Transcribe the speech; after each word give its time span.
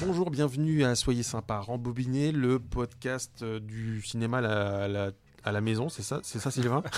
Bonjour, 0.00 0.30
bienvenue 0.30 0.84
à 0.84 0.94
Soyez 0.94 1.22
sympa, 1.22 1.58
rembobiné, 1.58 2.32
le 2.32 2.58
podcast 2.58 3.42
euh, 3.42 3.60
du 3.60 4.00
cinéma 4.02 4.38
à 4.38 4.40
la, 4.40 4.76
à 4.84 4.88
la- 4.88 5.10
à 5.44 5.52
la 5.52 5.60
maison, 5.60 5.88
c'est 5.88 6.02
ça, 6.02 6.20
c'est 6.22 6.38
ça 6.38 6.50
Sylvain? 6.50 6.82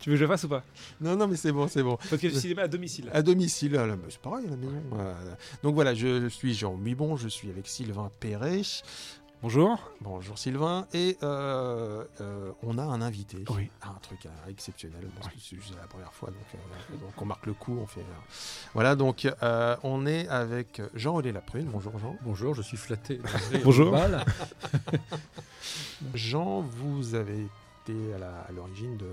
Tu 0.00 0.10
veux 0.10 0.16
que 0.16 0.20
je 0.22 0.26
fasse 0.26 0.42
ou 0.42 0.48
pas? 0.48 0.64
Non, 1.00 1.14
non, 1.14 1.28
mais 1.28 1.36
c'est 1.36 1.52
bon, 1.52 1.68
c'est 1.68 1.84
bon. 1.84 1.96
Parce 2.10 2.20
que 2.20 2.26
le 2.26 2.32
cinéma 2.34 2.62
à 2.62 2.68
domicile. 2.68 3.08
À 3.12 3.22
domicile, 3.22 3.76
à 3.76 3.86
la- 3.86 3.96
c'est 4.08 4.18
pareil 4.20 4.44
à 4.48 4.50
la 4.50 4.56
maison. 4.56 4.82
Donc 5.62 5.76
voilà, 5.76 5.94
je 5.94 6.28
suis 6.28 6.54
Jean 6.54 6.76
Mibon, 6.76 7.14
je 7.16 7.28
suis 7.28 7.48
avec 7.50 7.68
Sylvain 7.68 8.10
Perret. 8.18 8.62
Bonjour. 9.42 9.90
Bonjour 10.00 10.38
Sylvain, 10.38 10.86
et 10.94 11.18
euh, 11.24 12.04
euh, 12.20 12.52
on 12.62 12.78
a 12.78 12.82
un 12.84 13.02
invité. 13.02 13.44
Oui. 13.50 13.68
Un 13.82 13.94
truc 14.00 14.24
euh, 14.26 14.28
exceptionnel, 14.48 15.08
parce 15.16 15.28
que 15.34 15.40
c'est 15.40 15.56
juste 15.56 15.74
la 15.80 15.86
première 15.88 16.12
fois, 16.12 16.30
donc, 16.30 16.38
euh, 16.54 16.96
donc 16.98 17.10
on 17.20 17.24
marque 17.24 17.46
le 17.46 17.52
coup, 17.54 17.76
on 17.82 17.86
fait. 17.88 18.00
euh, 18.02 18.04
Voilà, 18.74 18.94
donc 18.94 19.28
euh, 19.42 19.76
on 19.82 20.06
est 20.06 20.28
avec 20.28 20.80
Jean-Olé 20.94 21.32
Laprune. 21.32 21.66
Bonjour 21.72 21.98
Jean. 21.98 22.16
Bonjour, 22.22 22.54
je 22.54 22.62
suis 22.62 22.76
flatté. 22.76 23.20
Bonjour. 23.64 23.92
Jean, 26.14 26.60
vous 26.60 27.16
avez 27.16 27.48
à 27.90 28.52
l'origine 28.52 28.96
de, 28.96 29.10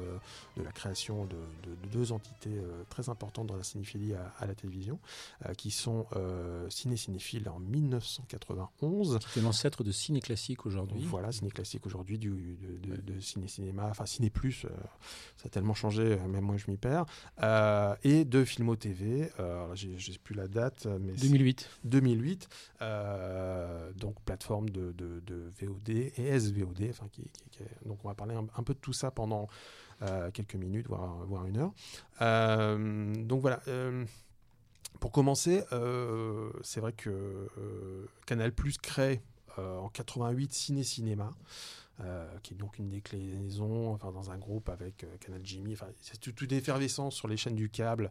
de 0.57 0.63
la 0.63 0.71
création 0.71 1.25
de, 1.25 1.35
de- 1.63 1.75
de 1.75 1.87
deux 1.91 2.11
entités 2.11 2.51
euh, 2.57 2.83
très 2.89 3.09
importantes 3.09 3.47
dans 3.47 3.55
la 3.55 3.63
cinéphilie 3.63 4.13
à, 4.13 4.33
à 4.39 4.45
la 4.45 4.53
télévision, 4.55 4.99
euh, 5.45 5.53
qui 5.53 5.71
sont 5.71 6.05
euh, 6.15 6.69
Ciné 6.69 6.95
Cinéphile 6.97 7.49
en 7.49 7.59
1991. 7.59 9.19
C'est 9.33 9.41
l'ancêtre 9.41 9.83
de 9.83 9.91
ciné 9.91 10.21
classique 10.21 10.65
aujourd'hui. 10.65 11.01
Voilà, 11.05 11.31
ciné 11.31 11.49
classique 11.51 11.85
aujourd'hui, 11.85 12.17
du, 12.17 12.57
de, 12.61 13.19
ciné 13.19 13.47
cinéma, 13.47 13.87
enfin 13.89 14.05
ciné 14.05 14.29
plus, 14.29 14.65
ça 15.37 15.45
a 15.45 15.49
tellement 15.49 15.73
changé, 15.73 16.17
même 16.27 16.43
moi 16.43 16.57
je 16.57 16.69
m'y 16.69 16.77
perds. 16.77 17.05
Et 18.03 18.25
de 18.25 18.43
Filmo 18.45 18.75
TV, 18.75 19.29
j'ai 19.73 19.97
j'ai 19.97 20.17
plus 20.19 20.35
la 20.35 20.47
date, 20.47 20.85
mais 21.01 21.13
c'est 21.17 21.27
2008. 21.27 21.69
2008, 21.85 22.49
euh, 22.81 23.91
donc 23.93 24.15
plateforme 24.21 24.69
de, 24.69 24.93
VOD 25.59 25.89
et 25.89 26.39
SVOD, 26.39 26.87
enfin 26.89 27.07
qui, 27.11 27.23
qui- 27.23 27.49
qui 27.51 27.63
est- 27.63 27.87
donc 27.87 27.99
on 28.03 28.07
va 28.07 28.13
parler 28.15 28.35
un, 28.35 28.45
un 28.59 28.63
peu 28.63 28.73
de 28.73 28.79
tout 28.79 28.93
ça 28.93 29.11
pendant 29.11 29.47
euh, 30.01 30.31
quelques 30.31 30.55
minutes, 30.55 30.87
voire, 30.87 31.45
une 31.45 31.57
heure. 31.57 31.73
Euh, 32.21 33.13
donc 33.15 33.41
voilà. 33.41 33.61
euh, 33.67 34.05
pour 34.99 35.11
commencer, 35.11 35.63
c'est 36.61 36.79
vrai 36.81 36.93
que 36.93 37.47
Canal 38.25 38.51
Plus 38.51 38.77
crée 38.77 39.21
en 39.57 39.87
88 39.89 40.53
Ciné 40.53 40.83
Cinéma, 40.83 41.31
qui 42.43 42.53
est 42.53 42.57
donc 42.57 42.77
une 42.79 42.89
déclinaison 42.89 43.93
enfin, 43.93 44.11
dans 44.11 44.31
un 44.31 44.37
groupe 44.37 44.69
avec 44.69 45.03
euh, 45.03 45.07
Canal 45.19 45.41
Jimmy. 45.43 45.73
Enfin, 45.73 45.87
c'est 46.01 46.19
tout, 46.19 46.31
toute 46.31 46.51
effervescence 46.51 47.15
sur 47.15 47.27
les 47.27 47.37
chaînes 47.37 47.55
du 47.55 47.69
câble 47.69 48.09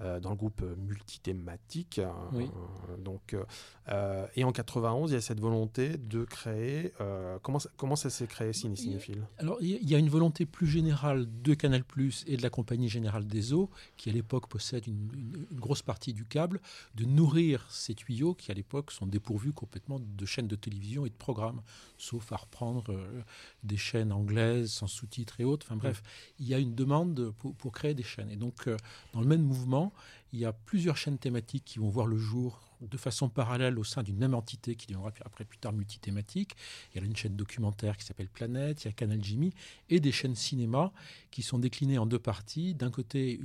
euh, 0.00 0.20
dans 0.20 0.30
le 0.30 0.36
groupe 0.36 0.60
euh, 0.62 0.74
multithématique. 0.76 1.98
hein, 2.00 2.14
Oui. 2.32 2.50
euh, 2.90 2.96
donc, 2.98 3.34
euh, 3.34 3.44
euh, 3.88 4.26
et 4.36 4.44
en 4.44 4.52
91, 4.52 5.10
il 5.10 5.14
y 5.14 5.16
a 5.16 5.20
cette 5.20 5.40
volonté 5.40 5.96
de 5.96 6.24
créer. 6.24 6.92
euh, 7.00 7.38
comment, 7.42 7.58
ça, 7.58 7.70
comment 7.76 7.96
ça 7.96 8.10
s'est 8.10 8.26
créé 8.26 8.52
Ciné 8.52 8.76
Cinéphile? 8.76 9.26
Alors, 9.38 9.58
il 9.60 9.88
y 9.88 9.94
a- 9.94 9.98
une 9.98 10.08
volonté 10.08 10.46
plus 10.46 10.66
générale 10.66 11.26
de 11.42 11.54
Canal 11.54 11.84
et 12.26 12.36
de 12.36 12.42
la 12.42 12.50
Compagnie 12.50 12.88
Générale 12.88 13.26
des 13.26 13.52
Eaux, 13.52 13.68
qui 13.96 14.08
à 14.08 14.12
l'époque 14.12 14.48
possède 14.48 14.86
une, 14.86 15.08
une- 15.14 15.46
une 15.50 15.60
grosse 15.60 15.82
partie 15.82 16.12
du 16.14 16.24
câble, 16.24 16.60
de 16.94 17.04
nourrir 17.04 17.66
ces 17.70 17.94
tuyaux 17.94 18.34
qui 18.34 18.50
à 18.50 18.54
l'époque 18.54 18.90
sont 18.92 19.06
dépourvus 19.06 19.52
complètement 19.52 19.98
de 20.00 20.24
chaînes 20.26 20.48
de 20.48 20.56
télévision 20.56 21.04
et 21.04 21.10
de 21.10 21.14
programmes, 21.14 21.60
sauf 21.98 22.32
à 22.32 22.36
reprendre 22.36 22.84
euh, 22.92 23.22
des 23.62 23.76
chaînes 23.76 24.12
anglaises 24.12 24.72
sans 24.72 24.86
sous-titres 24.86 25.40
et 25.40 25.44
autres. 25.44 25.66
Enfin 25.66 25.76
bref, 25.76 26.02
il 26.38 26.46
y 26.46 26.54
a 26.54 26.58
une 26.58 26.74
demande 26.74 27.32
pour, 27.38 27.54
pour 27.54 27.72
créer 27.72 27.94
des 27.94 28.02
chaînes. 28.02 28.30
Et 28.30 28.36
donc, 28.36 28.66
euh, 28.66 28.76
dans 29.12 29.20
le 29.20 29.26
même 29.26 29.42
mouvement, 29.42 29.92
il 30.32 30.38
y 30.40 30.44
a 30.44 30.52
plusieurs 30.52 30.96
chaînes 30.96 31.18
thématiques 31.18 31.64
qui 31.64 31.78
vont 31.78 31.88
voir 31.88 32.06
le 32.06 32.18
jour 32.18 32.60
de 32.80 32.96
façon 32.96 33.28
parallèle 33.28 33.78
au 33.78 33.84
sein 33.84 34.02
d'une 34.02 34.16
même 34.16 34.34
entité 34.34 34.74
qui 34.74 34.86
deviendra 34.86 35.12
après 35.24 35.44
plus 35.44 35.58
tard 35.58 35.72
multithématique. 35.72 36.56
Il 36.94 37.00
y 37.00 37.04
a 37.04 37.06
une 37.06 37.16
chaîne 37.16 37.36
documentaire 37.36 37.96
qui 37.96 38.04
s'appelle 38.04 38.28
Planète, 38.28 38.84
il 38.84 38.88
y 38.88 38.88
a 38.88 38.92
Canal 38.92 39.22
Jimmy 39.22 39.52
et 39.90 40.00
des 40.00 40.12
chaînes 40.12 40.34
cinéma 40.34 40.92
qui 41.30 41.42
sont 41.42 41.58
déclinées 41.58 41.98
en 41.98 42.06
deux 42.06 42.18
parties. 42.18 42.74
D'un 42.74 42.90
côté, 42.90 43.40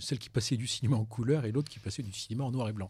celle 0.00 0.18
qui 0.18 0.28
passait 0.28 0.56
du 0.56 0.66
cinéma 0.66 0.96
en 0.96 1.04
couleur 1.04 1.44
et 1.44 1.52
l'autre 1.52 1.70
qui 1.70 1.78
passait 1.78 2.02
du 2.02 2.12
cinéma 2.12 2.44
en 2.44 2.50
noir 2.50 2.68
et 2.68 2.72
blanc. 2.72 2.88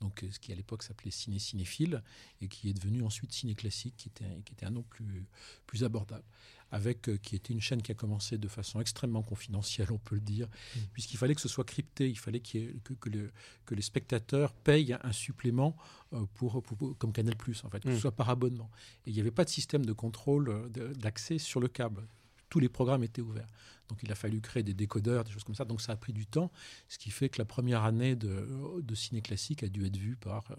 Donc 0.00 0.24
euh, 0.24 0.28
ce 0.30 0.38
qui 0.38 0.52
à 0.52 0.56
l'époque 0.56 0.82
s'appelait 0.82 1.10
Ciné 1.10 1.38
Cinéphile 1.38 2.02
et 2.40 2.48
qui 2.48 2.68
est 2.68 2.74
devenu 2.74 3.02
ensuite 3.02 3.32
Ciné 3.32 3.54
Classique, 3.54 3.94
qui 3.96 4.08
était, 4.08 4.42
qui 4.44 4.52
était 4.52 4.66
un 4.66 4.70
nom 4.70 4.82
plus, 4.82 5.24
plus 5.66 5.84
abordable. 5.84 6.24
Avec, 6.72 7.08
euh, 7.08 7.16
qui 7.16 7.36
était 7.36 7.52
une 7.52 7.60
chaîne 7.60 7.80
qui 7.80 7.92
a 7.92 7.94
commencé 7.94 8.38
de 8.38 8.48
façon 8.48 8.80
extrêmement 8.80 9.22
confidentielle, 9.22 9.92
on 9.92 9.98
peut 9.98 10.16
le 10.16 10.20
dire, 10.20 10.48
puisqu'il 10.92 11.16
fallait 11.16 11.34
que 11.36 11.40
ce 11.40 11.48
soit 11.48 11.62
crypté, 11.64 12.08
il 12.10 12.18
fallait 12.18 12.42
ait- 12.54 12.74
que, 12.82 12.92
que 12.94 13.08
le- 13.08 13.30
que 13.66 13.74
les 13.76 13.82
spectateurs 13.82 14.52
payent 14.52 14.96
un 15.02 15.12
supplément 15.12 15.76
euh, 16.12 16.26
pour, 16.34 16.60
pour- 16.62 16.76
pour- 16.76 16.98
comme 16.98 17.12
Canal+, 17.12 17.34
en 17.64 17.70
fait, 17.70 17.80
que 17.84 17.88
Mm. 17.88 17.94
ce 17.94 18.00
soit 18.00 18.12
par 18.16 18.30
abonnement. 18.30 18.68
Et 19.06 19.10
il 19.10 19.14
n'y 19.14 19.20
avait 19.20 19.30
pas 19.30 19.44
de 19.44 19.48
système 19.50 19.86
de 19.86 19.92
contrôle 19.92 20.48
euh, 20.48 20.92
d'accès 20.94 21.38
sur 21.38 21.60
le 21.60 21.68
câble. 21.68 22.06
Tous 22.48 22.58
les 22.58 22.68
programmes 22.68 23.04
étaient 23.04 23.22
ouverts. 23.22 23.48
Donc 23.88 24.00
il 24.02 24.10
a 24.10 24.16
fallu 24.16 24.40
créer 24.40 24.64
des 24.64 24.74
décodeurs, 24.74 25.22
des 25.22 25.30
choses 25.30 25.44
comme 25.44 25.54
ça. 25.54 25.64
Donc 25.64 25.80
ça 25.80 25.92
a 25.92 25.96
pris 25.96 26.12
du 26.12 26.26
temps, 26.26 26.50
ce 26.88 26.98
qui 26.98 27.10
fait 27.10 27.28
que 27.28 27.38
la 27.38 27.44
première 27.44 27.84
année 27.84 28.16
de, 28.16 28.80
de 28.82 28.94
ciné 28.96 29.22
classique 29.22 29.62
a 29.62 29.68
dû 29.68 29.86
être 29.86 29.96
vue 29.96 30.16
par 30.16 30.50
euh, 30.50 30.54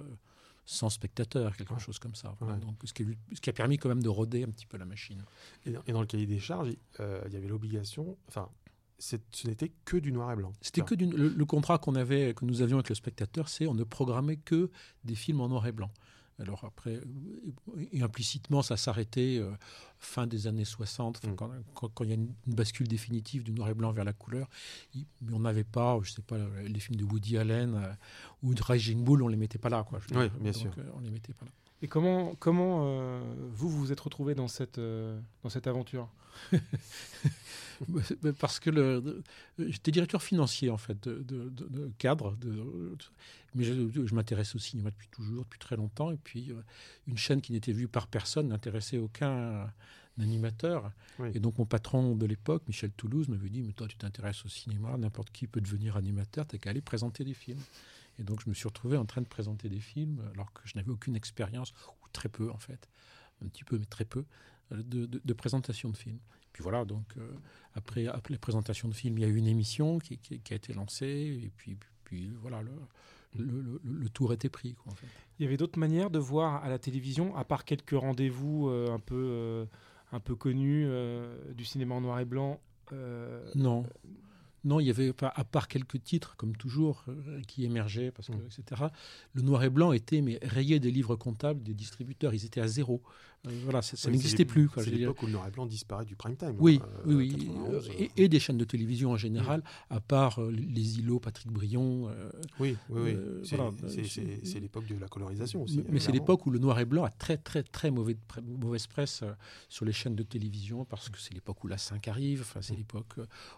100 0.70 0.90
spectateurs, 0.90 1.56
quelque 1.56 1.74
Ouais. 1.74 1.80
chose 1.80 1.98
comme 1.98 2.14
ça. 2.14 2.36
Ouais. 2.42 2.58
Donc, 2.58 2.76
ce, 2.84 2.94
qui, 2.94 3.04
a- 3.04 3.06
ce 3.36 3.40
qui 3.42 3.50
a 3.50 3.54
permis 3.54 3.78
quand 3.78 3.88
même 3.90 4.04
de 4.04 4.10
roder 4.10 4.44
un 4.44 4.50
petit 4.50 4.66
peu 4.66 4.78
la 4.78 4.86
machine. 4.86 5.24
et, 5.66 5.72
dans- 5.72 5.82
et 5.88 5.94
dans 5.94 6.02
le 6.02 6.08
cahier 6.08 6.26
des 6.28 6.40
charges, 6.40 6.72
euh, 7.00 7.24
il 7.28 7.34
y 7.34 7.38
avait 7.38 7.48
l'obligation. 7.48 8.18
Enfin, 8.28 8.50
ce 9.00 9.16
n'était 9.48 9.72
que 9.86 9.96
du 9.98 10.12
noir 10.12 10.32
et 10.34 10.36
blanc. 10.36 10.52
C'était 10.62 10.82
que 10.82 10.94
d'une- 10.96 11.16
le, 11.16 11.30
le 11.30 11.46
contrat 11.46 11.78
qu'on 11.78 11.96
avait, 11.96 12.34
que 12.34 12.44
nous 12.46 12.62
avions 12.62 12.78
avec 12.78 12.90
le 12.90 12.96
spectateur, 12.96 13.48
c'est 13.48 13.66
on 13.66 13.74
ne 13.76 13.84
programmait 13.86 14.38
que 14.38 14.70
des 15.06 15.16
films 15.16 15.40
en 15.42 15.48
noir 15.48 15.66
et 15.68 15.72
blanc. 15.72 15.90
Alors 16.40 16.64
après, 16.66 16.98
euh, 16.98 17.86
et 17.92 18.02
implicitement, 18.04 18.62
ça 18.62 18.78
s'arrêtait 18.78 19.38
euh, 19.40 19.52
fin 19.98 20.28
des 20.28 20.46
années 20.46 20.66
60, 20.66 21.18
enfin, 21.18 21.32
Mm. 21.32 21.36
quand, 21.36 21.50
quand- 21.74 21.90
quand 21.90 22.04
il 22.04 22.10
y 22.10 22.14
a 22.14 22.16
une, 22.16 22.32
une 22.46 22.54
bascule 22.54 22.88
définitive 22.88 23.44
du 23.44 23.52
noir 23.52 23.70
et 23.70 23.74
blanc 23.74 23.92
vers 23.92 24.06
la 24.06 24.14
couleur. 24.14 24.48
Il- 24.94 25.06
mais 25.22 25.34
on 25.34 25.40
n'avait 25.40 25.64
pas, 25.64 25.98
je 26.04 26.12
sais 26.12 26.22
pas, 26.22 26.38
les 26.64 26.80
films 26.80 27.00
de 27.00 27.06
Woody 27.06 27.38
Allen 27.38 27.74
euh, 27.76 27.92
ou 28.44 28.54
de 28.54 28.62
Raging 28.62 29.04
Bull, 29.04 29.24
on 29.24 29.28
les 29.28 29.36
mettait 29.38 29.58
pas 29.58 29.70
là, 29.70 29.84
quoi. 29.84 30.00
Oui, 30.12 30.18
dire. 30.30 30.32
bien 30.40 30.52
Donc, 30.52 30.62
sûr. 30.62 30.72
euh, 30.78 30.92
on 30.96 31.00
les 31.00 31.10
mettait 31.10 31.34
pas 31.34 31.46
là. 31.46 31.52
Et 31.84 31.88
comment, 31.88 32.34
comment 32.40 32.82
euh, 32.88 33.22
vous 33.52 33.70
vous 33.70 33.78
vous 33.80 33.92
êtes 33.92 34.00
retrouvé 34.00 34.34
dans 34.36 34.48
cette, 34.48 34.78
euh, 34.80 35.20
dans 35.44 35.50
cette 35.50 35.68
aventure? 35.68 36.10
Bah, 37.90 38.02
Parce 38.40 38.60
que 38.60 38.72
le- 38.72 39.02
de- 39.02 39.24
j'étais 39.70 39.92
directeur 39.92 40.24
financier 40.24 40.72
en 40.72 40.78
fait 40.78 41.00
de, 41.08 41.22
de- 41.22 41.50
de- 41.50 41.68
de 41.68 41.92
cadre, 42.00 42.36
de- 42.38 42.50
de- 42.50 42.98
mais 43.54 43.64
je, 43.64 43.74
je 44.08 44.16
m'intéresse 44.16 44.56
au 44.56 44.60
cinéma 44.60 44.90
depuis 44.90 45.08
toujours, 45.10 45.44
depuis 45.44 45.60
très 45.60 45.76
longtemps. 45.76 46.10
Et 46.12 46.18
puis 46.18 46.52
euh, 46.52 46.56
une 47.08 47.18
chaîne 47.18 47.40
qui 47.40 47.52
n'était 47.52 47.74
vue 47.74 47.88
par 47.88 48.08
personne 48.08 48.48
n'intéressait 48.48 48.98
aucun 48.98 49.30
euh, 49.30 49.66
animateur. 50.20 50.92
Oui. 51.20 51.30
Et 51.36 51.40
donc 51.40 51.60
mon 51.60 51.66
patron 51.66 52.16
de 52.16 52.26
l'époque, 52.26 52.64
Michel 52.68 52.90
Toulouse, 52.98 53.28
m'avait 53.30 53.50
dit 53.50 53.62
"Mais 53.62 53.74
toi, 53.74 53.88
tu 53.88 53.96
t'intéresses 53.98 54.44
au 54.44 54.50
cinéma, 54.50 54.98
n'importe 54.98 55.30
qui 55.32 55.46
peut 55.46 55.62
devenir 55.62 55.98
animateur, 55.98 56.48
t'as 56.48 56.58
qu'à 56.58 56.72
aller 56.72 56.82
présenter 56.82 57.24
des 57.24 57.36
films." 57.36 57.62
Et 58.20 58.24
donc 58.24 58.42
je 58.44 58.50
me 58.50 58.54
suis 58.54 58.68
retrouvé 58.68 58.98
en 58.98 59.06
train 59.06 59.22
de 59.22 59.28
présenter 59.28 59.70
des 59.70 59.80
films 59.80 60.22
alors 60.34 60.52
que 60.54 60.62
je 60.66 60.76
n'avais 60.76 60.90
aucune 60.92 61.16
expérience 61.16 61.72
ou 62.04 62.08
très 62.14 62.30
peu 62.30 62.50
en 62.52 62.58
fait, 62.58 62.90
un 63.44 63.48
petit 63.48 63.64
peu 63.64 63.78
mais 63.78 63.86
très 63.86 64.06
peu 64.06 64.26
euh, 64.72 64.78
de, 64.84 65.06
de- 65.06 65.22
de 65.24 65.34
présentation 65.34 65.90
de 65.90 65.98
films. 65.98 66.20
Puis 66.54 66.64
voilà, 66.64 66.86
donc 66.86 67.06
euh, 67.18 67.32
après, 67.76 68.08
après 68.08 68.34
les 68.34 68.40
présentations 68.40 68.88
de 68.90 68.94
films, 68.96 69.18
il 69.20 69.22
y 69.22 69.26
a 69.26 69.28
eu 69.28 69.36
une 69.36 69.48
émission 69.48 70.00
qui, 70.00 70.18
qui- 70.18 70.40
qui 70.40 70.54
a 70.54 70.56
été 70.56 70.74
lancée, 70.74 71.42
et 71.44 71.52
puis, 71.56 71.78
puis 72.04 72.30
voilà, 72.42 72.64
le, 72.64 72.72
le, 73.36 73.46
le- 73.62 73.82
le 73.84 74.10
tour 74.10 74.34
était 74.34 74.50
pris. 74.50 74.74
Quoi, 74.74 74.92
en 74.94 74.96
fait. 74.96 75.06
Il 75.38 75.44
y 75.44 75.46
avait 75.46 75.58
d'autres 75.58 75.78
manières 75.78 76.10
de 76.10 76.18
voir 76.18 76.64
à 76.64 76.70
la 76.70 76.80
télévision, 76.80 77.36
à 77.36 77.44
part 77.46 77.64
quelques 77.64 77.92
rendez-vous 77.92 78.70
euh, 78.70 78.90
un, 78.92 78.98
peu, 79.00 79.16
euh, 79.30 79.66
un 80.12 80.20
peu 80.20 80.34
connus 80.36 80.88
du 81.54 81.64
cinéma 81.64 81.94
en 81.94 82.02
noir 82.02 82.20
et 82.20 82.26
blanc 82.26 82.60
Non. 83.54 83.86
Non, 84.68 84.80
il 84.82 84.88
y 84.88 84.90
avait 84.90 85.14
pas, 85.14 85.32
à 85.36 85.44
part 85.44 85.68
quelques 85.68 86.04
titres, 86.04 86.36
comme 86.36 86.56
toujours, 86.56 87.06
euh, 87.08 87.42
qui 87.48 87.64
émergeaient, 87.64 88.12
parce 88.12 88.28
que, 88.28 88.34
Mm. 88.34 88.48
etc. 88.60 88.82
Le 89.34 89.42
noir 89.42 89.64
et 89.64 89.70
blanc 89.70 89.92
était 89.94 90.22
mais 90.22 90.40
rayé 90.42 90.80
des 90.80 90.92
livres 90.92 91.16
comptables 91.16 91.64
des 91.64 91.74
distributeurs. 91.74 92.34
Ils 92.34 92.46
étaient 92.46 92.62
à 92.62 92.68
zéro. 92.68 93.02
Euh, 93.48 93.52
voilà, 93.64 93.82
ça, 93.82 93.96
ça 93.96 94.10
oui, 94.10 94.16
n'existait 94.16 94.46
plus. 94.46 94.68
C'est 94.78 94.90
l'époque 94.90 95.22
où 95.24 95.28
le 95.28 95.32
noir 95.34 95.48
et 95.48 95.52
blanc 95.52 95.66
disparaît 95.68 96.06
du 96.06 96.16
prime 96.16 96.36
time. 96.36 96.56
Oui, 96.60 96.82
euh, 96.84 97.02
oui, 97.06 97.16
oui. 97.16 97.30
91, 97.30 97.88
euh, 97.88 97.94
et, 98.00 98.12
et 98.24 98.28
des 98.28 98.40
chaînes 98.40 98.58
de 98.58 98.66
télévision 98.66 99.12
en 99.12 99.18
général, 99.18 99.64
à 99.90 100.02
part 100.02 100.42
les 100.42 101.00
îlots, 101.00 101.20
Patrick 101.20 101.52
Brion. 101.52 102.10
Oui, 102.60 102.76
oui, 102.90 103.02
oui. 103.02 103.18
C'est 103.44 103.56
voilà, 103.56 103.72
l'époque 104.60 104.88
de 104.88 105.00
la 105.00 105.08
colorisation 105.08 105.64
aussi. 105.64 105.78
Mais, 105.78 105.84
mais 105.92 106.00
c'est 106.00 106.12
l'époque 106.12 106.46
où 106.46 106.50
le 106.50 106.60
noir 106.60 106.80
et 106.80 106.86
blanc 106.86 107.04
a 107.06 107.10
très 107.12 107.38
très 107.38 107.64
très 107.64 107.92
mauvaise 107.92 108.88
presse 108.88 109.24
sur 109.70 109.86
les 109.86 109.94
chaînes 109.94 110.16
de 110.16 110.24
télévision 110.24 110.84
parce 110.84 111.10
que 111.10 111.20
c'est 111.20 111.34
l'époque 111.34 111.64
où 111.64 111.68
la 111.68 111.78
5 111.78 112.08
arrive. 112.08 112.42
Enfin, 112.42 112.62
c'est 112.62 112.76
l'époque 112.76 113.14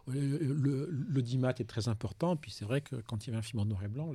où 0.07 0.11
le, 0.11 0.38
le, 0.38 0.98
l'audimat 1.07 1.53
est 1.59 1.67
très 1.67 1.87
important. 1.87 2.35
Puis 2.35 2.51
c'est 2.51 2.65
vrai 2.65 2.81
que 2.81 2.95
quand 2.97 3.25
il 3.25 3.29
y 3.29 3.29
avait 3.31 3.39
un 3.39 3.43
film 3.43 3.61
en 3.61 3.65
noir 3.65 3.83
et 3.83 3.87
blanc, 3.87 4.11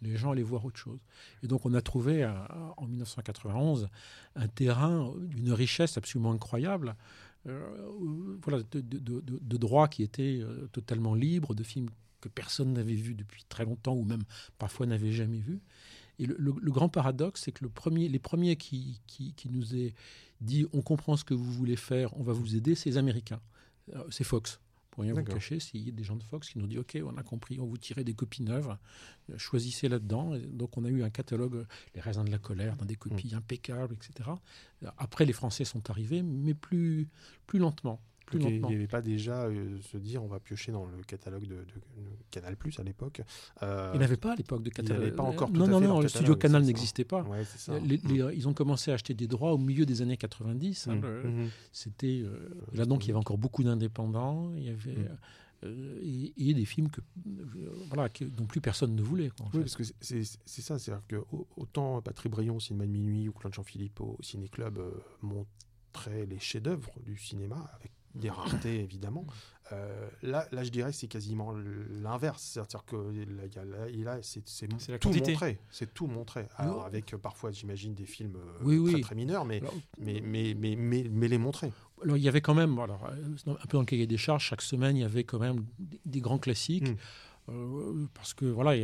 les, 0.00 0.16
gens 0.16 0.32
allaient 0.32 0.42
voir 0.42 0.64
autre 0.64 0.78
chose. 0.78 1.00
Et 1.42 1.46
donc 1.46 1.66
on 1.66 1.74
a 1.74 1.82
trouvé 1.82 2.24
euh, 2.24 2.32
en 2.76 2.86
1991 2.86 3.88
un 4.36 4.48
terrain 4.48 5.12
d'une 5.18 5.52
richesse 5.52 5.96
absolument 5.96 6.32
incroyable. 6.32 6.96
voilà, 7.44 8.62
de, 8.72 9.56
droits 9.56 9.88
qui 9.88 10.02
étaient 10.02 10.42
totalement 10.72 11.14
libres, 11.14 11.54
de 11.54 11.62
films 11.62 11.88
que 12.20 12.28
personne 12.28 12.72
n'avait 12.72 12.94
vus 12.94 13.14
depuis 13.14 13.44
très 13.48 13.64
longtemps 13.64 13.94
ou 13.94 14.04
même 14.04 14.22
parfois 14.58 14.86
n'avait 14.86 15.12
jamais 15.12 15.40
vus. 15.40 15.60
Et 16.18 16.26
le, 16.26 16.52
grand 16.70 16.88
paradoxe, 16.88 17.42
c'est 17.42 17.52
que 17.52 17.64
les 17.64 18.18
premiers 18.18 18.56
qui, 18.56 19.00
nous 19.50 19.74
aient 19.74 19.94
dit 20.40 20.66
on 20.72 20.80
comprend 20.80 21.16
ce 21.16 21.24
que 21.24 21.34
vous 21.34 21.52
voulez 21.52 21.76
faire, 21.76 22.16
on 22.18 22.22
va 22.22 22.32
vous 22.32 22.56
aider, 22.56 22.74
c'est 22.74 22.90
les 22.90 22.96
Américains. 22.96 23.40
C'est 24.10 24.24
Fox. 24.24 24.60
Pour 24.92 25.04
rien 25.04 25.14
vous 25.14 25.24
cacher, 25.24 25.58
s'il 25.58 25.86
y 25.86 25.88
a 25.88 25.92
des 25.92 26.04
gens 26.04 26.16
de 26.16 26.22
Fox 26.22 26.50
qui 26.50 26.58
nous 26.58 26.66
disent 26.66 26.78
Ok, 26.78 26.98
on 27.02 27.16
a 27.16 27.22
compris, 27.22 27.58
on 27.58 27.66
vous 27.66 27.78
tirait 27.78 28.04
des 28.04 28.12
copies 28.12 28.42
neuves, 28.42 28.76
euh, 29.30 29.38
choisissez 29.38 29.88
là-dedans. 29.88 30.36
Donc 30.50 30.76
on 30.76 30.84
a 30.84 30.90
eu 30.90 31.02
un 31.02 31.08
catalogue, 31.08 31.66
Les 31.94 32.02
raisins 32.02 32.24
de 32.24 32.30
la 32.30 32.38
colère, 32.38 32.76
dans 32.76 32.84
des 32.84 32.96
copies 32.96 33.34
mm. 33.34 33.38
impeccables, 33.38 33.94
etc. 33.94 34.28
Après, 34.98 35.24
les 35.24 35.32
Français 35.32 35.64
sont 35.64 35.88
arrivés, 35.88 36.22
mais 36.22 36.52
plus, 36.52 37.08
plus 37.46 37.58
lentement. 37.58 38.02
Il 38.34 38.62
n'y 38.62 38.74
avait 38.74 38.86
pas 38.86 39.02
déjà 39.02 39.44
euh, 39.44 39.78
se 39.80 39.96
dire 39.96 40.22
on 40.22 40.26
va 40.26 40.40
piocher 40.40 40.72
dans 40.72 40.84
le 40.84 41.02
catalogue 41.06 41.46
de, 41.46 41.64
Canal 42.30 42.56
Plus 42.56 42.78
à 42.78 42.82
l'époque. 42.82 43.22
Euh, 43.62 43.90
il 43.94 44.00
n'avait 44.00 44.16
pas 44.16 44.32
à 44.32 44.36
l'époque 44.36 44.62
de 44.62 44.70
catalogue. 44.70 45.02
Il 45.02 45.06
avait 45.06 45.16
pas 45.16 45.22
encore 45.22 45.50
non, 45.50 45.64
tout 45.64 45.70
non, 45.70 45.78
à 45.78 45.80
fait 45.80 45.86
non, 45.86 46.00
le 46.00 46.08
studio 46.08 46.36
Canal 46.36 46.62
n'existait 46.62 47.04
pas. 47.04 47.22
Ouais, 47.22 47.44
ça. 47.44 47.74
ils 47.78 48.48
ont 48.48 48.54
commencé 48.54 48.90
à 48.90 48.94
acheter 48.94 49.14
des 49.14 49.26
droits 49.26 49.52
au 49.52 49.58
milieu 49.58 49.86
des 49.86 50.02
années 50.02 50.16
90. 50.16 50.88
Hein, 50.88 50.96
mmh, 50.96 50.98
mmh. 50.98 51.48
C'était 51.72 52.22
euh, 52.24 52.48
là 52.72 52.84
donc 52.84 53.04
il 53.04 53.08
y 53.08 53.10
avait 53.10 53.20
encore 53.20 53.38
beaucoup 53.38 53.62
d'indépendants. 53.62 54.52
Il 54.56 54.64
y 54.64 54.70
avait 54.70 54.92
mmh. 54.92 55.16
Euh, 55.64 56.32
et, 56.36 56.54
des 56.54 56.64
films 56.64 56.90
que, 56.90 57.00
voilà, 57.88 58.08
dont 58.36 58.46
plus 58.46 58.60
personne 58.60 58.96
ne 58.96 59.02
voulait. 59.02 59.30
oui, 59.54 59.60
parce 59.60 59.76
que 59.76 59.84
c'est 60.00 60.24
ça, 60.24 60.78
c'est-à-dire 60.78 61.06
que 61.06 61.16
autant 61.56 62.02
Patrick 62.02 62.32
Brion 62.32 62.56
au 62.56 62.60
cinéma 62.60 62.86
de 62.86 62.90
minuit 62.90 63.28
ou 63.28 63.32
Claude 63.32 63.54
Jean-Philippe 63.54 64.00
au 64.00 64.18
ciné-club 64.20 64.80
montraient 65.20 66.26
les 66.26 66.40
chefs-d'œuvre 66.40 66.90
du 67.04 67.16
cinéma 67.16 67.70
avec 67.74 67.92
des 68.14 68.30
raretés 68.30 68.80
évidemment. 68.80 69.26
Euh, 69.72 70.08
là, 70.22 70.46
là, 70.52 70.64
je 70.64 70.70
dirais 70.70 70.92
c'est 70.92 71.06
quasiment 71.06 71.54
l'inverse, 72.02 72.42
c'est-à-dire 72.42 72.84
que 72.84 72.96
là, 74.02 74.18
c'est 74.22 74.98
tout 74.98 75.10
montré, 75.10 75.58
c'est 75.70 75.94
tout 75.94 76.06
montré. 76.06 76.46
Alors 76.56 76.84
avec 76.84 77.14
euh, 77.14 77.18
parfois, 77.18 77.52
j'imagine 77.52 77.94
des 77.94 78.04
films 78.04 78.36
euh, 78.36 78.90
très, 78.90 79.00
très, 79.00 79.14
mineurs, 79.14 79.44
mais, 79.44 79.62
mais, 79.98 80.20
mais, 80.20 80.54
mais, 80.54 80.76
mais, 81.10 81.28
les 81.28 81.38
montrer. 81.38 81.72
Alors 82.02 82.16
il 82.16 82.22
y 82.22 82.28
avait 82.28 82.40
quand 82.40 82.54
même, 82.54 82.78
alors, 82.78 83.08
un 83.46 83.54
peu 83.66 83.76
dans 83.76 83.80
le 83.80 83.86
cahier 83.86 84.06
des 84.06 84.16
charges, 84.16 84.44
chaque 84.44 84.62
semaine 84.62 84.96
il 84.96 85.00
y 85.00 85.04
avait 85.04 85.24
quand 85.24 85.38
même 85.38 85.64
des, 86.04 86.20
grands 86.20 86.38
classiques. 86.38 86.90
Mmh. 86.90 86.96
Euh, 87.48 88.06
parce 88.14 88.34
que 88.34 88.44
voilà, 88.44 88.80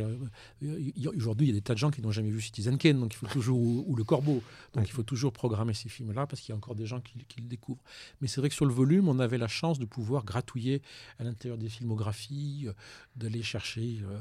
aujourd'hui, 1.15 1.47
il 1.47 1.49
y 1.49 1.51
a 1.51 1.53
des 1.53 1.61
tas 1.61 1.73
de 1.73 1.79
gens 1.79 1.91
qui 1.91 2.01
n'ont 2.01 2.11
jamais 2.11 2.29
vu 2.29 2.41
Citizen 2.41 2.77
Kane, 2.77 2.99
donc 2.99 3.13
il 3.13 3.17
faut 3.17 3.27
toujours 3.27 3.57
ou, 3.57 3.95
Le 3.95 4.03
Corbeau, 4.03 4.43
donc 4.73 4.87
il 4.87 4.91
faut 4.91 5.03
toujours 5.03 5.31
programmer 5.31 5.73
ces 5.73 5.87
films-là 5.87 6.27
parce 6.27 6.41
qu'il 6.41 6.51
y 6.51 6.53
a 6.53 6.57
encore 6.57 6.75
des 6.75 6.85
gens 6.85 6.99
qui, 6.99 7.17
le 7.37 7.47
découvrent. 7.47 7.83
Mais 8.21 8.27
c'est 8.27 8.41
vrai 8.41 8.49
que 8.49 8.55
sur 8.55 8.65
le 8.65 8.73
volume, 8.73 9.07
on 9.07 9.19
avait 9.19 9.37
la 9.37 9.47
chance 9.47 9.79
de 9.79 9.85
pouvoir 9.85 10.25
gratouiller 10.25 10.81
à 11.19 11.23
l'intérieur 11.23 11.57
des 11.57 11.69
filmographies, 11.69 12.65
euh, 12.67 12.73
d'aller 13.15 13.43
chercher 13.43 13.99
euh, 14.03 14.17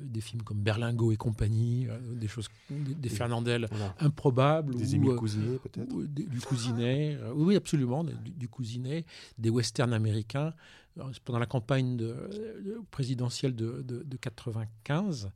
des 0.00 0.20
films 0.20 0.42
comme 0.42 0.58
Berlingo 0.58 1.12
et 1.12 1.16
compagnie, 1.16 1.86
des 2.14 2.28
choses, 2.28 2.48
des, 2.70 3.08
Fernandel 3.08 3.68
improbables, 3.98 4.74
des 4.74 4.96
ou, 4.96 5.14
Cousinet 5.16 5.58
peut-être, 5.58 5.96
du 6.06 6.40
Cousinet, 6.40 7.18
oui 7.34 7.56
absolument, 7.56 8.04
du, 8.04 8.14
du 8.30 8.48
Cousinet, 8.48 9.04
des 9.38 9.50
westerns 9.50 9.92
américains 9.92 10.52
pendant 11.24 11.38
la 11.38 11.46
campagne 11.46 11.96
de, 11.96 12.14
présidentielle 12.90 13.54
de, 13.54 13.82
de, 13.82 14.16
95 14.16 15.30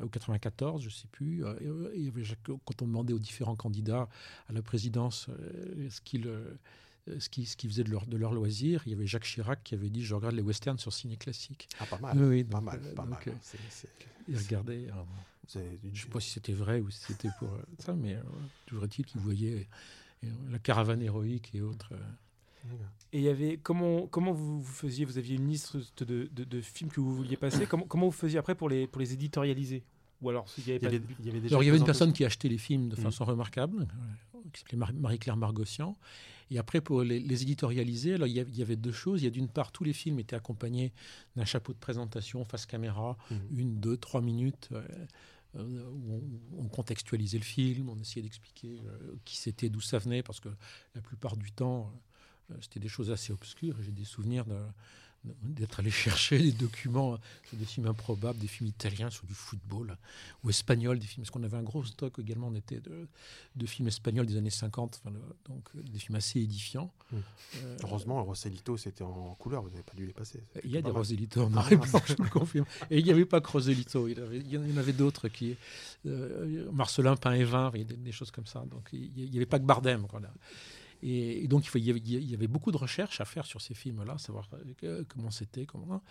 euh, 0.00 0.04
ou 0.04 0.08
94, 0.08 0.82
je 0.82 0.86
ne 0.86 0.92
sais 0.92 1.08
plus. 1.10 1.44
Euh, 1.44 1.90
il 1.94 2.04
y 2.04 2.08
avait, 2.08 2.22
quand 2.44 2.82
on 2.82 2.86
demandait 2.86 3.12
aux 3.12 3.18
différents 3.18 3.56
candidats 3.56 4.08
à 4.48 4.52
la 4.52 4.62
présidence 4.62 5.28
euh, 5.28 5.88
ce 5.90 6.00
qu'ils 6.00 6.28
ce 7.18 7.28
qui, 7.28 7.46
ce 7.46 7.56
qui 7.56 7.68
faisait 7.68 7.84
de 7.84 7.90
leur, 7.90 8.06
de 8.06 8.16
leur 8.16 8.32
loisir. 8.32 8.82
Il 8.86 8.92
y 8.92 8.94
avait 8.94 9.06
Jacques 9.06 9.24
Chirac 9.24 9.62
qui 9.62 9.74
avait 9.74 9.90
dit 9.90 10.04
Je 10.04 10.14
regarde 10.14 10.34
les 10.34 10.42
westerns 10.42 10.78
sur 10.78 10.92
ciné 10.92 11.16
classique. 11.16 11.68
Ah, 11.80 11.86
pas 11.86 11.98
mal. 11.98 12.18
Oui, 12.18 12.44
pas 12.44 12.60
mal. 12.60 12.80
Pas 12.94 13.04
mal. 13.04 13.20
Il 14.28 14.36
regardait. 14.36 14.86
je 15.52 15.58
ne 15.58 15.94
sais 15.94 16.08
pas 16.08 16.20
si 16.20 16.30
c'était 16.30 16.52
vrai 16.52 16.80
ou 16.80 16.90
si 16.90 17.00
c'était 17.00 17.30
pour 17.38 17.48
ça, 17.78 17.94
mais 17.94 18.18
toujours 18.66 18.84
est-il 18.84 19.04
qu'il 19.04 19.20
voyait 19.20 19.68
la 20.50 20.58
caravane 20.58 21.02
héroïque 21.02 21.54
et 21.54 21.60
autres. 21.60 21.92
Et 23.12 23.18
il 23.18 23.22
y 23.22 23.28
avait 23.28 23.58
comment 23.62 24.06
comment 24.06 24.32
vous, 24.32 24.62
faisiez 24.62 25.04
Vous 25.04 25.18
aviez 25.18 25.36
une 25.36 25.48
liste 25.48 25.76
de, 26.02 26.28
de, 26.32 26.60
films 26.60 26.90
que 26.90 27.00
vous 27.00 27.14
vouliez 27.14 27.36
passer. 27.36 27.66
comment 27.66 27.84
comment 27.84 28.06
vous 28.06 28.12
faisiez 28.12 28.38
après 28.38 28.54
pour 28.54 28.68
les 28.68 28.86
pour 28.86 29.00
les 29.00 29.12
éditorialiser? 29.12 29.84
Ou 30.22 30.30
alors 30.30 30.46
il 30.58 30.68
y 30.68 30.72
avait, 30.72 31.00
il 31.20 31.26
y 31.26 31.28
avait, 31.28 31.40
déjà 31.40 31.54
alors, 31.54 31.62
il 31.62 31.66
y 31.66 31.68
avait 31.68 31.78
une 31.78 31.84
personne 31.84 32.12
qui 32.12 32.24
achetait 32.24 32.48
les 32.48 32.58
films 32.58 32.88
de 32.88 32.96
mmh. 32.96 33.04
façon 33.04 33.24
remarquable, 33.24 33.86
euh, 34.34 34.35
qui 34.52 34.60
s'appelait 34.60 34.78
Marie-Claire 34.94 35.36
Margossian. 35.36 35.96
Et 36.50 36.58
après, 36.58 36.80
pour 36.80 37.02
les, 37.02 37.42
éditorialiser, 37.42 38.14
alors, 38.14 38.28
il, 38.28 38.34
y 38.34 38.62
avait, 38.62 38.76
deux 38.76 38.92
choses. 38.92 39.22
Il 39.22 39.24
y 39.24 39.28
a 39.28 39.30
d'une 39.30 39.48
part, 39.48 39.72
tous 39.72 39.84
les 39.84 39.92
films 39.92 40.20
étaient 40.20 40.36
accompagnés 40.36 40.92
d'un 41.34 41.44
chapeau 41.44 41.72
de 41.72 41.78
présentation 41.78 42.44
face 42.44 42.66
caméra, 42.66 43.16
mmh. 43.30 43.34
une, 43.58 43.80
deux, 43.80 43.96
trois 43.96 44.20
minutes. 44.20 44.68
Euh, 44.72 44.82
euh, 45.56 45.88
où 45.90 46.22
on, 46.58 46.68
contextualisait 46.68 47.38
le 47.38 47.44
film, 47.44 47.88
on 47.88 47.98
essayait 47.98 48.22
d'expliquer 48.22 48.78
qui 49.24 49.36
c'était, 49.38 49.70
d'où 49.70 49.80
ça 49.80 49.98
venait, 49.98 50.22
parce 50.22 50.38
que 50.38 50.50
la 50.94 51.00
plupart 51.00 51.36
du 51.36 51.50
temps, 51.50 51.90
euh, 52.50 52.54
c'était 52.60 52.80
des 52.80 52.88
choses 52.88 53.10
assez 53.10 53.32
obscures. 53.32 53.76
J'ai 53.80 53.92
des 53.92 54.04
souvenirs 54.04 54.44
d'être 55.24 55.80
allé 55.80 55.90
chercher 55.90 56.38
des 56.38 56.52
documents 56.52 57.18
sur 57.48 57.56
des 57.56 57.64
films 57.64 57.86
improbables, 57.86 58.38
des 58.38 58.46
films 58.46 58.68
italiens 58.68 59.10
sur 59.10 59.26
du 59.26 59.34
football 59.34 59.96
ou 60.44 60.50
espagnols, 60.50 60.98
des 60.98 61.06
films, 61.06 61.24
parce 61.24 61.30
qu'on 61.30 61.42
avait 61.42 61.56
un 61.56 61.62
gros 61.62 61.84
stock 61.84 62.18
également, 62.18 62.48
on 62.48 62.54
était 62.54 62.80
de, 62.80 63.08
de 63.56 63.66
films 63.66 63.88
espagnols 63.88 64.26
des 64.26 64.36
années 64.36 64.50
50, 64.50 65.02
donc 65.48 65.68
euh, 65.74 65.82
des 65.82 65.98
films 65.98 66.16
assez 66.16 66.40
édifiants. 66.40 66.92
Mmh. 67.10 67.16
Euh, 67.56 67.76
Heureusement, 67.82 68.22
Roselito, 68.24 68.76
c'était 68.76 69.02
en 69.02 69.34
couleur, 69.34 69.62
vous 69.62 69.70
n'avez 69.70 69.82
pas 69.82 69.94
dû 69.94 70.06
les 70.06 70.12
passer. 70.12 70.42
Il 70.64 70.70
y 70.70 70.76
a 70.76 70.82
des 70.82 70.90
Roselito 70.90 71.42
en 71.42 71.50
noir 71.50 71.70
et 71.72 71.76
blanc, 71.76 72.00
je 72.06 72.14
le 72.22 72.28
confirme. 72.28 72.66
Et 72.90 72.98
il 72.98 73.04
n'y 73.04 73.10
avait 73.10 73.26
pas 73.26 73.40
que 73.40 73.48
Roselito, 73.48 74.08
il, 74.08 74.18
y 74.48 74.56
en 74.56 74.76
avait 74.76 74.92
d'autres 74.92 75.28
qui. 75.28 75.56
Marcelin, 76.72 77.16
Pain 77.16 77.32
et 77.32 77.44
Vin, 77.44 77.72
des, 77.72 78.12
choses 78.12 78.30
comme 78.30 78.46
ça. 78.46 78.64
Donc 78.70 78.88
il 78.92 79.30
n'y 79.30 79.36
avait 79.36 79.46
pas 79.46 79.58
que 79.58 79.64
Bardem. 79.64 80.06
Voilà. 80.10 80.30
Et, 81.02 81.46
donc, 81.48 81.68
il, 81.74 81.84
y 81.84 82.34
avait, 82.34 82.46
beaucoup 82.46 82.72
de 82.72 82.76
recherches 82.76 83.20
à 83.20 83.24
faire 83.24 83.46
sur 83.46 83.60
ces 83.60 83.74
films-là, 83.74 84.18
savoir 84.18 84.48
euh, 84.84 85.04
comment 85.08 85.30
c'était, 85.30 85.66
comment. 85.66 86.02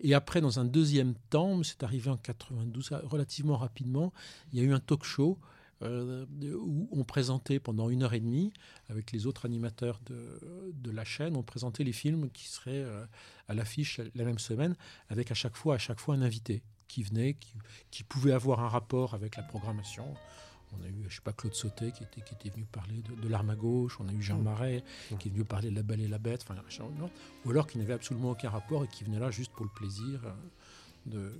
Et 0.00 0.14
après, 0.14 0.40
dans 0.40 0.58
un 0.58 0.64
deuxième 0.64 1.14
temps, 1.30 1.62
c'est 1.62 1.82
arrivé 1.82 2.10
en 2.10 2.16
92, 2.16 2.90
relativement 3.04 3.56
rapidement, 3.56 4.12
il 4.52 4.60
y 4.60 4.62
a 4.62 4.64
eu 4.64 4.72
un 4.72 4.80
talk 4.80 5.04
show 5.04 5.38
euh, 5.82 6.24
où 6.54 6.88
on 6.90 7.04
présentait 7.04 7.58
pendant 7.60 7.90
une 7.90 8.02
heure 8.02 8.14
et 8.14 8.20
demie, 8.20 8.52
avec 8.88 9.12
les 9.12 9.26
autres 9.26 9.44
animateurs 9.44 10.00
de, 10.06 10.90
la 10.90 11.04
chaîne, 11.04 11.36
on 11.36 11.42
présentait 11.42 11.84
les 11.84 11.92
films 11.92 12.30
qui 12.30 12.46
seraient 12.46 12.82
euh, 12.82 13.04
à 13.48 13.54
l'affiche 13.54 14.00
la 14.14 14.24
même 14.24 14.38
semaine, 14.38 14.76
avec 15.10 15.30
à 15.30 15.34
chaque 15.34 15.56
fois, 15.56 15.76
un 16.08 16.22
invité 16.22 16.62
qui 16.88 17.02
venait, 17.02 17.36
qui 17.90 18.04
pouvait 18.04 18.32
avoir 18.32 18.60
un 18.60 18.68
rapport 18.68 19.14
avec 19.14 19.36
la 19.36 19.42
programmation. 19.42 20.14
On 20.72 20.82
a 20.82 20.88
eu, 20.88 21.04
je 21.08 21.16
sais 21.16 21.22
pas, 21.22 21.32
Claude 21.32 21.54
Sautet 21.54 21.92
qui 21.92 22.02
était, 22.02 22.20
qui 22.20 22.34
était 22.34 22.50
venu 22.50 22.64
parler 22.64 23.02
de, 23.02 23.28
l'arme 23.28 23.50
à 23.50 23.56
gauche. 23.56 23.98
On 24.00 24.08
a 24.08 24.12
eu 24.12 24.22
Jean 24.22 24.38
mmh. 24.38 24.42
Marais 24.42 24.84
qui 25.18 25.28
est 25.28 25.30
venu 25.30 25.44
parler 25.44 25.70
de 25.70 25.76
la 25.76 25.82
belle 25.82 26.00
et 26.00 26.08
la 26.08 26.18
bête. 26.18 26.44
Enfin, 26.48 26.60
ou 27.44 27.50
alors 27.50 27.66
qui 27.66 27.78
n'avait 27.78 27.94
absolument 27.94 28.30
aucun 28.30 28.50
rapport 28.50 28.84
et 28.84 28.88
qui 28.88 29.04
venait 29.04 29.18
là 29.20 29.30
juste 29.30 29.52
pour 29.52 29.64
le 29.64 29.70
plaisir 29.70 30.20
euh, 31.14 31.30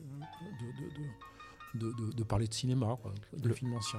de, 1.75 2.13
de, 2.13 2.23
parler 2.25 2.47
de 2.47 2.55
cinéma, 2.55 2.97
de 3.33 3.49
le 3.49 3.55
film 3.55 3.75
ancien. 3.75 3.99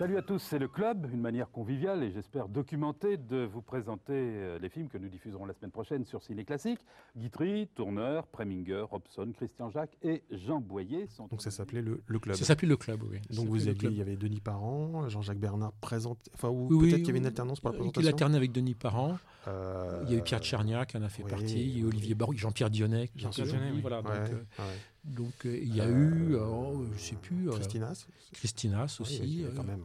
Salut 0.00 0.16
à 0.16 0.22
tous, 0.22 0.38
c'est 0.38 0.58
le 0.58 0.66
club, 0.66 1.10
une 1.12 1.20
manière 1.20 1.50
conviviale 1.50 2.02
et 2.02 2.10
j'espère 2.10 2.48
documentée 2.48 3.18
de 3.18 3.44
vous 3.44 3.60
présenter 3.60 4.14
euh, 4.14 4.58
les 4.58 4.70
films 4.70 4.88
que 4.88 4.96
nous 4.96 5.10
diffuserons 5.10 5.44
la 5.44 5.52
semaine 5.52 5.72
prochaine 5.72 6.06
sur 6.06 6.22
Ciné 6.22 6.46
Classique. 6.46 6.78
Guitry, 7.18 7.68
Tourneur, 7.74 8.26
Preminger, 8.26 8.80
Robson, 8.90 9.30
Christian 9.36 9.68
Jacques 9.68 9.98
et 10.02 10.22
Jean 10.30 10.58
Boyer 10.62 11.06
sont. 11.06 11.26
Donc 11.26 11.42
ça 11.42 11.50
s'appelait 11.50 11.82
le, 11.82 12.00
club. 12.18 12.34
Ça 12.34 12.46
s'appelait 12.46 12.66
le 12.66 12.78
club, 12.78 13.02
oui. 13.10 13.18
Donc 13.36 13.48
vous 13.48 13.68
aviez, 13.68 13.90
il 13.90 13.98
y 13.98 14.00
avait 14.00 14.16
Denis 14.16 14.40
Parent, 14.40 15.06
Jean-Jacques 15.10 15.36
Bernard 15.36 15.74
présente, 15.82 16.30
enfin 16.32 16.48
ou 16.48 16.68
peut-être 16.68 16.96
qu'il 16.96 17.08
y 17.08 17.10
avait 17.10 17.18
une 17.18 17.26
alternance 17.26 17.60
pour 17.60 17.68
la 17.68 17.76
présentation. 17.76 18.00
Il 18.00 18.08
alternait 18.08 18.38
avec 18.38 18.52
Denis 18.52 18.72
Parent. 18.72 19.18
Euh, 19.48 20.02
il 20.06 20.12
y 20.12 20.14
a 20.14 20.18
eu 20.18 20.22
Pierre 20.22 20.40
Tcherniak 20.40 20.88
qui 20.88 20.96
en 20.96 21.02
a 21.02 21.10
fait 21.10 21.24
partie, 21.24 21.60
il 21.60 21.76
y 21.76 21.80
a 21.80 21.84
eu 21.84 21.88
Olivier 21.88 22.14
Barou, 22.14 22.32
Jean-Pierre 22.34 22.70
Dionnet. 22.70 23.10
Jean-Pierre 23.16 23.46
voilà. 23.82 24.00
donc, 24.00 24.12
euh, 24.14 24.62
donc 25.04 25.46
euh, 25.46 25.58
il 25.62 25.74
y 25.74 25.80
a 25.80 25.88
eu, 25.88 26.36
oh, 26.36 26.84
je 26.90 26.92
ne 26.92 26.98
sais 26.98 27.16
plus. 27.16 27.48
Christinas. 27.50 28.06
Christinas 28.32 28.96
aussi. 29.00 29.44
quand 29.56 29.64
même. 29.64 29.82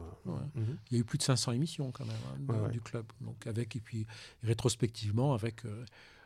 Il 0.90 0.92
y 0.92 0.96
a 0.96 0.98
eu 0.98 1.04
plus 1.04 1.18
de 1.18 1.22
500 1.22 1.52
émissions 1.52 1.90
quand 1.92 2.04
même 2.04 2.48
hein, 2.48 2.68
du 2.68 2.80
club. 2.80 3.06
Donc 3.20 3.46
avec 3.46 3.76
et 3.76 3.80
puis 3.80 4.06
rétrospectivement 4.42 5.34
avec 5.34 5.62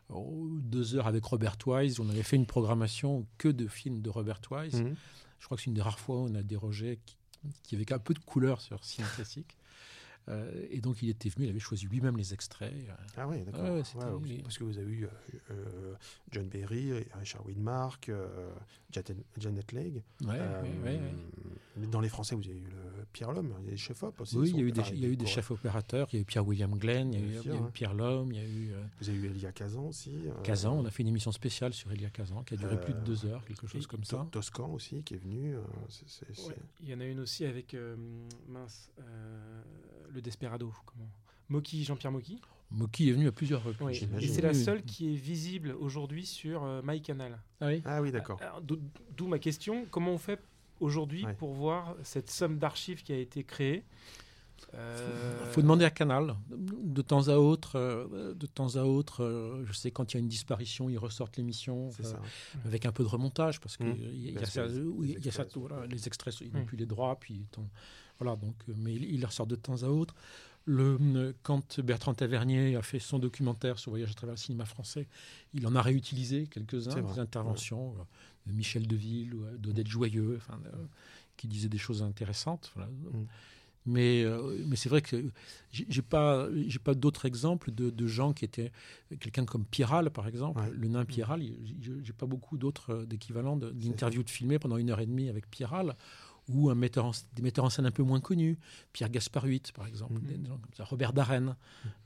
oh, 0.08 0.48
deux 0.60 0.96
heures 0.96 1.06
avec 1.06 1.24
Robert 1.24 1.56
Wise, 1.66 2.00
on 2.00 2.08
avait 2.08 2.22
fait 2.22 2.36
une 2.36 2.46
programmation 2.46 3.26
que 3.38 3.48
de 3.48 3.66
films 3.66 4.00
de 4.00 4.10
Robert 4.10 4.40
Wise. 4.50 4.82
Mhm. 4.82 4.96
Je 5.38 5.44
crois 5.46 5.56
que 5.56 5.62
c'est 5.62 5.68
une 5.68 5.74
des 5.74 5.82
rares 5.82 5.98
fois 5.98 6.16
où 6.16 6.28
on 6.28 6.34
a 6.34 6.42
dérogé 6.42 6.98
qui, 7.06 7.16
qui 7.62 7.74
avait 7.74 7.92
un 7.92 7.98
peu 7.98 8.14
de 8.14 8.18
couleur 8.18 8.60
sur 8.60 8.84
cinéma 8.84 9.10
classique. 9.14 9.56
Euh, 10.28 10.66
et 10.70 10.80
donc 10.80 11.02
il 11.02 11.08
était 11.08 11.28
venu, 11.28 11.46
il 11.46 11.50
avait 11.50 11.58
choisi 11.58 11.86
lui-même 11.86 12.16
les 12.16 12.32
extraits. 12.34 12.72
Ah 13.16 13.26
oui, 13.26 13.42
d'accord. 13.42 13.62
Ouais, 13.64 13.70
Ouais, 13.70 13.84
c'était- 13.84 14.04
ouais, 14.04 14.38
parce 14.42 14.58
que 14.58 14.64
vous 14.64 14.78
avez 14.78 14.92
eu 14.92 15.04
euh, 15.06 15.08
euh, 15.50 15.94
John 16.30 16.46
Berry, 16.48 16.92
Richard 17.18 17.44
Widmark, 17.46 18.08
euh, 18.10 18.50
Janet, 18.92 19.16
Janet 19.38 19.72
Leigh. 19.72 20.02
Ouais, 20.22 20.28
Euh, 20.38 20.62
ouais, 20.62 20.68
ouais, 20.84 20.98
ouais. 20.98 21.00
mais 21.76 21.86
Dans 21.86 22.00
les 22.00 22.08
Français, 22.08 22.34
vous 22.36 22.44
avez 22.46 22.58
eu 22.58 22.64
le 22.68 23.04
Pierre 23.12 23.32
Lhomme, 23.32 23.52
il 23.60 23.64
y 23.64 23.68
a 23.68 23.70
des 23.72 23.76
chefs-op 23.76 24.20
aussi. 24.20 24.36
Oui, 24.36 24.50
il 24.50 24.56
y 24.56 24.60
a 24.60 24.62
eu 24.62 24.72
des, 24.72 24.82
il 24.92 24.98
y 25.00 25.02
a 25.02 25.04
eu 25.04 25.06
avec 25.06 25.18
des 25.18 25.26
chefs 25.26 25.50
opérateurs, 25.50 26.06
il 26.12 26.16
y 26.16 26.18
a 26.18 26.22
eu 26.22 26.24
Pierre-William 26.24 26.76
Glenn, 26.78 27.12
il 27.12 27.18
y 27.20 27.22
a 27.22 27.26
eu, 27.26 27.30
Bien 27.30 27.42
sûr, 27.42 27.52
il 27.52 27.54
y 27.54 27.58
a 27.58 27.60
eu 27.60 27.64
hein. 27.64 27.70
Pierre 27.72 27.94
Lhomme, 27.94 28.32
il 28.32 28.38
y 28.38 28.40
a 28.40 28.44
eu 28.48 28.72
euh, 28.72 28.82
Vous 29.00 29.08
avez 29.08 29.18
eu 29.18 29.26
Elia 29.26 29.52
Kazan 29.52 29.88
aussi. 29.88 30.12
euh, 30.28 30.42
Kazan, 30.42 30.74
on 30.78 30.84
a 30.84 30.90
fait 30.90 31.02
une 31.02 31.08
émission 31.08 31.32
spéciale 31.32 31.72
sur 31.72 31.90
Elia 31.90 32.10
Kazan 32.10 32.42
qui 32.44 32.54
a 32.54 32.56
duré 32.58 32.78
plus 32.80 32.92
de 32.92 32.98
Euh, 32.98 33.02
deux 33.02 33.24
heures, 33.26 33.44
quelque 33.46 33.66
chose 33.66 33.86
comme 33.86 34.04
ça. 34.04 34.26
Toscan 34.30 34.70
aussi, 34.72 35.02
qui 35.02 35.14
est 35.14 35.18
venu. 35.18 35.56
euh. 35.56 35.62
Il 36.82 36.88
y 36.88 36.94
en 36.94 37.00
a 37.00 37.04
une 37.04 37.20
aussi 37.20 37.44
avec 37.44 37.74
euh, 37.74 37.96
mince, 38.48 38.90
euh, 39.00 39.62
le 40.12 40.20
Desperado. 40.22 40.72
Comment 40.86 41.08
Moki, 41.48 41.82
Jean-Pierre 41.84 42.12
Moki. 42.12 42.40
Moki 42.70 43.08
est 43.08 43.12
venu 43.12 43.26
à 43.26 43.32
plusieurs 43.32 43.64
reprises. 43.64 44.06
Oui. 44.12 44.24
Et 44.24 44.28
c'est 44.28 44.42
la 44.42 44.54
seule 44.54 44.82
qui 44.84 45.12
est 45.12 45.16
visible 45.16 45.74
aujourd'hui 45.80 46.24
sur 46.24 46.62
euh, 46.62 46.80
MyCanal. 46.84 47.40
Ah 47.60 47.66
oui 47.66 47.82
Ah 47.84 48.00
oui, 48.00 48.12
d'accord. 48.12 48.38
D'où 49.16 49.26
ma 49.26 49.38
question 49.40 49.86
comment 49.90 50.12
on 50.12 50.18
fait 50.18 50.40
aujourd'hui 50.78 51.24
Ouais. 51.24 51.34
pour 51.34 51.52
voir 51.52 51.96
cette 52.04 52.30
somme 52.30 52.58
d'archives 52.58 53.02
qui 53.02 53.12
a 53.12 53.16
été 53.18 53.42
créée? 53.42 53.82
Il 54.72 54.76
Euh, 54.78 55.50
faut 55.52 55.62
demander 55.62 55.84
à 55.86 55.90
Canal. 55.90 56.36
De 56.50 57.02
temps 57.02 57.28
à 57.28 57.36
autre, 57.36 57.76
euh, 57.76 58.34
de 58.34 58.46
temps 58.46 58.76
à 58.76 58.82
autre, 58.82 59.24
euh, 59.24 59.64
je 59.64 59.72
sais 59.72 59.90
quand 59.90 60.12
il 60.12 60.18
y 60.18 60.18
a 60.18 60.20
une 60.20 60.28
disparition, 60.28 60.88
ils 60.90 60.98
ressortent 60.98 61.38
l'émission 61.38 61.88
euh, 61.98 62.02
ça. 62.04 62.20
avec 62.66 62.84
un 62.86 62.92
peu 62.92 63.02
de 63.02 63.08
remontage 63.08 63.58
parce 63.58 63.76
que 63.78 63.84
Mmh. 63.84 63.96
il 64.12 64.30
y 64.32 64.38
a- 64.38 64.44
ça- 64.44 64.66
les- 64.66 64.80
oui, 64.82 65.06
les 65.08 65.12
il 65.14 65.24
y 65.24 65.28
a 65.28 65.32
ça- 65.32 65.42
extraits 65.42 65.50
sont- 65.52 65.60
voilà, 65.60 65.86
les 65.86 66.06
extraits, 66.06 66.40
ils 66.42 66.52
n'ont 66.52 66.60
Mmh. 66.60 66.66
plus 66.66 66.76
les 66.76 66.86
droits, 66.86 67.18
puis 67.18 67.46
ton- 67.50 67.68
voilà 68.20 68.36
donc, 68.36 68.54
euh, 68.68 68.74
mais 68.76 68.94
il, 68.94 69.04
il 69.14 69.24
ressort 69.26 69.46
de 69.46 69.56
temps 69.56 69.82
à 69.82 69.88
autre. 69.88 70.14
Le, 70.66 70.98
euh, 71.00 71.32
quand 71.42 71.80
Bertrand 71.80 72.12
Tavernier 72.14 72.76
a 72.76 72.82
fait 72.82 72.98
son 72.98 73.18
documentaire 73.18 73.78
sur 73.78 73.90
Voyage 73.90 74.10
à 74.10 74.14
travers 74.14 74.34
le 74.34 74.38
cinéma 74.40 74.66
français, 74.66 75.08
il 75.54 75.66
en 75.66 75.74
a 75.74 75.82
réutilisé 75.82 76.46
quelques-uns, 76.46 77.00
des 77.00 77.18
interventions 77.18 77.94
de 78.46 78.52
Michel 78.52 78.86
Deville, 78.86 79.34
d'Odette 79.58 79.88
Joyeux, 79.88 80.36
enfin, 80.36 80.60
euh, 80.66 80.70
qui 81.38 81.48
disaient 81.48 81.70
des 81.70 81.78
choses 81.78 82.02
intéressantes. 82.02 82.70
voilà. 82.74 82.90
Mmh. 82.90 83.24
Mais, 83.86 84.22
euh, 84.24 84.62
mais 84.66 84.76
c'est 84.76 84.90
vrai 84.90 85.00
que 85.00 85.16
j'ai 85.72 86.02
pas, 86.02 86.46
j'ai 86.66 86.78
pas 86.78 86.94
d'autres 86.94 87.24
exemples 87.24 87.70
de, 87.72 87.88
de 87.88 88.06
gens 88.06 88.34
qui 88.34 88.44
étaient 88.44 88.70
quelqu'un 89.20 89.46
comme 89.46 89.64
Piral 89.64 90.10
par 90.10 90.28
exemple, 90.28 90.60
Ouais. 90.60 90.70
le 90.70 90.88
nain 90.88 91.06
Piral. 91.06 91.42
J'ai 92.04 92.12
pas 92.12 92.26
beaucoup 92.26 92.58
d'autres 92.58 93.04
d'équivalents 93.06 93.56
de- 93.56 93.70
d'interviews 93.70 94.22
de 94.22 94.28
filmées 94.28 94.58
pendant 94.58 94.76
une 94.76 94.90
heure 94.90 95.00
et 95.00 95.06
demie 95.06 95.30
avec 95.30 95.50
Piral 95.50 95.96
ou 96.50 96.70
un 96.70 96.74
metteur 96.74 97.06
en, 97.06 97.12
des 97.34 97.42
metteurs 97.42 97.64
en 97.64 97.70
scène 97.70 97.86
un 97.86 97.90
peu 97.90 98.02
moins 98.02 98.20
connus, 98.20 98.58
Pierre 98.92 99.10
Gasparuit 99.10 99.62
par 99.74 99.86
exemple, 99.86 100.20
Mhm. 100.20 100.42
des 100.42 100.48
gens 100.48 100.58
comme 100.58 100.74
ça, 100.74 100.84
Robert 100.84 101.12
Darren, 101.12 101.56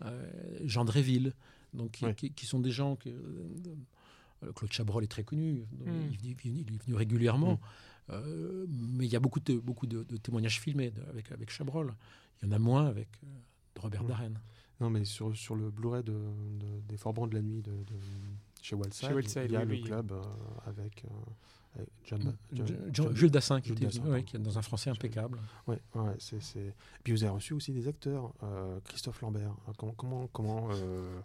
euh, 0.05 0.59
Jean 0.65 0.85
Dréville, 0.85 1.35
donc 1.73 1.93
qui, 1.93 2.05
Ouais. 2.05 2.15
qui- 2.15 2.33
qui 2.33 2.47
sont 2.47 2.61
des 2.61 2.71
gens 2.71 2.97
que 2.97 3.09
euh, 3.09 4.53
Claude 4.55 4.73
Chabrol 4.73 5.05
est 5.05 5.09
très 5.09 5.25
connu, 5.25 5.65
donc 5.73 5.89
Mhm. 5.89 6.11
il, 6.23 6.31
est 6.31 6.35
venu- 6.43 6.65
il 6.69 6.75
est 6.75 6.83
venu 6.85 6.95
régulièrement. 6.95 7.61
Euh, 8.11 8.67
mais 8.69 9.07
il 9.07 9.13
y 9.13 9.17
a 9.17 9.21
beaucoup 9.21 9.41
de, 9.41 9.57
beaucoup 9.59 9.87
de, 9.87 10.03
de 10.03 10.17
témoignages 10.19 10.61
filmés 10.61 10.91
de- 10.91 11.01
avec, 11.09 11.33
avec 11.33 11.49
Chabrol. 11.51 11.95
Il 12.43 12.47
y 12.47 12.49
en 12.49 12.53
a 12.53 12.59
moins 12.59 12.85
avec 12.87 13.09
euh, 13.25 13.81
Robert. 13.81 14.05
Darren. 14.05 14.35
Non, 14.81 14.91
mais 14.91 15.05
sur, 15.07 15.35
sur 15.35 15.55
le 15.55 15.71
Blu-ray 15.71 16.03
de, 16.05 16.13
de- 16.13 16.81
des 16.87 16.97
Forbans 16.99 17.27
de 17.27 17.35
la 17.35 17.41
nuit 17.41 17.63
de, 17.63 17.71
de- 17.73 17.95
chez 18.61 18.75
Wildside, 18.77 19.09
il 19.47 19.53
y 19.53 19.57
a 19.57 19.61
oui, 19.61 19.67
le 19.67 19.73
oui. 19.75 19.83
club 19.83 20.13
euh, 20.13 20.21
avec, 20.67 21.05
euh, 21.07 21.09
avec 21.09 21.64
John, 22.05 22.21
Jean- 22.21 22.33
John- 22.53 22.67
Jean- 22.67 22.75
John- 22.93 23.17
Jules 23.17 23.31
Dassin 23.31 23.61
qui, 23.61 23.69
Jules 23.69 23.77
était, 23.85 23.99
Dassin, 23.99 24.23
qui 24.23 24.37
est 24.37 24.39
dans 24.39 24.59
un 24.59 24.63
français 24.63 24.91
impeccable. 24.91 25.39
Ouais, 25.67 25.79
c'est, 26.19 26.41
c'est- 26.43 26.73
Puis 27.03 27.13
vous 27.13 27.25
avez 27.25 27.33
reçu 27.33 27.53
aussi 27.55 27.73
des 27.73 27.89
acteurs. 27.89 28.33
euh, 28.43 28.79
Christophe 28.85 29.21
Lambert. 29.23 29.55
Comment, 29.79 29.93
comment, 29.97 30.27
comment 30.33 30.69
euh, 30.73 31.21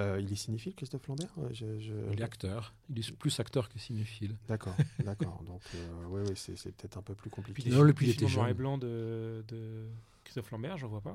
euh, 0.00 0.20
il 0.20 0.32
est 0.32 0.36
cinéphile, 0.36 0.74
Christophe 0.74 1.06
Lambert? 1.08 1.28
Euh, 1.38 1.48
je- 1.52 1.78
je- 1.78 1.92
Il 2.12 2.20
est 2.20 2.24
acteur. 2.24 2.74
Il 2.90 2.98
est 2.98 3.12
plus 3.12 3.38
acteur 3.38 3.68
que 3.68 3.78
cinéphile. 3.78 4.34
D'accord, 4.48 4.74
d'accord. 5.04 5.42
Donc, 5.46 5.60
euh, 5.74 6.06
ouais, 6.08 6.22
ouais, 6.28 6.34
c'est, 6.34 6.54
peut-être 6.72 6.98
un 6.98 7.02
peu 7.02 7.14
plus 7.14 7.30
compliqué. 7.30 7.70
Non, 7.70 7.82
le 7.82 7.92
films 7.92 8.10
était 8.10 8.24
en 8.24 8.30
noir 8.30 8.46
et 8.46 8.48
jeune. 8.48 8.56
blanc 8.56 8.78
de, 8.78 9.44
de 9.48 9.84
Christophe 10.24 10.50
Lambert, 10.50 10.78
j'en 10.78 10.88
vois 10.88 11.02
pas. 11.02 11.14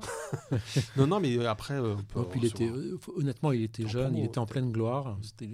Non, 0.96 1.06
non, 1.06 1.20
mais 1.20 1.44
après, 1.46 1.74
euh, 1.74 1.96
on 1.98 2.02
peut 2.02 2.20
Oh, 2.20 2.24
puis 2.24 2.40
il 2.40 2.46
était, 2.46 2.64
recevoir- 2.70 2.94
euh, 2.94 2.98
faut- 3.00 3.18
honnêtement, 3.18 3.52
il 3.52 3.62
était 3.62 3.84
En 3.84 3.88
jeune, 3.88 4.04
promo, 4.12 4.18
il 4.18 4.24
était 4.24 4.38
en 4.38 4.46
pleine 4.46 4.70
gloire. 4.72 5.18
C'était, 5.22 5.48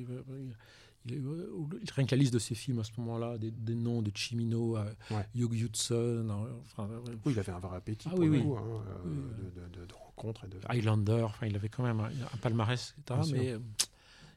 euh, 1.14 1.50
euh, 1.72 1.78
rien 1.94 2.06
que 2.06 2.14
la 2.14 2.20
liste 2.20 2.32
de 2.34 2.38
ses 2.38 2.54
films 2.54 2.78
à 2.80 2.84
ce 2.84 2.90
moment-là, 2.98 3.38
des, 3.38 3.50
des 3.50 3.74
noms 3.74 4.02
de 4.02 4.10
Chimino, 4.14 4.76
à 4.76 4.86
Ouais. 5.10 5.26
Hugh 5.34 5.52
Hudson, 5.52 5.94
euh, 6.28 6.52
enfin, 6.62 6.88
euh, 6.90 7.00
Oui, 7.24 7.32
il 7.32 7.38
avait 7.38 7.52
un 7.52 7.58
vrai 7.58 7.76
appétit 7.76 8.08
Ah 8.10 8.14
pour 8.14 8.20
oui, 8.20 8.26
le 8.26 8.32
oui. 8.32 8.42
coup, 8.42 8.56
hein, 8.56 8.64
euh, 8.88 8.94
Oui, 9.04 9.16
de, 9.54 9.60
de- 9.60 9.80
de- 9.80 9.86
de 9.86 9.94
rencontres 9.94 10.44
et 10.44 10.48
de. 10.48 10.58
Highlander, 10.68 11.22
enfin, 11.24 11.46
il 11.46 11.56
avait 11.56 11.68
quand 11.68 11.82
même 11.82 12.00
un, 12.00 12.06
un 12.10 12.36
palmarès, 12.40 12.94
etc. 12.98 13.20
Bien. 13.22 13.32
Mais 13.32 13.50
euh, 13.52 13.58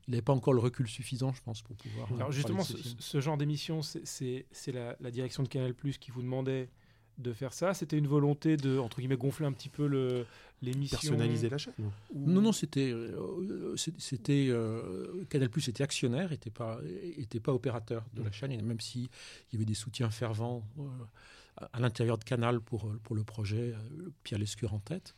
il 0.08 0.12
n'avait 0.12 0.22
pas 0.22 0.34
encore 0.34 0.54
le 0.54 0.60
recul 0.60 0.88
suffisant, 0.88 1.34
je 1.34 1.42
pense, 1.44 1.62
pour 1.62 1.76
pouvoir. 1.76 2.12
euh, 2.12 2.16
Alors 2.16 2.32
justement, 2.32 2.64
ce, 2.64 3.22
genre 3.22 3.38
d'émission, 3.38 3.82
c'est 3.82 4.46
la, 4.74 4.96
la 5.00 5.12
direction 5.12 5.44
de 5.44 5.48
Canal 5.48 5.74
Plus 5.74 5.98
qui 5.98 6.12
vous 6.12 6.22
demandait 6.22 6.70
de 7.20 7.34
faire 7.34 7.54
ça. 7.54 7.74
C'était 7.74 7.98
une 7.98 8.08
volonté 8.08 8.58
de 8.58 8.78
entre 8.80 8.98
guillemets 9.00 9.18
gonfler 9.18 9.46
un 9.46 9.52
petit 9.52 9.70
peu 9.70 9.88
le 9.88 10.26
l'émission. 10.62 10.98
Personnaliser 11.00 11.48
la 11.50 11.58
chaîne. 11.58 11.74
non 11.80 11.92
ou- 12.14 12.30
Non, 12.30 12.42
non, 12.42 12.52
c'était. 12.52 12.92
euh, 12.92 13.76
c'était 13.78 14.48
euh, 14.50 15.24
Canal 15.30 15.50
Plus 15.50 15.68
était 15.70 15.84
actionnaire, 15.84 16.32
n'était 16.32 16.50
pas, 16.50 16.80
était 17.18 17.40
pas 17.40 17.54
opérateur 17.54 18.04
de 18.14 18.24
la 18.24 18.32
chaîne, 18.32 18.52
et 18.52 18.62
même 18.62 18.80
s'il 18.82 19.04
y 19.54 19.56
avait 19.56 19.64
des 19.66 19.74
soutiens 19.74 20.10
fervents 20.10 20.64
euh, 20.80 20.84
à- 21.58 21.70
à 21.74 21.80
l'intérieur 21.80 22.18
de 22.18 22.24
Canal 22.26 22.60
pour, 22.60 22.92
pour 23.04 23.16
le 23.16 23.24
projet, 23.24 23.74
Pierre 24.24 24.40
Lescure 24.40 24.74
en 24.74 24.80
tête, 24.80 25.16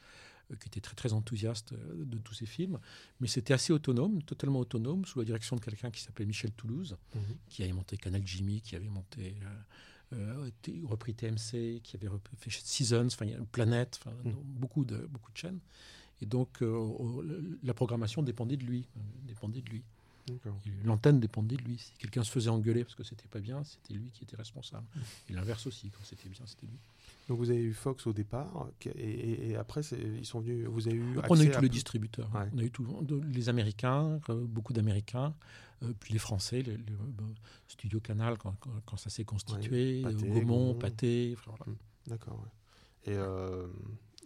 euh, 0.51 0.55
qui 0.57 0.67
était 0.67 0.79
très, 0.81 0.93
très 0.95 1.13
enthousiaste 1.13 1.73
de 1.73 2.17
tous 2.19 2.35
ces 2.35 2.45
films. 2.45 2.77
Mais 3.19 3.27
c'était 3.27 3.53
assez 3.55 3.73
autonome, 3.73 4.21
totalement 4.21 4.59
autonome, 4.59 5.05
sous 5.05 5.17
la 5.19 5.25
direction 5.25 5.55
de 5.55 5.61
quelqu'un 5.61 5.89
qui 5.89 6.01
s'appelait 6.01 6.25
Michel 6.27 6.51
Toulouse, 6.51 6.97
Mhm. 7.15 7.21
qui 7.49 7.63
avait 7.63 7.73
monté 7.73 7.97
Canal 7.97 8.21
Jimmy, 8.25 8.61
qui 8.61 8.75
avait 8.75 8.89
monté. 8.89 9.35
Euh, 10.13 10.49
repris 10.85 11.13
TMC, 11.13 11.81
qui 11.83 11.95
avait 11.95 12.09
fait 12.37 12.49
Seasons, 12.51 13.07
enfin, 13.07 13.25
Planète, 13.51 13.99
enfin, 14.01 14.15
Mm. 14.23 14.31
beaucoup, 14.59 14.85
de, 14.85 14.97
beaucoup 15.09 15.31
de 15.31 15.37
chaînes. 15.37 15.59
Et 16.21 16.25
donc, 16.25 16.61
euh, 16.61 17.57
la 17.63 17.73
programmation 17.73 18.21
dépendait 18.21 18.57
de 18.57 18.65
lui. 18.65 18.87
euh, 18.97 18.99
dépendait 19.27 19.61
de 19.61 19.69
lui. 19.69 19.83
L'antenne 20.83 21.19
dépendait 21.19 21.55
de 21.57 21.61
lui. 21.63 21.77
Si 21.77 21.91
quelqu'un 21.99 22.23
se 22.23 22.31
faisait 22.31 22.49
engueuler 22.49 22.83
parce 22.83 22.95
que 22.95 23.03
c'était 23.03 23.27
pas 23.27 23.39
bien, 23.39 23.63
c'était 23.63 23.93
lui 23.93 24.09
qui 24.11 24.23
était 24.23 24.35
responsable. 24.35 24.85
Et 25.29 25.33
l'inverse 25.33 25.67
aussi, 25.67 25.89
quand 25.89 26.03
c'était 26.03 26.29
bien, 26.29 26.45
c'était 26.45 26.67
lui. 26.67 26.77
Donc 27.27 27.37
vous 27.37 27.49
avez 27.49 27.61
eu 27.61 27.73
Fox 27.73 28.07
au 28.07 28.13
départ, 28.13 28.67
et, 28.95 29.55
après 29.55 29.81
ils 30.19 30.25
sont 30.25 30.39
venus. 30.41 30.67
Vous 30.67 30.87
avez 30.87 30.97
eu. 30.97 31.17
Après, 31.19 31.29
on 31.31 31.39
a 31.39 31.43
eu 31.43 31.51
tous 31.51 31.61
les 31.61 31.69
distributeurs. 31.69 32.29
Ouais. 32.33 32.47
On 32.53 32.57
a 32.57 32.63
eu 32.63 32.71
tout, 32.71 32.85
les 33.31 33.47
Américains, 33.49 34.19
euh, 34.29 34.45
beaucoup 34.45 34.73
d'Américains, 34.73 35.33
euh, 35.83 35.93
puis 35.99 36.13
les 36.13 36.19
Français, 36.19 36.61
le, 36.63 36.73
le- 36.73 36.83
le 36.83 37.23
Studio 37.67 37.99
Canal, 37.99 38.37
quand, 38.37 38.53
quand- 38.59 38.71
quand 38.85 38.97
ça 38.97 39.09
s'est 39.09 39.23
constitué, 39.23 40.03
Ouais, 40.03 40.11
Pathé, 40.13 40.25
euh, 40.25 40.33
Gaumont, 40.33 40.41
Gaumont. 40.41 40.73
Pathé. 40.75 41.37
voilà. 41.45 41.65
D'accord. 42.07 42.39
ouais. 42.41 43.13
Et, 43.13 43.15
euh, 43.15 43.67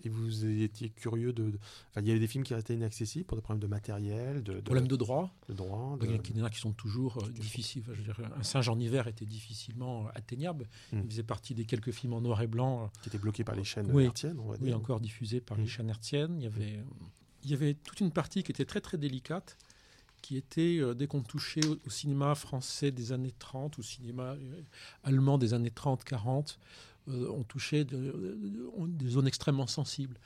et 0.05 0.09
vous 0.09 0.45
étiez 0.45 0.89
curieux 0.89 1.33
de. 1.33 1.50
de- 1.51 1.59
Enfin, 1.91 2.01
il 2.01 2.07
y 2.07 2.12
avait 2.12 2.19
des 2.19 2.27
films 2.27 2.43
qui 2.43 2.53
restaient 2.53 2.75
inaccessibles 2.75 3.25
pour 3.25 3.38
des 3.38 3.41
problèmes 3.41 3.62
de 3.62 3.67
matériel, 3.67 4.43
de, 4.43 4.53
de, 4.53 4.59
Problème 4.62 4.88
de 4.88 4.95
droit. 4.95 5.33
de 5.50 5.53
droit. 5.53 5.97
Il 6.01 6.07
y 6.07 6.12
en 6.12 6.13
a 6.13 6.17
de- 6.17 6.21
qui- 6.21 6.31
il 6.33 6.38
y 6.38 6.41
en 6.41 6.45
a 6.45 6.50
qui 6.50 6.59
sont 6.59 6.74
toujours 6.74 7.17
euh, 7.24 7.29
difficiles. 7.29 7.81
Enfin, 7.85 7.93
je 7.95 8.00
veux 8.00 8.05
dire, 8.13 8.31
un 8.38 8.43
singe 8.43 8.69
en 8.69 8.79
hiver 8.79 9.07
était 9.07 9.25
difficilement 9.25 10.07
atteignable. 10.13 10.67
Mm. 10.91 11.00
Il 11.03 11.09
faisait 11.09 11.24
partie 11.24 11.53
des 11.55 11.65
quelques 11.65 11.91
films 11.91 12.13
en 12.13 12.21
noir 12.21 12.41
et 12.41 12.47
blanc, 12.47 12.83
euh, 12.83 12.88
qui 13.01 13.09
étaient 13.09 13.17
bloqués 13.17 13.43
par 13.43 13.55
les 13.55 13.63
chaînes 13.63 13.89
Oui. 13.91 14.03
hertziennes, 14.05 14.39
on 14.39 14.47
va 14.50 14.57
oui, 14.62 14.74
encore 14.74 15.00
diffusés 15.00 15.41
par 15.41 15.57
Mm. 15.57 15.62
les 15.62 15.67
chaînes 15.67 15.89
hertziennes. 15.89 16.35
Il 16.39 16.43
y, 16.43 16.47
avait, 16.47 16.79
il 17.43 17.50
y 17.51 17.53
avait 17.53 17.74
toute 17.74 18.00
une 18.00 18.12
partie 18.12 18.43
qui 18.43 18.51
était 18.51 18.65
très 18.65 18.81
très 18.81 18.97
délicate, 18.97 19.57
qui 20.21 20.38
était, 20.38 20.77
euh, 20.79 20.93
dès 20.95 21.05
qu'on 21.05 21.21
touchait 21.21 21.63
au, 21.67 21.77
au 21.85 21.89
cinéma 21.89 22.33
français 22.33 22.91
des 22.91 23.12
années 23.12 23.33
30, 23.38 23.77
au 23.77 23.83
cinéma 23.83 24.33
euh, 24.33 24.62
allemand 25.03 25.38
des 25.38 25.53
années 25.53 25.69
30-40, 25.69 26.57
euh, 27.07 27.29
on 27.31 27.43
touchait 27.43 27.85
de- 27.85 27.97
de- 27.97 28.35
de- 28.35 28.88
des 28.88 29.07
zones 29.09 29.27
extrêmement 29.27 29.67
sensibles. 29.67 30.17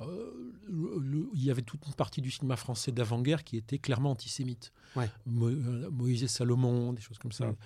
Euh, 0.00 0.32
le- 0.68 0.98
le- 0.98 1.28
il 1.34 1.44
y 1.44 1.50
avait 1.50 1.62
toute 1.62 1.86
une 1.86 1.92
partie 1.94 2.22
du 2.22 2.30
cinéma 2.30 2.56
français 2.56 2.92
d'avant-guerre 2.92 3.44
qui 3.44 3.56
était 3.56 3.78
clairement 3.78 4.10
antisémite. 4.12 4.72
Ouais. 4.96 5.08
Mo- 5.26 5.48
euh, 5.48 5.90
Moïse 5.90 6.22
et 6.22 6.28
Salomon, 6.28 6.92
des 6.92 7.02
choses 7.02 7.18
comme 7.18 7.32
ça. 7.32 7.46
Mm. 7.48 7.56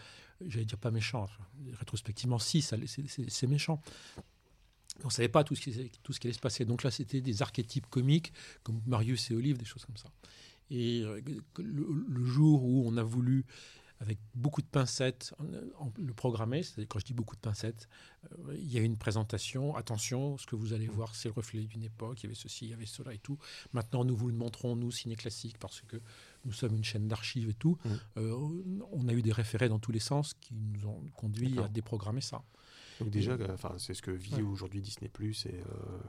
J'allais 0.48 0.64
dire 0.66 0.76
pas 0.78 0.90
méchant. 0.90 1.22
enfin, 1.22 1.44
rétrospectivement, 1.78 2.38
si, 2.38 2.60
c'est- 2.62 3.46
méchant. 3.46 3.80
On 5.02 5.06
ne 5.06 5.10
savait 5.12 5.28
pas 5.28 5.44
tout 5.44 5.54
ce, 5.54 5.60
qui, 5.60 5.90
tout 6.02 6.12
ce 6.12 6.20
qui 6.20 6.26
allait 6.26 6.34
se 6.34 6.40
passer. 6.40 6.64
Donc 6.64 6.82
là, 6.82 6.90
c'était 6.90 7.20
des 7.20 7.42
archétypes 7.42 7.86
comiques 7.88 8.32
comme 8.62 8.80
Marius 8.86 9.30
et 9.30 9.34
Olive, 9.34 9.56
des 9.58 9.64
choses 9.64 9.84
comme 9.84 9.96
ça. 9.96 10.10
Et 10.70 11.02
euh, 11.04 11.20
le 11.58 12.24
jour 12.24 12.64
où 12.64 12.82
on 12.86 12.96
a 12.96 13.02
voulu, 13.02 13.44
avec 14.00 14.18
beaucoup 14.34 14.60
de 14.60 14.66
pincettes, 14.66 15.32
en- 15.38 15.84
en- 15.86 15.92
le 15.98 16.12
programmer, 16.12 16.62
c'est-à-dire 16.62 16.88
quand 16.88 16.98
je 16.98 17.06
dis 17.06 17.14
beaucoup 17.14 17.34
de 17.34 17.40
pincettes, 17.40 17.88
euh, 18.46 18.54
il 18.54 18.70
y 18.72 18.78
a 18.78 18.82
une 18.82 18.96
présentation, 18.98 19.74
attention, 19.74 20.36
ce 20.36 20.46
que 20.46 20.54
vous 20.54 20.72
allez 20.74 20.86
voir, 20.86 21.14
c'est 21.14 21.28
le 21.28 21.34
reflet 21.34 21.60
d'une 21.64 21.82
époque, 21.82 22.20
il 22.22 22.24
y 22.24 22.26
avait 22.26 22.34
ceci, 22.34 22.66
il 22.66 22.70
y 22.70 22.74
avait 22.74 22.84
cela 22.86 23.14
et 23.14 23.18
tout. 23.18 23.38
Maintenant, 23.72 24.04
nous 24.04 24.14
vous 24.14 24.28
le 24.28 24.34
montrons, 24.34 24.76
nous, 24.76 24.90
ciné 24.90 25.16
classique, 25.16 25.56
parce 25.58 25.80
que 25.82 25.96
nous 26.44 26.52
sommes 26.52 26.74
une 26.74 26.84
chaîne 26.84 27.08
d'archives 27.08 27.48
et 27.48 27.54
tout. 27.54 27.78
Mm. 27.84 27.88
Euh, 28.18 28.84
on 28.92 29.08
a 29.08 29.12
eu 29.14 29.22
des 29.22 29.32
référés 29.32 29.68
dans 29.70 29.78
tous 29.78 29.92
les 29.92 29.98
sens 30.00 30.34
qui 30.34 30.54
nous 30.54 30.86
ont 30.86 31.02
conduit 31.14 31.58
à 31.58 31.68
déprogrammer 31.68 32.20
ça. 32.20 32.42
Donc 33.00 33.10
déjà, 33.10 33.32
euh, 33.32 33.52
enfin, 33.52 33.74
c'est 33.78 33.92
ce 33.92 34.00
que 34.00 34.10
vit 34.10 34.36
Ouais. 34.36 34.42
aujourd'hui 34.42 34.80
Disney 34.80 35.10
Plus 35.10 35.44
et 35.46 35.60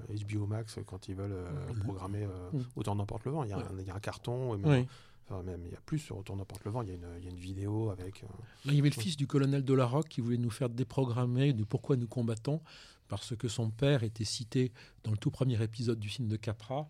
euh, 0.09 0.15
HBO 0.25 0.45
Max 0.47 0.79
quand 0.85 1.09
ils 1.09 1.15
veulent 1.15 1.33
euh, 1.33 1.67
Mhm. 1.73 1.79
programmer 1.79 2.23
euh. 2.23 2.49
Autant 2.77 2.95
n'emporte 2.95 3.25
le 3.25 3.31
vent. 3.31 3.43
Il 3.43 3.49
y, 3.49 3.53
a 3.53 3.57
Ouais. 3.57 3.63
un, 3.65 3.79
il 3.79 3.85
y 3.85 3.89
a 3.89 3.95
un 3.95 3.99
carton, 3.99 4.55
et 4.55 4.57
même. 4.57 4.85
Enfin, 5.29 5.43
même 5.43 5.61
il 5.65 5.71
y 5.71 5.75
a 5.75 5.81
plus 5.81 5.99
sur 5.99 6.17
Autant 6.17 6.35
n'emporte 6.35 6.63
le 6.65 6.71
vent. 6.71 6.81
Il 6.81 6.89
y 6.89 6.91
a 6.91 6.95
une, 6.95 7.07
il 7.19 7.23
y 7.25 7.27
a 7.27 7.31
une 7.31 7.37
vidéo 7.39 7.89
avec. 7.91 8.23
euh, 8.23 8.27
il 8.65 8.73
y 8.75 8.79
avait 8.79 8.89
le 8.89 8.95
fils 9.01 9.17
du 9.17 9.27
colonel 9.27 9.63
de 9.63 9.73
la 9.73 9.85
Roque 9.85 10.07
qui 10.07 10.21
voulait 10.21 10.37
nous 10.37 10.49
faire 10.49 10.69
déprogrammer 10.69 11.53
de 11.53 11.63
pourquoi 11.63 11.95
nous 11.97 12.07
combattons, 12.07 12.61
parce 13.07 13.35
que 13.35 13.47
son 13.47 13.69
père 13.69 14.03
était 14.03 14.25
cité 14.25 14.71
dans 15.03 15.11
le 15.11 15.17
tout 15.17 15.31
premier 15.31 15.61
épisode 15.61 15.99
du 15.99 16.09
film 16.09 16.27
de 16.27 16.35
Capra, 16.37 16.89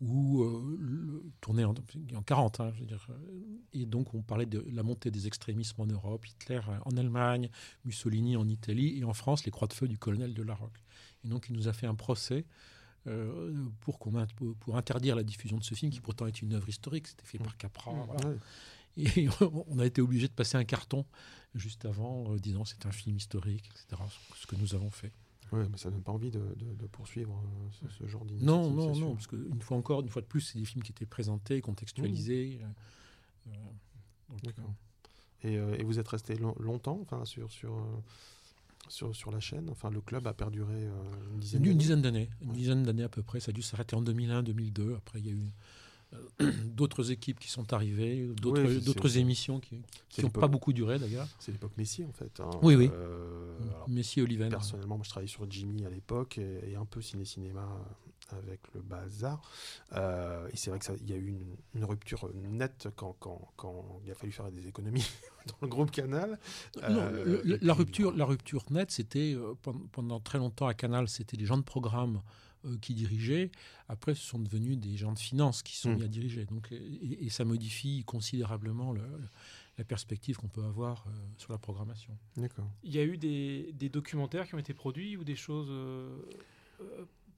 où 0.00 0.42
euh, 0.44 0.76
le- 0.78 1.24
tourné 1.40 1.64
en, 1.64 1.74
en 2.14 2.22
40, 2.22 2.60
hein, 2.60 2.70
je 2.76 2.80
veux 2.80 2.86
dire, 2.86 3.04
euh, 3.10 3.14
et 3.72 3.84
donc 3.84 4.14
on 4.14 4.22
parlait 4.22 4.46
de 4.46 4.64
la 4.72 4.84
montée 4.84 5.10
des 5.10 5.26
extrémismes 5.26 5.80
en 5.82 5.86
Europe, 5.86 6.24
Hitler 6.24 6.60
en 6.84 6.96
Allemagne, 6.96 7.50
Mussolini 7.84 8.36
en 8.36 8.48
Italie, 8.48 8.96
et 8.98 9.02
en 9.04 9.12
France 9.12 9.44
les 9.44 9.50
croix 9.50 9.66
de 9.66 9.72
feu 9.72 9.88
du 9.88 9.98
colonel 9.98 10.34
de 10.34 10.42
la 10.44 10.54
Roque. 10.54 10.78
Et 11.24 11.28
donc 11.28 11.46
il 11.50 11.56
nous 11.56 11.66
a 11.66 11.72
fait 11.72 11.86
un 11.88 11.96
procès. 11.96 12.44
Euh, 13.08 13.64
pour, 13.80 13.98
pour 13.98 14.76
interdire 14.76 15.16
la 15.16 15.22
diffusion 15.22 15.56
de 15.58 15.64
ce 15.64 15.74
film 15.74 15.90
qui 15.90 16.00
pourtant 16.00 16.26
est 16.26 16.42
une 16.42 16.52
œuvre 16.54 16.68
historique, 16.68 17.06
c'était 17.08 17.24
fait 17.24 17.38
par 17.38 17.56
Capra. 17.56 17.92
Mmh. 17.92 18.04
voilà. 18.06 18.28
ouais. 18.28 18.36
Et 18.96 19.28
on 19.68 19.78
a 19.78 19.86
été 19.86 20.00
obligé 20.00 20.26
de 20.28 20.32
passer 20.32 20.56
un 20.56 20.64
carton 20.64 21.04
juste 21.54 21.84
avant, 21.84 22.32
euh, 22.32 22.38
disant 22.38 22.64
c'est 22.64 22.84
un 22.86 22.92
film 22.92 23.16
historique, 23.16 23.68
etc. 23.70 24.02
Ce 24.36 24.46
que 24.46 24.56
nous 24.56 24.74
avons 24.74 24.90
fait. 24.90 25.12
Ouais, 25.52 25.66
mais 25.70 25.78
ça 25.78 25.90
donne 25.90 26.02
pas 26.02 26.12
envie 26.12 26.30
de, 26.30 26.40
de- 26.56 26.74
de 26.74 26.86
poursuivre 26.88 27.32
euh, 27.42 27.68
ce, 27.88 27.94
ce 28.04 28.06
genre 28.06 28.24
d'initiative. 28.26 28.46
Non, 28.54 28.70
non, 28.70 28.94
non, 28.96 29.14
parce 29.14 29.26
qu'une 29.28 29.62
fois 29.62 29.76
encore, 29.78 30.02
une 30.02 30.08
fois 30.10 30.20
de 30.20 30.26
plus, 30.26 30.42
c'est 30.42 30.58
des 30.58 30.64
films 30.66 30.82
qui 30.82 30.92
étaient 30.92 31.06
présentés, 31.06 31.60
contextualisés. 31.62 32.60
euh, 33.46 33.50
donc, 34.28 34.42
D'accord. 34.42 34.74
Et, 35.44 35.56
euh, 35.56 35.76
et 35.78 35.84
vous 35.84 35.98
êtes 35.98 36.08
resté 36.08 36.34
long- 36.36 36.56
longtemps 36.58 36.98
enfin, 37.00 37.24
sur, 37.24 37.50
sur, 37.50 37.72
sur, 38.88 39.14
sur 39.14 39.30
la 39.30 39.40
chaîne 39.40 39.68
enfin, 39.70 39.90
Le 39.90 40.00
club 40.00 40.26
a 40.26 40.32
perduré 40.34 40.74
euh, 40.74 40.90
une 41.32 41.40
dizaine 41.40 41.60
une, 41.62 41.68
d'années. 41.70 41.78
dizaine 41.78 42.02
d'années, 42.02 42.30
une 42.42 42.50
Ouais. 42.50 42.56
dizaine 42.56 42.82
d'années 42.82 43.02
à 43.04 43.08
peu 43.08 43.22
près. 43.22 43.40
Ça 43.40 43.50
a 43.50 43.52
dû 43.52 43.62
s'arrêter 43.62 43.96
en 43.96 44.02
2001, 44.02 44.42
2002. 44.42 44.94
Après, 44.96 45.18
il 45.20 45.26
y 45.26 45.30
a 45.30 45.32
eu 45.32 45.52
euh, 46.14 46.52
d'autres 46.64 47.10
équipes 47.10 47.38
qui 47.38 47.48
sont 47.50 47.72
arrivées, 47.72 48.26
d'autres 48.40 48.62
Oui, 48.64 48.80
d'autres 48.80 49.18
émissions 49.18 49.60
qui 49.60 49.82
n'ont 50.22 50.30
pas 50.30 50.48
beaucoup 50.48 50.72
duré 50.72 50.98
d'ailleurs. 50.98 51.28
C'est 51.38 51.52
l'époque 51.52 51.72
Messi, 51.76 52.04
en 52.04 52.12
fait. 52.12 52.40
hein. 52.40 52.48
Oui, 52.62 52.74
oui. 52.76 52.88
Euh, 52.92 53.58
alors, 53.62 53.88
Messi 53.88 54.20
Oliven. 54.22 54.48
Personnellement, 54.48 54.96
moi, 54.96 55.04
je 55.04 55.10
travaillais 55.10 55.28
sur 55.30 55.48
Jimmy 55.50 55.84
à 55.84 55.90
l'époque 55.90 56.38
et, 56.38 56.70
et 56.70 56.76
un 56.76 56.86
peu 56.86 57.02
ciné-cinéma 57.02 57.60
euh, 57.62 57.92
avec 58.32 58.60
le 58.74 58.80
bazar. 58.82 59.40
Euh, 59.92 60.48
et 60.52 60.56
c'est 60.56 60.70
vrai 60.70 60.78
qu'il 60.78 61.08
y 61.08 61.12
a 61.12 61.16
eu 61.16 61.28
une, 61.28 61.56
une 61.74 61.84
rupture 61.84 62.30
nette 62.34 62.88
quand, 62.96 63.16
quand, 63.20 63.50
quand 63.56 64.00
il 64.04 64.10
a 64.10 64.14
fallu 64.14 64.32
faire 64.32 64.50
des 64.50 64.66
économies 64.66 65.06
dans 65.46 65.56
le 65.62 65.68
groupe 65.68 65.90
Canal. 65.90 66.38
Non, 66.76 66.82
Euh, 66.98 67.24
le- 67.24 67.42
le- 67.44 67.62
et 67.62 67.64
la 67.64 67.74
rupture, 67.74 68.14
la 68.16 68.24
rupture 68.24 68.64
nette, 68.70 68.90
c'était 68.90 69.34
euh, 69.34 69.54
pendant, 69.62 69.86
pendant 69.92 70.20
très 70.20 70.38
longtemps 70.38 70.66
à 70.66 70.74
Canal, 70.74 71.08
c'était 71.08 71.36
les 71.36 71.46
gens 71.46 71.56
de 71.58 71.62
programme 71.62 72.22
euh, 72.64 72.76
qui 72.78 72.92
dirigeaient. 72.94 73.50
Après, 73.88 74.14
ce 74.14 74.22
sont 74.22 74.38
devenus 74.38 74.76
des 74.78 74.96
gens 74.96 75.12
de 75.12 75.18
finance 75.18 75.62
qui 75.62 75.76
sont 75.76 75.90
Mm. 75.90 75.96
mis 75.96 76.02
à 76.04 76.08
diriger. 76.08 76.44
Donc, 76.44 76.72
et, 76.72 77.24
et 77.24 77.30
ça 77.30 77.44
modifie 77.44 78.04
considérablement 78.04 78.92
le- 78.92 79.00
le- 79.00 79.28
la 79.78 79.84
perspective 79.84 80.36
qu'on 80.36 80.48
peut 80.48 80.64
avoir 80.64 81.04
euh, 81.06 81.10
sur 81.36 81.52
la 81.52 81.58
programmation. 81.58 82.18
D'accord. 82.36 82.68
Il 82.82 82.92
y 82.92 82.98
a 82.98 83.04
eu 83.04 83.16
des, 83.16 83.70
des 83.74 83.88
documentaires 83.88 84.48
qui 84.48 84.56
ont 84.56 84.58
été 84.58 84.74
produits 84.74 85.16
ou 85.16 85.22
des 85.22 85.36
choses 85.36 85.68
euh, 85.70 86.18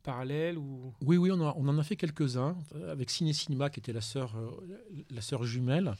parallèles 0.02 0.58
ou? 0.58 0.92
Oui, 1.02 1.16
oui, 1.16 1.30
on, 1.30 1.40
a- 1.46 1.54
on 1.56 1.68
en 1.68 1.78
a 1.78 1.82
fait 1.82 1.96
quelques-uns 1.96 2.56
euh, 2.74 2.92
avec 2.92 3.10
Ciné 3.10 3.32
Cinéma, 3.32 3.70
qui 3.70 3.80
était 3.80 3.92
la 3.92 4.00
sœur, 4.00 4.34
euh, 4.36 4.50
la 5.10 5.20
sœur 5.20 5.44
jumelle. 5.44 5.94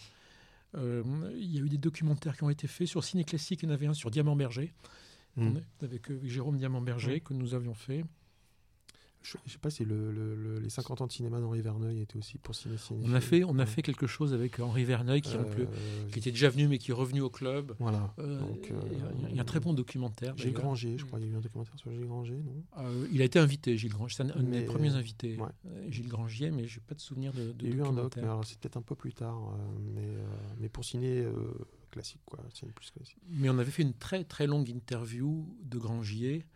Euh, 0.77 1.03
il 1.35 1.53
y 1.55 1.59
a 1.59 1.63
eu 1.63 1.69
des 1.69 1.79
documentaires 1.79 2.37
qui 2.37 2.45
ont 2.45 2.51
été 2.51 2.67
faits 2.69 2.87
sur 2.87 3.03
Ciné 3.03 3.25
Classique. 3.25 3.61
Il 3.63 3.69
y 3.69 3.73
en 3.73 3.75
avait 3.75 3.87
un 3.87 3.95
sur 3.95 4.11
Diamant 4.11 4.37
Berger, 4.37 4.73
Hmm. 5.37 5.59
avec 5.81 6.11
Jérôme 6.25 6.57
Diamant 6.57 6.81
Berger, 6.81 7.21
que 7.21 7.33
nous 7.35 7.55
avions 7.55 7.73
fait. 7.75 8.05
Je 9.23 9.37
ne 9.45 9.51
sais 9.51 9.59
pas 9.59 9.69
si 9.69 9.85
le, 9.85 10.11
le- 10.11 10.35
le- 10.35 10.59
les 10.61 10.71
50 10.71 11.03
ans 11.03 11.07
de 11.07 11.13
cinéma 11.13 11.41
d'Henri 11.41 11.61
Verneuil 11.61 12.01
étaient 12.01 12.17
aussi 12.17 12.39
pour 12.39 12.55
ciné. 12.55 12.77
On 13.05 13.13
a 13.13 13.21
fait, 13.21 13.45
on 13.45 13.59
a 13.59 13.67
fait 13.67 13.83
quelque 13.83 14.07
chose 14.07 14.33
avec 14.33 14.59
Henri 14.61 14.85
Verneuil, 14.85 15.21
qui, 15.21 15.37
Euh, 15.37 15.45
qui 16.11 16.19
était 16.21 16.31
déjà 16.31 16.49
venu, 16.49 16.69
mais 16.69 16.79
qui 16.79 16.91
est 16.91 16.95
revenu 16.95 17.21
au 17.21 17.29
club. 17.29 17.75
Voilà. 17.79 18.15
Euh, 18.19 18.41
Donc, 18.41 18.71
euh, 18.71 18.81
il 19.29 19.37
y 19.37 19.39
a 19.39 19.43
un 19.43 19.45
très 19.45 19.61
bon 19.61 19.75
documentaire. 19.75 20.35
Gilles. 20.39 20.55
Granger, 20.55 20.97
je 20.97 21.05
crois. 21.05 21.19
Il 21.21 21.27
y 21.27 21.29
a 21.29 21.33
eu 21.33 21.37
un 21.37 21.41
documentaire 21.41 21.77
sur 21.79 21.91
Gilles 21.91 22.07
Granger, 22.07 22.39
non? 22.43 22.65
Euh, 22.79 23.07
il 23.13 23.21
a 23.21 23.25
été 23.27 23.39
invité, 23.39 23.77
Gilles 23.77 23.93
Granger. 23.93 24.15
C'est 24.17 24.23
un, 24.23 24.31
un 24.31 24.43
de 24.43 24.49
mes 24.49 24.61
Mais- 24.61 24.65
premiers 24.65 24.95
invités, 24.95 25.37
ouais. 25.37 25.49
euh, 25.67 25.91
Gilles 25.91 26.09
Grangier, 26.09 26.51
mais 26.51 26.67
je 26.67 26.79
n'ai 26.79 26.85
pas 26.87 26.95
de 26.95 27.01
souvenir 27.01 27.35
de, 27.35 27.53
de 27.53 27.67
Il 27.67 27.69
y 27.69 27.73
a 27.73 27.77
eu 27.77 27.83
un 27.83 27.93
doc, 27.93 28.15
mais 28.17 28.23
alors 28.23 28.45
c'est 28.47 28.59
peut-être 28.59 28.79
un 28.79 28.83
peu 28.83 28.95
plus 28.95 29.13
tard. 29.13 29.37
euh, 29.55 29.79
mais, 29.95 30.01
euh, 30.07 30.25
mais 30.61 30.71
pour 30.71 30.85
ciné 30.85 31.21
euh, 31.21 31.33
classique, 31.91 32.23
quoi. 32.25 32.39
Ciné 32.55 32.73
plus 32.73 32.91
classique. 32.91 33.19
Mais 33.29 33.51
on 33.51 33.59
avait 33.59 33.71
fait 33.71 33.83
une 33.83 33.93
très 33.95 34.25
très 34.25 34.47
longue 34.47 34.71
interview 34.71 35.47
de 35.63 35.77
Grangier. 35.79 36.47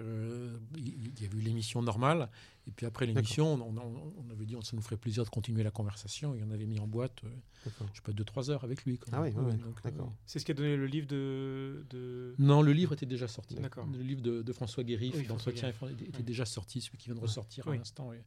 Euh, 0.00 0.56
il 0.76 1.20
y 1.20 1.24
avait 1.24 1.38
eu 1.38 1.40
l'émission 1.40 1.80
normale, 1.80 2.28
et 2.66 2.72
puis 2.72 2.84
après 2.84 3.06
l'émission, 3.06 3.54
on, 3.54 3.76
on- 3.78 4.12
on 4.26 4.30
avait 4.30 4.44
dit 4.44 4.56
on 4.56 4.60
ça 4.60 4.74
nous 4.74 4.82
ferait 4.82 4.96
plaisir 4.96 5.22
de 5.22 5.28
continuer 5.28 5.62
la 5.62 5.70
conversation, 5.70 6.34
et 6.34 6.42
on 6.42 6.50
avait 6.50 6.66
mis 6.66 6.80
en 6.80 6.88
boîte, 6.88 7.22
euh, 7.22 7.28
je 7.64 7.70
sais 7.70 8.02
pas, 8.02 8.10
deux 8.10 8.24
trois 8.24 8.50
heures 8.50 8.64
avec 8.64 8.84
lui. 8.84 8.98
quand 8.98 9.10
Ah 9.12 9.20
même. 9.20 9.32
oui, 9.36 9.52
d'accord. 9.84 10.08
euh, 10.08 10.10
c'est 10.26 10.40
ce 10.40 10.44
qui 10.44 10.50
a 10.50 10.54
donné 10.54 10.76
le 10.76 10.86
livre 10.86 11.06
de, 11.06 11.86
de... 11.90 12.34
Non, 12.40 12.60
le 12.60 12.72
livre 12.72 12.92
était 12.94 13.06
déjà 13.06 13.28
sorti. 13.28 13.54
Le 13.56 14.02
livre 14.02 14.20
de, 14.20 14.42
de 14.42 14.52
François 14.52 14.82
Guéry, 14.82 15.12
Oui, 15.14 15.26
d'entretien, 15.28 15.68
était 15.68 15.84
Oui. 16.18 16.22
déjà 16.24 16.44
sorti, 16.44 16.80
celui 16.80 16.98
qui 16.98 17.06
vient 17.06 17.14
de 17.14 17.20
ressortir 17.20 17.64
Oui. 17.68 17.76
à 17.76 17.78
l'instant. 17.78 18.12
et 18.12 18.20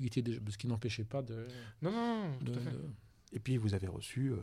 Il 0.00 0.06
était 0.06 0.20
déjà, 0.20 0.40
ce 0.46 0.58
qui 0.58 0.66
n'empêchait 0.66 1.04
pas 1.04 1.22
de. 1.22 1.46
Non, 1.80 1.90
non, 1.90 2.28
non, 2.28 2.36
de- 2.42 2.52
tout 2.52 2.58
à 2.58 2.62
fait. 2.62 2.70
de- 2.70 2.84
Et 3.32 3.38
puis 3.40 3.56
vous 3.56 3.72
avez 3.72 3.86
reçu 3.88 4.32
euh, 4.32 4.36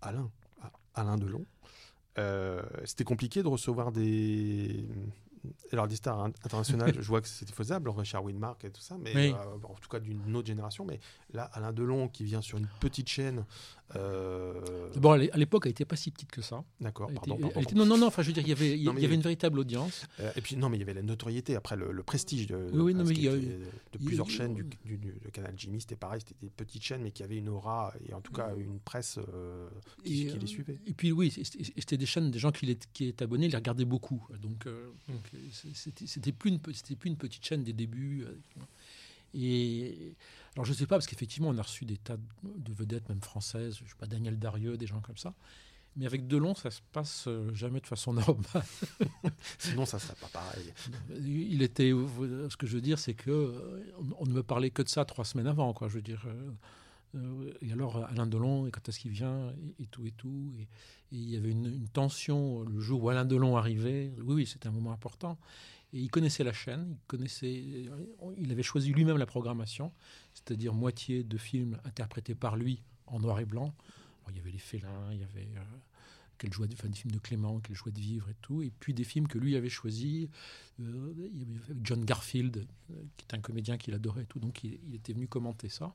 Alain, 0.00 0.30
A- 0.62 0.72
Alain 0.94 1.18
Delon. 1.18 1.44
Euh, 2.18 2.62
C'était 2.86 3.04
compliqué 3.04 3.42
de 3.42 3.48
recevoir 3.48 3.92
des. 3.92 4.86
Alors 5.72 5.88
des 5.88 5.96
stars 5.96 6.20
in- 6.20 6.26
internationales, 6.44 6.94
je 7.00 7.08
vois 7.08 7.20
que 7.20 7.26
c'était 7.28 7.52
faisable, 7.52 7.90
Richard 7.90 8.22
Widmark 8.24 8.64
et 8.64 8.70
tout 8.70 8.80
ça, 8.80 8.96
mais 9.00 9.14
Oui. 9.14 9.34
euh, 9.36 9.56
en 9.68 9.74
tout 9.74 9.88
cas 9.88 9.98
d'une 9.98 10.36
autre 10.36 10.46
génération. 10.46 10.84
Mais 10.84 11.00
là, 11.32 11.50
Alain 11.54 11.72
Delon 11.72 12.08
qui 12.08 12.24
vient 12.24 12.40
sur 12.40 12.58
une 12.58 12.68
petite 12.80 13.08
chaîne. 13.08 13.44
Euh, 13.96 14.90
D'abord, 14.94 15.12
à 15.14 15.18
l'é- 15.18 15.30
à 15.32 15.36
l'époque, 15.36 15.62
elle 15.66 15.70
n'était 15.70 15.84
pas 15.84 15.96
si 15.96 16.10
petite 16.10 16.30
que 16.30 16.42
ça. 16.42 16.64
D'accord, 16.80 17.10
pardon. 17.14 17.36
était- 17.60 17.74
non, 17.74 17.84
non, 17.86 17.96
non, 17.98 18.06
enfin, 18.06 18.22
je 18.22 18.28
veux 18.28 18.32
dire, 18.32 18.42
il 18.42 18.48
y 18.48 18.52
avait, 18.52 18.70
il 18.76 18.82
y 18.82 18.84
Non, 18.86 18.92
mais 18.92 19.00
il 19.00 19.02
y 19.02 19.06
avait 19.06 19.12
avait- 19.12 19.16
une 19.16 19.22
véritable 19.22 19.58
audience. 19.58 20.06
Euh, 20.20 20.30
et 20.36 20.40
puis 20.40 20.56
non, 20.56 20.68
mais 20.68 20.76
il 20.76 20.80
y 20.80 20.82
avait 20.82 20.94
la 20.94 21.02
notoriété, 21.02 21.56
après 21.56 21.76
le, 21.76 21.92
le 21.92 22.02
prestige 22.02 22.46
de, 22.46 22.56
Oui, 22.72 22.80
oui, 22.80 22.94
non, 22.94 22.98
parce 23.00 23.08
mais 23.10 23.14
qu'il 23.14 23.24
il 23.24 23.26
y 23.26 23.28
a 23.28 23.36
était 23.36 23.46
eu- 23.46 23.48
de 23.48 23.54
il 23.54 24.00
y 24.00 24.04
a 24.04 24.06
plusieurs 24.06 24.28
eu- 24.28 24.30
chaînes 24.30 24.54
du, 24.54 24.64
du- 24.84 24.98
du- 24.98 25.12
de 25.24 25.28
Canal 25.30 25.54
Jimmy, 25.56 25.80
c'était 25.80 25.96
pareil, 25.96 26.20
c'était 26.20 26.36
des 26.40 26.50
petites 26.50 26.82
chaînes, 26.82 27.02
mais 27.02 27.10
qui 27.10 27.22
avaient 27.22 27.36
une 27.38 27.48
aura 27.48 27.92
et 28.08 28.14
en 28.14 28.20
tout 28.20 28.32
cas 28.32 28.54
une 28.56 28.78
presse 28.80 29.18
euh, 29.18 29.68
qui, 30.04 30.22
Et, 30.22 30.26
qui 30.28 30.38
les 30.38 30.46
suivait. 30.46 30.78
Et 30.86 30.92
puis 30.94 31.12
oui, 31.12 31.30
c'était 31.30 31.96
des 31.96 32.06
chaînes, 32.06 32.30
des 32.30 32.38
gens 32.38 32.52
qui, 32.52 32.66
les- 32.66 32.78
qui 32.92 33.06
étaient 33.08 33.24
abonnés, 33.24 33.48
les 33.48 33.56
regardaient 33.56 33.84
beaucoup. 33.84 34.26
Donc, 34.40 34.66
Mm. 34.66 35.12
donc, 35.12 35.30
c'était 36.04 36.32
plus, 36.32 36.50
une 36.50 36.58
plus 36.60 36.78
une 37.04 37.16
petite 37.16 37.44
chaîne 37.44 37.62
des 37.62 37.72
débuts. 37.72 38.24
Et 39.34 40.14
alors 40.54 40.64
je 40.66 40.72
sais 40.72 40.86
pas, 40.86 40.96
parce 40.96 41.06
qu'effectivement, 41.06 41.48
on 41.48 41.58
a 41.58 41.62
reçu 41.62 41.84
des 41.84 41.96
tas 41.96 42.16
de- 42.16 42.22
de 42.58 42.72
vedettes, 42.72 43.08
même 43.08 43.22
françaises, 43.22 43.78
je 43.82 43.88
sais 43.88 43.96
pas, 43.98 44.06
Daniel 44.06 44.38
Darieux, 44.38 44.76
des 44.76 44.86
gens 44.86 45.00
comme 45.00 45.16
ça. 45.16 45.34
Mais 45.96 46.06
avec 46.06 46.26
Delon, 46.26 46.54
ça 46.54 46.70
se 46.70 46.80
passe 46.92 47.24
euh, 47.28 47.52
jamais 47.54 47.80
de 47.80 47.86
façon 47.86 48.12
normale. 48.14 48.64
Sinon, 49.58 49.84
ça 49.86 49.98
serait 49.98 50.14
pas 50.20 50.28
pareil. 50.28 50.72
Il 51.20 51.62
était, 51.62 51.90
ce 51.90 52.56
que 52.56 52.66
je 52.66 52.74
veux 52.76 52.80
dire, 52.80 52.98
c'est 52.98 53.14
que 53.14 53.30
euh, 53.30 53.84
on, 54.18 54.24
ne 54.26 54.32
me 54.32 54.42
parlait 54.42 54.70
que 54.70 54.82
de 54.82 54.88
ça 54.88 55.04
trois 55.04 55.24
semaines 55.24 55.46
avant, 55.46 55.72
quoi. 55.74 55.88
Je 55.88 55.94
veux 55.94 56.02
dire. 56.02 56.24
euh, 56.26 56.50
euh, 57.14 57.52
et 57.60 57.72
alors 57.72 58.04
Alain 58.06 58.26
Delon, 58.26 58.66
et 58.66 58.70
quand 58.70 58.88
est-ce 58.88 58.98
qu'il 59.00 59.10
vient, 59.10 59.50
et, 59.78 59.82
et 59.82 59.86
tout 59.86 60.06
et 60.06 60.12
tout. 60.12 60.50
Et, 60.58 60.62
et 60.62 60.66
il 61.10 61.28
y 61.30 61.36
avait 61.36 61.50
une, 61.50 61.66
une 61.66 61.88
tension 61.88 62.62
le 62.62 62.80
jour 62.80 63.04
où 63.04 63.10
Alain 63.10 63.26
Delon 63.26 63.56
arrivait. 63.58 64.12
Oui, 64.18 64.34
oui, 64.34 64.46
c'était 64.46 64.68
un 64.68 64.72
moment 64.72 64.92
important. 64.92 65.38
Et 65.92 66.00
il 66.00 66.10
connaissait 66.10 66.44
la 66.44 66.52
chaîne, 66.52 66.96
il 66.98 67.06
connaissait, 67.06 67.52
il 68.38 68.50
avait 68.50 68.62
choisi 68.62 68.92
lui-même 68.92 69.18
la 69.18 69.26
programmation, 69.26 69.92
c'est-à-dire 70.32 70.72
moitié 70.72 71.22
de 71.22 71.36
films 71.36 71.78
interprétés 71.84 72.34
par 72.34 72.56
lui 72.56 72.82
en 73.06 73.20
noir 73.20 73.40
et 73.40 73.44
blanc. 73.44 73.74
Alors, 74.20 74.30
il 74.30 74.36
y 74.36 74.40
avait 74.40 74.52
les 74.52 74.58
félins, 74.58 75.12
il 75.12 75.20
y 75.20 75.24
avait 75.24 75.48
euh, 75.56 75.64
quelle 76.38 76.52
joie 76.52 76.66
de, 76.66 76.74
enfin, 76.74 76.88
des 76.88 76.96
films 76.96 77.12
de 77.12 77.18
Clément, 77.18 77.60
quelle 77.60 77.76
joie 77.76 77.92
de 77.92 78.00
vivre 78.00 78.28
et 78.30 78.36
tout, 78.40 78.62
et 78.62 78.70
puis 78.70 78.94
des 78.94 79.04
films 79.04 79.28
que 79.28 79.38
lui 79.38 79.54
avait 79.54 79.68
choisis. 79.68 80.28
Euh, 80.80 81.12
il 81.34 81.40
y 81.40 81.42
avait 81.42 81.80
John 81.82 82.04
Garfield, 82.04 82.66
euh, 82.90 82.94
qui 83.16 83.26
est 83.26 83.34
un 83.34 83.40
comédien 83.40 83.76
qu'il 83.76 83.92
adorait 83.92 84.22
et 84.22 84.26
tout, 84.26 84.40
donc 84.40 84.64
il, 84.64 84.78
il 84.88 84.94
était 84.94 85.12
venu 85.12 85.28
commenter 85.28 85.68
ça. 85.68 85.94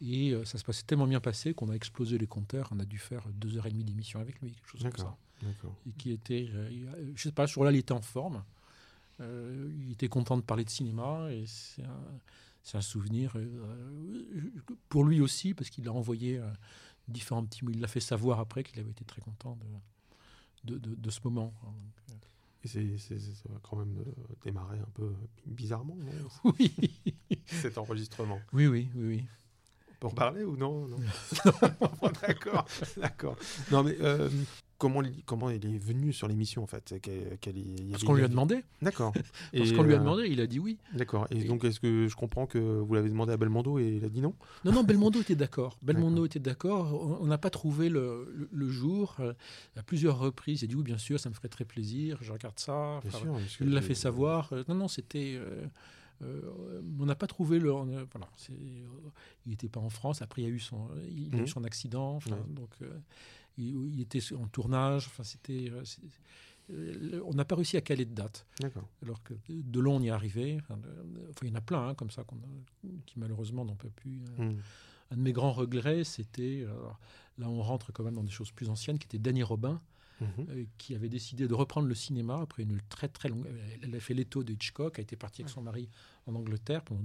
Et 0.00 0.32
euh, 0.32 0.44
ça 0.44 0.58
se 0.58 0.64
passait 0.64 0.82
tellement 0.82 1.06
bien 1.06 1.20
passé 1.20 1.54
qu'on 1.54 1.70
a 1.70 1.74
explosé 1.74 2.18
les 2.18 2.26
compteurs. 2.26 2.68
On 2.72 2.80
a 2.80 2.84
dû 2.84 2.98
faire 2.98 3.26
deux 3.32 3.56
heures 3.56 3.66
et 3.66 3.70
demie 3.70 3.84
d'émission 3.84 4.20
avec 4.20 4.40
lui, 4.40 4.52
quelque 4.52 4.68
chose 4.68 4.82
comme 4.82 4.96
ça. 4.96 5.16
Et 5.86 5.92
qui 5.92 6.10
était, 6.10 6.48
euh, 6.52 7.12
je 7.14 7.22
sais 7.22 7.32
pas, 7.32 7.46
ce 7.46 7.54
jour-là, 7.54 7.70
il 7.72 7.78
était 7.78 7.92
en 7.92 8.02
forme. 8.02 8.44
Euh, 9.20 9.70
il 9.80 9.92
était 9.92 10.08
content 10.08 10.36
de 10.36 10.42
parler 10.42 10.64
de 10.64 10.70
cinéma 10.70 11.28
et 11.30 11.44
c'est 11.46 11.84
un, 12.74 12.80
souvenir 12.80 13.32
euh, 13.36 13.40
euh, 14.34 14.52
pour 14.88 15.04
lui 15.04 15.20
aussi 15.20 15.54
parce 15.54 15.70
qu'il 15.70 15.86
a 15.88 15.92
envoyé 15.92 16.38
euh, 16.38 16.48
différents 17.08 17.44
petits 17.44 17.64
mots. 17.64 17.70
Il 17.70 17.80
l'a 17.80 17.86
fait 17.88 18.00
savoir 18.00 18.40
après 18.40 18.64
qu'il 18.64 18.80
avait 18.80 18.90
été 18.90 19.04
très 19.04 19.20
content 19.20 19.56
de, 20.64 20.74
de, 20.74 20.78
de- 20.78 20.94
de 20.96 21.10
ce 21.10 21.20
moment. 21.24 21.52
Et 22.64 22.68
c'est, 22.68 22.96
c'est- 22.98 23.18
c'est- 23.20 23.34
ça 23.34 23.48
va 23.50 23.58
quand 23.62 23.76
même 23.76 23.94
démarrer 24.42 24.78
un 24.78 24.88
peu 24.94 25.12
bizarrement, 25.46 25.96
non, 25.96 26.52
Oui, 26.58 26.74
cet 27.46 27.78
enregistrement. 27.78 28.40
oui, 28.52 28.66
oui, 28.66 28.88
oui. 28.96 29.06
oui. 29.06 29.24
On 29.90 29.94
peut 30.00 30.06
en 30.08 30.10
parler 30.10 30.42
ou 30.44 30.56
non, 30.56 30.86
D'accord, 32.26 32.66
d'accord. 32.96 33.36
Non, 33.70 33.84
mais 33.84 33.96
comment, 34.84 35.02
comment 35.24 35.48
il 35.50 35.64
est 35.64 35.78
venu 35.78 36.12
sur 36.12 36.28
l'émission 36.28 36.62
en 36.62 36.66
fait 36.66 36.94
Quel- 37.02 37.38
quel- 37.40 37.56
il 37.56 37.90
Parce 37.90 38.04
qu'on 38.04 38.14
lui 38.14 38.22
a 38.24 38.28
demandé. 38.28 38.62
D'accord. 38.82 39.12
Parce 39.56 39.72
qu'on 39.72 39.82
lui 39.82 39.94
a 39.94 39.98
demandé, 39.98 40.28
il 40.28 40.40
a 40.40 40.46
dit 40.46 40.58
oui. 40.58 40.76
D'accord. 40.92 41.26
Et 41.30 41.38
Et- 41.38 41.44
donc, 41.44 41.64
est-ce 41.64 41.80
que 41.80 42.06
je 42.08 42.14
comprends 42.16 42.46
que 42.46 42.58
vous 42.58 42.92
l'avez 42.94 43.08
demandé 43.08 43.32
à 43.32 43.36
Belmondo 43.36 43.78
et 43.78 43.96
il 43.96 44.04
a 44.04 44.08
dit 44.08 44.20
non 44.20 44.34
Non, 44.64 44.72
non, 44.72 44.84
Belmondo 44.84 45.20
était 45.20 45.34
d'accord. 45.36 45.78
Belmondo 45.82 46.26
était 46.26 46.38
d'accord. 46.38 47.20
On- 47.22 47.26
n'a 47.26 47.38
pas 47.38 47.50
trouvé 47.50 47.88
le, 47.88 48.30
le- 48.34 48.48
le 48.52 48.68
jour. 48.68 49.16
euh, 49.20 49.32
à 49.76 49.82
plusieurs 49.82 50.18
reprises, 50.18 50.60
il 50.62 50.64
a 50.66 50.68
dit 50.68 50.74
oui, 50.76 50.82
bien 50.82 50.98
sûr, 50.98 51.18
ça 51.18 51.28
me 51.30 51.34
ferait 51.34 51.48
très 51.48 51.64
plaisir. 51.64 52.18
Je 52.20 52.32
regarde 52.32 52.58
ça. 52.58 53.00
Bien 53.02 53.10
Enfin, 53.14 53.38
sûr. 53.48 53.66
Il 53.66 53.72
l'a 53.72 53.80
fait 53.82 53.94
savoir. 53.94 54.52
Euh, 54.52 54.62
Non, 54.68 54.74
non, 54.74 54.88
c'était. 54.88 55.34
euh, 55.36 55.64
euh, 56.22 56.40
on 57.00 57.06
n'a 57.06 57.16
pas 57.16 57.26
trouvé 57.26 57.58
le. 57.58 57.72
on 57.72 57.84
voilà, 57.86 58.28
il 59.46 59.50
n'était 59.50 59.68
pas 59.68 59.80
en 59.80 59.90
France. 59.90 60.22
Après, 60.22 60.42
il 60.42 60.44
y 60.44 60.48
a 60.48 60.50
eu 60.50 60.60
son, 60.60 60.88
il 61.10 61.34
a 61.34 61.42
eu 61.42 61.48
son 61.48 61.64
accident. 61.64 62.14
enfin, 62.16 62.32
Ouais. 62.32 62.38
Donc, 62.50 62.70
euh, 62.82 62.88
il, 63.58 63.74
il 63.94 64.00
était 64.00 64.20
en 64.34 64.46
tournage. 64.48 65.06
Enfin, 65.06 65.24
c'était. 65.24 65.70
euh, 65.70 65.82
euh, 66.70 67.20
on 67.26 67.34
n'a 67.34 67.44
pas 67.44 67.56
réussi 67.56 67.76
à 67.76 67.80
caler 67.82 68.04
de 68.06 68.14
date. 68.14 68.46
Alors 69.02 69.22
que 69.22 69.34
Delon 69.48 70.00
y 70.00 70.06
est 70.06 70.10
arrivé. 70.10 70.56
Enfin, 70.62 70.78
il 71.42 71.48
y 71.48 71.52
en 71.52 71.56
a 71.56 71.60
plein 71.60 71.88
hein, 71.88 71.94
comme 71.94 72.10
ça 72.10 72.22
a- 72.22 72.86
qui 73.06 73.18
malheureusement 73.18 73.64
n'ont 73.64 73.76
pas 73.76 73.88
pu. 73.90 74.20
euh, 74.38 74.50
Hmm. 74.50 74.56
Un 75.10 75.16
de 75.18 75.20
mes 75.22 75.32
grands 75.32 75.52
regrets, 75.52 76.02
c'était. 76.04 76.66
Là, 77.36 77.48
on 77.50 77.60
rentre 77.62 77.92
quand 77.92 78.04
même 78.04 78.14
dans 78.14 78.22
des 78.24 78.30
choses 78.30 78.50
plus 78.52 78.68
anciennes, 78.70 78.98
qui 78.98 79.06
était 79.06 79.18
Danny 79.18 79.42
Robin, 79.42 79.80
Mhm. 80.20 80.28
euh, 80.48 80.64
qui 80.78 80.94
avait 80.94 81.08
décidé 81.10 81.46
de 81.48 81.54
reprendre 81.54 81.86
le 81.88 81.94
cinéma 81.94 82.40
après 82.40 82.62
une 82.62 82.80
très 82.88 83.08
très 83.08 83.28
longue. 83.28 83.46
Elle 83.82 83.94
a 83.94 84.00
fait 84.00 84.14
l'étau 84.14 84.42
de 84.44 84.52
Hitchcock, 84.52 84.98
a 84.98 85.02
été 85.02 85.16
partie 85.16 85.42
avec 85.42 85.50
son 85.52 85.60
mari 85.60 85.88
en 86.26 86.34
Angleterre 86.34 86.82
pendant 86.84 87.02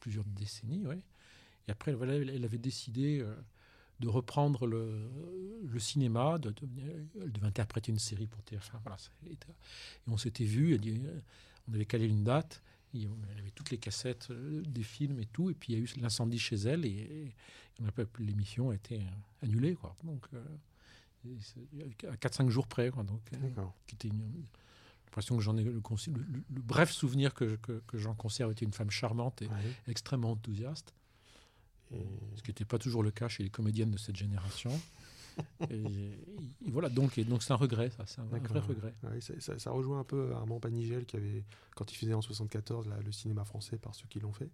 plusieurs 0.00 0.24
décennies, 0.26 0.86
ouais. 0.86 0.98
Et 1.66 1.70
après, 1.72 1.92
voilà, 1.94 2.14
elle 2.14 2.30
elle 2.30 2.44
avait 2.44 2.58
décidé 2.58 3.20
euh, 3.20 3.34
de 4.00 4.08
reprendre 4.08 4.66
le, 4.66 5.10
le 5.66 5.78
cinéma, 5.80 6.38
de, 6.38 6.50
de- 6.50 6.56
elle 7.20 7.32
devait 7.32 7.46
interpréter 7.46 7.90
une 7.92 7.98
série 7.98 8.26
pour 8.26 8.40
TF1. 8.42 8.80
Voilà, 8.84 8.96
et 9.26 9.36
on 10.06 10.16
s'était 10.16 10.44
vu, 10.44 10.78
on 11.68 11.74
avait 11.74 11.84
calé 11.86 12.06
une 12.06 12.24
date. 12.24 12.62
et 12.94 13.06
on- 13.06 13.18
elle 13.32 13.38
avait 13.40 13.50
toutes 13.50 13.70
les 13.70 13.78
cassettes 13.78 14.28
euh, 14.30 14.62
des 14.62 14.82
films 14.82 15.18
et 15.20 15.26
tout, 15.26 15.50
et 15.50 15.54
puis 15.54 15.72
il 15.74 15.78
y 15.78 15.82
a 15.82 15.84
eu 15.84 15.88
l'incendie 16.00 16.38
chez 16.38 16.56
elle, 16.56 16.84
et, 16.86 16.88
et 16.90 17.34
on 17.80 17.84
l'émission 18.18 18.70
a 18.70 18.74
été 18.76 19.02
annulée, 19.42 19.74
quoi. 19.74 19.94
Donc, 20.04 20.26
euh, 20.32 20.42
à 22.10 22.16
4-5 22.16 22.48
jours 22.48 22.66
près, 22.66 22.90
quoi. 22.90 23.02
Donc, 23.02 23.20
euh, 23.34 23.36
D'accord. 23.38 23.74
qui 23.86 23.94
était 23.94 24.08
une 24.08 24.44
j'ai 24.44 25.10
l'impression 25.10 25.36
que 25.38 25.42
j'en 25.42 25.56
ai 25.56 25.64
le, 26.10 26.30
bref 26.60 26.90
souvenir 26.92 27.32
que, 27.34 27.48
je- 27.48 27.56
que, 27.56 27.82
que 27.86 27.96
j'en 27.98 28.14
conserve 28.14 28.52
était 28.52 28.64
une 28.66 28.74
femme 28.74 28.90
charmante 28.90 29.40
et 29.42 29.46
Ouais. 29.48 29.54
extrêmement 29.86 30.32
enthousiaste, 30.32 30.92
ce 32.36 32.42
qui 32.42 32.50
n'était 32.50 32.64
pas 32.64 32.78
toujours 32.78 33.02
le 33.02 33.10
cas 33.10 33.28
chez 33.28 33.42
les 33.42 33.50
comédiennes 33.50 33.90
de 33.90 33.98
cette 33.98 34.16
génération. 34.16 34.70
et, 35.70 35.76
et 35.76 36.70
voilà, 36.70 36.88
donc 36.88 37.16
et 37.16 37.24
donc 37.24 37.42
c'est 37.44 37.52
un 37.52 37.56
regret, 37.56 37.90
ça, 37.96 38.04
c'est 38.06 38.20
un, 38.20 38.24
vrai 38.24 38.40
regret. 38.40 38.92
Ouais, 39.04 39.20
ça, 39.20 39.34
ça- 39.40 39.58
ça 39.58 39.70
rejoint 39.70 40.00
un 40.00 40.04
peu 40.04 40.32
Armand 40.34 40.58
Panigel 40.58 41.06
qui 41.06 41.16
avait, 41.16 41.44
quand 41.76 41.92
il 41.92 41.96
faisait 41.96 42.14
en 42.14 42.20
74 42.22 42.88
là, 42.88 42.96
le 43.04 43.12
cinéma 43.12 43.44
français 43.44 43.78
par 43.78 43.94
ceux 43.94 44.06
qui 44.08 44.18
l'ont 44.18 44.32
fait, 44.32 44.50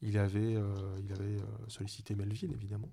il 0.00 0.16
avait, 0.16 0.56
euh, 0.56 0.98
il 1.04 1.12
avait 1.12 1.36
euh, 1.36 1.44
sollicité 1.68 2.14
Melville 2.14 2.52
évidemment. 2.52 2.88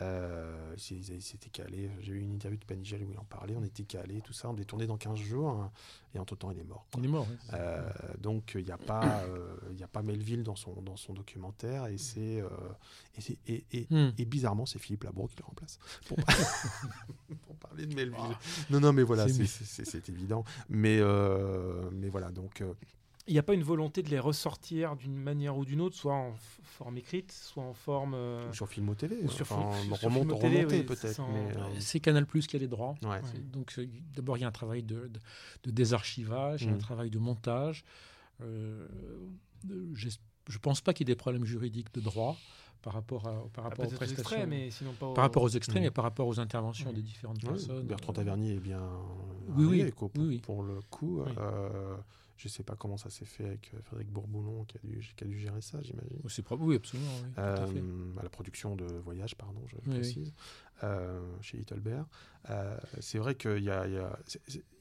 Euh, 0.00 0.74
il 0.90 0.98
il 1.14 1.22
s'était 1.22 1.48
calé. 1.48 1.90
J'ai 2.00 2.12
eu 2.12 2.20
une 2.20 2.34
interview 2.34 2.58
de 2.58 2.64
Panigel 2.64 3.02
où 3.02 3.10
il 3.10 3.18
en 3.18 3.24
parlait. 3.24 3.54
On 3.56 3.64
était 3.64 3.84
calé, 3.84 4.20
tout 4.20 4.32
ça. 4.34 4.50
On 4.50 4.56
est 4.56 4.64
tourné 4.64 4.86
dans 4.86 4.98
15 4.98 5.18
jours 5.18 5.48
hein, 5.48 5.70
et 6.14 6.18
entre 6.18 6.36
temps 6.36 6.50
il 6.50 6.58
est 6.58 6.64
mort. 6.64 6.86
quoi. 6.92 7.00
Il 7.00 7.06
est 7.06 7.10
mort. 7.10 7.26
Euh, 7.54 7.88
donc 8.18 8.52
il 8.58 8.64
n'y 8.64 8.70
a 8.70 8.76
pas, 8.78 9.22
euh, 9.28 9.56
y 9.78 9.82
a 9.82 9.88
pas 9.88 10.02
Melville 10.02 10.42
dans 10.42 10.56
son 10.56 10.82
dans 10.82 10.96
son 10.96 11.14
documentaire 11.14 11.86
et 11.86 11.96
c'est 11.98 12.40
euh, 12.42 12.48
et, 13.16 13.20
c'est- 13.22 13.38
et, 13.46 13.64
et- 13.72 13.86
Hmm. 13.90 14.10
et 14.18 14.24
bizarrement, 14.26 14.66
c'est 14.66 14.78
Philippe 14.78 15.04
Labro 15.04 15.28
qui 15.28 15.36
le 15.38 15.44
remplace. 15.44 15.78
Pour, 16.08 16.18
pour 17.46 17.56
parler 17.56 17.86
de 17.86 17.94
Melville. 17.94 18.36
Non, 18.70 18.80
non, 18.80 18.92
mais 18.92 19.02
voilà, 19.02 19.26
c'est 19.28 20.08
évident. 20.10 20.44
Mais, 20.68 20.98
euh, 21.00 21.88
mais 21.92 22.08
voilà, 22.08 22.30
donc. 22.30 22.62
Euh, 23.26 23.28
Il 23.28 23.32
n'y 23.32 23.38
a 23.38 23.42
pas 23.42 23.54
une 23.54 23.62
volonté 23.62 24.02
de 24.02 24.08
les 24.10 24.18
ressortir 24.20 24.96
d'une 24.96 25.16
manière 25.16 25.56
ou 25.56 25.64
d'une 25.64 25.80
autre, 25.80 25.96
soit 25.96 26.14
en 26.14 26.34
forme 26.62 26.96
écrite, 26.98 27.32
soit 27.32 27.62
en 27.64 27.72
forme. 27.74 28.14
euh, 28.14 28.52
sur 28.52 28.68
Film 28.68 28.88
au 28.88 28.94
TV, 28.94 29.16
ou 29.22 29.28
sur 29.28 29.42
enfin, 29.50 29.70
Film- 29.72 29.94
sur 29.96 30.08
remonte, 30.08 30.40
Film 30.40 30.66
oui, 30.68 30.82
peut-être. 30.84 31.08
sans- 31.12 31.28
euh, 31.34 31.52
C'est 31.80 32.00
Canal 32.00 32.26
Plus 32.26 32.46
qui 32.46 32.56
a 32.56 32.58
les 32.58 32.68
droits. 32.68 32.94
ouais. 33.02 33.20
Donc 33.52 33.70
c'est- 33.72 33.88
d'abord 34.14 34.36
il 34.36 34.42
y 34.42 34.44
a 34.44 34.48
un 34.48 34.52
travail 34.52 34.82
de, 34.82 35.08
de, 35.08 35.20
de 35.64 35.70
désarchivage, 35.70 36.62
il 36.62 36.66
y 36.68 36.70
a 36.70 36.72
un 36.72 36.76
Mm. 36.76 36.80
travail 36.80 37.10
de 37.10 37.18
montage. 37.18 37.84
Euh, 38.42 38.86
je 39.94 40.08
ne 40.08 40.58
pense 40.58 40.80
pas 40.80 40.92
qu'il 40.92 41.08
y 41.08 41.10
ait 41.10 41.14
des 41.14 41.18
problèmes 41.18 41.44
juridiques 41.44 41.92
de 41.94 42.00
droit 42.00 42.36
par 42.82 42.92
rapport, 42.92 43.26
à, 43.26 43.32
par 43.52 43.64
ah, 43.66 43.68
rapport 43.70 43.86
aux 43.86 43.90
prestations. 43.90 44.22
extraits, 44.22 44.46
mais 44.48 44.70
sinon 44.70 44.92
pas. 44.92 45.12
Par 45.14 45.24
rapport 45.24 45.42
aux 45.42 45.48
extraits, 45.48 45.80
Mm. 45.80 45.84
mais 45.86 45.90
par 45.90 46.04
rapport 46.04 46.28
aux 46.28 46.38
interventions 46.38 46.90
Oui. 46.90 46.96
des 46.96 47.02
différentes 47.02 47.40
personnes. 47.44 47.82
Bertrand 47.86 48.12
euh, 48.12 48.16
Tavernier 48.16 48.54
est 48.54 48.60
bien 48.60 48.82
Oui, 49.48 49.64
oui, 49.64 49.80
arrivé, 49.80 49.92
quoi, 49.92 50.08
pour, 50.10 50.22
oui, 50.22 50.28
oui. 50.28 50.38
pour 50.38 50.62
le 50.62 50.80
coup. 50.90 51.22
Oui. 51.26 51.32
euh, 51.38 51.96
je 52.36 52.48
sais 52.48 52.62
pas 52.62 52.76
comment 52.76 52.96
ça 52.96 53.08
s'est 53.10 53.24
fait 53.24 53.44
avec 53.46 53.70
euh, 53.74 53.78
Frédéric 53.82 54.10
Bourboulon 54.10 54.64
qui 54.64 54.76
a 54.76 54.80
dû, 54.84 55.00
qui 55.16 55.24
a 55.24 55.26
dû 55.26 55.38
gérer 55.38 55.60
ça, 55.62 55.80
j'imagine. 55.82 56.18
oui, 56.60 56.76
absolument. 56.76 57.08
oui, 57.22 57.30
tout 57.34 57.40
à 57.40 57.66
fait. 57.66 57.78
Euh, 57.78 58.18
à 58.18 58.22
la 58.22 58.28
production 58.28 58.76
de 58.76 58.84
Voyage, 58.84 59.34
pardon, 59.36 59.60
je 59.66 59.76
oui. 59.76 59.94
précise, 59.96 60.34
euh, 60.84 61.20
chez 61.40 61.56
Little 61.56 61.80
Bear. 61.80 62.06
Euh, 62.50 62.76
c'est 63.00 63.18
vrai 63.18 63.34
qu'il 63.34 63.62
y 63.64 63.70
a, 63.70 63.86
y, 63.88 63.98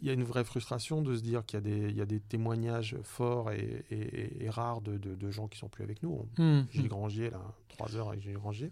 y 0.01 0.11
une 0.11 0.23
vraie 0.23 0.43
frustration 0.43 1.01
de 1.01 1.15
se 1.15 1.21
dire 1.21 1.45
qu'il 1.45 1.57
y 1.57 1.59
a 1.59 1.61
des, 1.61 1.89
il 1.89 1.95
y 1.95 2.01
a 2.01 2.05
des 2.05 2.19
témoignages 2.19 2.95
forts 3.03 3.51
et, 3.51 3.85
et- 3.89 4.43
et 4.43 4.49
rares 4.49 4.81
de, 4.81 4.97
de- 4.97 5.15
de 5.15 5.31
gens 5.31 5.47
qui 5.47 5.57
sont 5.57 5.69
plus 5.69 5.83
avec 5.83 6.03
nous. 6.03 6.27
Mm, 6.37 6.61
Gilles. 6.71 6.87
Grangier, 6.89 7.29
là, 7.31 7.41
trois 7.69 7.95
heures 7.95 8.09
avec 8.09 8.21
Gilles 8.21 8.37
Grangier. 8.37 8.71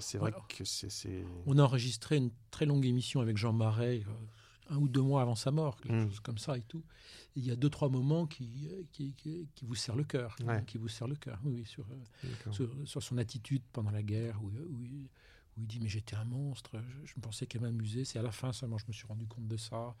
C'est 0.00 0.18
vrai 0.18 0.32
Alors, 0.32 0.46
que 0.48 0.64
c'est. 0.64 0.88
On 1.46 1.56
a 1.58 1.62
enregistré 1.62 2.16
une 2.16 2.30
très 2.50 2.66
longue 2.66 2.84
émission 2.84 3.20
avec 3.20 3.36
Jean 3.36 3.52
Marais 3.52 4.02
un 4.70 4.76
ou 4.78 4.88
deux 4.88 5.02
mois 5.02 5.22
avant 5.22 5.34
sa 5.34 5.50
mort, 5.50 5.80
quelque 5.80 5.94
Mm. 6.04 6.08
chose 6.08 6.20
comme 6.20 6.38
ça 6.38 6.56
et 6.58 6.62
tout. 6.62 6.82
Et 7.36 7.40
il 7.40 7.44
y 7.46 7.50
a 7.50 7.56
deux 7.56 7.70
trois 7.70 7.88
moments 7.88 8.26
qui, 8.26 8.68
euh, 8.70 8.82
qui, 8.92 9.12
qui, 9.14 9.48
qui 9.54 9.64
vous 9.64 9.74
serrent 9.74 9.96
le 9.96 10.04
cœur, 10.04 10.36
Ouais. 10.44 10.64
qui 10.66 10.78
vous 10.78 10.88
serrent 10.88 11.08
le 11.08 11.16
cœur. 11.16 11.40
Oui, 11.44 11.64
sur, 11.64 11.84
euh, 11.90 12.52
sur, 12.52 12.70
sur 12.84 13.02
son 13.02 13.18
attitude 13.18 13.62
pendant 13.72 13.90
la 13.90 14.02
guerre, 14.02 14.42
où, 14.42 14.48
où 14.48 14.82
il, 14.82 15.08
où 15.56 15.60
il 15.62 15.66
dit 15.66 15.78
mais 15.80 15.88
j'étais 15.88 16.16
un 16.16 16.24
monstre, 16.24 16.80
je, 17.04 17.12
je 17.14 17.20
pensais 17.20 17.46
qu'à 17.46 17.58
m'amuser. 17.60 18.04
C'est 18.04 18.18
à 18.18 18.22
la 18.22 18.32
fin 18.32 18.52
seulement 18.52 18.78
je 18.78 18.86
me 18.88 18.92
suis 18.92 19.06
rendu 19.06 19.26
compte 19.26 19.46
de 19.46 19.56
ça, 19.56 19.94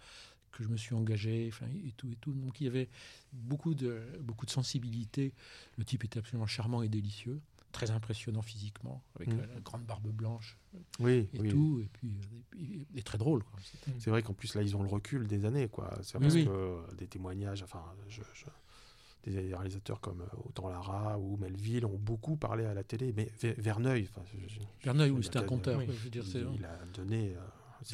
que 0.52 0.62
je 0.64 0.68
me 0.68 0.76
suis 0.76 0.94
engagé, 0.94 1.48
enfin 1.52 1.66
et 1.84 1.92
tout 1.92 2.10
et 2.10 2.16
tout. 2.16 2.32
Donc 2.32 2.60
il 2.60 2.64
y 2.64 2.66
avait 2.66 2.88
beaucoup 3.32 3.74
de 3.74 4.00
beaucoup 4.22 4.46
de 4.46 4.50
sensibilité. 4.50 5.32
Le 5.76 5.84
type 5.84 6.04
était 6.04 6.18
absolument 6.18 6.46
charmant 6.46 6.82
et 6.82 6.88
délicieux, 6.88 7.40
très 7.76 7.90
impressionnant 7.90 8.40
physiquement, 8.42 9.02
avec 9.16 9.28
Mm. 9.32 9.38
la, 9.54 9.60
grande 9.60 9.84
barbe 9.84 10.08
blanche 10.08 10.56
Oui, 10.98 11.28
et 11.34 11.40
oui. 11.40 11.48
tout, 11.50 11.80
et 11.84 11.88
puis, 11.92 12.08
et 12.08 12.44
puis- 12.50 12.86
et 12.96 13.02
très 13.02 13.18
drôle. 13.18 13.42
C'est 13.98 14.08
vrai 14.10 14.22
qu'en 14.22 14.32
plus, 14.32 14.54
là, 14.54 14.62
ils 14.62 14.74
ont 14.76 14.82
le 14.82 14.88
recul 14.88 15.26
des 15.26 15.44
années, 15.44 15.68
quoi. 15.68 15.90
C'est 16.02 16.18
parce 16.18 16.34
oui. 16.34 16.44
que 16.46 16.50
euh, 16.50 16.80
des 16.96 17.06
témoignages, 17.06 17.62
enfin, 17.62 17.82
je- 18.08 18.22
je- 18.34 19.30
des 19.30 19.54
réalisateurs 19.54 20.00
comme 20.00 20.22
euh, 20.22 20.26
Autant 20.48 20.68
Lara 20.68 21.18
ou 21.18 21.36
Melville 21.36 21.84
ont 21.84 21.98
beaucoup 21.98 22.36
parlé 22.36 22.64
à 22.64 22.72
la 22.74 22.82
télé, 22.84 23.12
mais 23.14 23.30
Ver- 23.40 23.54
Verneuil, 23.58 24.08
enfin, 24.10 24.22
je- 24.32 24.54
je- 24.54 24.60
Verneuil, 24.84 25.10
oui, 25.10 25.28
a 25.34 25.38
un 25.38 25.42
conteur. 25.42 25.78
oui. 25.78 25.84
quoi, 25.86 25.94
je 25.94 26.00
veux 26.04 26.10
dire, 26.10 26.22
Il, 26.24 26.30
c'est- 26.32 26.44
il 26.58 26.64
a 26.64 26.78
donné. 26.94 27.34
euh, 27.34 27.40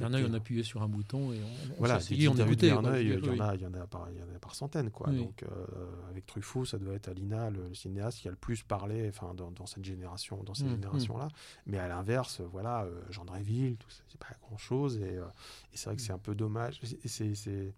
Verneuil, 0.01 0.23
c'était- 0.23 0.33
on 0.33 0.37
appuyait 0.37 0.63
sur 0.63 0.83
un 0.83 0.89
bouton 0.89 1.33
et 1.33 1.41
on, 1.43 1.75
Voilà, 1.79 2.01
s'asseyait, 2.01 2.29
on 2.29 2.35
écoutait. 2.37 2.67
il 2.67 2.71
y, 2.71 2.73
en 2.73 2.85
a, 2.85 3.01
il, 3.01 3.09
y 3.09 3.13
en 3.15 3.75
a 3.75 3.87
par, 3.87 4.11
il 4.11 4.19
y 4.19 4.23
en 4.23 4.35
a 4.35 4.39
par 4.39 4.55
centaines. 4.55 4.91
Quoi. 4.91 5.09
Oui. 5.11 5.19
Donc, 5.19 5.43
euh, 5.43 5.67
avec 6.11 6.27
Truffaut, 6.27 6.65
ça 6.65 6.79
doit 6.79 6.95
être 6.95 7.09
Alina, 7.09 7.51
le, 7.51 7.69
le 7.69 7.75
cinéaste, 7.75 8.19
qui 8.19 8.29
a 8.29 8.31
le 8.31 8.37
plus 8.37 8.63
parlé 8.63 9.09
enfin, 9.09 9.35
dans, 9.35 9.51
dans 9.51 9.67
cette 9.67 9.85
génération, 9.85 10.43
dans 10.45 10.55
ces 10.55 10.65
Mm, 10.65 10.71
générations-là. 10.71 11.29
Mais 11.67 11.79
à 11.79 11.89
l'inverse, 11.89 12.41
voilà, 12.41 12.85
euh, 12.85 13.01
Jean 13.11 13.25
Dréville, 13.25 13.77
tout 13.77 13.91
ça, 13.91 14.03
c'est 14.09 14.21
pas 14.21 14.35
grand-chose. 14.43 14.99
Et, 14.99 15.17
euh, 15.19 15.25
et 15.73 15.77
c'est 15.77 15.87
vrai 15.87 15.97
que 15.97 16.03
c'est 16.03 16.13
un 16.13 16.19
peu 16.19 16.35
dommage. 16.35 16.81
C'est, 17.05 17.35
c'est, 17.35 17.75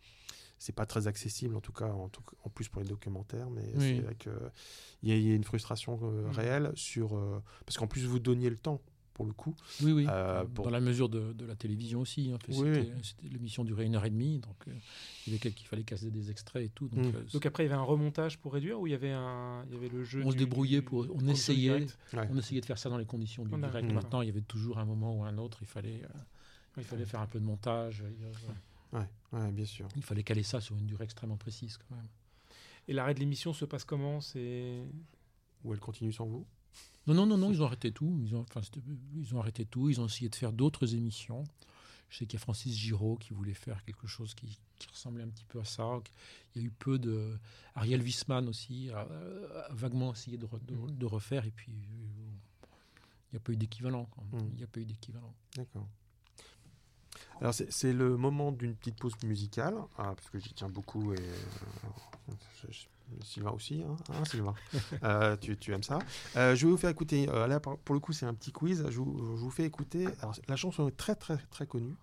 c'est 0.59 0.74
pas 0.74 0.87
très 0.87 1.09
accessible, 1.09 1.57
en 1.57 1.61
tout 1.61 1.72
cas, 1.72 1.88
en, 1.90 2.09
tout- 2.09 2.22
en 2.44 2.48
plus 2.48 2.68
pour 2.68 2.81
les 2.81 2.88
documentaires. 2.88 3.50
Mais 3.50 3.64
Oui. 3.77 3.96
c'est 3.96 4.03
vrai 4.03 4.14
qu'il 4.14 4.33
y, 5.03 5.12
a- 5.12 5.16
il 5.16 5.29
y 5.29 5.33
a 5.33 5.35
une 5.35 5.44
frustration 5.44 5.98
euh, 6.03 6.29
Mm. 6.29 6.31
réelle 6.31 6.72
sur. 6.74 7.16
euh, 7.16 7.42
parce 7.66 7.77
qu'en 7.77 7.87
plus, 7.87 8.07
vous 8.07 8.18
donniez 8.18 8.48
le 8.50 8.57
temps, 8.57 8.81
pour 9.14 9.24
le 9.27 9.33
coup. 9.33 9.55
Oui, 9.83 9.92
oui. 9.92 10.07
Euh, 10.09 10.44
Dans 10.57 10.68
la 10.70 10.81
mesure 10.81 11.09
de, 11.09 11.33
de 11.33 11.44
la 11.46 11.55
télévision 11.57 12.00
aussi. 12.00 12.31
hein, 12.33 12.38
Oui, 12.48 12.74
c'était- 13.03 13.29
L'émission 13.29 13.64
durait 13.64 13.87
une 13.87 13.94
heure 13.94 14.05
et 14.05 14.11
demie, 14.11 14.40
donc 14.40 14.57
euh, 14.68 14.72
il 15.27 15.33
y 15.33 15.37
avait 15.37 15.50
qu'il 15.53 15.66
fallait 15.66 15.85
casser 15.85 16.11
des 16.11 16.31
extraits 16.31 16.66
et 16.66 16.68
tout. 16.68 16.88
Donc, 16.88 17.07
Mm. 17.07 17.16
euh, 17.16 17.24
Donc 17.33 17.46
après, 17.46 17.62
il 17.64 17.68
y 17.68 17.72
avait 17.72 17.81
un 17.81 17.85
remontage 17.85 18.38
pour 18.38 18.53
réduire 18.53 18.79
ou 18.81 18.87
il 18.87 18.90
y 18.90 18.94
avait, 18.94 19.12
un, 19.12 19.64
il 19.68 19.74
y 19.74 19.77
avait 19.77 19.88
le 19.88 20.03
jeu 20.05 20.22
On 20.24 20.31
se 20.33 20.37
débrouillait 20.37 20.81
du- 20.81 20.85
pour- 20.87 21.07
on 21.14 21.27
essayait. 21.29 21.87
Ouais. 22.12 22.29
on 22.31 22.37
essayait 22.37 22.61
de 22.61 22.66
faire 22.66 22.79
ça 22.79 22.90
dans 22.90 22.98
les 22.98 23.07
conditions 23.07 23.44
du 23.44 23.55
On 23.55 23.59
direct. 23.59 23.88
Mm. 23.90 23.94
Maintenant, 23.94 24.20
il 24.20 24.27
y 24.27 24.31
avait 24.31 24.40
toujours 24.42 24.79
un 24.79 24.85
moment 24.85 25.16
ou 25.16 25.22
un 25.24 25.38
autre, 25.38 25.59
il 25.62 25.68
fallait, 25.68 26.03
euh, 26.05 26.18
il 26.77 26.85
fallait 26.85 27.07
faire 27.07 27.20
un 27.20 27.27
peu 27.27 27.38
de 27.38 27.44
montage. 27.44 28.03
Il, 28.20 28.98
Ouais, 28.98 29.07
ouais, 29.33 29.50
bien 29.53 29.64
sûr. 29.64 29.88
il 29.96 30.03
fallait 30.03 30.22
caler 30.22 30.42
ça 30.44 30.61
sur 30.61 30.77
une 30.77 30.87
durée 30.87 31.05
extrêmement 31.05 31.37
précise 31.37 31.79
quand 31.79 31.94
même. 31.96 32.07
Et 32.87 32.92
l'arrêt 32.92 33.14
de 33.14 33.20
l'émission 33.20 33.53
se 33.53 33.64
passe 33.64 33.85
comment? 33.85 34.20
C'est 34.20 34.83
Ou 35.64 35.72
elle 35.72 35.81
continue 35.81 36.12
sans 36.12 36.27
vous? 36.27 36.44
Non, 37.07 37.14
non, 37.14 37.27
non, 37.27 37.37
non, 37.37 37.51
ils 37.53 37.62
ont 37.62 37.67
arrêté 37.67 37.93
tout. 37.93 38.19
Ils 38.25 38.35
ont, 38.35 38.40
enfin, 38.49 38.61
ils 39.17 39.35
ont 39.35 39.40
arrêté 39.40 39.64
tout. 39.67 39.88
Ils 39.90 40.01
ont 40.01 40.07
essayé 40.07 40.29
de 40.29 40.35
faire 40.35 40.53
d'autres 40.53 40.95
émissions. 40.95 41.45
Je 42.09 42.19
sais 42.19 42.27
qu'il 42.27 42.38
y 42.38 42.40
a 42.40 42.45
Francis 42.45 42.75
Giraud 42.77 43.17
qui 43.17 43.33
voulait 43.35 43.55
faire 43.55 43.83
quelque 43.85 44.07
chose 44.07 44.35
qui, 44.35 44.59
qui 44.79 44.88
ressemblait 44.88 45.25
un 45.25 45.29
petit 45.29 45.45
peu 45.45 45.59
à 45.61 45.64
ça. 45.64 45.88
Il 46.55 46.62
y 46.62 46.64
a 46.64 46.69
eu 46.69 46.71
peu 46.71 46.99
de. 46.99 47.37
Ariel 47.75 48.01
Wiesman 48.03 48.49
aussi 48.49 48.88
a, 48.90 49.01
a 49.01 49.73
vaguement 49.75 50.12
essayé 50.12 50.38
de, 50.38 50.47
re- 50.47 50.64
de- 50.64 50.93
de 50.93 51.07
refaire. 51.07 51.45
Et 51.45 51.51
puis, 51.51 51.73
il 51.73 53.33
n'y 53.33 53.37
a 53.37 53.40
pas 53.40 53.53
eu 53.53 53.57
d'équivalent. 53.57 54.09
Mm. 54.33 54.38
Il 54.53 54.57
n'y 54.57 54.62
a 54.62 54.67
pas 54.69 54.81
eu 54.81 54.85
d'équivalent. 54.85 55.35
D'accord. 55.57 55.87
Alors 57.40 57.53
c'est 57.53 57.93
le 57.93 58.17
moment 58.17 58.53
d'une 58.53 58.75
petite 58.77 58.97
pause 58.97 59.14
musicale, 59.25 59.75
ah, 59.99 60.14
parce 60.14 60.31
que 60.31 60.38
j'y 60.38 60.53
tiens 60.55 60.69
beaucoup 60.69 61.12
et 61.14 61.19
euh, 61.19 62.33
je- 62.71 62.87
Sylvain 63.23 63.51
aussi, 63.51 63.83
hein, 63.87 63.97
hein, 64.11 64.25
Sylvain 64.25 64.55
Euh, 65.03 65.37
tu, 65.37 65.57
tu 65.57 65.73
aimes 65.73 65.83
ça 65.83 65.99
Euh, 66.37 66.55
Je 66.57 66.67
vais 66.67 66.71
vous 66.73 66.77
faire 66.79 66.90
écouter, 66.90 67.29
euh, 67.29 67.47
là 67.47 67.61
pour 67.61 67.95
le 67.95 68.01
coup 68.01 68.12
c'est 68.12 68.27
un 68.27 68.35
petit 68.35 68.51
quiz, 68.53 68.85
je 68.88 68.99
vous, 68.99 69.17
je 69.37 69.40
vous 69.43 69.51
fais 69.51 69.64
écouter, 69.64 70.07
alors 70.21 70.35
la 70.49 70.57
chanson 70.57 70.88
est 70.88 70.97
très 70.97 71.14
très 71.14 71.37
très 71.51 71.67
connue, 71.67 71.95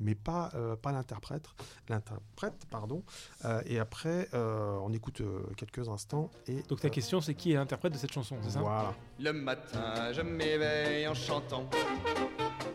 mais 0.00 0.14
pas, 0.14 0.50
euh, 0.54 0.76
pas 0.76 0.92
l'interprète, 0.92 1.46
l'interprète 1.88 2.66
pardon, 2.70 3.02
Euh, 3.44 3.62
et 3.66 3.78
après 3.78 4.28
euh, 4.34 4.76
on 4.82 4.92
écoute 4.92 5.20
euh, 5.20 5.42
quelques 5.56 5.88
instants 5.88 6.30
et... 6.46 6.62
Donc 6.68 6.80
ta 6.80 6.90
question, 6.90 7.20
c'est 7.20 7.34
qui 7.34 7.52
est 7.52 7.56
l'interprète 7.56 7.92
de 7.92 7.98
cette 7.98 8.12
chanson, 8.12 8.36
c'est 8.42 8.50
ça? 8.50 8.60
Voilà. 8.60 8.94
Le 9.20 9.32
matin, 9.32 10.12
je 10.12 10.20
m'éveille 10.22 11.06
en 11.08 11.14
chantant. 11.14 11.68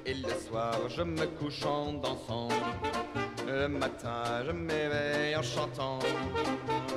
Et 0.05 0.13
le 0.13 0.29
soir, 0.47 0.75
je 0.89 1.01
me 1.01 1.25
couche 1.37 1.65
en 1.65 1.93
dansant. 1.93 2.49
Le 3.45 3.67
matin, 3.67 4.43
je 4.45 4.51
m'éveille 4.51 5.35
en 5.35 5.41
chantant. 5.41 5.99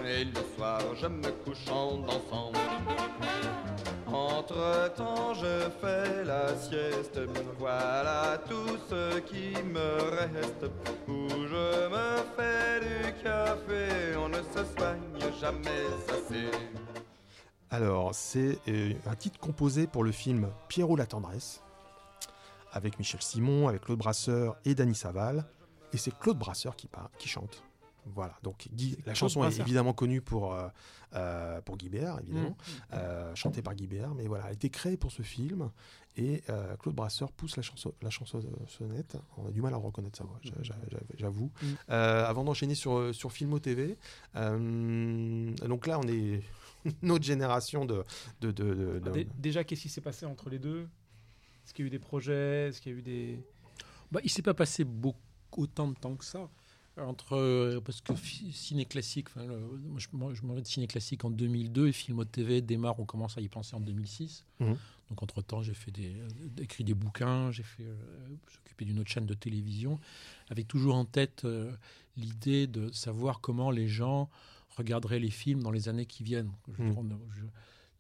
Et 0.05 0.25
le 0.25 0.41
soir, 0.57 0.81
je 1.01 1.07
me 1.07 1.31
couche 1.45 1.69
en 1.71 1.99
dansant. 1.99 2.53
Entre-temps, 4.07 5.35
je 5.35 5.69
fais 5.81 6.25
la 6.25 6.57
sieste. 6.57 7.21
Voilà 7.59 8.39
tout 8.49 8.79
ce 8.89 9.19
qui 9.21 9.53
me 9.63 10.03
reste. 10.11 10.65
Où 11.09 11.29
je 11.29 11.89
me 11.89 12.17
fais 12.37 12.81
du 12.81 13.23
café. 13.23 14.17
On 14.17 14.29
ne 14.29 14.43
se 14.43 14.65
soigne 14.77 15.33
jamais 15.41 15.87
assez. 16.09 16.51
Alors, 17.71 18.15
c'est 18.15 18.59
euh, 18.69 18.93
un 19.07 19.17
titre 19.17 19.41
composé 19.41 19.87
pour 19.87 20.05
le 20.05 20.13
film 20.13 20.49
Pierrot 20.69 20.97
la 20.97 21.07
tendresse, 21.07 21.63
avec 22.73 22.99
Michel 22.99 23.21
Simon, 23.21 23.67
avec 23.67 23.83
Claude 23.83 23.99
Brasseur 23.99 24.57
et 24.65 24.75
Dany 24.77 24.95
Saval. 24.95 25.45
Et 25.97 25.99
c'est 25.99 26.17
Claude 26.19 26.39
Brasseur 26.39 26.77
qui, 26.77 26.89
chante. 27.29 27.63
Voilà, 28.15 28.37
donc 28.45 28.69
Guy- 28.73 28.97
la 29.07 29.15
chanson 29.15 29.41
est 29.43 29.59
évidemment 29.65 29.93
connue 29.95 30.21
pour, 30.21 30.53
euh, 30.55 30.69
euh, 31.15 31.61
pour 31.63 31.77
Guy 31.77 31.89
Béard, 31.89 32.21
évidemment, 32.21 32.57
euh, 32.93 33.35
chantée 33.35 33.63
par 33.63 33.75
Guy 33.75 33.87
Béard, 33.89 34.15
mais 34.15 34.29
voilà, 34.29 34.45
elle 34.45 34.51
a 34.51 34.53
été 34.53 34.71
créée 34.71 34.97
pour 34.97 35.11
ce 35.11 35.23
film. 35.23 35.71
Et 36.19 36.43
euh, 36.51 36.77
Claude 36.77 36.95
Brasseur 36.95 37.33
pousse 37.33 37.57
la, 37.57 37.63
chanson, 37.63 37.93
la 38.03 38.11
chansonnette. 38.11 39.17
On 39.39 39.47
a 39.49 39.51
du 39.51 39.61
mal 39.61 39.75
à 39.75 39.77
reconnaître 39.77 40.17
sa 40.19 40.25
voix, 40.25 40.39
j'a- 40.43 40.53
j'a- 40.63 40.77
j'a- 40.91 40.99
j'avoue. 41.19 41.51
Mm. 41.63 41.67
Euh, 41.91 42.25
avant 42.27 42.45
d'enchaîner 42.45 42.75
sur, 42.75 43.15
sur 43.15 43.33
Filmo 43.33 43.59
TV, 43.59 43.97
euh, 44.37 45.53
donc 45.67 45.87
là, 45.87 45.99
on 45.99 46.07
est 46.09 46.43
notre 47.03 47.25
génération 47.25 47.85
de. 47.87 48.05
de, 48.41 48.51
de- 48.53 48.75
de- 48.75 48.99
de- 49.01 49.11
Dé- 49.11 49.29
Déjà, 49.39 49.65
qu'est-ce 49.65 49.83
qui 49.83 49.89
s'est 49.89 50.01
passé 50.01 50.27
entre 50.27 50.49
les 50.49 50.59
deux? 50.59 50.83
Est-ce 51.65 51.75
qu'il 51.75 51.85
y 51.85 51.87
a 51.87 51.89
eu 51.89 51.91
des 51.91 51.99
projets? 51.99 52.69
Est-ce 52.69 52.81
qu'il 52.81 52.93
y 52.93 52.95
a 52.95 52.99
eu 52.99 53.03
des... 53.03 53.41
Bah, 54.13 54.21
il 54.23 54.31
s'est 54.31 54.43
pas 54.43 54.55
passé 54.55 54.85
beaucoup, 54.85 55.19
autant 55.57 55.89
de 55.89 55.95
temps 55.95 56.15
que 56.17 56.25
ça. 56.25 56.49
Entre, 56.99 57.35
euh, 57.37 57.79
parce 57.83 58.01
que 58.01 58.15
ciné 58.53 58.87
classique, 58.87 59.27
enfin, 59.29 59.45
le- 59.45 59.59
moi, 59.59 59.99
je, 59.99 60.07
moi, 60.15 60.33
je 60.33 60.41
m'en 60.43 60.55
vais 60.55 60.63
de 60.63 60.67
ciné 60.67 60.87
classique 60.87 61.27
en 61.27 61.31
2002 61.31 61.89
et 61.89 61.93
Filmo 61.93 62.25
TV 62.25 62.63
démarre, 62.63 62.99
on 62.99 63.05
commence 63.05 63.37
à 63.37 63.43
y 63.43 63.49
penser 63.49 63.77
en 63.77 63.81
2006. 63.81 64.45
Mhm. 64.61 64.77
Donc 65.11 65.23
entre 65.23 65.43
temps, 65.43 65.63
j'ai 65.63 65.75
fait 65.75 65.91
des, 65.91 66.15
euh, 66.19 66.29
écrit 66.59 66.85
des 66.85 66.95
bouquins, 66.95 67.53
j'ai 67.53 67.63
fait, 67.65 67.83
euh, 67.85 67.95
s'occuper 68.51 68.87
d'une 68.87 68.99
autre 68.99 69.11
chaîne 69.11 69.27
de 69.27 69.35
télévision, 69.35 70.01
avec 70.49 70.67
toujours 70.69 70.95
en 70.95 71.05
tête 71.05 71.45
euh, 71.45 71.71
l'idée 72.17 72.67
de 72.67 72.91
savoir 72.93 73.41
comment 73.43 73.71
les 73.71 73.89
gens 73.89 74.31
regarderaient 74.79 75.21
les 75.21 75.31
films 75.31 75.63
dans 75.63 75.71
les 75.71 75.89
années 75.91 76.07
qui 76.07 76.23
viennent. 76.23 76.51
Je 76.79 76.83
je- 77.37 77.45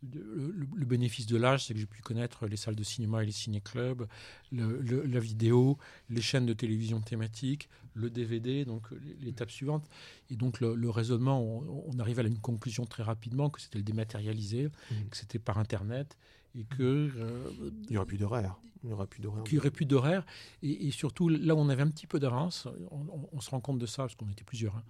le, 0.02 0.85
bénéfice 0.85 1.26
de 1.26 1.37
l'âge, 1.37 1.64
c'est 1.66 1.74
que 1.74 1.80
j'ai 1.80 1.87
pu 1.87 2.02
connaître 2.02 2.46
les 2.46 2.56
salles 2.56 2.76
de 2.76 2.82
cinéma 2.85 3.22
et 3.22 3.26
les 3.26 3.32
ciné-clubs, 3.32 4.06
le- 4.52 4.80
le- 4.80 5.02
la 5.04 5.20
vidéo, 5.20 5.78
les 6.11 6.20
chaînes 6.22 6.46
de 6.46 6.52
télévision 6.52 7.00
thématiques, 7.00 7.68
le 7.94 8.11
DVD, 8.11 8.64
donc 8.64 8.82
l'étape 9.20 9.50
suivante. 9.50 9.88
Et 10.30 10.37
donc 10.37 10.61
le, 10.61 10.90
raisonnement, 10.90 11.40
on, 11.42 11.85
on 11.94 11.98
arrive 11.98 12.18
à 12.20 12.22
une 12.22 12.38
conclusion 12.38 12.85
très 12.85 13.02
rapidement 13.02 13.50
que 13.50 13.61
c'était 13.61 13.78
le 13.78 13.85
dématérialisé, 13.85 14.64
Mhm. 14.90 15.09
que 15.11 15.16
c'était 15.16 15.38
par 15.38 15.59
Internet 15.59 16.16
et 16.58 16.64
que 16.64 16.82
euh, 17.16 17.50
Il 17.84 17.90
n'y 17.90 17.96
aurait 17.96 18.06
plus 18.06 18.18
d'horaire. 18.18 18.56
Il 18.82 18.88
n'y 18.88 18.92
aurait 18.92 19.06
plus 19.06 19.20
d'horaire. 19.20 19.42
qu'il 19.44 19.54
n'y 19.54 19.58
aurait 19.58 19.70
plus 19.70 19.84
d'horaire. 19.86 20.24
Et, 20.62 20.86
et 20.86 20.90
surtout, 20.90 21.28
là 21.28 21.54
où 21.54 21.58
on 21.58 21.68
avait 21.68 21.82
un 21.82 21.88
petit 21.90 22.06
peu 22.06 22.18
d'avance, 22.20 22.68
on, 22.90 22.96
on- 23.08 23.28
on 23.32 23.40
se 23.40 23.50
rend 23.50 23.60
compte 23.60 23.78
de 23.78 23.86
ça, 23.86 24.04
parce 24.04 24.14
qu'on 24.14 24.28
était 24.28 24.44
plusieurs, 24.44 24.76
hein, 24.76 24.82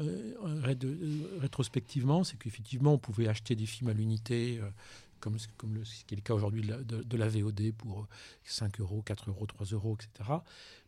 euh, 0.00 0.34
euh, 0.44 1.38
rétrospectivement, 1.38 2.24
c'est 2.24 2.36
qu'effectivement, 2.38 2.94
on 2.94 2.98
pouvait 2.98 3.28
acheter 3.28 3.54
des 3.54 3.66
films 3.66 3.90
à 3.90 3.94
l'unité, 3.94 4.60
comme, 5.20 5.38
ce- 5.38 5.48
comme 5.56 5.74
le, 5.74 5.84
ce 5.84 6.04
qui 6.04 6.14
est 6.14 6.16
le 6.16 6.22
cas 6.22 6.34
aujourd'hui 6.34 6.62
de, 6.62 6.68
la- 6.68 6.82
de- 6.82 7.02
de 7.02 7.16
la 7.16 7.28
VOD 7.28 7.72
pour 7.76 8.00
euh, 8.02 8.06
5 8.44 8.80
euros, 8.80 9.02
4 9.02 9.30
euros, 9.30 9.46
3 9.46 9.66
euros, 9.68 9.96
etc. 10.00 10.30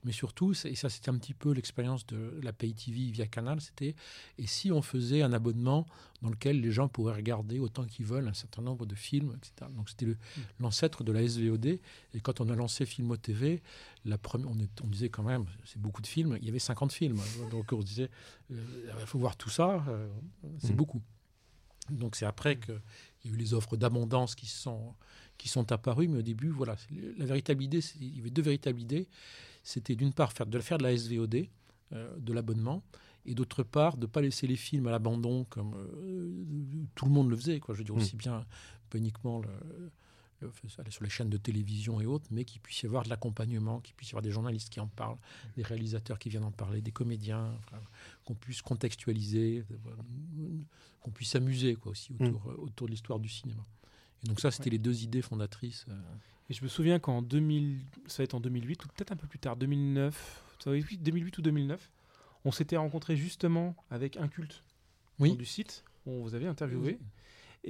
Mais 0.05 0.13
surtout, 0.13 0.53
et 0.65 0.75
ça 0.75 0.89
c'était 0.89 1.11
un 1.11 1.19
petit 1.19 1.35
peu 1.35 1.53
l'expérience 1.53 2.07
de 2.07 2.39
la 2.43 2.53
Pay 2.53 2.73
TV 2.73 3.11
via 3.11 3.27
Canal, 3.27 3.61
c'était 3.61 3.95
et 4.39 4.47
si 4.47 4.71
on 4.71 4.81
faisait 4.83 5.23
un 5.23 5.33
abonnement 5.33 5.87
dans 6.23 6.31
lequel 6.31 6.61
les 6.61 6.71
gens 6.73 6.89
pourraient 6.89 7.15
regarder 7.15 7.59
autant 7.59 7.85
qu'ils 7.85 8.07
veulent 8.07 8.29
un 8.29 8.35
certain 8.35 8.63
nombre 8.63 8.87
de 8.87 8.95
films, 8.95 9.35
etc. 9.37 9.71
Donc 9.77 9.89
c'était 9.89 10.07
le- 10.07 10.17
l'ancêtre 10.61 11.03
de 11.05 11.13
la 11.13 11.23
SVOD. 11.23 11.67
Et 11.67 11.81
quand 12.23 12.41
on 12.41 12.49
a 12.49 12.55
lancé 12.55 12.87
Filmo 12.87 13.17
TV, 13.17 13.63
la 14.05 14.19
première, 14.19 14.51
on, 14.51 14.59
est- 14.59 14.81
on 14.83 14.87
disait 14.89 15.09
quand 15.11 15.23
même, 15.25 15.47
c'est 15.65 15.81
beaucoup 15.81 16.03
de 16.03 16.07
films, 16.07 16.37
il 16.41 16.45
y 16.47 16.49
avait 16.49 16.59
50 16.59 16.93
films. 16.93 17.21
Donc 17.51 17.73
on 17.73 17.81
se 17.81 17.87
disait, 17.87 18.11
euh, 18.53 18.93
il 19.01 19.07
faut 19.07 19.19
voir 19.19 19.37
tout 19.37 19.51
ça, 19.51 19.85
euh, 19.89 20.09
c'est 20.59 20.71
Mhm. 20.71 20.77
beaucoup. 20.77 21.03
Donc 21.91 22.17
c'est 22.17 22.27
après 22.27 22.59
qu'il 23.21 23.31
y 23.31 23.35
a 23.35 23.37
eu 23.37 23.41
les 23.41 23.55
offres 23.55 23.77
d'abondance 23.77 24.35
qui 24.35 24.47
sont, 24.47 24.95
qui 25.37 25.49
sont 25.49 25.71
apparues, 25.73 26.09
mais 26.09 26.19
au 26.19 26.23
début, 26.23 26.49
voilà, 26.51 26.77
la 27.17 27.25
véritable 27.27 27.63
idée, 27.63 27.81
il 28.01 28.17
y 28.17 28.21
avait 28.21 28.31
deux 28.31 28.43
véritables 28.43 28.81
idées. 28.81 29.09
C'était 29.63 29.97
d'une 29.97 30.13
part 30.13 30.33
faire 30.33 30.47
de, 30.47 30.59
faire 30.61 30.79
de 30.79 30.85
la 30.85 30.97
SVOD, 30.97 31.47
euh, 31.93 32.17
de 32.19 32.33
l'abonnement, 32.33 32.83
et 33.27 33.35
d'autre 33.35 33.63
part 33.63 33.97
de 33.97 34.03
ne 34.03 34.07
pas 34.07 34.21
laisser 34.23 34.47
les 34.47 34.57
films 34.57 34.87
à 34.87 34.91
l'abandon 34.91 35.45
comme 35.51 35.75
euh, 35.75 36.33
tout 36.95 37.05
le 37.05 37.11
monde 37.11 37.29
le 37.31 37.37
faisait. 37.37 37.61
Quoi. 37.61 37.75
Je 37.75 37.79
veux 37.81 37.85
dire, 37.85 37.95
Mm. 37.95 37.99
aussi 37.99 38.17
bien, 38.17 38.47
pas 38.91 38.99
uniquement 38.99 39.41
le- 39.41 39.91
aller 40.79 40.91
sur 40.91 41.03
les 41.05 41.11
chaînes 41.11 41.31
de 41.31 41.37
télévision 41.37 42.01
et 42.01 42.07
autres, 42.07 42.27
mais 42.31 42.45
qu'il 42.45 42.61
puisse 42.61 42.83
y 42.83 42.87
avoir 42.87 43.03
de 43.05 43.09
l'accompagnement, 43.09 43.81
qu'il 43.81 43.95
puisse 43.95 44.11
y 44.11 44.13
avoir 44.13 44.23
des 44.23 44.31
journalistes 44.31 44.69
qui 44.71 44.81
en 44.81 44.87
parlent, 44.87 45.19
des 45.57 45.63
réalisateurs 45.63 46.19
qui 46.19 46.29
viennent 46.29 46.45
en 46.45 46.51
parler, 46.53 46.81
des 46.81 46.93
comédiens, 46.93 47.53
enfin, 47.59 47.81
qu'on 48.25 48.35
puisse 48.35 48.63
contextualiser, 48.63 49.65
euh, 49.71 50.59
qu'on 51.01 51.11
puisse 51.11 51.31
s'amuser 51.31 51.75
quoi, 51.77 51.93
aussi 51.93 52.13
autour, 52.19 52.49
euh, 52.51 52.55
autour 52.59 52.87
de 52.87 52.93
l'histoire 52.93 53.19
du 53.19 53.29
cinéma. 53.29 53.63
Et 54.25 54.29
donc 54.29 54.41
ça, 54.41 54.51
c'était 54.51 54.65
Ouais. 54.65 54.71
les 54.73 54.79
deux 54.79 55.03
idées 55.05 55.23
fondatrices. 55.23 55.87
euh, 55.89 55.95
Et 56.51 56.55
je 56.55 56.63
me 56.65 56.69
souviens 56.69 56.99
qu'en 56.99 57.21
2000, 57.23 57.81
ça 58.07 58.19
va 58.19 58.25
être 58.25 58.35
en 58.35 58.41
2008 58.41 58.85
ou 58.85 58.89
peut-être 58.89 59.13
un 59.13 59.17
peu 59.17 59.27
plus 59.27 59.39
tard, 59.39 59.57
2009, 59.57 60.43
ça 60.63 60.71
va 60.71 60.77
être 60.79 61.03
2008 61.03 61.39
ou 61.39 61.43
2009, 61.43 61.91
on 62.45 62.53
s'était 62.53 62.77
rencontré 62.77 63.17
justement 63.17 63.77
avec 63.91 64.17
un 64.17 64.29
culte 64.29 64.63
Oui. 65.19 65.37
du 65.37 65.45
site 65.45 65.85
où 66.07 66.13
on 66.13 66.23
vous 66.23 66.35
avait 66.35 66.47
interviewé. 66.47 66.99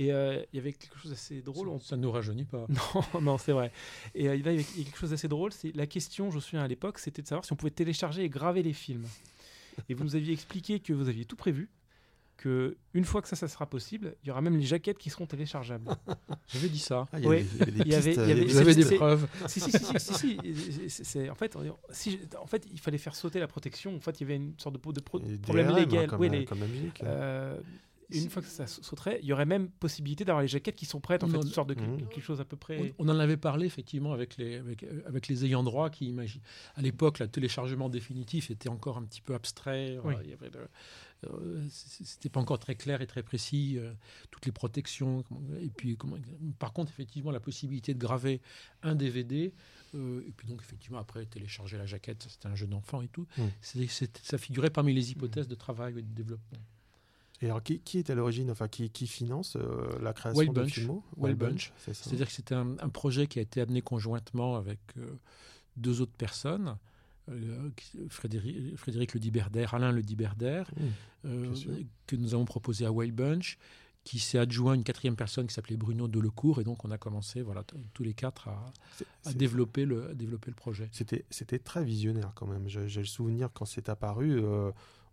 Et 0.00 0.12
euh, 0.12 0.40
il 0.52 0.56
y 0.56 0.61
avait 0.61 0.72
quelque 0.72 0.96
chose 0.96 1.11
d'assez 1.11 1.42
drôle. 1.42 1.68
on- 1.68 1.80
Ça 1.80 1.96
ne 1.96 2.02
nous 2.02 2.12
rajeunit 2.12 2.44
pas. 2.44 2.66
Non, 3.14 3.20
non, 3.20 3.37
c'est 3.38 3.50
vrai. 3.52 3.72
Et 4.14 4.28
euh, 4.28 4.37
il 4.37 4.46
y 4.46 4.48
avait 4.48 4.54
il 4.76 4.78
y 4.78 4.82
a 4.82 4.84
quelque 4.84 4.98
chose 4.98 5.11
d'assez 5.11 5.26
drôle. 5.26 5.52
C'est 5.52 5.74
la 5.74 5.87
question, 5.88 6.30
je 6.30 6.37
me 6.37 6.40
souviens 6.40 6.62
à 6.62 6.68
l'époque, 6.68 7.00
c'était 7.00 7.20
de 7.22 7.26
savoir 7.26 7.44
si 7.44 7.52
on 7.52 7.56
pouvait 7.56 7.72
télécharger 7.72 8.22
et 8.22 8.28
graver 8.28 8.62
les 8.62 8.72
films. 8.72 9.06
Et 9.88 9.94
vous 9.94 10.04
nous 10.04 10.14
aviez 10.14 10.32
expliqué 10.32 10.78
que 10.78 10.92
vous 10.92 11.08
aviez 11.08 11.24
tout 11.24 11.34
prévu, 11.34 11.68
que 12.37 12.76
une 12.94 13.04
fois 13.04 13.22
que 13.22 13.28
ça, 13.28 13.34
ça 13.34 13.48
sera 13.48 13.66
possible, 13.68 14.14
il 14.22 14.28
y 14.28 14.30
aura 14.30 14.40
même 14.40 14.56
les 14.56 14.66
jaquettes 14.66 14.98
qui 14.98 15.11
seront 15.11 15.26
téléchargeables. 15.26 15.88
J'avais 16.46 16.68
dit 16.68 16.78
ça. 16.78 17.06
Ah, 17.12 17.18
il 17.18 17.24
y 17.24 17.26
Ouais. 17.26 17.44
avait- 17.61 17.72
y 17.88 17.94
avait- 17.94 18.14
des- 18.14 18.44
Vous 18.44 18.58
avez 18.58 18.74
des 18.76 18.82
c'est- 18.84 18.94
preuves. 18.96 19.26
si, 19.48 19.61
si, 19.61 19.70
si, 19.72 19.98
si, 19.98 20.38
si, 20.88 21.04
c'est- 21.04 21.28
en 21.28 21.34
fait, 21.34 21.56
si, 21.90 22.20
en 22.40 22.46
fait, 22.46 22.64
il 22.72 22.78
fallait 22.78 22.98
faire 22.98 23.16
sauter 23.16 23.40
la 23.40 23.48
protection. 23.48 23.96
En 23.96 24.00
fait, 24.00 24.20
il 24.20 24.22
y 24.22 24.26
avait 24.26 24.37
une 24.37 24.54
sorte 24.58 24.76
de, 24.76 24.92
de 24.92 25.00
pro- 25.00 25.18
problème 25.42 25.66
DRM, 25.68 25.76
légal. 25.76 26.06
Comme, 26.06 26.20
Oui, 26.20 26.28
la- 26.28 26.38
les- 26.38 26.44
comme 26.44 26.61
la 26.61 26.66
musique. 26.68 27.02
euh, 27.02 27.58
une 28.10 28.30
fois 28.30 28.42
que 28.42 28.48
ça 28.48 28.66
sauterait, 28.66 29.18
il 29.22 29.26
y 29.28 29.32
aurait 29.32 29.44
même 29.46 29.68
possibilité 29.68 30.24
d'avoir 30.24 30.42
les 30.42 30.48
jaquettes 30.48 30.76
qui 30.76 30.86
sont 30.86 31.00
prêtes. 31.00 31.22
En 31.24 31.28
Non, 31.28 31.40
fait, 31.40 31.46
une 31.46 31.52
sorte 31.52 31.68
de 31.68 31.74
Mhm. 31.74 32.08
quelque 32.08 32.20
chose 32.20 32.40
à 32.40 32.44
peu 32.44 32.56
près. 32.56 32.94
On, 32.98 33.06
on 33.06 33.08
en 33.10 33.18
avait 33.18 33.36
parlé 33.36 33.66
effectivement 33.66 34.12
avec 34.12 34.36
les, 34.36 34.56
avec, 34.56 34.82
euh, 34.82 35.02
avec 35.06 35.28
les 35.28 35.44
ayants 35.44 35.62
droit 35.62 35.90
qui 35.90 36.06
imaginent. 36.06 36.40
À 36.76 36.82
l'époque, 36.82 37.18
le 37.18 37.28
téléchargement 37.28 37.88
définitif 37.88 38.50
était 38.50 38.68
encore 38.68 38.96
un 38.98 39.04
petit 39.04 39.20
peu 39.20 39.34
abstrait. 39.34 39.98
Oui. 40.04 40.14
euh, 40.14 40.20
il 40.24 40.30
y 40.30 40.32
avait 40.32 40.50
euh, 41.24 41.66
C'était 41.70 42.28
pas 42.28 42.40
encore 42.40 42.58
très 42.60 42.76
clair 42.76 43.02
et 43.02 43.06
très 43.06 43.22
précis, 43.22 43.74
euh, 43.76 43.92
toutes 44.30 44.46
les 44.46 44.52
protections. 44.52 45.24
Et 45.60 45.68
puis, 45.68 45.96
comment- 45.96 46.16
par 46.58 46.72
contre, 46.72 46.90
effectivement, 46.92 47.30
la 47.32 47.40
possibilité 47.40 47.92
de 47.92 47.98
graver 47.98 48.40
un 48.82 48.94
DVD, 48.94 49.52
euh, 49.96 50.22
et 50.26 50.30
puis 50.32 50.46
donc, 50.46 50.60
effectivement, 50.62 50.98
après, 50.98 51.26
télécharger 51.26 51.76
la 51.76 51.86
jaquette, 51.86 52.24
c'était 52.28 52.46
un 52.46 52.54
jeu 52.54 52.66
d'enfant 52.68 53.02
et 53.02 53.08
tout. 53.08 53.26
Mm. 53.36 53.42
C'est- 53.60 53.86
c'est- 53.88 54.18
ça 54.24 54.38
figurait 54.38 54.70
parmi 54.70 54.94
les 54.94 55.10
hypothèses 55.10 55.48
de 55.48 55.54
travail 55.56 55.98
et 55.98 56.02
de 56.02 56.14
développement. 56.14 56.58
Et 57.40 57.46
alors, 57.46 57.62
qui, 57.62 57.81
qui 57.81 57.98
est 57.98 58.11
à 58.11 58.14
l'origine, 58.14 58.51
enfin, 58.51 58.66
qui, 58.68 58.90
qui 58.90 59.07
finance 59.07 59.57
euh, 59.57 59.87
la 60.03 60.12
création 60.12 60.38
Wild 60.40 60.53
de 60.55 60.61
Bunch. 60.62 60.72
Filmo? 60.72 61.05
Wild 61.16 61.38
Bunch. 61.38 61.72
c'est 61.79 61.94
ça. 61.94 62.05
C'est-à-dire 62.05 62.27
que 62.27 62.33
c'était 62.33 62.55
un, 62.55 62.77
un 62.81 62.88
projet 62.88 63.27
qui 63.29 63.38
a 63.38 63.42
été 63.42 63.61
amené 63.61 63.81
conjointement 63.81 64.57
avec 64.57 64.81
euh, 64.96 65.07
deux 65.77 66.01
autres 66.01 66.16
personnes, 66.18 66.77
euh, 67.31 67.68
Frédéric, 68.09 68.77
Frédéric 68.77 69.14
Le 69.14 69.20
Diberder, 69.20 69.66
Alain 69.72 69.92
Le 69.92 70.03
Diberder, 70.03 70.64
Mmh. 71.24 71.53
que 72.07 72.14
nous 72.14 72.33
avons 72.35 72.44
proposé 72.44 72.87
à 72.87 72.92
Wild 72.92 73.12
Bunch, 73.14 73.59
qui 74.05 74.20
s'est 74.20 74.38
adjoint 74.38 74.74
une 74.74 74.85
quatrième 74.85 75.16
personne 75.16 75.48
qui 75.48 75.53
s'appelait 75.53 75.77
Bruno 75.77 76.07
Delecourt. 76.07 76.61
Et 76.61 76.64
donc, 76.64 76.85
on 76.85 76.92
a 76.92 76.96
commencé, 76.96 77.42
voilà, 77.42 77.64
tous 77.92 78.05
les 78.05 78.14
quatre 78.14 78.46
à, 78.48 78.64
C'est- 78.96 79.05
à 79.24 79.31
c'est- 79.31 79.37
développer, 79.37 79.85
le, 79.85 80.11
à 80.11 80.14
développer 80.14 80.51
le 80.53 80.55
projet. 80.55 80.88
C'était, 80.92 81.24
c'était 81.29 81.59
très 81.59 81.83
visionnaire 81.85 82.31
quand 82.37 82.46
même. 82.46 82.68
J'ai, 82.68 82.88
j'ai 82.88 83.01
le 83.01 83.07
souvenir 83.07 83.51
quand 83.53 83.64
c'est 83.64 83.88
apparu, 83.88 84.40
euh, 84.42 84.70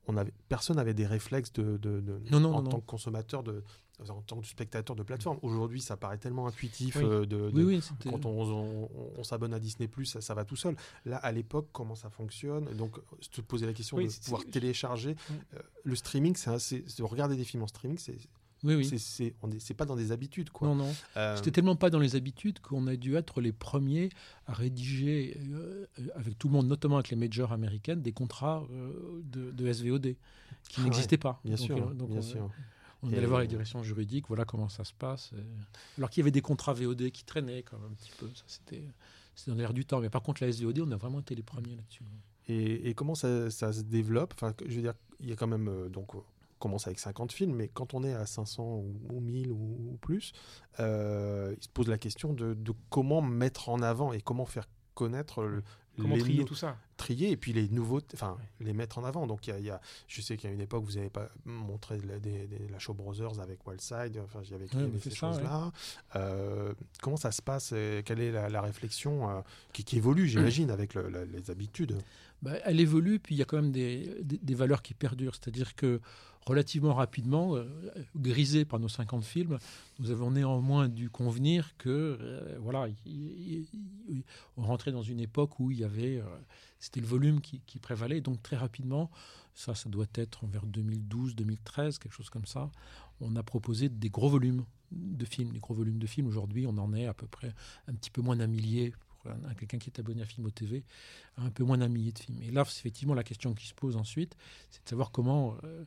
on 0.08 0.18
avait, 0.18 0.34
personne 0.50 0.76
n'avait 0.78 0.94
des 0.94 1.06
réflexes 1.06 1.52
de, 1.54 1.78
de- 1.78 2.00
de- 2.02 2.20
Non, 2.32 2.40
non, 2.40 2.54
en 2.56 2.62
non, 2.62 2.70
tant 2.70 2.80
que 2.80 2.86
consommateur, 2.86 3.44
de, 3.44 3.64
en 4.10 4.22
tant 4.22 4.40
que 4.42 4.48
spectateur 4.48 4.96
de 4.96 5.04
plateforme. 5.04 5.40
Aujourd'hui, 5.42 5.82
ça 5.82 5.98
paraît 5.98 6.18
tellement 6.18 6.48
intuitif 6.48 6.96
Oui. 6.98 7.04
euh, 7.06 7.26
de, 7.26 7.50
Oui, 7.54 7.82
quand 8.04 8.26
on, 8.26 8.42
on- 8.52 8.90
on 9.18 9.24
s'abonne 9.24 9.54
à 9.54 9.60
Disney 9.60 9.88
ça, 10.06 10.22
ça 10.22 10.34
va 10.34 10.44
tout 10.46 10.56
seul. 10.56 10.76
Là, 11.06 11.18
à 11.18 11.32
l'époque, 11.32 11.70
comment 11.72 11.96
ça 11.96 12.10
fonctionne? 12.10 12.66
Donc, 12.76 12.98
se 13.22 13.42
poser 13.42 13.66
la 13.66 13.74
question 13.74 13.98
de 13.98 14.08
pouvoir 14.24 14.44
télécharger. 14.46 15.14
Mm. 15.14 15.34
Euh, 15.56 15.60
le 15.84 15.96
streaming, 15.96 16.36
c'est 16.36 16.82
regarder 17.02 17.36
des 17.36 17.46
films 17.46 17.64
en 17.64 17.68
streaming, 17.68 17.98
c'est, 17.98 18.18
Oui, 18.66 18.76
oui. 18.76 19.00
c'est, 19.00 19.24
est- 19.26 19.74
pas 19.76 19.86
dans 19.86 19.96
des 19.96 20.12
habitudes, 20.12 20.50
quoi. 20.50 20.68
Non, 20.68 20.76
non. 20.76 20.94
Euh, 21.16 21.36
C'était 21.38 21.52
tellement 21.52 21.76
pas 21.76 21.90
dans 21.90 22.00
les 22.00 22.16
habitudes 22.16 22.60
qu'on 22.60 22.88
a 22.88 22.96
dû 22.96 23.16
être 23.16 23.40
les 23.40 23.52
premiers 23.54 24.10
à 24.48 24.54
rédiger, 24.54 25.40
euh, 25.54 25.86
avec 26.16 26.38
tout 26.38 26.48
le 26.48 26.54
monde, 26.54 26.68
notamment 26.68 26.96
avec 26.96 27.10
les 27.10 27.16
majors 27.16 27.52
américaines, 27.54 28.02
des 28.02 28.12
contrats 28.12 28.66
euh, 28.72 29.22
de, 29.32 29.52
de 29.52 29.72
SVOD 29.72 30.16
qui 30.70 30.82
Ah 30.82 30.84
n'existaient 30.84 31.18
pas. 31.18 31.40
bien 31.46 31.56
Donc, 31.56 31.66
sûr, 31.66 31.94
donc 31.96 32.10
bien 32.10 32.18
on, 32.20 32.22
sûr. 32.22 32.50
on 33.04 33.14
allait 33.14 33.26
voir 33.28 33.42
les 33.42 33.48
directions 33.48 33.84
juridiques, 33.84 34.26
voilà 34.28 34.46
comment 34.46 34.68
ça 34.70 34.84
se 34.84 34.94
passe. 34.94 35.32
Alors 35.98 36.10
qu'il 36.10 36.22
y 36.22 36.24
avait 36.24 36.32
des 36.32 36.42
contrats 36.42 36.74
VOD 36.74 37.12
qui 37.12 37.24
traînaient 37.24 37.62
quand 37.64 37.78
même 37.78 37.92
un 37.92 37.96
petit 37.96 38.12
peu. 38.18 38.28
Ça, 38.34 38.44
c'était, 38.48 38.84
dans 39.48 39.56
l'air 39.56 39.74
du 39.74 39.86
temps. 39.86 40.00
Mais 40.02 40.10
par 40.10 40.24
contre, 40.24 40.44
la 40.44 40.52
SVOD, 40.52 40.80
on 40.80 40.92
a 40.92 40.96
vraiment 40.98 41.20
été 41.20 41.36
les 41.36 41.44
premiers 41.44 41.76
là-dessus. 41.76 42.04
Et, 42.48 42.90
et 42.90 42.94
comment 42.94 43.16
ça, 43.16 43.50
ça 43.52 43.74
se 43.74 43.82
développe? 43.82 44.34
Enfin, 44.36 44.54
je 44.66 44.76
veux 44.76 44.82
dire, 44.82 44.94
il 45.20 45.30
y 45.30 45.32
a 45.32 45.36
quand 45.36 45.48
même 45.48 45.90
donc 45.90 46.16
on 46.16 46.24
commence 46.66 46.88
avec 46.88 47.00
50 47.00 47.32
films, 47.32 47.56
mais 47.56 47.68
quand 47.68 47.94
on 47.94 48.04
est 48.04 48.14
à 48.14 48.26
500 48.26 48.64
ou, 48.64 48.96
ou 49.10 49.20
1000 49.20 49.52
ou, 49.52 49.92
ou 49.92 49.98
plus, 50.02 50.32
euh, 50.80 51.54
il 51.58 51.64
se 51.64 51.70
pose 51.70 51.88
la 51.88 51.98
question 51.98 52.34
de, 52.34 52.54
de 52.54 52.74
comment 52.90 53.22
mettre 53.22 53.70
en 53.70 53.82
avant 53.82 54.14
et 54.14 54.22
comment 54.22 54.46
faire 54.46 54.68
connaître 54.96 55.44
le, 55.44 55.64
Comment 55.98 56.16
les 56.16 56.22
trier 56.22 56.44
tout 56.46 56.56
ça 56.56 56.76
trier 56.98 57.32
et 57.32 57.38
puis 57.38 57.52
les 57.54 57.68
nouveaux, 57.70 58.00
enfin 58.14 58.38
les 58.62 58.72
mettre 58.74 58.98
en 58.98 59.04
avant. 59.04 59.28
Donc 59.28 59.48
il 59.48 59.50
y 59.50 59.54
a, 59.54 59.60
y 59.60 59.70
a- 59.70 59.82
je 60.08 60.22
sais 60.22 60.36
qu'à 60.38 60.50
une 60.50 60.60
époque 60.62 60.84
vous 60.86 60.98
avez 60.98 61.10
pas 61.10 61.30
montré 61.46 62.00
la, 62.02 62.20
des- 62.20 62.48
des- 62.48 62.68
la 62.70 62.80
Show 62.80 62.94
Brothers 62.94 63.40
avec 63.42 63.66
Wildside, 63.68 64.18
enfin 64.24 64.40
il 64.44 64.52
y 64.52 64.54
avait, 64.56 64.66
il 64.74 64.80
y 64.80 64.84
Ouais, 64.84 65.00
ces 65.02 65.10
choses-là. 65.12 65.72
Euh, 66.16 66.74
comment 67.02 67.18
ça 67.18 67.32
se 67.32 67.42
passe 67.42 67.72
et 67.74 68.02
Quelle 68.06 68.20
est 68.22 68.32
la, 68.32 68.50
la 68.50 68.62
réflexion 68.62 69.30
euh, 69.30 69.42
qui, 69.74 69.84
qui 69.84 69.98
évolue, 69.98 70.28
j'imagine, 70.28 70.70
avec 70.72 70.94
le- 70.96 71.10
la- 71.10 71.26
les 71.26 71.50
habitudes? 71.52 71.98
Bah, 72.42 72.54
elle 72.66 72.80
évolue, 72.80 73.20
puis 73.20 73.36
il 73.36 73.38
y 73.38 73.42
a 73.42 73.46
quand 73.46 73.58
même 73.62 73.72
des, 73.72 74.18
des- 74.22 74.38
des 74.38 74.56
valeurs 74.56 74.82
qui 74.82 74.94
perdurent. 74.94 75.36
C'est-à-dire 75.36 75.76
que 75.76 76.00
relativement 76.46 76.94
rapidement, 76.94 77.56
euh, 77.56 77.66
grisés 78.16 78.66
par 78.66 78.80
nos 78.80 78.88
50 78.88 79.24
films, 79.24 79.58
nous 80.00 80.12
avons 80.12 80.32
néanmoins 80.32 80.88
dû 80.88 81.10
convenir 81.10 81.76
que 81.78 81.90
euh, 82.22 82.58
voilà, 82.60 82.88
il- 83.06 83.12
il- 83.12 83.68
il- 84.10 84.24
on 84.58 84.64
rentrait 84.64 84.92
dans 84.92 85.02
une 85.02 85.20
époque 85.20 85.60
où 85.60 85.72
il 85.72 85.80
y 85.80 85.84
avait, 85.84 86.18
euh, 86.20 86.24
c'était 86.80 87.00
le 87.02 87.08
volume 87.08 87.42
qui, 87.42 87.60
prévalait. 87.80 88.22
Donc 88.22 88.42
très 88.44 88.56
rapidement, 88.58 89.10
ça, 89.54 89.74
ça 89.76 89.90
doit 89.90 90.06
être 90.16 90.46
vers 90.48 90.66
2012, 90.66 91.36
2013, 91.36 91.98
quelque 91.98 92.14
chose 92.14 92.30
comme 92.30 92.46
ça. 92.46 92.70
On 93.22 93.36
a 93.36 93.44
proposé 93.44 93.90
des 93.90 94.10
gros 94.10 94.30
volumes 94.30 94.66
de 94.92 95.26
films, 95.26 95.52
des 95.52 95.60
gros 95.60 95.74
volumes 95.74 95.98
de 96.00 96.08
films. 96.08 96.28
Aujourd'hui, 96.28 96.68
on 96.68 96.78
en 96.78 96.94
est 96.94 97.06
à 97.08 97.14
peu 97.14 97.28
près 97.28 97.54
un 97.88 97.94
petit 97.94 98.12
peu 98.12 98.22
moins 98.22 98.36
d'un 98.36 98.48
millier 98.48 98.94
pour 99.08 99.32
un- 99.32 99.50
un- 99.50 99.54
quelqu'un 99.56 99.78
qui 99.80 99.90
est 99.90 100.00
abonné 100.00 100.22
à 100.22 100.26
Filmo 100.26 100.50
TV 100.52 100.84
un 101.38 101.50
peu 101.50 101.64
moins 101.64 101.78
d'un 101.78 101.88
millier 101.88 102.12
de 102.12 102.20
films. 102.20 102.42
Et 102.44 102.52
là, 102.52 102.62
effectivement 102.62 103.14
la 103.16 103.24
question 103.24 103.54
qui 103.56 103.66
se 103.68 103.74
pose 103.74 103.96
ensuite, 103.96 104.36
c'est 104.70 104.84
de 104.84 104.90
savoir 104.90 105.12
comment. 105.12 105.58
euh, 105.64 105.84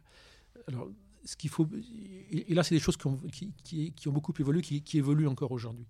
alors, 0.69 0.89
ce 1.25 1.35
qu'il 1.37 1.51
faut. 1.51 1.69
Et 2.31 2.53
et 2.53 2.55
là, 2.55 2.63
c'est 2.63 2.75
des 2.75 2.81
choses 2.81 2.97
qui 2.97 3.07
ont, 3.07 3.17
qui, 3.33 3.53
qui- 3.65 3.93
qui 3.93 4.09
ont 4.09 4.13
beaucoup 4.13 4.33
évolué, 4.39 4.63
qui, 4.63 4.99
évoluent 4.99 5.27
encore 5.29 5.51
aujourd'hui. 5.53 5.87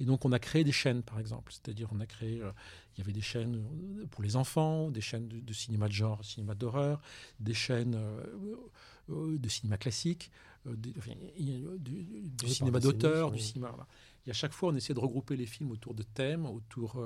Et 0.00 0.04
donc, 0.04 0.24
on 0.24 0.32
a 0.32 0.40
créé 0.40 0.64
des 0.64 0.72
chaînes, 0.72 1.02
par 1.02 1.20
exemple. 1.20 1.52
C'est-à-dire, 1.52 1.88
on 1.92 2.00
a 2.00 2.06
créé. 2.06 2.40
euh, 2.40 2.50
il 2.96 2.98
y 2.98 3.02
avait 3.02 3.12
des 3.12 3.20
chaînes 3.20 3.56
euh, 3.56 4.06
pour 4.10 4.22
les 4.24 4.34
enfants, 4.36 4.90
des 4.90 5.00
chaînes 5.00 5.28
de, 5.28 5.38
de 5.40 5.52
cinéma 5.52 5.86
de 5.88 5.92
genre, 5.92 6.24
cinéma 6.24 6.54
d'horreur, 6.54 7.00
des 7.38 7.54
chaînes 7.54 7.94
euh, 7.94 9.38
de 9.38 9.48
cinéma 9.48 9.76
classique, 9.78 10.30
des- 10.66 10.94
enfin, 10.98 11.12
du, 11.38 11.78
du- 11.78 12.02
du 12.04 12.44
Oui, 12.44 12.50
cinéma 12.54 12.80
d'auteur, 12.80 13.30
oui. 13.30 13.36
du 13.36 13.42
cinéma. 13.42 13.68
voilà. 13.68 13.86
Et 14.26 14.30
à 14.30 14.32
chaque 14.32 14.52
fois, 14.52 14.70
on 14.72 14.74
essaie 14.74 14.94
de 14.94 14.98
regrouper 15.00 15.36
les 15.36 15.46
films 15.46 15.70
autour 15.70 15.94
de 15.94 16.02
thèmes, 16.02 16.46
autour, 16.46 16.98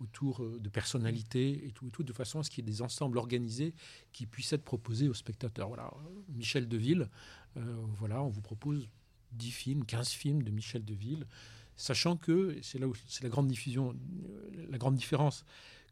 autour 0.00 0.42
euh, 0.42 0.58
de 0.60 0.68
personnalités 0.68 1.66
et 1.66 1.70
tout, 1.72 1.86
et 1.86 1.90
tout, 1.90 2.02
de 2.02 2.12
façon 2.12 2.38
à 2.40 2.42
ce 2.42 2.50
qu'il 2.50 2.64
y 2.64 2.68
ait 2.68 2.70
des 2.72 2.82
ensembles 2.82 3.18
organisés 3.18 3.74
qui 4.12 4.26
puissent 4.26 4.52
être 4.52 4.64
proposés 4.64 5.08
aux 5.08 5.14
spectateurs. 5.14 5.68
Voilà, 5.68 5.90
Michel 6.34 6.68
Deville, 6.68 7.08
euh, 7.56 7.62
voilà, 7.98 8.22
on 8.22 8.28
vous 8.28 8.42
propose 8.42 8.88
10 9.32 9.50
films, 9.50 9.84
15 9.84 10.08
films 10.10 10.42
de 10.42 10.50
Michel 10.50 10.84
Deville, 10.84 11.26
sachant 11.76 12.16
que, 12.16 12.56
c'est 12.62 12.78
là 12.78 12.88
où 12.88 12.94
c'est 13.06 13.22
la 13.24 13.28
grande 13.30 13.48
diffusion, 13.48 13.94
euh, 13.94 14.66
la 14.70 14.78
grande 14.78 14.96
différence 14.96 15.44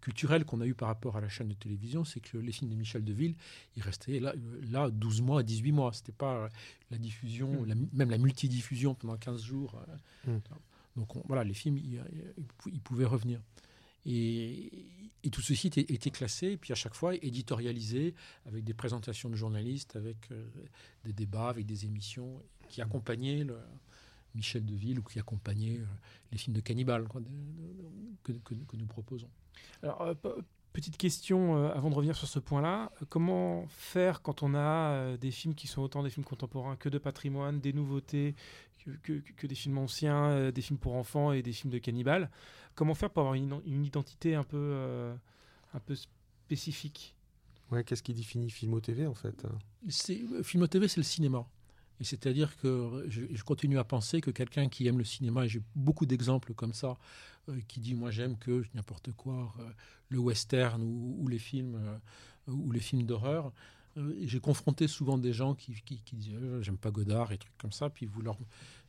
culturelle 0.02 0.44
qu'on 0.44 0.60
a 0.60 0.66
eue 0.66 0.74
par 0.74 0.88
rapport 0.88 1.16
à 1.16 1.20
la 1.22 1.30
chaîne 1.30 1.48
de 1.48 1.54
télévision, 1.54 2.04
c'est 2.04 2.20
que 2.20 2.36
les 2.36 2.52
films 2.52 2.70
de 2.70 2.76
Michel 2.76 3.02
Deville, 3.04 3.34
ils 3.76 3.82
restaient 3.82 4.20
là, 4.20 4.34
euh, 4.36 4.60
là 4.70 4.90
12 4.90 5.22
mois, 5.22 5.42
18 5.42 5.72
mois. 5.72 5.94
C'était 5.94 6.12
pas 6.12 6.50
la 6.90 6.98
diffusion, 6.98 7.62
Mm. 7.62 7.66
la- 7.66 7.74
même 7.94 8.10
la 8.10 8.18
multidiffusion 8.18 8.94
pendant 8.94 9.16
15 9.16 9.42
jours. 9.42 9.80
euh, 10.28 10.36
Mm. 10.36 10.40
Donc 10.96 11.16
on- 11.16 11.22
voilà, 11.26 11.42
les 11.42 11.54
films, 11.54 11.78
ils 11.78 12.80
pouvaient 12.82 13.06
revenir. 13.06 13.40
Et, 14.06 14.70
tout 15.32 15.40
ceci 15.40 15.68
était, 15.68 16.10
classé, 16.10 16.56
puis 16.58 16.72
à 16.72 16.76
chaque 16.76 16.94
fois 16.94 17.14
éditorialisé, 17.14 18.14
avec 18.46 18.62
des 18.62 18.74
présentations 18.74 19.30
de 19.30 19.34
journalistes, 19.36 19.96
avec 19.96 20.30
euh, 20.30 20.46
des 21.04 21.12
débats, 21.12 21.48
avec 21.48 21.64
des 21.66 21.86
émissions 21.86 22.42
qui 22.68 22.82
accompagnaient 22.82 23.46
Michel 24.34 24.64
Deville 24.66 24.98
ou 24.98 25.02
qui 25.02 25.18
accompagnaient 25.18 25.78
euh, 25.78 25.86
les 26.30 26.38
films 26.38 26.54
de 26.54 26.60
cannibales 26.60 27.08
que, 28.22 28.32
nous 28.76 28.86
proposons. 28.86 29.30
Alors, 29.82 30.02
euh, 30.02 30.14
pe- 30.14 30.42
petite 30.74 30.98
question 30.98 31.68
avant 31.72 31.88
de 31.88 31.94
revenir 31.94 32.16
sur 32.16 32.28
ce 32.28 32.38
point-là. 32.38 32.92
Comment 33.08 33.66
faire 33.68 34.20
quand 34.22 34.42
on 34.42 34.54
a 34.54 35.16
des 35.16 35.30
films 35.30 35.54
qui 35.54 35.68
sont 35.68 35.82
autant 35.82 36.02
des 36.02 36.10
films 36.10 36.24
contemporains 36.26 36.76
que 36.76 36.88
de 36.90 36.98
patrimoine, 36.98 37.60
des 37.60 37.72
nouveautés, 37.72 38.34
que, 39.02 39.20
que- 39.20 39.46
des 39.46 39.54
films 39.54 39.78
anciens, 39.78 40.50
des 40.50 40.60
films 40.62 40.78
pour 40.78 40.96
enfants 40.96 41.32
et 41.32 41.42
des 41.42 41.52
films 41.52 41.72
de 41.72 41.78
cannibales 41.78 42.28
Comment 42.74 42.94
faire 42.94 43.10
pour 43.10 43.22
avoir 43.22 43.34
une, 43.34 43.60
une 43.66 43.84
identité 43.84 44.34
un 44.34 44.42
peu, 44.44 44.56
euh, 44.58 45.14
un 45.72 45.80
peu 45.80 45.94
spécifique 45.94 47.14
Ouais, 47.70 47.84
qu'est-ce 47.84 48.02
qui 48.02 48.14
définit 48.14 48.50
Filmo 48.50 48.80
TV 48.80 49.06
en 49.06 49.14
fait 49.14 49.46
C'est, 49.88 50.20
euh, 50.32 50.42
Film 50.42 50.66
TV, 50.68 50.88
c'est 50.88 51.00
le 51.00 51.04
cinéma. 51.04 51.46
Et 52.00 52.04
c'est-à-dire 52.04 52.56
que 52.56 53.04
je, 53.08 53.22
je 53.32 53.44
continue 53.44 53.78
à 53.78 53.84
penser 53.84 54.20
que 54.20 54.30
quelqu'un 54.30 54.68
qui 54.68 54.86
aime 54.86 54.98
le 54.98 55.04
cinéma, 55.04 55.44
et 55.44 55.48
j'ai 55.48 55.62
beaucoup 55.76 56.06
d'exemples 56.06 56.52
comme 56.54 56.72
ça, 56.74 56.96
euh, 57.48 57.60
qui 57.68 57.80
dit 57.80 57.94
moi 57.94 58.10
j'aime 58.10 58.36
que 58.36 58.64
n'importe 58.74 59.12
quoi, 59.12 59.54
euh, 59.60 59.70
le 60.08 60.18
western 60.18 60.82
ou, 60.82 61.16
ou 61.20 61.28
les 61.28 61.38
films 61.38 61.76
euh, 61.76 62.52
ou 62.52 62.72
les 62.72 62.80
films 62.80 63.04
d'horreur. 63.04 63.52
Euh, 63.96 64.14
et 64.18 64.26
j'ai 64.26 64.40
confronté 64.40 64.88
souvent 64.88 65.18
des 65.18 65.32
gens 65.32 65.54
qui, 65.54 65.74
qui, 65.84 66.00
qui 66.00 66.16
disaient 66.16 66.36
euh, 66.36 66.62
j'aime 66.62 66.78
pas 66.78 66.90
Godard 66.90 67.32
et 67.32 67.38
trucs 67.38 67.56
comme 67.58 67.72
ça, 67.72 67.90
puis 67.90 68.06
vous 68.06 68.22
leur 68.22 68.38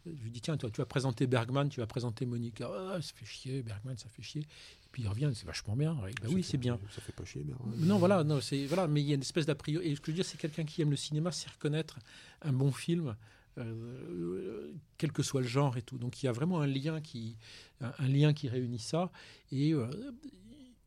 je 0.06 0.24
lui 0.24 0.32
dis 0.32 0.41
tiens 0.41 0.58
toi 0.58 0.70
tu 0.70 0.80
vas 0.82 0.86
présenter 0.86 1.28
Bergman, 1.28 1.70
tu 1.70 1.80
vas 1.80 1.88
présenter 1.88 2.26
Monica, 2.26 2.70
Ah, 2.72 3.02
ça 3.02 3.13
fait 3.15 3.26
chier 3.26 3.63
Bergman, 3.63 3.98
ça 3.98 4.08
fait 4.10 4.22
chier. 4.22 4.41
Et 4.41 4.88
puis 4.91 5.04
il 5.04 5.08
revient, 5.08 5.32
c'est 5.34 5.46
vachement 5.46 5.76
bien. 5.76 5.94
Ben 5.96 6.12
Ça 6.22 6.30
oui 6.30 6.44
c'est 6.44 6.58
bien. 6.58 6.80
Ça 6.94 7.02
fait 7.02 7.12
pas 7.12 7.26
chier, 7.26 7.44
bien. 7.44 7.58
Non, 7.78 7.98
voilà, 7.98 8.24
non, 8.24 8.39
c'est 8.41 8.65
voilà, 8.65 8.88
mais 8.88 9.02
il 9.02 9.08
y 9.08 9.12
a 9.12 9.15
une 9.15 9.22
espèce 9.22 9.46
d'a 9.46 9.56
priori. 9.56 9.88
Et 9.88 9.96
ce 9.96 10.00
que 10.02 10.08
je 10.08 10.12
veux 10.12 10.15
dire, 10.18 10.26
c'est 10.26 10.38
quelqu'un 10.38 10.63
qui 10.63 10.82
aime 10.82 10.91
le 10.91 10.96
cinéma, 10.96 11.32
c'est 11.32 11.50
reconnaître 11.50 12.00
un 12.41 12.54
bon 12.54 12.72
film, 12.72 13.15
euh, 13.58 14.72
quel 14.98 15.12
que 15.12 15.24
soit 15.24 15.41
le 15.41 15.48
genre 15.48 15.78
et 15.78 15.82
tout. 15.82 15.98
Donc 15.98 16.22
il 16.22 16.26
y 16.26 16.30
a 16.30 16.32
vraiment 16.32 16.62
un 16.62 16.68
lien 16.68 17.02
qui, 17.02 17.36
un, 17.82 17.91
un 18.00 18.08
lien 18.08 18.34
qui 18.34 18.48
réunit 18.48 18.80
ça. 18.80 19.12
Et 19.52 19.74
euh, 19.74 19.88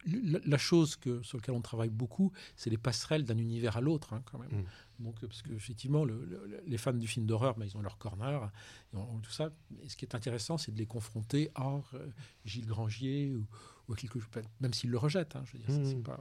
la, 0.06 0.58
chose 0.58 0.96
que, 0.96 1.22
sur 1.22 1.38
laquelle 1.38 1.54
on 1.54 1.60
travaille 1.60 1.90
beaucoup, 1.90 2.32
c'est 2.56 2.70
les 2.70 2.78
passerelles 2.78 3.24
d'un 3.24 3.38
univers 3.38 3.76
à 3.76 3.80
l'autre, 3.80 4.12
hein, 4.12 4.22
quand 4.24 4.38
même. 4.38 4.50
Mm. 4.52 5.04
Donc, 5.04 5.22
euh, 5.22 5.26
parce 5.26 5.42
que 5.42 5.52
effectivement, 5.52 6.04
le- 6.04 6.24
le- 6.24 6.62
les 6.66 6.78
fans 6.78 6.92
du 6.92 7.06
film 7.06 7.26
d'horreur, 7.26 7.56
ben, 7.56 7.66
ils 7.66 7.76
ont 7.76 7.82
leur 7.82 7.98
corner, 7.98 8.50
tout 8.92 9.30
ça. 9.30 9.50
Et 9.82 9.88
ce 9.88 9.96
qui 9.96 10.04
est 10.04 10.14
intéressant, 10.14 10.56
c'est 10.58 10.72
de 10.72 10.78
les 10.78 10.86
confronter 10.86 11.50
à 11.54 11.80
euh, 11.94 12.06
Gilles 12.44 12.66
Grangier 12.66 13.34
ou, 13.34 13.46
ou 13.88 13.92
à 13.92 13.96
quelque 13.96 14.18
chose, 14.20 14.28
même 14.60 14.72
s'ils 14.72 14.90
le 14.90 14.98
rejettent. 14.98 15.36
hein, 15.36 15.42
je 15.46 15.52
veux 15.52 15.58
dire, 15.64 15.74
ça, 15.74 15.96
pas. 16.02 16.18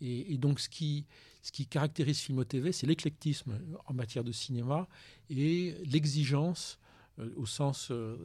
Et, 0.00 0.34
et 0.34 0.38
donc, 0.38 0.60
ce 0.60 0.68
qui, 0.68 1.06
ce 1.42 1.50
qui 1.52 1.66
caractérise 1.66 2.18
Filmo 2.18 2.44
TV, 2.44 2.70
c'est 2.72 2.86
l'éclectisme 2.86 3.58
en 3.86 3.94
matière 3.94 4.24
de 4.24 4.32
cinéma 4.32 4.88
et 5.30 5.74
l'exigence 5.84 6.78
euh, 7.18 7.32
au 7.36 7.46
sens, 7.46 7.88
euh, 7.90 8.16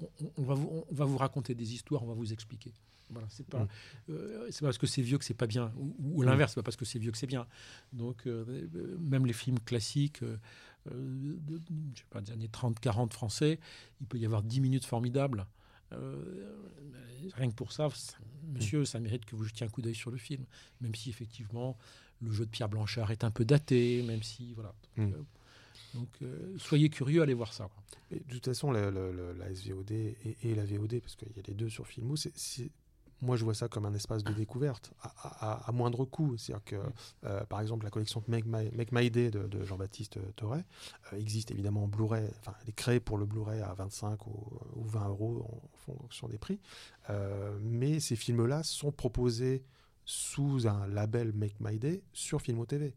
on, 0.00 0.08
on 0.36 0.42
va 0.42 0.54
vous, 0.54 0.84
on 0.90 0.94
va 0.94 1.04
vous 1.04 1.16
raconter 1.16 1.54
des 1.54 1.74
histoires, 1.74 2.02
on 2.02 2.08
va 2.08 2.14
vous 2.14 2.32
expliquer. 2.32 2.72
Voilà, 3.10 3.28
c'est 3.30 3.46
pas, 3.46 3.64
Mm. 3.64 3.68
euh, 4.10 4.46
c'est 4.50 4.60
pas 4.60 4.66
parce 4.66 4.78
que 4.78 4.86
c'est 4.86 5.02
vieux 5.02 5.16
que 5.18 5.24
c'est 5.24 5.34
pas 5.34 5.46
bien, 5.46 5.72
ou, 5.76 5.94
ou 6.00 6.22
Mm. 6.22 6.26
l'inverse, 6.26 6.52
c'est 6.52 6.60
pas 6.60 6.64
parce 6.64 6.76
que 6.76 6.84
c'est 6.84 6.98
vieux 6.98 7.12
que 7.12 7.18
c'est 7.18 7.26
bien. 7.26 7.46
Donc, 7.92 8.26
euh, 8.26 8.44
euh, 8.74 8.96
même 8.98 9.26
les 9.26 9.32
films 9.32 9.60
classiques, 9.60 10.22
euh, 10.22 10.36
de, 10.86 11.60
je 11.94 12.00
sais 12.00 12.06
pas, 12.10 12.20
des 12.20 12.32
années 12.32 12.48
30-40 12.48 13.12
français, 13.12 13.60
il 14.00 14.06
peut 14.06 14.18
y 14.18 14.24
avoir 14.26 14.42
10 14.42 14.60
minutes 14.60 14.84
formidables. 14.84 15.46
Rien 15.92 17.48
que 17.50 17.54
pour 17.54 17.72
ça, 17.72 17.88
monsieur, 18.54 18.84
ça 18.84 19.00
mérite 19.00 19.24
que 19.24 19.34
vous 19.36 19.44
jetiez 19.44 19.66
un 19.66 19.68
coup 19.68 19.82
d'œil 19.82 19.94
sur 19.94 20.10
le 20.10 20.16
film, 20.18 20.44
même 20.80 20.94
si 20.94 21.10
effectivement 21.10 21.76
le 22.20 22.30
jeu 22.32 22.44
de 22.46 22.50
Pierre 22.50 22.68
Blanchard 22.68 23.10
est 23.10 23.24
un 23.24 23.30
peu 23.30 23.44
daté, 23.44 24.02
même 24.02 24.22
si 24.22 24.52
voilà. 24.54 24.74
Donc, 24.96 25.08
Mm. 25.08 25.24
Donc, 25.94 26.08
euh, 26.22 26.54
soyez 26.58 26.90
curieux, 26.90 27.22
allez 27.22 27.32
voir 27.32 27.54
ça. 27.54 27.70
Et 28.10 28.16
de 28.20 28.34
toute 28.34 28.44
façon, 28.44 28.70
la, 28.70 28.90
la, 28.90 29.12
la, 29.12 29.32
la 29.32 29.54
SVOD 29.54 29.90
et, 29.92 30.36
et, 30.42 30.54
la 30.54 30.64
VOD, 30.66 31.00
parce 31.00 31.16
qu'il 31.16 31.28
y 31.34 31.38
a 31.38 31.42
les 31.46 31.54
deux 31.54 31.70
sur 31.70 31.86
Filmou, 31.86 32.16
c'est 32.16 32.70
moi, 33.22 33.36
je 33.36 33.44
vois 33.44 33.54
ça 33.54 33.68
comme 33.68 33.86
un 33.86 33.94
espace 33.94 34.24
de 34.24 34.32
découverte 34.32 34.92
à, 35.00 35.52
à, 35.52 35.68
à 35.68 35.72
moindre 35.72 36.04
coût. 36.04 36.36
C'est-à-dire 36.36 36.64
que, 36.64 36.76
euh, 37.24 37.44
par 37.44 37.60
exemple, 37.60 37.84
la 37.84 37.90
collection 37.90 38.22
Make 38.28 38.44
My, 38.46 38.70
Make 38.72 38.92
My 38.92 39.10
Day 39.10 39.30
de, 39.30 39.46
de 39.46 39.64
Jean-Baptiste 39.64 40.18
Toré 40.36 40.60
euh, 41.12 41.16
existe 41.18 41.50
évidemment 41.50 41.84
en 41.84 41.88
Blu-ray. 41.88 42.28
Enfin, 42.40 42.54
elle 42.62 42.70
est 42.70 42.76
créée 42.76 43.00
pour 43.00 43.18
le 43.18 43.24
Blu-ray 43.24 43.60
à 43.62 43.72
25 43.74 44.26
ou, 44.26 44.60
ou, 44.76 44.84
20 44.84 45.08
euros 45.08 45.48
en 45.50 45.92
fonction 45.92 46.28
des 46.28 46.38
prix. 46.38 46.60
Euh, 47.10 47.58
mais 47.62 48.00
ces 48.00 48.16
films-là 48.16 48.62
sont 48.62 48.92
proposés 48.92 49.64
sous 50.04 50.68
un 50.68 50.86
label 50.86 51.32
Make 51.32 51.56
My 51.60 51.78
Day 51.78 52.02
sur 52.12 52.40
Filmo 52.40 52.64
TV. 52.64 52.94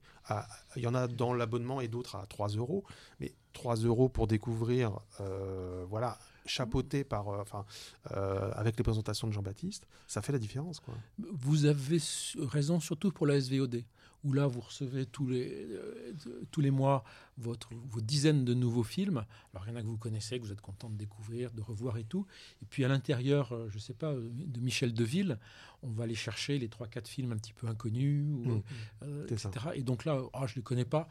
Il 0.75 0.83
y 0.83 0.87
en 0.87 0.93
a 0.93 1.07
dans 1.07 1.33
l'abonnement 1.33 1.81
et 1.81 1.87
d'autres 1.87 2.15
à 2.15 2.25
3 2.27 2.49
euros. 2.49 2.83
Mais 3.19 3.33
3 3.53 3.77
euros 3.77 4.09
pour 4.09 4.27
découvrir, 4.27 4.99
euh, 5.19 5.85
voilà, 5.89 6.19
chapeauté 6.49 7.03
par, 7.03 7.29
euh, 7.29 7.41
enfin, 7.41 7.65
euh, 8.11 8.51
avec 8.55 8.77
les 8.77 8.83
présentations 8.83 9.27
de 9.27 9.33
Jean-Baptiste, 9.33 9.87
ça 10.07 10.21
fait 10.21 10.31
la 10.31 10.39
différence. 10.39 10.79
Quoi. 10.79 10.93
Vous 11.17 11.65
avez 11.65 11.99
raison, 12.39 12.79
surtout 12.79 13.11
pour 13.11 13.27
la 13.27 13.39
SVOD, 13.39 13.83
où 14.25 14.33
là, 14.33 14.47
vous 14.47 14.59
recevez 14.59 15.05
tous 15.05 15.27
les, 15.27 15.49
euh, 15.69 16.11
tous 16.51 16.59
les 16.59 16.71
mois 16.71 17.05
votre, 17.37 17.69
vos 17.73 18.01
dizaines 18.01 18.43
de 18.43 18.53
nouveaux 18.53 18.83
films. 18.83 19.23
Alors, 19.53 19.65
il 19.65 19.71
y 19.71 19.73
en 19.73 19.77
a 19.77 19.81
que 19.81 19.87
vous 19.87 19.97
connaissez, 19.97 20.37
que 20.39 20.43
vous 20.43 20.51
êtes 20.51 20.59
content 20.59 20.89
de 20.89 20.97
découvrir, 20.97 21.51
de 21.51 21.61
revoir 21.61 21.97
et 21.97 22.03
tout. 22.03 22.25
Et 22.61 22.65
puis, 22.65 22.83
à 22.83 22.89
l'intérieur, 22.89 23.53
je 23.69 23.75
ne 23.75 23.79
sais 23.79 23.93
pas, 23.93 24.13
de 24.13 24.59
Michel 24.59 24.93
Deville, 24.93 25.37
on 25.83 25.91
va 25.91 26.03
aller 26.03 26.15
chercher 26.15 26.57
les 26.59 26.67
3-4 26.67 27.07
films 27.07 27.31
un 27.31 27.37
petit 27.37 27.53
peu 27.53 27.67
inconnus, 27.67 28.25
ou, 28.25 28.49
Mmh. 28.49 28.61
euh, 29.03 29.37
ça. 29.37 29.47
etc. 29.49 29.65
Et 29.75 29.83
donc 29.83 30.03
là, 30.03 30.21
oh, 30.21 30.47
je 30.47 30.51
ne 30.51 30.55
les 30.57 30.63
connais 30.63 30.83
pas. 30.85 31.07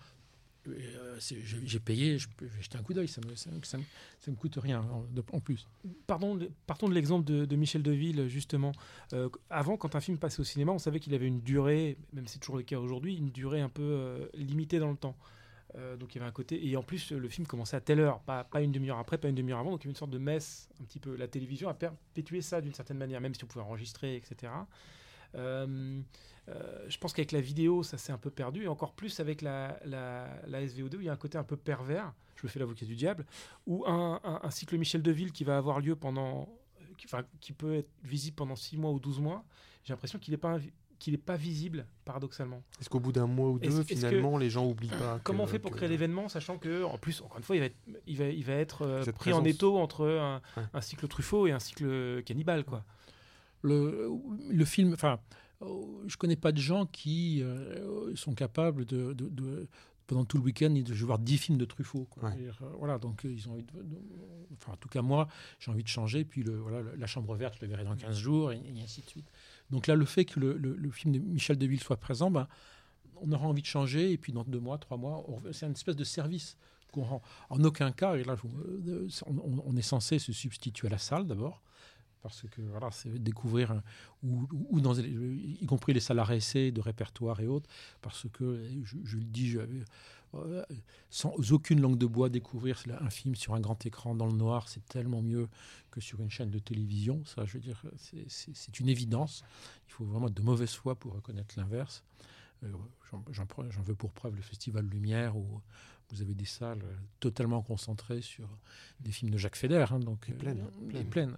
Euh, 0.77 1.17
J'ai 1.21 1.43
j'ai 1.65 1.81
payé, 1.81 2.19
je 2.19 2.29
peux 2.37 2.47
je 2.49 2.57
vais 2.57 2.63
jeter 2.63 2.79
un 2.79 2.83
coup 2.83 2.95
d'œil, 2.95 3.09
ça 3.09 3.21
me, 3.27 3.35
ça, 3.35 3.51
me- 3.51 3.63
ça 3.63 3.79
me- 3.79 3.85
ça 4.21 4.31
me 4.31 4.37
coûte 4.37 4.57
rien 4.61 4.81
en, 5.33 5.41
plus. 5.41 5.67
Pardon, 6.07 6.39
partons 6.67 6.89
de 6.89 6.95
l'exemple 6.95 7.25
de, 7.25 7.45
de 7.45 7.57
Michel 7.57 7.83
Deville, 7.83 8.29
justement. 8.29 8.73
Euh, 9.13 9.29
avant, 9.51 9.77
quand 9.77 9.95
un 9.95 10.01
film 10.01 10.19
passait 10.19 10.41
au 10.41 10.45
cinéma, 10.45 10.73
on 10.73 10.79
savait 10.79 11.01
qu'il 11.01 11.15
avait 11.15 11.27
une 11.27 11.41
durée, 11.41 11.97
même 12.13 12.27
si 12.27 12.35
c'est 12.35 12.39
toujours 12.41 12.57
le 12.57 12.63
cas 12.63 12.79
aujourd'hui, 12.79 13.17
une 13.17 13.31
durée 13.31 13.61
un 13.61 13.69
peu 13.69 13.83
euh, 13.83 14.27
limitée 14.35 14.79
dans 14.79 14.91
le 14.91 14.97
temps. 14.97 15.17
Donc 16.01 16.15
il 16.15 16.19
y 16.19 16.21
avait 16.21 16.29
un 16.29 16.33
côté. 16.33 16.67
Et 16.67 16.77
en 16.77 16.83
plus, 16.83 17.13
le 17.13 17.29
film 17.29 17.47
commençait 17.47 17.77
à 17.77 17.81
telle 17.81 18.01
heure, 18.01 18.21
pas, 18.21 18.43
pas 18.43 18.63
une 18.63 18.73
demi-heure 18.73 18.99
après, 18.99 19.17
pas 19.19 19.29
une 19.29 19.35
demi-heure 19.37 19.59
avant. 19.61 19.71
Donc 19.71 19.81
il 19.83 19.85
y 19.85 19.87
avait 19.89 19.93
une 19.93 19.97
sorte 19.97 20.11
de 20.11 20.19
messe, 20.19 20.69
un 20.81 20.85
petit 20.85 20.99
peu. 20.99 21.15
La 21.15 21.29
télévision 21.29 21.69
a 21.69 21.75
perpétué 21.75 22.41
ça 22.41 22.61
d'une 22.61 22.73
certaine 22.75 22.97
manière, 22.99 23.21
même 23.21 23.35
si 23.35 23.45
on 23.45 23.47
pouvait 23.47 23.65
enregistrer, 23.65 24.17
etc. 24.17 24.51
Euh, 25.35 26.01
euh, 26.49 26.87
je 26.89 26.97
pense 26.99 27.13
qu'avec 27.13 27.33
la 27.33 27.41
vidéo, 27.41 27.83
ça 27.83 27.99
s'est 27.99 28.13
un 28.13 28.19
peu 28.19 28.31
perdu, 28.31 28.65
et 28.65 28.69
encore 28.69 28.93
plus 28.95 29.21
avec 29.21 29.43
la, 29.43 29.79
la, 29.85 30.29
la 30.47 30.67
SVOD, 30.67 30.95
où 30.95 31.01
il 31.01 31.07
y 31.07 31.09
a 31.09 31.13
un 31.13 31.17
côté 31.17 31.37
un 31.37 31.45
peu 31.45 31.57
pervers, 31.57 32.13
je 32.37 32.47
me 32.47 32.49
fais 32.49 32.59
l'avocat 32.59 32.87
du 32.87 32.97
diable, 32.97 33.27
où 33.67 33.85
un, 33.87 34.21
un, 34.25 34.41
un, 34.43 34.51
cycle 34.51 34.79
Michel 34.79 35.03
Deville 35.03 35.33
qui 35.33 35.45
va 35.45 35.59
avoir 35.59 35.81
lieu 35.81 35.95
pendant. 35.97 36.49
Qui, 36.97 37.07
enfin, 37.07 37.23
qui 37.41 37.53
peut 37.53 37.75
être 37.77 37.91
visible 38.03 38.35
pendant 38.35 38.57
6 38.57 38.77
mois 38.77 38.91
ou 38.91 38.99
12 38.99 39.21
mois, 39.21 39.45
j'ai 39.85 39.93
l'impression 39.93 40.19
qu'il 40.19 40.33
n'est 40.33 40.39
pas, 40.39 40.59
qu'il 40.99 41.13
n'est 41.13 41.19
pas 41.19 41.37
visible, 41.37 41.87
paradoxalement. 42.05 42.63
Est-ce 42.81 42.89
qu'au 42.89 42.99
bout 42.99 43.13
d'un 43.13 43.29
mois 43.29 43.51
ou 43.51 43.59
deux, 43.61 43.85
finalement, 43.85 44.37
les 44.37 44.51
gens 44.51 44.67
oublient 44.67 44.89
pas 44.89 45.21
Comment 45.25 45.45
on 45.45 45.47
fait 45.47 45.61
pour 45.61 45.71
que- 45.71 45.77
créer 45.77 45.89
l'événement, 45.89 46.29
sachant 46.29 46.59
que, 46.59 46.83
en 46.83 46.99
plus, 46.99 47.21
encore 47.21 47.37
une 47.37 47.45
fois, 47.45 47.55
il 47.55 47.61
va 47.61 47.67
être, 47.67 47.77
il 48.07 48.17
va, 48.17 48.25
il 48.25 48.45
va 48.45 48.55
être 48.55 48.83
euh, 48.83 49.05
pris 49.13 49.33
en 49.33 49.45
étau 49.45 49.79
entre 49.79 50.09
un, 50.09 50.41
Ouais. 50.57 50.65
un 50.73 50.81
cycle 50.81 51.07
Truffaut 51.07 51.47
et 51.47 51.53
un 51.53 51.61
cycle 51.61 52.23
cannibale, 52.25 52.65
quoi. 52.65 52.85
Le, 53.63 54.11
le 54.51 54.65
film, 54.65 54.93
enfin, 54.93 55.19
euh, 55.63 55.67
je 56.07 56.17
connais 56.17 56.37
pas 56.37 56.53
de 56.53 56.59
gens 56.61 56.87
qui 56.87 57.43
euh, 57.43 58.15
sont 58.15 58.35
capables 58.35 58.85
de, 58.85 59.13
de- 59.13 59.29
de- 59.29 59.69
pendant 60.07 60.25
tout 60.25 60.39
le 60.39 60.45
week-end 60.45 60.71
de 60.71 60.95
voir 61.05 61.19
10 61.19 61.37
films 61.39 61.59
de 61.59 61.65
Truffaut. 61.67 62.07
quoi. 62.11 62.23
Ouais. 62.25 62.31
C'est-à-dire, 62.33 62.59
euh, 62.63 62.73
voilà, 62.79 62.99
donc 62.99 63.25
euh, 63.27 63.33
ils 63.33 63.47
ont 63.49 63.53
envie 63.53 63.65
de, 63.65 63.73
de- 63.83 63.99
enfin, 64.55 64.73
en 64.73 64.77
tout 64.77 64.89
cas 64.89 65.03
moi, 65.03 65.29
j'ai 65.59 65.71
envie 65.71 65.83
de 65.83 65.89
changer. 65.89 66.25
Puis 66.25 66.43
le, 66.43 66.57
voilà, 66.57 66.81
le- 66.81 66.95
la 66.97 67.07
chambre 67.07 67.35
verte, 67.35 67.57
je 67.57 67.63
le 67.67 67.69
verrai 67.71 67.85
dans 67.85 67.97
15 67.97 68.17
jours, 68.17 68.53
et, 68.53 68.57
et 68.75 68.81
ainsi 68.83 69.03
de 69.03 69.07
suite. 69.07 69.31
Donc 69.71 69.87
là, 69.87 69.95
le 69.97 70.05
fait 70.07 70.25
que 70.25 70.41
le, 70.41 70.57
le- 70.57 70.77
le 70.77 70.91
film 70.91 71.13
de 71.13 71.19
Michel 71.19 71.59
Deville 71.59 71.81
soit 71.81 71.99
présent, 71.99 72.31
ben, 72.31 72.49
on 73.21 73.31
aura 73.33 73.47
envie 73.49 73.63
de 73.63 73.67
changer. 73.67 74.13
Et 74.13 74.17
puis 74.17 74.33
dans 74.33 74.45
deux 74.45 74.61
mois, 74.61 74.79
trois 74.79 74.97
mois, 74.97 75.27
c'est 75.53 75.67
une 75.67 75.73
espèce 75.73 75.97
de 75.97 76.05
service 76.05 76.57
qu'on 76.93 77.03
rend. 77.03 77.21
En 77.51 77.63
aucun 77.65 77.93
cas, 77.93 78.15
et 78.17 78.25
là, 78.25 78.37
on 79.27 79.77
est 79.77 79.83
censé 79.83 80.19
se 80.19 80.33
substituer 80.33 80.87
à 80.89 80.91
la 80.93 80.99
salle 80.99 81.27
d'abord 81.27 81.63
parce 82.23 82.43
que 82.51 82.61
voilà, 82.63 82.91
c'est 82.91 83.19
découvrir 83.23 83.81
ou, 84.23 84.47
ou 84.71 84.81
dans 84.81 84.99
y 84.99 85.65
compris 85.67 85.93
les 85.93 86.01
salles 86.01 86.21
RSC 86.21 86.71
de 86.73 86.81
répertoire 86.81 87.41
et 87.41 87.47
autres, 87.47 87.69
parce 88.03 88.27
que 88.33 88.63
je, 88.85 88.97
je 89.05 89.17
le 89.17 89.25
dis, 89.25 89.49
je- 89.49 89.61
euh, 90.35 90.63
sans 91.09 91.33
aucune 91.53 91.81
langue 91.81 91.97
de 91.97 92.05
bois, 92.05 92.29
découvrir 92.29 92.83
un 93.01 93.09
film 93.09 93.35
sur 93.35 93.55
un 93.55 93.61
grand 93.61 93.87
écran 93.87 94.15
dans 94.15 94.27
le 94.27 94.35
noir, 94.35 94.69
c'est 94.69 94.85
tellement 94.87 95.23
mieux 95.23 95.49
que 95.91 96.01
sur 96.01 96.21
une 96.21 96.31
chaîne 96.31 96.51
de 96.51 96.59
télévision. 96.59 97.25
Ça, 97.25 97.47
je 97.47 97.55
veux 97.55 97.61
dire, 97.61 97.83
c'est- 97.97 98.79
une 98.81 98.89
évidence. 98.91 99.43
Il 99.89 99.93
faut 99.93 100.05
vraiment 100.05 100.29
être 100.29 100.35
de 100.35 100.43
mauvaise 100.43 100.73
foi 100.75 100.95
pour 100.97 101.15
reconnaître 101.15 101.55
l'inverse. 101.59 102.05
Euh, 102.65 102.73
J'en 103.31 103.47
veux 103.83 103.95
pour 103.95 104.13
preuve 104.13 104.37
le 104.37 104.43
Festival 104.43 104.85
Lumière 104.85 105.35
où 105.35 105.47
vous 106.11 106.21
avez 106.21 106.35
des 106.35 106.45
salles 106.45 106.83
euh, 106.83 106.95
totalement 107.21 107.63
concentrées 107.63 108.21
sur 108.21 108.47
des 109.01 109.13
films 109.13 109.31
de 109.31 109.39
Jacques 109.39 109.57
Feder. 109.57 109.87
hein, 109.91 109.99
donc, 109.99 110.29
Et 110.29 110.33
pleines, 110.33 110.61
euh, 110.61 111.05
pleines. 111.05 111.37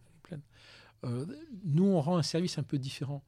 Euh, 1.04 1.26
nous, 1.64 1.84
on 1.84 2.00
rend 2.00 2.16
un 2.16 2.22
service 2.22 2.58
un 2.58 2.62
peu 2.62 2.78
différent. 2.78 3.22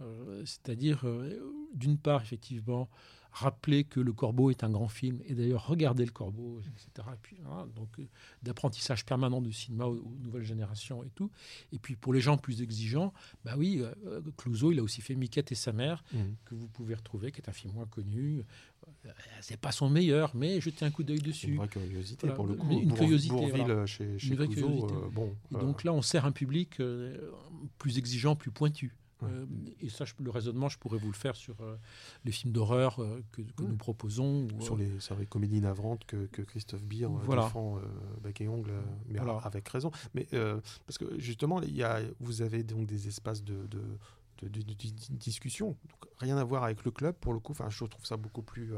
Euh, 0.00 0.42
C'est-à-dire, 0.44 1.06
euh, 1.06 1.68
d'une 1.74 1.98
part, 1.98 2.22
effectivement, 2.22 2.88
rappeler 3.32 3.84
que 3.84 3.98
Le 3.98 4.12
Corbeau 4.12 4.50
est 4.50 4.62
un 4.62 4.70
grand 4.70 4.88
film, 4.88 5.20
et 5.26 5.34
d'ailleurs 5.34 5.66
regarder 5.66 6.04
Le 6.04 6.10
Corbeau, 6.12 6.60
etc. 6.60 7.08
Et 7.14 7.18
puis, 7.22 7.36
voilà, 7.42 7.66
donc, 7.74 7.88
euh, 7.98 8.04
d'apprentissage 8.42 9.04
permanent 9.06 9.40
du 9.40 9.52
cinéma 9.52 9.86
aux, 9.86 9.96
aux 9.96 10.16
nouvelles 10.22 10.44
générations 10.44 11.02
et 11.02 11.08
tout. 11.14 11.30
Et 11.72 11.78
puis, 11.78 11.96
pour 11.96 12.12
les 12.12 12.20
gens 12.20 12.36
plus 12.36 12.60
exigeants, 12.62 13.12
bah 13.44 13.54
oui, 13.56 13.80
euh, 14.06 14.20
Clouseau, 14.36 14.70
il 14.72 14.78
a 14.78 14.82
aussi 14.82 15.00
fait 15.00 15.14
Miquette 15.14 15.50
et 15.50 15.54
sa 15.54 15.72
mère, 15.72 16.04
Mhm. 16.12 16.34
que 16.44 16.54
vous 16.54 16.68
pouvez 16.68 16.94
retrouver, 16.94 17.32
qui 17.32 17.40
est 17.40 17.48
un 17.48 17.52
film 17.52 17.72
moins 17.74 17.86
connu. 17.86 18.42
Euh, 19.06 19.10
C'est 19.40 19.56
pas 19.60 19.72
son 19.72 19.88
meilleur, 19.88 20.34
mais 20.36 20.60
jetez 20.60 20.84
un 20.84 20.90
coup 20.90 21.02
d'œil 21.02 21.20
dessus. 21.20 21.48
une 21.48 21.56
vraie 21.56 21.68
curiosité 21.68 22.26
Voilà, 22.26 22.34
pour 22.36 22.46
le 22.46 22.54
coup. 22.54 22.66
mais 22.68 22.78
une 22.80 22.88
Bourg- 22.88 22.98
curiosité, 22.98 23.34
Bourville 23.34 23.62
voilà. 23.64 23.86
chez, 23.86 24.18
chez 24.18 24.34
Clouseau, 24.36 24.52
curiosité. 24.52 24.94
euh, 24.94 25.08
bon. 25.10 25.34
Et 25.52 25.56
euh, 25.56 25.60
donc 25.60 25.84
là, 25.84 25.92
on 25.92 26.02
sert 26.02 26.26
un 26.26 26.32
public 26.32 26.80
euh, 26.80 27.16
plus 27.78 27.98
exigeant, 27.98 28.36
plus 28.36 28.50
pointu. 28.50 28.94
Euh, 29.24 29.46
et 29.80 29.88
ça, 29.88 30.04
je- 30.04 30.14
le 30.20 30.30
raisonnement, 30.30 30.68
je 30.68 30.78
pourrais 30.78 30.98
vous 30.98 31.08
le 31.08 31.16
faire 31.16 31.36
sur 31.36 31.60
euh, 31.60 31.76
les 32.24 32.32
films 32.32 32.52
d'horreur 32.52 33.00
euh, 33.00 33.20
que, 33.32 33.42
que 33.42 33.62
Ouais. 33.62 33.68
nous 33.68 33.76
proposons. 33.76 34.46
ou, 34.56 34.60
sur 34.60 34.76
les, 34.76 35.00
sur 35.00 35.16
les 35.16 35.26
comédies 35.26 35.60
navrantes 35.60 36.04
que, 36.06 36.26
que 36.26 36.42
Christophe 36.42 36.84
Beer 36.84 37.04
euh, 37.06 37.08
Voilà. 37.24 37.44
défend 37.44 37.78
bec 38.22 38.40
et 38.40 38.48
ongle, 38.48 38.72
mais 39.08 39.18
Voilà. 39.18 39.38
avec 39.44 39.68
raison. 39.68 39.90
Mais 40.14 40.26
parce 40.86 40.98
que 40.98 41.18
justement, 41.18 41.60
il 41.62 41.74
y 41.74 41.82
a, 41.82 42.00
vous 42.20 42.42
avez 42.42 42.62
donc 42.62 42.86
des 42.86 43.08
espaces 43.08 43.42
de, 43.42 43.66
de, 43.66 43.80
de- 44.42 44.48
de- 44.48 44.62
de- 44.62 44.74
de 44.74 45.16
discussion, 45.16 45.68
donc 45.88 46.10
rien 46.18 46.36
à 46.36 46.44
voir 46.44 46.64
avec 46.64 46.84
le 46.84 46.90
club 46.90 47.14
pour 47.16 47.32
le 47.32 47.38
coup. 47.38 47.52
Enfin, 47.52 47.70
je 47.70 47.84
trouve 47.84 48.04
ça 48.06 48.16
beaucoup 48.16 48.42
plus. 48.42 48.72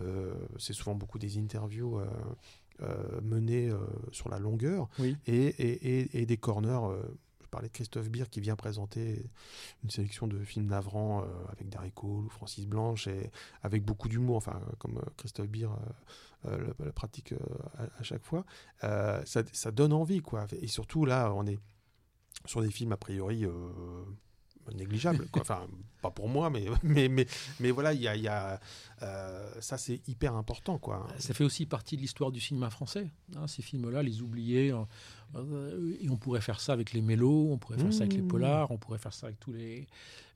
euh, 0.00 0.34
c'est 0.58 0.72
souvent 0.72 0.94
beaucoup 0.94 1.18
des 1.18 1.38
interviews. 1.38 1.98
euh, 1.98 2.06
euh, 2.80 3.20
menées 3.22 3.72
sur 4.12 4.28
la 4.28 4.38
longueur 4.38 4.88
Oui. 5.00 5.16
et, 5.26 5.34
et, 5.46 5.98
et- 5.98 6.22
et 6.22 6.26
des 6.26 6.36
corners 6.36 6.78
je 7.56 7.62
de 7.62 7.68
Christophe 7.68 8.10
Beer 8.10 8.24
qui 8.30 8.40
vient 8.40 8.56
présenter 8.56 9.30
une 9.82 9.90
sélection 9.90 10.26
de 10.26 10.38
films 10.44 10.66
navrants 10.66 11.22
euh, 11.22 11.26
avec 11.52 11.68
Darry 11.68 11.92
Cole 11.92 12.26
ou 12.26 12.28
Francis 12.28 12.66
Blanche 12.66 13.06
et 13.06 13.30
avec 13.62 13.84
beaucoup 13.84 14.08
d'humour, 14.08 14.36
enfin 14.36 14.60
comme 14.78 14.98
euh, 14.98 15.10
Christophe 15.16 15.48
Beer 15.48 15.68
euh, 16.46 16.72
le, 16.78 16.92
pratique 16.92 17.34
à, 17.76 18.02
chaque 18.02 18.24
fois. 18.24 18.44
Ça 18.80 19.70
donne 19.72 19.92
envie, 19.92 20.20
quoi. 20.20 20.46
Et 20.60 20.68
surtout 20.68 21.04
là, 21.04 21.32
on 21.34 21.46
est 21.46 21.58
sur 22.44 22.62
des 22.62 22.70
films 22.70 22.92
a 22.92 22.96
priori 22.96 23.44
négligeables, 24.74 25.26
quoi. 25.28 25.42
Enfin, 25.42 25.66
pas 26.02 26.10
pour 26.10 26.28
moi, 26.28 26.50
mais 26.50 26.66
mais 26.82 27.08
mais, 27.08 27.26
mais 27.60 27.70
voilà, 27.70 27.92
il 27.92 28.00
y 28.00 28.08
a, 28.08 28.16
il 28.16 28.22
y 28.22 28.28
a 28.28 28.60
euh, 29.02 29.50
ça, 29.60 29.78
c'est 29.78 30.06
hyper 30.08 30.34
important, 30.34 30.78
quoi. 30.78 31.06
Ça 31.18 31.34
fait 31.34 31.44
aussi 31.44 31.66
partie 31.66 31.96
de 31.96 32.02
l'histoire 32.02 32.30
du 32.32 32.40
cinéma 32.40 32.70
français. 32.70 33.08
hein, 33.36 33.46
ces 33.46 33.62
films-là, 33.62 34.02
les 34.02 34.22
oubliés. 34.22 34.72
euh, 34.72 34.82
euh, 35.36 35.96
et 36.00 36.08
on 36.08 36.16
pourrait 36.16 36.40
faire 36.40 36.60
ça 36.60 36.72
avec 36.72 36.92
les 36.92 37.02
mélos, 37.02 37.48
on 37.52 37.58
pourrait 37.58 37.78
faire 37.78 37.92
ça 37.92 38.04
avec 38.04 38.14
les 38.14 38.22
Mmh. 38.22 38.28
polars, 38.28 38.70
on 38.70 38.78
pourrait 38.78 38.98
faire 38.98 39.12
ça 39.12 39.26
avec 39.26 39.38
tous 39.38 39.52
les, 39.52 39.86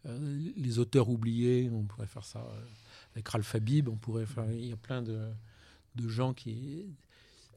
euh, 0.06 0.50
les 0.56 0.78
auteurs 0.78 1.08
oubliés, 1.08 1.70
on 1.72 1.84
pourrait 1.84 2.06
faire 2.06 2.24
ça 2.24 2.46
avec 3.14 3.26
Ralph 3.28 3.54
Habib, 3.54 3.88
on 3.88 3.96
pourrait 3.96 4.26
faire. 4.26 4.50
Il 4.52 4.66
y 4.66 4.72
a 4.72 4.76
plein 4.76 5.00
de, 5.02 5.28
de 5.96 6.08
gens 6.08 6.34
qui. 6.34 6.86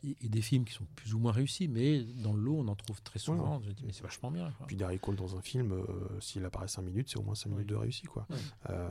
Et, 0.04 0.30
des 0.30 0.42
films 0.42 0.66
qui 0.66 0.74
sont 0.74 0.86
plus 0.96 1.14
ou 1.14 1.20
moins 1.20 1.32
réussis, 1.32 1.68
mais 1.68 2.04
dans 2.04 2.34
le 2.34 2.42
lot, 2.42 2.58
on 2.60 2.68
en 2.68 2.76
trouve 2.76 3.02
très 3.02 3.20
souvent. 3.20 3.62
Je 3.66 3.72
dis, 3.72 3.84
mais 3.86 3.92
c'est 3.94 4.04
vachement 4.04 4.30
bien. 4.30 4.52
quoi. 4.58 4.68
Puis 4.68 4.76
Darry 4.76 5.00
Cole 5.00 5.16
dans 5.16 5.36
un 5.36 5.42
film, 5.42 5.72
euh, 5.72 5.86
s'il 6.20 6.46
apparaît 6.46 6.68
5 6.68 6.82
minutes, 6.84 7.10
c'est 7.10 7.18
au 7.18 7.24
moins 7.24 7.36
5 7.36 7.50
minutes 7.50 7.66
Oui. 7.70 7.72
de 7.72 7.76
réussi, 7.76 8.04
quoi. 8.04 8.28
Oui. 8.30 8.38
Euh, 8.70 8.90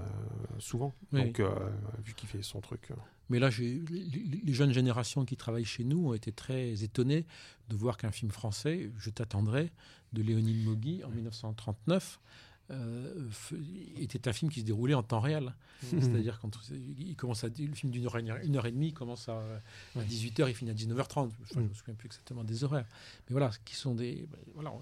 souvent. 0.58 0.92
Oui. 1.12 1.24
Donc, 1.26 1.40
euh, 1.40 1.54
vu 2.04 2.14
qu'il 2.14 2.28
fait 2.28 2.42
son 2.42 2.60
truc. 2.60 2.88
Mais 3.30 3.38
là, 3.38 3.50
les, 3.58 3.80
les 4.44 4.52
jeunes 4.52 4.72
générations 4.72 5.24
qui 5.24 5.36
travaillent 5.36 5.64
chez 5.64 5.84
nous 5.84 6.08
ont 6.08 6.14
été 6.14 6.32
très 6.32 6.82
étonnées 6.82 7.26
de 7.68 7.76
voir 7.76 7.96
qu'un 7.96 8.10
film 8.10 8.30
français, 8.30 8.90
Je 8.98 9.10
t'attendrai, 9.10 9.70
de 10.12 10.22
Léonine 10.22 10.62
Mogui 10.64 11.02
en 11.04 11.10
1939, 11.10 12.20
euh, 12.70 13.28
était 13.98 14.26
un 14.28 14.32
film 14.32 14.50
qui 14.50 14.60
se 14.60 14.64
déroulait 14.64 14.94
en 14.94 15.02
temps 15.02 15.20
réel. 15.20 15.54
C'est-à-dire 15.82 16.38
quand 16.40 16.50
il 16.72 17.14
commence 17.16 17.44
à 17.44 17.48
le 17.48 17.74
film 17.74 17.92
d'une 17.92 18.06
heure, 18.06 18.16
et- 18.16 18.46
une 18.46 18.56
heure 18.56 18.64
et 18.66 18.72
demie 18.72 18.92
commence 18.94 19.28
à, 19.28 19.38
à 19.96 20.00
18h, 20.02 20.48
il 20.48 20.54
finit 20.54 20.70
à 20.70 20.74
19h30. 20.74 21.30
Je 21.52 21.58
ne 21.58 21.68
me 21.68 21.74
souviens 21.74 21.94
plus 21.94 22.06
exactement 22.06 22.42
des 22.42 22.64
horaires. 22.64 22.86
Mais 23.28 23.32
voilà, 23.32 23.50
qui 23.66 23.74
sont 23.76 23.94
des 23.94 24.26
voilà, 24.54 24.72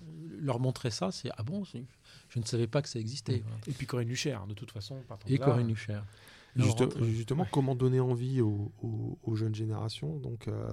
leur 0.41 0.61
montrer 0.61 0.91
ça, 0.91 1.11
c'est 1.11 1.31
ah 1.37 1.43
bon, 1.43 1.65
je 1.65 2.39
ne 2.39 2.45
savais 2.45 2.67
pas 2.69 2.83
que 2.83 2.89
ça 2.89 3.01
existait. 3.01 3.39
voilà. 3.45 3.57
Et 3.67 3.73
puis 3.73 3.87
Corinne 3.87 4.09
Lucher, 4.09 4.39
de 4.49 4.55
toute 4.55 4.71
façon. 4.71 4.97
Et 5.27 5.39
là, 5.39 5.45
Corinne. 5.47 5.69
Juste- 6.55 6.83
entre- 6.83 7.05
justement, 7.07 7.47
comment 7.51 7.75
donner 7.75 7.99
envie 7.99 8.43
aux, 8.43 8.71
aux- 8.83 9.19
aux 9.23 9.35
jeunes 9.37 9.55
générations? 9.55 10.19
Donc, 10.19 10.49
euh, 10.49 10.71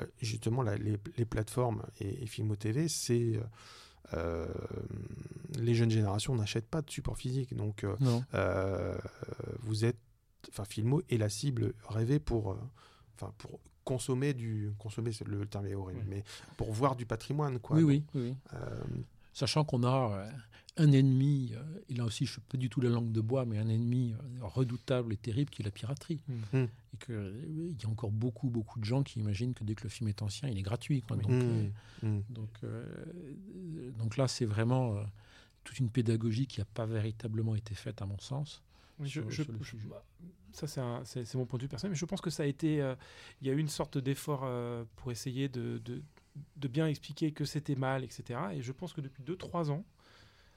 euh, 0.00 0.04
justement, 0.20 0.62
la- 0.62 0.76
les, 0.76 0.98
les 1.16 1.24
plateformes 1.24 1.84
et, 2.00 2.24
et 2.24 2.26
Filmo 2.26 2.56
TV, 2.56 2.88
c'est 2.88 3.36
euh, 3.36 3.40
euh, 4.14 4.46
les 5.58 5.74
jeunes 5.74 5.90
générations 5.90 6.34
n'achètent 6.34 6.68
pas 6.68 6.82
de 6.82 6.90
support 6.90 7.16
physique. 7.16 7.54
Donc, 7.54 7.84
euh, 7.84 7.96
euh, 8.34 8.96
vous 9.60 9.84
êtes, 9.84 9.98
enfin, 10.48 10.64
Filmo 10.64 11.02
est 11.10 11.18
la 11.18 11.28
cible 11.28 11.74
rêvée 11.88 12.18
pour, 12.18 12.56
enfin, 13.14 13.32
pour 13.38 13.60
consommer 13.84 14.32
du, 14.34 14.72
consommer, 14.78 15.12
c'est 15.12 15.26
le 15.26 15.44
terme 15.46 15.66
est 15.66 15.74
horrible, 15.74 16.00
Oui. 16.04 16.06
mais 16.08 16.24
pour 16.56 16.72
voir 16.72 16.94
du 16.96 17.04
patrimoine, 17.06 17.58
quoi. 17.58 17.76
Oui, 17.76 17.82
oui, 17.82 18.04
oui, 18.14 18.34
oui. 18.52 19.04
Sachant 19.32 19.64
qu'on 19.64 19.82
a 19.84 20.26
un 20.78 20.90
ennemi, 20.92 21.52
euh, 21.54 21.62
et 21.90 21.94
là 21.94 22.04
aussi 22.04 22.24
je 22.24 22.30
ne 22.30 22.32
suis 22.34 22.40
pas 22.48 22.56
du 22.56 22.70
tout 22.70 22.80
la 22.80 22.88
langue 22.88 23.12
de 23.12 23.20
bois, 23.20 23.44
mais 23.44 23.58
un 23.58 23.68
ennemi 23.68 24.14
euh, 24.14 24.16
redoutable 24.46 25.12
et 25.12 25.16
terrible 25.18 25.50
qui 25.50 25.60
est 25.62 25.64
la 25.64 25.70
piraterie. 25.70 26.22
Mm. 26.28 26.58
Mm. 26.58 26.68
Et 26.94 26.96
qu'il 27.04 27.76
y 27.82 27.84
a 27.84 27.88
encore 27.88 28.10
beaucoup, 28.10 28.48
beaucoup 28.48 28.78
de 28.80 28.84
gens 28.84 29.02
qui 29.02 29.20
imaginent 29.20 29.52
que 29.54 29.64
dès 29.64 29.74
que 29.74 29.82
le 29.84 29.90
film 29.90 30.08
est 30.08 30.22
ancien, 30.22 30.48
il 30.48 30.58
est 30.58 30.62
gratuit. 30.62 31.02
quoi. 31.02 31.16
Donc, 31.16 31.30
euh, 31.30 31.68
mm, 32.02 32.06
mm. 32.08 32.22
donc, 32.30 32.50
euh, 32.64 32.84
euh, 33.76 33.90
donc 33.98 34.16
là, 34.16 34.28
c'est 34.28 34.46
vraiment 34.46 34.96
euh, 34.96 35.02
toute 35.64 35.78
une 35.78 35.90
pédagogie 35.90 36.46
qui 36.46 36.60
n'a 36.60 36.64
pas 36.66 36.86
véritablement 36.86 37.54
été 37.54 37.74
faite, 37.74 38.00
à 38.02 38.06
mon 38.06 38.18
sens. 38.18 38.62
Oui, 38.98 39.08
je- 39.08 39.20
sur- 39.20 39.30
je- 39.30 39.42
sur 39.42 39.52
le 39.52 39.58
je- 39.62 39.64
sujet. 39.70 39.88
bah, 39.88 40.04
ça, 40.52 40.66
c'est 41.04 41.34
mon 41.34 41.46
point 41.46 41.58
de 41.58 41.64
vue 41.64 41.68
personnel, 41.68 41.92
mais 41.92 41.98
je 41.98 42.04
pense 42.04 42.20
que 42.20 42.30
ça 42.30 42.42
a 42.42 42.46
été. 42.46 42.80
euh, 42.82 42.94
Il 43.40 43.46
y 43.46 43.50
a 43.50 43.54
eu 43.54 43.58
une 43.58 43.68
sorte 43.68 43.98
d'effort 43.98 44.42
euh, 44.44 44.84
pour 44.96 45.10
essayer 45.12 45.48
de, 45.48 45.78
de, 45.84 46.02
de 46.56 46.68
bien 46.68 46.86
expliquer 46.86 47.32
que 47.32 47.44
c'était 47.44 47.74
mal, 47.74 48.04
etc. 48.04 48.38
Et 48.54 48.62
je 48.62 48.72
pense 48.72 48.92
que 48.92 49.00
depuis 49.00 49.22
2-3 49.22 49.70
ans, 49.70 49.84
euh, 49.84 50.01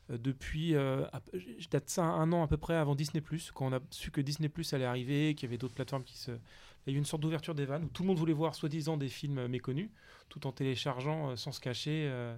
depuis. 0.09 0.75
euh, 0.75 1.05
je 1.33 1.67
date 1.69 1.89
ça 1.89 2.03
un 2.05 2.31
an 2.31 2.43
à 2.43 2.47
peu 2.47 2.57
près 2.57 2.75
avant 2.75 2.95
Disney, 2.95 3.23
quand 3.53 3.67
on 3.67 3.73
a 3.73 3.79
su 3.89 4.11
que 4.11 4.21
Disney 4.21 4.51
allait 4.71 4.85
arriver, 4.85 5.35
qu'il 5.35 5.47
y 5.47 5.49
avait 5.49 5.57
d'autres 5.57 5.75
plateformes 5.75 6.03
qui 6.03 6.17
se. 6.17 6.31
Il 6.87 6.91
y 6.91 6.93
a 6.93 6.95
eu 6.95 6.99
une 6.99 7.05
sorte 7.05 7.23
d'ouverture 7.23 7.55
des 7.55 7.65
vannes 7.65 7.85
où 7.85 7.89
tout 7.89 8.03
le 8.03 8.07
monde 8.07 8.17
voulait 8.19 8.33
voir 8.33 8.53
soi-disant 8.53 8.95
des 8.97 9.09
films 9.09 9.39
euh, 9.39 9.47
méconnus, 9.47 9.89
tout 10.29 10.45
en 10.45 10.51
téléchargeant 10.51 11.31
euh, 11.31 11.35
sans 11.35 11.51
se 11.51 11.59
cacher 11.59 12.07
euh, 12.11 12.35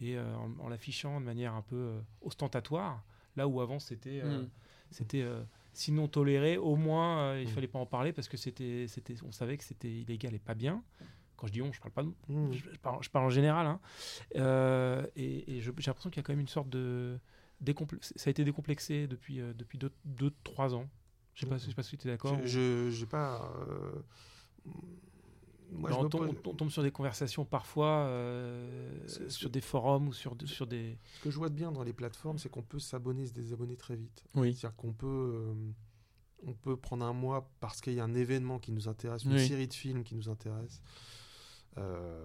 et 0.00 0.16
euh, 0.16 0.36
en, 0.36 0.52
en 0.66 0.68
l'affichant 0.68 1.20
de 1.20 1.24
manière 1.26 1.54
un 1.54 1.62
peu 1.62 1.74
euh, 1.76 2.00
ostentatoire, 2.22 3.02
là 3.36 3.48
où 3.48 3.60
avant 3.60 3.78
c'était. 3.80 4.20
euh, 4.22 4.42
Mm. 4.42 4.48
c'était 4.90 5.22
euh, 5.22 5.42
sinon 5.72 6.06
toléré, 6.08 6.56
au 6.58 6.76
moins 6.76 7.18
euh, 7.32 7.40
il 7.42 7.48
Mm. 7.48 7.50
fallait 7.50 7.66
pas 7.68 7.78
en 7.80 7.86
parler 7.86 8.12
parce 8.12 8.28
que 8.28 8.36
c'était, 8.36 8.86
c'était, 8.88 9.16
on 9.24 9.32
savait 9.32 9.56
que 9.56 9.64
c'était 9.64 9.90
illégal 9.90 10.32
et 10.34 10.38
pas 10.38 10.54
bien. 10.54 10.82
Quand 11.38 11.46
je 11.46 11.52
dis 11.52 11.62
on, 11.62 11.72
je 11.72 11.80
parle 11.80 11.92
pas, 11.92 12.02
de- 12.02 12.12
Mm. 12.28 12.52
je, 12.52 12.78
parle, 12.82 13.02
je 13.02 13.08
parle 13.08 13.24
en 13.24 13.30
général. 13.30 13.66
hein. 13.66 13.80
Euh, 14.36 15.06
et 15.16 15.60
j'ai 15.62 15.72
l'impression 15.86 16.10
qu'il 16.10 16.18
y 16.18 16.20
a 16.20 16.22
quand 16.24 16.32
même 16.34 16.40
une 16.40 16.48
sorte 16.48 16.68
de 16.68 17.18
ça 18.00 18.28
a 18.28 18.30
été 18.30 18.44
décomplexé 18.44 19.06
depuis 19.08 19.40
euh, 19.40 19.52
depuis 19.54 19.78
deux, 19.78 19.90
deux, 20.04 20.32
trois 20.44 20.74
ans. 20.74 20.86
Je 21.34 21.46
sais 21.46 21.58
je 21.58 21.66
sais 21.68 21.74
pas 21.74 21.82
si 21.82 21.96
tu 21.96 22.06
es 22.06 22.10
d'accord. 22.10 22.36
Je, 22.44 22.90
j'ai 22.90 23.06
pas. 23.06 23.52
euh, 23.68 23.92
moi, 25.70 25.90
Non, 25.90 26.00
je 26.00 26.06
on, 26.06 26.08
tombe, 26.08 26.26
pose- 26.26 26.52
on 26.52 26.54
tombe 26.54 26.70
sur 26.70 26.82
des 26.82 26.90
conversations 26.90 27.44
parfois 27.44 28.06
euh, 28.06 29.06
sur 29.28 29.50
des 29.50 29.60
forums 29.60 30.08
ou 30.08 30.12
sur, 30.12 30.34
sur 30.46 30.66
des. 30.66 30.98
Ce 31.18 31.24
que 31.24 31.30
je 31.30 31.36
vois 31.36 31.48
de 31.50 31.54
bien 31.54 31.70
dans 31.72 31.82
les 31.82 31.92
plateformes, 31.92 32.38
c'est 32.38 32.48
qu'on 32.48 32.62
peut 32.62 32.78
s'abonner 32.78 33.26
se 33.26 33.32
désabonner 33.32 33.76
très 33.76 33.94
vite. 33.96 34.24
Oui. 34.34 34.54
C'est-à-dire 34.54 34.76
qu'on 34.76 34.92
peut, 34.92 35.52
on 36.46 36.54
peut 36.54 36.76
prendre 36.76 37.04
un 37.04 37.12
mois 37.12 37.50
parce 37.60 37.80
qu'il 37.80 37.92
y 37.94 38.00
a 38.00 38.04
un 38.04 38.14
événement 38.14 38.58
qui 38.58 38.72
nous 38.72 38.88
intéresse, 38.88 39.24
une 39.24 39.34
Oui. 39.34 39.46
série 39.46 39.68
de 39.68 39.74
films 39.74 40.04
qui 40.04 40.14
nous 40.14 40.28
intéresse. 40.28 40.80
Euh, 41.78 42.24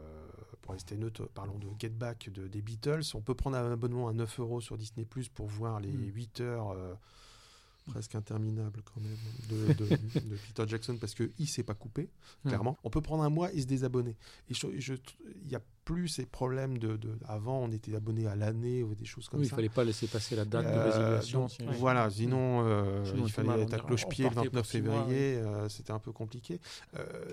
pour 0.61 0.73
rester 0.73 0.95
neutre, 0.97 1.27
parlons 1.33 1.57
de 1.57 1.67
Get 1.77 1.89
Back 1.89 2.29
de, 2.31 2.47
des 2.47 2.61
Beatles. 2.61 3.01
On 3.15 3.21
peut 3.21 3.35
prendre 3.35 3.57
un 3.57 3.71
abonnement 3.71 4.07
à 4.07 4.13
9 4.13 4.39
euros 4.39 4.61
sur 4.61 4.77
Disney 4.77 5.05
Plus 5.05 5.27
pour 5.29 5.47
voir 5.47 5.79
les 5.81 5.91
Mm. 5.91 6.13
8 6.13 6.41
heures 6.41 6.71
euh, 6.71 6.93
presque 7.85 8.15
interminables 8.15 8.81
quand 8.83 9.01
même 9.01 9.17
de, 9.49 9.73
de- 9.73 9.89
de 10.29 10.35
Peter 10.47 10.63
Jackson 10.67 10.97
parce 10.99 11.13
qu'il 11.15 11.31
ne 11.39 11.45
s'est 11.45 11.63
pas 11.63 11.73
coupé, 11.73 12.09
clairement. 12.45 12.77
On 12.83 12.89
peut 12.89 13.01
prendre 13.01 13.23
un 13.23 13.29
mois 13.29 13.51
et 13.53 13.61
se 13.61 13.65
désabonner. 13.67 14.15
Et 14.49 14.53
il 14.53 15.47
n'y 15.49 15.55
a 15.55 15.61
plus 15.85 16.07
ces 16.07 16.25
problèmes 16.25 16.77
de, 16.77 16.95
de- 16.95 17.17
Avant, 17.27 17.59
on 17.59 17.71
était 17.71 17.93
abonné 17.95 18.25
à 18.27 18.35
l'année 18.35 18.83
ou 18.83 18.95
des 18.95 19.03
choses 19.05 19.27
comme 19.27 19.41
Oui, 19.41 19.47
il 19.47 19.49
ça. 19.49 19.55
fallait 19.57 19.67
pas 19.69 19.83
laisser 19.83 20.07
passer 20.07 20.35
la 20.35 20.45
date 20.45 20.65
de 20.65 20.69
Euh, 20.71 20.85
résiliation. 21.19 21.47
donc, 21.65 21.75
Voilà, 21.77 22.09
sinon, 22.09 22.61
euh, 22.65 23.03
Sinon, 23.05 23.25
il 23.25 23.31
fallait 23.31 23.61
être 23.63 23.73
à 23.73 23.79
cloche-pied 23.79 24.25
le 24.29 24.33
partait 24.33 24.49
29 24.49 24.61
pour 24.63 24.71
six 24.71 24.81
mois, 24.81 25.01
février, 25.03 25.35
euh, 25.37 25.67
c'était 25.69 25.91
un 25.91 25.99
peu 25.99 26.11
compliqué. 26.13 26.61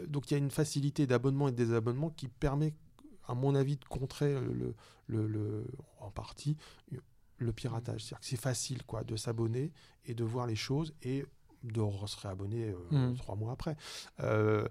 Donc 0.08 0.30
il 0.30 0.34
y 0.34 0.36
a 0.36 0.38
une 0.38 0.50
facilité 0.50 1.06
d'abonnement 1.06 1.48
et 1.48 1.52
de 1.52 1.56
désabonnement 1.56 2.10
qui 2.10 2.26
permet, 2.28 2.74
à 3.28 3.34
mon 3.34 3.54
avis, 3.54 3.76
de 3.76 3.84
contrer 3.84 4.34
le, 4.34 4.74
le, 5.06 5.26
le- 5.28 5.64
en 6.00 6.10
partie 6.10 6.56
le 7.40 7.52
piratage. 7.52 8.02
C'est-à-dire 8.04 8.20
que 8.20 8.26
c'est 8.26 8.36
facile 8.40 8.82
quoi, 8.84 9.02
de 9.04 9.16
s'abonner 9.16 9.72
et 10.06 10.14
de 10.14 10.22
voir 10.24 10.46
les 10.46 10.56
choses 10.56 10.94
et 11.02 11.24
de 11.64 11.82
se 12.06 12.16
réabonner 12.20 12.70
euh, 12.92 13.10
Mm. 13.10 13.16
trois 13.16 13.34
mois 13.36 13.52
après. 13.52 13.76
Euh, 14.20 14.66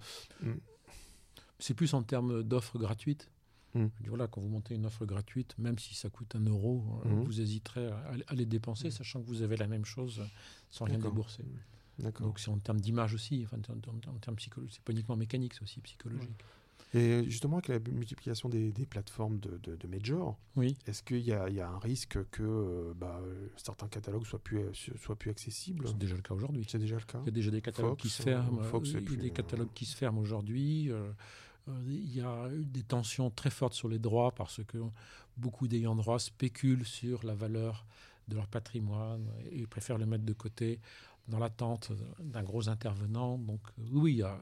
C'est 1.59 1.73
plus 1.73 1.93
en 1.93 2.03
termes 2.03 2.41
d'offres 2.43 2.79
gratuites. 2.79 3.29
Mm. 3.75 3.87
Voilà, 4.07 4.27
quand 4.27 4.39
vous 4.41 4.47
montez 4.47 4.75
une 4.75 4.85
offre 4.85 5.05
gratuite, 5.05 5.55
même 5.57 5.77
si 5.77 5.93
ça 5.93 6.09
coûte 6.09 6.35
un 6.35 6.39
euro, 6.45 7.01
Mhm. 7.05 7.23
vous 7.23 7.41
hésiterez 7.41 7.87
à, 7.87 8.13
à 8.27 8.33
les 8.33 8.45
dépenser, 8.45 8.87
Mm. 8.87 8.91
sachant 8.91 9.21
que 9.21 9.27
vous 9.27 9.41
avez 9.41 9.57
la 9.57 9.67
même 9.67 9.85
chose 9.85 10.23
sans 10.71 10.85
rien 10.85 10.97
débourser. 10.97 11.43
Donc 12.21 12.39
c'est 12.39 12.49
en 12.49 12.57
termes 12.59 12.79
d'image 12.79 13.13
aussi, 13.13 13.43
enfin, 13.45 13.57
en, 13.67 14.09
en- 14.09 14.15
en 14.15 14.19
termes 14.19 14.37
psychologiques. 14.37 14.75
C'est 14.77 14.83
pas 14.83 14.93
uniquement 14.93 15.17
mécanique, 15.17 15.53
c'est 15.53 15.63
aussi 15.63 15.81
psychologique. 15.81 16.29
Et 16.95 17.23
justement, 17.29 17.57
avec 17.57 17.67
la 17.67 17.79
multiplication 17.91 18.49
des, 18.49 18.71
des 18.71 18.85
plateformes 18.87 19.39
de, 19.39 19.57
de, 19.61 19.75
de 19.75 19.87
major, 19.87 20.37
Oui. 20.55 20.75
Est-ce 20.87 21.03
qu'il 21.03 21.19
y, 21.19 21.31
a- 21.33 21.47
il 21.49 21.55
y 21.55 21.61
a 21.61 21.69
un 21.69 21.77
risque 21.79 22.17
que 22.31 22.41
euh, 22.41 22.93
bah, 22.95 23.21
certains 23.57 23.87
catalogues 23.87 24.25
soient 24.25 24.39
plus, 24.39 24.57
euh, 24.59 24.71
soient 24.99 25.15
plus 25.15 25.29
accessibles? 25.29 25.87
C'est 25.87 25.97
déjà 25.97 26.15
le 26.15 26.21
cas 26.23 26.33
aujourd'hui. 26.33 26.65
C'est 26.67 26.79
déjà 26.79 26.95
le 26.95 27.03
cas 27.05 27.19
Il 27.21 27.25
y 27.27 27.29
a 27.29 27.31
déjà 27.31 27.51
des 27.51 27.61
catalogues 27.61 27.91
Fox, 27.91 28.01
qui 28.01 28.09
se 28.09 28.23
ferment. 28.23 28.63
Fox, 28.63 28.89
euh, 28.89 28.91
c'est 28.93 28.97
il 28.97 29.01
y 29.01 29.05
a 29.05 29.07
plus, 29.07 29.17
des 29.17 29.29
catalogues 29.31 29.73
qui 29.75 29.85
se 29.85 29.95
ferment 29.95 30.19
aujourd'hui. 30.19 30.89
il 31.87 32.15
y 32.15 32.21
a 32.21 32.49
eu 32.51 32.65
des 32.65 32.81
tensions 32.83 33.29
très 33.29 33.51
fortes 33.51 33.73
sur 33.73 33.87
les 33.87 33.99
droits 33.99 34.31
parce 34.33 34.61
que 34.65 34.79
beaucoup 35.37 35.67
d'ayants 35.67 35.95
droit 35.95 36.17
spéculent 36.17 36.85
sur 36.85 37.23
la 37.23 37.35
valeur 37.35 37.85
de 38.27 38.35
leur 38.35 38.47
patrimoine 38.47 39.27
et 39.51 39.67
préfèrent 39.67 39.97
le 39.99 40.05
mettre 40.07 40.23
de 40.25 40.33
côté 40.33 40.79
dans 41.27 41.37
l'attente 41.39 41.91
d'un 42.19 42.41
gros 42.43 42.69
intervenant. 42.69 43.37
Donc 43.37 43.61
oui, 43.91 44.13
il 44.13 44.17
y 44.17 44.23
a- 44.23 44.39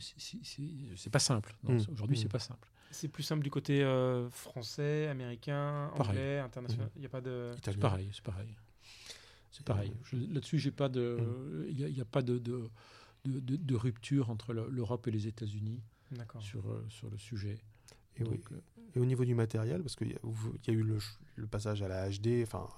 c'est- 0.00 0.38
c'est- 0.96 1.10
pas 1.10 1.18
simple. 1.18 1.54
Non, 1.64 1.74
Mm. 1.74 1.86
Aujourd'hui, 1.92 2.16
Mm. 2.16 2.20
c'est 2.22 2.28
pas 2.28 2.38
simple. 2.38 2.68
C'est 2.90 3.08
plus 3.08 3.22
simple 3.22 3.42
du 3.44 3.50
côté 3.50 3.82
euh, 3.84 4.28
français, 4.30 5.06
américain, 5.08 5.90
Pareil. 5.96 6.10
anglais, 6.10 6.38
international. 6.40 6.90
Il 6.96 7.00
n'y 7.00 7.06
a 7.06 7.10
pas 7.10 7.20
de. 7.20 7.52
C'est 7.64 7.78
pareil, 7.78 8.08
c'est 8.12 8.24
pareil. 8.24 8.56
C'est 9.52 9.64
pareil. 9.64 9.92
Je- 10.04 10.16
Là-dessus, 10.16 10.58
j'ai 10.58 10.70
pas 10.70 10.88
de, 10.88 11.66
il 11.70 11.84
n'y 11.92 12.00
a, 12.00 12.04
pas 12.04 12.22
de, 12.22 12.38
de, 12.38 12.68
de- 13.24 13.40
de- 13.40 13.56
de 13.56 13.74
rupture 13.74 14.30
entre 14.30 14.52
le- 14.52 14.68
l'Europe 14.70 15.06
et 15.08 15.10
les 15.10 15.26
États-Unis 15.26 15.80
sur, 16.40 16.68
euh, 16.70 16.84
sur 16.88 17.10
le 17.10 17.18
sujet. 17.18 17.58
Et, 18.16 18.22
oui. 18.22 18.30
Donc, 18.38 18.52
euh, 18.52 18.60
Et 18.96 18.98
au 18.98 19.04
niveau 19.04 19.24
du 19.24 19.34
matériel, 19.36 19.82
parce 19.82 19.94
qu'il 19.94 20.08
y, 20.10 20.14
a- 20.14 20.18
y 20.68 20.74
eu 20.74 20.82
le, 20.82 20.98
le 21.36 21.46
passage 21.46 21.80
à 21.82 21.86
la 21.88 22.08
HD, 22.10 22.42
enfin 22.42 22.68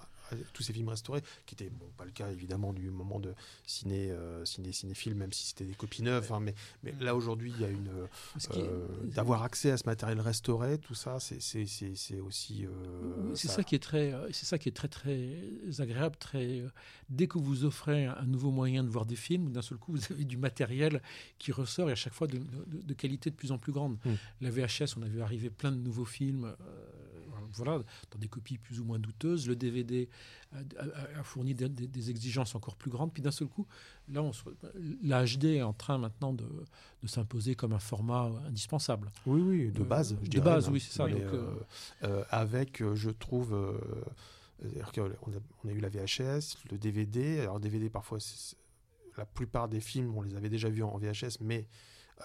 tous 0.52 0.62
ces 0.62 0.72
films 0.72 0.88
restaurés, 0.88 1.22
qui 1.46 1.54
n'était 1.54 1.70
bon, 1.70 1.86
pas 1.96 2.04
le 2.04 2.10
cas 2.10 2.30
évidemment 2.30 2.72
du 2.72 2.90
moment 2.90 3.20
de 3.20 3.34
ciné, 3.66 4.10
euh, 4.10 4.44
ciné 4.44 4.72
cinéphile, 4.72 5.14
même 5.14 5.32
si 5.32 5.46
c'était 5.46 5.64
des 5.64 5.74
copies 5.74 6.02
neuves. 6.02 6.32
hein, 6.32 6.40
mais, 6.40 6.54
mais 6.82 6.94
là 7.00 7.14
aujourd'hui, 7.14 7.52
il 7.56 7.60
y 7.60 7.64
a 7.64 7.68
une 7.70 7.88
est- 8.36 8.56
euh, 8.58 8.86
d'avoir 9.14 9.42
accès 9.42 9.70
à 9.70 9.76
ce 9.76 9.84
matériel 9.86 10.20
restauré, 10.20 10.78
tout 10.78 10.94
ça, 10.94 11.18
c'est 11.20 12.20
aussi. 12.20 12.66
euh, 12.66 13.34
c'est 13.34 13.48
ça. 13.48 13.62
qui 13.64 13.74
est 13.74 13.78
très, 13.82 14.12
euh, 14.12 14.28
c'est 14.32 14.46
ça 14.46 14.58
qui 14.58 14.68
est 14.68 14.72
très 14.72 14.88
très 14.88 15.36
agréable. 15.78 16.16
Très, 16.16 16.60
euh, 16.60 16.68
dès 17.08 17.26
que 17.26 17.38
vous 17.38 17.64
offrez 17.64 18.06
un, 18.06 18.24
nouveau 18.26 18.50
moyen 18.50 18.82
de 18.84 18.88
voir 18.88 19.06
des 19.06 19.16
films, 19.16 19.52
d'un 19.52 19.62
seul 19.62 19.78
coup, 19.78 19.92
vous 19.92 20.12
avez 20.12 20.24
du 20.24 20.36
matériel 20.36 21.02
qui 21.38 21.52
ressort 21.52 21.88
et 21.88 21.92
à 21.92 21.96
chaque 21.96 22.12
fois 22.14 22.26
de, 22.26 22.38
de- 22.38 22.82
de 22.82 22.94
qualité 22.94 23.30
de 23.30 23.34
plus 23.36 23.52
en 23.52 23.58
plus 23.58 23.72
grande. 23.72 23.98
Mm. 24.04 24.10
La 24.40 24.50
VHS, 24.50 24.96
on 24.96 25.02
a 25.02 25.06
vu 25.08 25.20
arriver 25.22 25.50
plein 25.50 25.72
de 25.72 25.76
nouveaux 25.76 26.04
films, 26.04 26.44
euh, 26.60 27.11
voilà, 27.56 27.82
dans 28.10 28.18
des 28.18 28.28
copies 28.28 28.58
plus 28.58 28.80
ou 28.80 28.84
moins 28.84 28.98
douteuses. 28.98 29.48
Le 29.48 29.56
DVD 29.56 30.08
a, 30.52 31.22
fourni 31.22 31.54
des, 31.54 31.68
des- 31.68 31.86
des 31.86 32.10
exigences 32.10 32.54
encore 32.54 32.76
plus 32.76 32.90
grandes. 32.90 33.12
Puis 33.12 33.22
d'un 33.22 33.30
seul 33.30 33.48
coup, 33.48 33.66
là, 34.08 34.22
on 34.22 34.32
se- 34.32 34.42
la 35.02 35.24
HD 35.24 35.44
est 35.56 35.62
en 35.62 35.72
train 35.72 35.98
maintenant 35.98 36.32
de, 36.32 36.44
de 37.02 37.06
s'imposer 37.06 37.54
comme 37.54 37.72
un 37.72 37.78
format 37.78 38.30
indispensable. 38.46 39.10
Oui, 39.26 39.40
oui, 39.40 39.70
de 39.72 39.80
Euh, 39.82 39.84
base. 39.84 40.16
je 40.20 40.24
de 40.24 40.30
dirais, 40.30 40.44
base, 40.44 40.68
oui, 40.68 40.80
c'est 40.80 40.92
ça, 40.92 41.08
donc, 41.08 41.20
euh, 41.20 41.54
euh, 42.04 42.24
avec, 42.30 42.82
je 42.94 43.10
trouve, 43.10 43.54
qu'on 44.94 45.02
a, 45.02 45.36
on 45.64 45.68
a 45.68 45.72
eu 45.72 45.80
la 45.80 45.88
VHS, 45.88 46.56
le 46.70 46.78
DVD. 46.78 47.40
Alors, 47.40 47.58
DVD, 47.60 47.90
parfois, 47.90 48.18
la 49.16 49.26
plupart 49.26 49.68
des 49.68 49.80
films, 49.80 50.16
on 50.16 50.22
les 50.22 50.34
avait 50.36 50.48
déjà 50.48 50.68
vus 50.68 50.82
en 50.82 50.96
VHS, 50.98 51.38
mais 51.40 51.66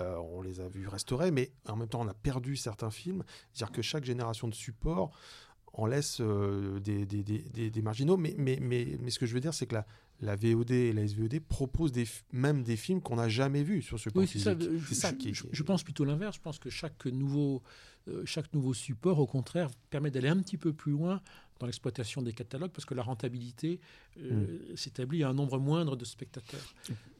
euh, 0.01 0.15
on 0.17 0.41
les 0.41 0.59
a 0.59 0.67
vus 0.67 0.87
restaurés. 0.87 1.31
Mais 1.31 1.51
en 1.67 1.75
même 1.75 1.87
temps, 1.87 2.01
on 2.01 2.07
a 2.07 2.13
perdu 2.13 2.55
certains 2.55 2.91
films. 2.91 3.23
C'est-à-dire 3.53 3.73
que 3.73 3.81
chaque 3.81 4.05
génération 4.05 4.47
de 4.47 4.53
support 4.53 5.11
en 5.73 5.85
laisse 5.85 6.19
euh, 6.21 6.79
des, 6.79 7.81
marginaux. 7.81 8.17
Mais, 8.17 8.35
mais, 8.37 8.57
mais, 8.61 8.97
mais 8.99 9.11
ce 9.11 9.19
que 9.19 9.25
je 9.25 9.33
veux 9.33 9.39
dire, 9.39 9.53
c'est 9.53 9.67
que 9.67 9.75
la, 9.75 9.85
la 10.21 10.35
VOD 10.35 10.71
et 10.71 10.93
la 10.93 11.07
SVOD 11.07 11.39
proposent 11.39 11.91
des, 11.91 12.07
même 12.31 12.63
des 12.63 12.75
films 12.75 13.01
qu'on 13.01 13.17
n'a 13.17 13.29
jamais 13.29 13.63
vus 13.63 13.81
sur 13.81 13.99
ce 13.99 14.09
plan 14.09 14.21
oui, 14.21 14.27
C'est 14.27 14.39
ça, 14.39 14.55
ça 14.91 15.13
qui, 15.13 15.33
je, 15.33 15.43
je, 15.51 15.63
pense 15.63 15.83
plutôt 15.83 16.05
l'inverse. 16.05 16.37
Je 16.37 16.41
pense 16.41 16.57
que 16.57 16.69
chaque 16.69 17.05
nouveau, 17.05 17.61
euh, 18.07 18.23
chaque 18.25 18.51
nouveau 18.53 18.73
support, 18.73 19.19
au 19.19 19.27
contraire, 19.27 19.69
permet 19.89 20.09
d'aller 20.09 20.29
un 20.29 20.39
petit 20.39 20.57
peu 20.57 20.73
plus 20.73 20.91
loin 20.91 21.21
dans 21.59 21.65
l'exploitation 21.65 22.21
des 22.21 22.33
catalogues 22.33 22.71
parce 22.71 22.85
que 22.85 22.93
la 22.93 23.01
rentabilité 23.01 23.79
euh, 24.19 24.73
mm. 24.73 24.77
s'établit 24.77 25.23
à 25.23 25.29
un 25.29 25.33
nombre 25.33 25.59
moindre 25.59 25.95
de 25.95 26.05
spectateurs. 26.05 26.73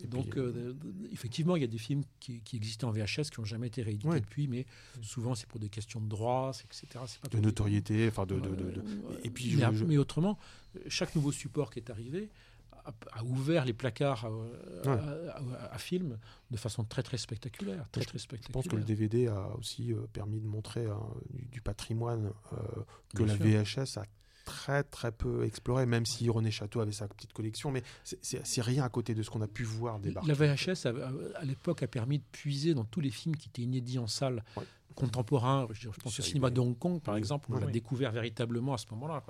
Et 0.03 0.07
Donc, 0.07 0.31
puis, 0.31 0.39
euh, 0.39 0.73
effectivement, 1.11 1.55
il 1.55 1.61
y 1.61 1.65
a 1.65 1.67
des 1.67 1.77
films 1.77 2.03
qui, 2.19 2.41
qui, 2.41 2.55
existaient 2.55 2.85
en 2.85 2.91
VHS 2.91 3.29
qui 3.31 3.39
n'ont 3.39 3.45
jamais 3.45 3.67
été 3.67 3.81
réédités 3.81 4.07
ouais. 4.07 4.19
depuis, 4.19 4.47
mais 4.47 4.65
souvent 5.01 5.33
c'est 5.33 5.47
pour 5.47 5.59
des 5.59 5.69
questions 5.69 6.01
de 6.01 6.07
droits, 6.07 6.51
etc. 6.63 6.87
Pas 7.21 7.29
de 7.29 7.39
notoriété, 7.39 8.07
enfin 8.07 8.25
de, 8.25 8.35
de, 8.35 8.49
de, 8.49 8.71
de, 8.71 8.83
Et 9.23 9.29
puis, 9.29 9.55
mais, 9.55 9.65
je, 9.73 9.85
mais 9.85 9.97
autrement, 9.97 10.37
chaque 10.87 11.15
nouveau 11.15 11.31
support 11.31 11.71
qui 11.71 11.79
est 11.79 11.89
arrivé 11.89 12.29
a 13.11 13.23
ouvert 13.23 13.65
les 13.65 13.73
placards 13.73 14.25
à, 14.25 14.31
ouais. 14.31 14.99
à, 15.71 15.77
films 15.77 16.17
de 16.51 16.57
façon 16.57 16.83
très 16.83 17.03
très 17.03 17.17
spectaculaire, 17.17 17.87
très, 17.91 18.05
très 18.05 18.17
spectaculaire. 18.17 18.63
Je 18.63 18.67
pense 18.67 18.67
que 18.71 18.75
le 18.75 18.83
DVD 18.83 19.27
a 19.27 19.49
aussi 19.57 19.93
euh, 19.93 20.07
permis 20.13 20.39
de 20.39 20.47
montrer 20.47 20.85
hein, 20.85 20.99
du, 21.29 21.45
du, 21.45 21.61
patrimoine 21.61 22.31
euh, 22.53 22.57
que 23.15 23.23
Bien 23.23 23.37
la 23.37 23.63
sûr. 23.65 23.83
VHS 23.83 23.97
a 23.99 24.05
très 24.45 24.83
très 24.83 25.11
peu 25.11 25.43
exploré, 25.43 25.85
même 25.85 26.05
si 26.05 26.29
René 26.29 26.51
Château 26.51 26.79
avait 26.79 26.93
sa 26.93 27.07
petite 27.07 27.33
collection, 27.33 27.69
mais 27.69 27.83
c'est 28.03 28.61
rien 28.61 28.83
à 28.83 28.89
côté 28.89 29.13
de 29.13 29.21
ce 29.21 29.29
qu'on 29.29 29.41
a 29.41 29.47
pu 29.47 29.63
voir 29.63 29.99
débarquer. 29.99 30.29
La 30.29 30.33
VHS, 30.33 30.85
à, 30.85 30.93
à 31.35 31.43
l'époque, 31.43 31.83
a 31.83 31.87
permis 31.87 32.19
de 32.19 32.23
puiser 32.31 32.73
dans 32.73 32.85
tous 32.85 33.01
les 33.01 33.11
films 33.11 33.35
qui 33.35 33.49
étaient 33.49 33.63
inédits 33.63 33.99
en 33.99 34.07
salle. 34.07 34.43
Ouais 34.55 34.63
contemporains. 34.97 35.67
Je, 35.71 35.81
je 35.81 35.99
pense 35.99 36.19
au 36.19 36.23
cinéma 36.23 36.49
de 36.49 36.59
Hong 36.59 36.77
Kong, 36.77 37.01
par 37.01 37.15
exemple, 37.15 37.49
on 37.51 37.59
l'a 37.59 37.67
découvert 37.67 38.11
véritablement 38.11 38.73
à 38.73 38.77
ce 38.77 38.85
moment-là. 38.91 39.23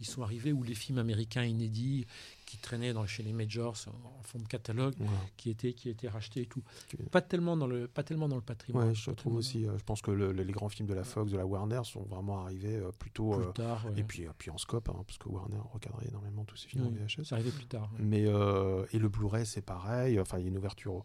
Ils 0.00 0.06
sont 0.06 0.22
arrivés 0.22 0.52
où 0.52 0.62
les 0.62 0.74
films 0.74 0.98
américains 0.98 1.44
inédits 1.44 2.06
qui 2.46 2.56
traînaient 2.56 2.92
dans, 2.92 3.06
chez 3.06 3.22
les 3.22 3.32
majors 3.32 3.76
en 3.86 4.22
fond 4.22 4.38
de 4.38 4.48
catalogue, 4.48 4.94
ouais. 4.98 5.06
qui, 5.36 5.50
étaient, 5.50 5.72
qui 5.72 5.88
étaient 5.88 6.08
rachetés 6.08 6.42
et 6.42 6.46
tout. 6.46 6.62
Pas 7.10 7.20
tellement 7.20 7.56
dans 7.56 7.66
le, 7.66 7.86
pas 7.86 8.02
tellement 8.02 8.28
dans 8.28 8.36
le 8.36 8.42
patrimoine. 8.42 8.88
Ouais, 8.88 8.94
je 8.94 9.10
trouve 9.12 9.36
aussi. 9.36 9.66
Euh, 9.66 9.78
je 9.78 9.84
pense 9.84 10.02
que 10.02 10.10
le, 10.10 10.32
les 10.32 10.52
grands 10.52 10.68
films 10.68 10.88
de 10.88 10.94
la 10.94 11.04
Fox, 11.04 11.30
de 11.30 11.36
la 11.36 11.46
Warner 11.46 11.82
sont 11.84 12.02
vraiment 12.02 12.42
arrivés 12.42 12.76
euh, 12.76 12.90
plutôt. 12.98 13.30
Plus 13.30 13.52
tard. 13.52 13.86
Euh, 13.86 13.96
et 13.96 14.02
puis, 14.02 14.26
puis 14.38 14.50
en 14.50 14.58
scope, 14.58 14.88
hein, 14.88 15.02
parce 15.06 15.18
que 15.18 15.28
Warner 15.28 15.60
recadrait 15.72 16.08
énormément 16.08 16.44
tous 16.44 16.56
ces 16.56 16.68
films 16.68 16.86
en 16.86 16.90
VHS. 16.90 17.50
Plus 17.50 17.66
tard. 17.66 17.90
Mais, 17.98 18.24
euh, 18.26 18.84
et 18.92 18.98
le 18.98 19.08
Blu-ray, 19.08 19.46
c'est 19.46 19.64
pareil. 19.64 20.18
Enfin, 20.18 20.38
il 20.38 20.42
y 20.42 20.44
a 20.46 20.48
une 20.48 20.58
ouverture. 20.58 21.04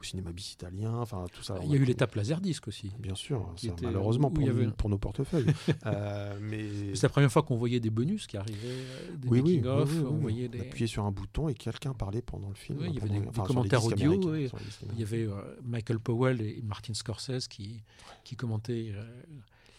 Au, 0.00 0.04
cinéma 0.04 0.32
bis 0.32 0.52
italien, 0.52 0.94
enfin 0.94 1.24
tout 1.32 1.42
ça. 1.42 1.58
Il 1.64 1.70
y 1.70 1.74
a 1.74 1.76
eu 1.76 1.84
l'étape 1.84 2.14
laserdisc 2.14 2.68
aussi. 2.68 2.92
Bien 2.98 3.14
sûr, 3.14 3.52
ça, 3.56 3.68
était, 3.68 3.86
malheureusement 3.86 4.30
pour, 4.30 4.48
avait... 4.48 4.68
pour, 4.68 4.88
nos 4.88 4.98
portefeuilles. 4.98 5.52
euh, 5.86 6.38
mais 6.40 6.94
c'est 6.94 7.04
la 7.04 7.08
première 7.08 7.32
fois 7.32 7.42
qu'on 7.42 7.56
voyait 7.56 7.80
des 7.80 7.90
bonus 7.90 8.26
qui 8.26 8.36
arrivaient, 8.36 8.84
des 9.16 9.28
oui, 9.28 9.40
oui, 9.40 9.62
off, 9.66 9.90
oui, 9.92 9.98
oui, 9.98 10.06
on 10.10 10.16
voyait 10.16 10.48
des... 10.48 10.60
appuyait 10.60 10.86
sur 10.86 11.04
un 11.04 11.10
bouton 11.10 11.48
et 11.48 11.54
quelqu'un 11.54 11.94
parlait 11.94 12.22
pendant 12.22 12.48
le 12.48 12.54
film. 12.54 12.78
il 12.86 12.94
y 12.94 12.98
avait 12.98 13.08
des, 13.08 13.28
enfin, 13.28 13.42
des 13.42 13.48
commentaires 13.48 13.84
audio. 13.84 14.36
Il 14.36 14.98
y 14.98 15.02
avait 15.02 15.26
euh, 15.26 15.34
Michael 15.64 15.98
Powell 15.98 16.40
et 16.40 16.62
Martin 16.62 16.94
Scorsese 16.94 17.48
qui, 17.48 17.82
qui 18.24 18.36
commentaient. 18.36 18.92
Euh, 18.94 19.02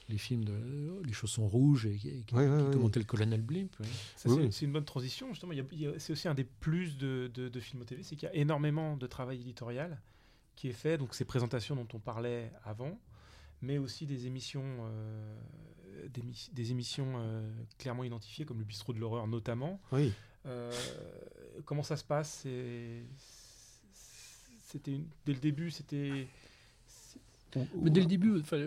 les 0.10 0.18
films 0.18 0.44
de 0.44 1.02
Les 1.06 1.14
Chaussons 1.14 1.48
Rouges 1.48 1.86
et, 1.86 1.94
et 1.94 2.24
qui, 2.24 2.36
ouais, 2.36 2.48
ouais, 2.48 2.66
qui 2.66 2.72
commentaient 2.72 2.98
ouais. 2.98 3.04
le 3.04 3.08
colonel 3.08 3.42
Blimp. 3.42 3.76
Ouais. 3.80 3.86
C'est 4.52 4.66
une 4.66 4.74
bonne 4.74 4.86
transition, 4.86 5.30
justement. 5.30 5.54
C'est 5.98 6.12
aussi 6.12 6.28
un 6.28 6.34
des 6.34 6.44
plus 6.44 6.98
de, 6.98 7.32
de, 7.34 7.48
de 7.48 7.60
films 7.60 7.82
au 7.82 7.86
TV, 7.86 8.04
c'est 8.04 8.16
qu'il 8.16 8.28
y 8.28 8.32
a 8.32 8.36
énormément 8.36 8.98
de 8.98 9.08
travail 9.08 9.40
éditorial 9.42 10.02
qui 10.56 10.68
est 10.68 10.74
fait, 10.74 10.98
donc 10.98 11.16
ces 11.16 11.24
présentations 11.24 11.76
dont 11.76 11.88
on 11.94 12.00
parlait 12.00 12.52
avant, 12.66 13.00
mais 13.62 13.78
aussi 13.78 14.06
des 14.06 14.28
émissions, 14.28 14.80
euh, 14.82 15.38
des, 16.10 16.22
des, 16.52 16.72
émissions 16.72 17.14
euh, 17.16 17.50
clairement 17.78 18.04
identifiées, 18.04 18.44
comme 18.44 18.60
le 18.60 18.66
bistrot 18.66 18.92
de 18.92 19.00
l'horreur 19.00 19.28
notamment. 19.28 19.80
Oui. 19.94 20.12
Euh, 20.46 20.72
comment 21.64 21.84
ça 21.84 21.96
se 21.96 22.04
passe? 22.04 22.46
C'était 24.66 25.00
dès 25.26 25.34
le 25.34 25.40
début, 25.40 25.72
c'était 25.72 26.28
mais 27.82 27.90
dès 27.90 28.02
le 28.02 28.06
début, 28.06 28.40
enfin, 28.40 28.58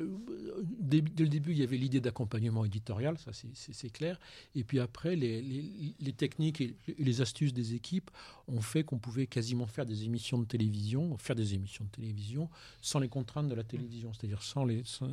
dès, 0.63 1.01
dès, 1.01 1.25
le 1.25 1.29
début, 1.29 1.53
il 1.53 1.59
y 1.59 1.63
avait 1.63 1.77
l'idée 1.77 2.01
d'accompagnement 2.01 2.65
éditorial, 2.65 3.17
ça 3.19 3.31
c'est 3.33 3.91
clair. 3.91 4.19
Et 4.55 4.65
puis 4.65 4.81
après, 4.81 5.17
les, 5.17 5.41
les, 5.43 5.95
les 6.01 6.13
techniques 6.13 6.61
et 6.61 6.75
les 6.99 7.21
astuces 7.21 7.53
des 7.53 7.75
équipes 7.75 8.11
ont 8.49 8.61
fait 8.61 8.85
qu'on 8.85 8.99
pouvait 8.99 9.27
quasiment 9.27 9.67
faire 9.67 9.87
des 9.87 10.05
émissions 10.05 10.39
de 10.39 10.45
télévision, 10.45 11.17
faire 11.19 11.37
des 11.37 11.55
émissions 11.55 11.85
de 11.85 11.91
télévision 11.91 12.49
sans 12.81 12.99
les 12.99 13.09
contraintes 13.09 13.49
de 13.49 13.55
la 13.55 13.65
télévision, 13.65 14.13
c'est-à-dire 14.13 14.43
sans 14.43 14.65
les, 14.65 14.83
sans, 14.85 15.09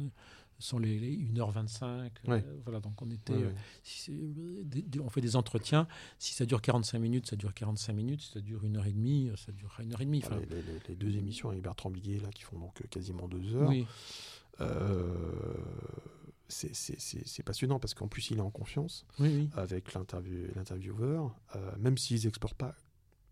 sont 0.59 0.79
les, 0.79 0.99
les 0.99 1.17
1h25. 1.17 2.09
Ouais. 2.27 2.43
Euh, 2.45 2.59
voilà, 2.63 2.79
donc 2.79 3.01
on 3.01 3.09
était. 3.09 3.33
Ouais, 3.33 3.45
ouais. 3.45 3.55
Si 3.83 4.11
des, 4.65 4.99
on 4.99 5.09
fait 5.09 5.21
des 5.21 5.35
entretiens. 5.35 5.87
Si 6.17 6.33
ça 6.33 6.45
dure 6.45 6.61
45 6.61 6.99
minutes, 6.99 7.27
ça 7.27 7.35
dure 7.35 7.53
45 7.53 7.93
minutes. 7.93 8.21
Si 8.21 8.31
ça 8.31 8.41
dure 8.41 8.63
une 8.63 8.77
heure 8.77 8.85
et 8.85 8.91
demie, 8.91 9.31
ça 9.35 9.51
durera 9.51 9.83
une 9.83 9.93
heure 9.93 10.01
et 10.01 10.05
demie. 10.05 10.21
Enfin, 10.23 10.39
les, 10.49 10.61
les, 10.61 10.79
les, 10.87 10.95
deux 10.95 11.17
émissions 11.17 11.49
avec 11.49 11.61
Bertrand 11.61 11.89
Billier, 11.89 12.19
là, 12.19 12.29
qui 12.29 12.43
font 12.43 12.59
donc 12.59 12.81
quasiment 12.89 13.27
deux 13.27 13.55
heures. 13.55 13.69
Oui. 13.69 13.85
Euh, 14.61 15.53
c'est 16.49 17.43
passionnant 17.43 17.79
parce 17.79 17.93
qu'en 17.93 18.07
plus 18.07 18.31
il 18.31 18.37
est 18.37 18.41
en 18.41 18.49
confiance 18.49 19.05
oui, 19.19 19.29
oui. 19.35 19.49
avec 19.55 19.93
l'intervieweur, 19.93 21.35
euh, 21.55 21.71
même 21.77 21.97
s'ils 21.97 22.25
n'exportent 22.25 22.57
pas 22.57 22.75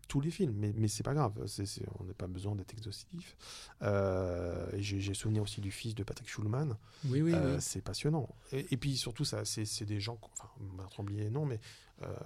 tous 0.08 0.20
les 0.20 0.30
films, 0.30 0.54
mais, 0.56 0.72
mais 0.74 0.88
c'est 0.88 1.02
pas 1.02 1.14
grave, 1.14 1.46
c 1.46 1.62
est, 1.62 1.66
c 1.66 1.82
est, 1.82 1.88
on 2.00 2.04
n'a 2.04 2.14
pas 2.14 2.26
besoin 2.26 2.56
d'être 2.56 2.72
exhaustif. 2.72 3.36
Euh, 3.82 4.66
J'ai 4.78 5.14
souvenir 5.14 5.42
aussi 5.42 5.60
du 5.60 5.70
fils 5.70 5.94
de 5.94 6.02
Patrick 6.02 6.28
Schulman. 6.28 6.76
Oui, 7.04 7.20
oui, 7.20 7.32
euh, 7.34 7.56
oui. 7.56 7.60
C'est 7.62 7.82
passionnant. 7.82 8.28
Et, 8.50 8.66
et, 8.70 8.76
puis 8.76 8.96
surtout, 8.96 9.24
c'est 9.24 9.84
des 9.84 10.00
gens, 10.00 10.18
enfin, 10.22 10.48
Bertrand 10.76 11.04
Blier, 11.04 11.30
non, 11.30 11.44
mais 11.44 11.60
euh, 12.02 12.16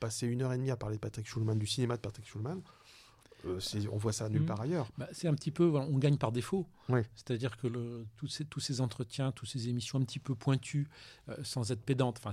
passer 0.00 0.26
une 0.26 0.42
heure 0.42 0.52
et 0.52 0.56
demie 0.58 0.72
à 0.72 0.76
parler 0.76 0.96
de 0.96 1.00
Patrick 1.00 1.26
Schulman, 1.28 1.54
du 1.54 1.66
cinéma 1.66 1.96
de 1.96 2.00
Patrick 2.00 2.26
Schulman, 2.26 2.60
euh, 3.44 3.60
on 3.90 3.96
voit 3.96 4.12
ça 4.12 4.28
nulle 4.28 4.42
mmh. 4.42 4.46
part 4.46 4.60
ailleurs. 4.60 4.88
Bah, 4.98 5.08
c'est 5.12 5.28
un 5.28 5.34
petit 5.34 5.50
peu, 5.50 5.64
on 5.64 5.98
gagne 5.98 6.16
par 6.16 6.32
défaut. 6.32 6.66
Ouais. 6.88 7.04
C'est-à-dire 7.14 7.56
que 7.56 7.66
le, 7.66 8.06
tous, 8.16 8.28
ces, 8.28 8.44
tous, 8.44 8.60
ces, 8.60 8.80
entretiens, 8.80 9.32
toutes 9.32 9.48
ces 9.48 9.68
émissions 9.68 9.98
un 9.98 10.04
petit 10.04 10.18
peu 10.18 10.34
pointues, 10.34 10.88
euh, 11.28 11.36
sans 11.42 11.70
être 11.72 11.82
pédantes, 11.82 12.20
enfin, 12.22 12.32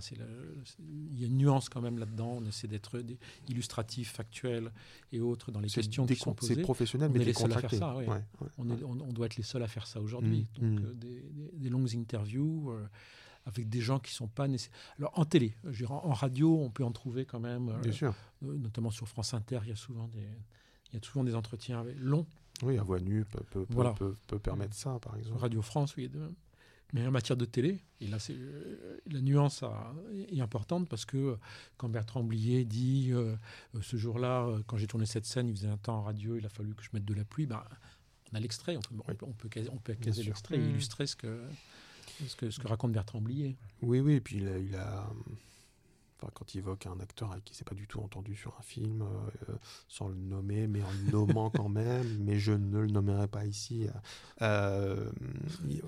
il 0.80 1.20
y 1.20 1.24
a 1.24 1.28
une 1.28 1.38
nuance 1.38 1.70
quand 1.70 1.82
même 1.82 1.98
là-dedans. 1.98 2.38
On 2.42 2.46
essaie 2.46 2.68
d'être 2.68 3.04
illustratif, 3.48 4.12
factuel 4.14 4.72
et 5.12 5.20
autres 5.20 5.52
dans 5.52 5.60
les 5.60 5.70
questions 5.70 6.06
qui 6.06 6.16
sont 6.16 6.34
posées. 6.34 6.56
C'est 6.56 6.62
professionnel, 6.62 7.10
on 7.12 7.14
mais 7.14 7.22
est 7.22 7.26
les 7.26 7.34
seuls 7.34 7.54
à 7.54 7.60
faire 7.60 7.74
ça. 7.74 7.96
Ouais. 7.96 8.08
Ouais, 8.08 8.24
on, 8.58 8.70
est, 8.70 8.84
on, 8.84 8.92
on, 8.92 9.14
doit 9.14 9.28
être 9.28 9.38
les 9.38 9.44
seuls 9.44 9.64
à 9.64 9.68
faire 9.68 9.88
ça 9.88 10.02
aujourd'hui. 10.02 10.48
Mmh. 10.60 10.62
Donc, 10.62 10.80
mmh. 10.80 10.86
Euh, 10.86 10.94
des, 10.94 11.22
des, 11.32 11.52
des, 11.54 11.70
longues 11.70 11.96
interviews. 11.96 12.72
Euh, 12.72 12.88
avec 13.46 13.68
des 13.68 13.82
gens 13.82 13.98
qui 14.00 14.12
ne 14.12 14.16
sont 14.16 14.28
pas 14.28 14.48
nécessaires. 14.48 14.78
Alors 15.00 15.18
en 15.18 15.26
télé, 15.26 15.56
en, 15.88 15.94
en, 15.94 16.14
radio, 16.14 16.60
on 16.62 16.70
peut 16.70 16.84
en 16.84 16.92
trouver 16.92 17.26
quand 17.26 17.40
même, 17.40 17.74
Bien 17.82 17.92
sûr. 17.92 18.14
notamment 18.44 18.92
sur 18.92 19.08
France 19.08 19.34
Inter, 19.34 19.62
il 19.64 19.70
y 19.70 19.72
a 19.72 19.78
souvent 19.78 20.08
des, 20.10 20.28
il 20.92 21.00
y 21.00 21.02
a 21.02 21.06
souvent 21.06 21.24
des 21.24 21.36
entretiens 21.36 21.86
longs. 21.98 22.26
Oui, 22.64 22.78
à 22.78 22.84
voix 22.84 23.00
nue 23.00 23.26
peut, 23.26 23.44
peut, 23.52 23.66
voilà. 23.70 23.94
peut, 23.94 24.16
peut, 24.28 24.40
permettre 24.40 24.76
ça, 24.76 25.00
par 25.00 25.16
exemple. 25.16 25.40
Radio 25.40 25.62
France, 25.62 25.96
oui. 25.96 26.10
De... 26.10 26.20
Mais 26.94 27.06
en 27.06 27.12
matière 27.12 27.38
de 27.38 27.46
télé, 27.46 27.80
et 28.02 28.08
là, 28.08 28.18
euh, 28.32 28.98
la 29.12 29.22
nuance 29.22 29.62
a, 29.62 29.94
est 30.32 30.42
importante 30.42 30.90
parce 30.90 31.06
que 31.06 31.38
quand 31.78 31.88
Bertrand 31.88 32.24
Blier 32.24 32.66
dit 32.66 33.10
euh, 33.12 33.36
ce 33.82 33.96
jour-là, 33.96 34.46
euh, 34.46 34.64
quand 34.66 34.78
j'ai 34.78 34.88
tourné 34.88 35.06
cette 35.06 35.26
scène, 35.26 35.48
il 35.48 35.56
faisait 35.56 35.68
un 35.68 35.78
temps 35.78 36.00
en 36.00 36.04
radio, 36.04 36.36
il 36.36 36.46
a 36.46 36.50
fallu 36.50 36.74
que 36.74 36.84
je 36.84 36.90
mette 36.94 37.06
de 37.06 37.14
la 37.14 37.24
pluie, 37.24 37.46
ben, 37.46 37.64
on 38.32 38.36
a 38.36 38.40
l'extrait, 38.40 38.76
on 38.76 38.82
peut, 38.82 38.96
oui. 38.96 39.16
on 39.22 39.34
peut, 39.34 39.50
on 39.72 39.78
peut 39.78 39.94
caser 39.94 40.24
l'extrait 40.24 40.56
et 40.56 40.60
mmh. 40.60 40.70
illustrer 40.70 41.06
ce 41.06 41.16
que, 41.16 41.44
ce, 42.28 42.36
que, 42.36 42.50
ce 42.50 42.60
que 42.60 42.68
raconte 42.68 42.92
Bertrand 42.92 43.22
Blier. 43.22 43.56
Oui, 43.84 44.00
oui, 44.00 44.14
et 44.14 44.22
puis 44.22 44.38
il 44.38 44.48
a, 44.48 44.58
il 44.58 44.76
a 44.76 45.08
Enfin, 46.22 46.32
quand 46.34 46.54
il 46.54 46.58
évoque 46.58 46.86
un 46.86 47.00
acteur 47.00 47.32
avec 47.32 47.46
qui 47.46 47.56
s'est 47.56 47.64
pas 47.64 47.76
du 47.76 47.88
tout 47.88 48.02
entendu 48.02 48.36
sur 48.36 48.54
un 48.60 48.62
film, 48.62 49.04
euh, 49.04 49.54
sans 49.88 50.10
le 50.10 50.16
nommer, 50.16 50.68
mais 50.68 50.82
en 50.82 50.92
le 51.06 51.12
nommant 51.12 51.50
quand 51.56 51.70
même, 51.70 52.06
mais 52.20 52.38
je 52.38 52.52
ne 52.52 52.80
le 52.80 52.88
nommerai 52.88 53.28
pas 53.28 53.46
ici. 53.46 53.88
Euh, 54.42 55.10
il, 55.70 55.82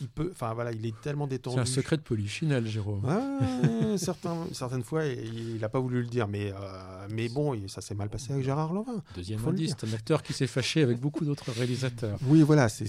il, 0.00 0.08
peut, 0.08 0.30
enfin 0.32 0.52
voilà, 0.54 0.72
il 0.72 0.84
est 0.84 1.00
tellement 1.00 1.28
détendu. 1.28 1.56
C'est 1.56 1.62
un 1.62 1.64
secret 1.64 1.96
de 1.96 2.02
polichinelle, 2.02 2.66
Jérôme. 2.66 3.06
Certains, 3.96 4.46
certaines 4.52 4.82
fois, 4.82 5.06
il 5.06 5.58
n'a 5.60 5.68
pas 5.68 5.78
voulu 5.78 6.00
le 6.00 6.08
dire, 6.08 6.26
mais, 6.26 6.52
euh, 6.52 7.06
mais 7.10 7.28
bon, 7.28 7.56
ça 7.68 7.80
s'est 7.80 7.94
mal 7.94 8.08
passé 8.08 8.32
avec 8.32 8.44
Gérard 8.44 8.72
Lanvin. 8.72 9.02
Deuxième 9.14 9.46
indice, 9.46 9.76
un 9.84 9.92
acteur 9.92 10.22
qui 10.24 10.32
s'est 10.32 10.46
fâché 10.48 10.82
avec 10.82 10.98
beaucoup 10.98 11.24
d'autres 11.24 11.52
réalisateurs. 11.52 12.18
Oui, 12.26 12.42
voilà, 12.42 12.68
c'est 12.68 12.86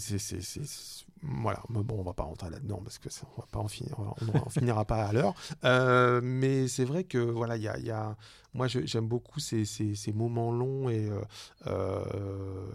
voilà, 1.22 1.61
mais 1.70 1.84
bon, 1.84 1.97
on 1.99 2.03
va 2.03 2.13
pas 2.13 2.24
rentrer 2.24 2.49
là-dedans 2.49 2.80
parce 2.84 2.97
que 2.97 3.09
ça, 3.09 3.28
on 3.36 3.41
va 3.41 3.47
pas 3.51 3.59
en 3.59 3.67
finir, 3.67 3.95
on, 3.99 4.38
en 4.38 4.49
finira 4.49 4.86
pas 4.86 5.05
à 5.05 5.11
l'heure. 5.11 5.34
Euh, 5.65 6.22
mais 6.24 6.67
c'est 6.67 6.86
vrai 6.86 7.03
que 7.03 7.17
voilà, 7.17 7.57
il 7.57 7.63
y 7.63 7.67
a, 7.67 7.78
y 7.80 7.91
a, 7.91 8.15
moi 8.53 8.67
j'aime 8.67 9.07
beaucoup 9.07 9.39
ces, 9.39 9.65
ces, 9.65 9.95
ces, 9.95 10.13
moments 10.13 10.51
longs 10.51 10.89
et 10.89 11.09
euh, 11.09 11.22
euh, 11.67 12.67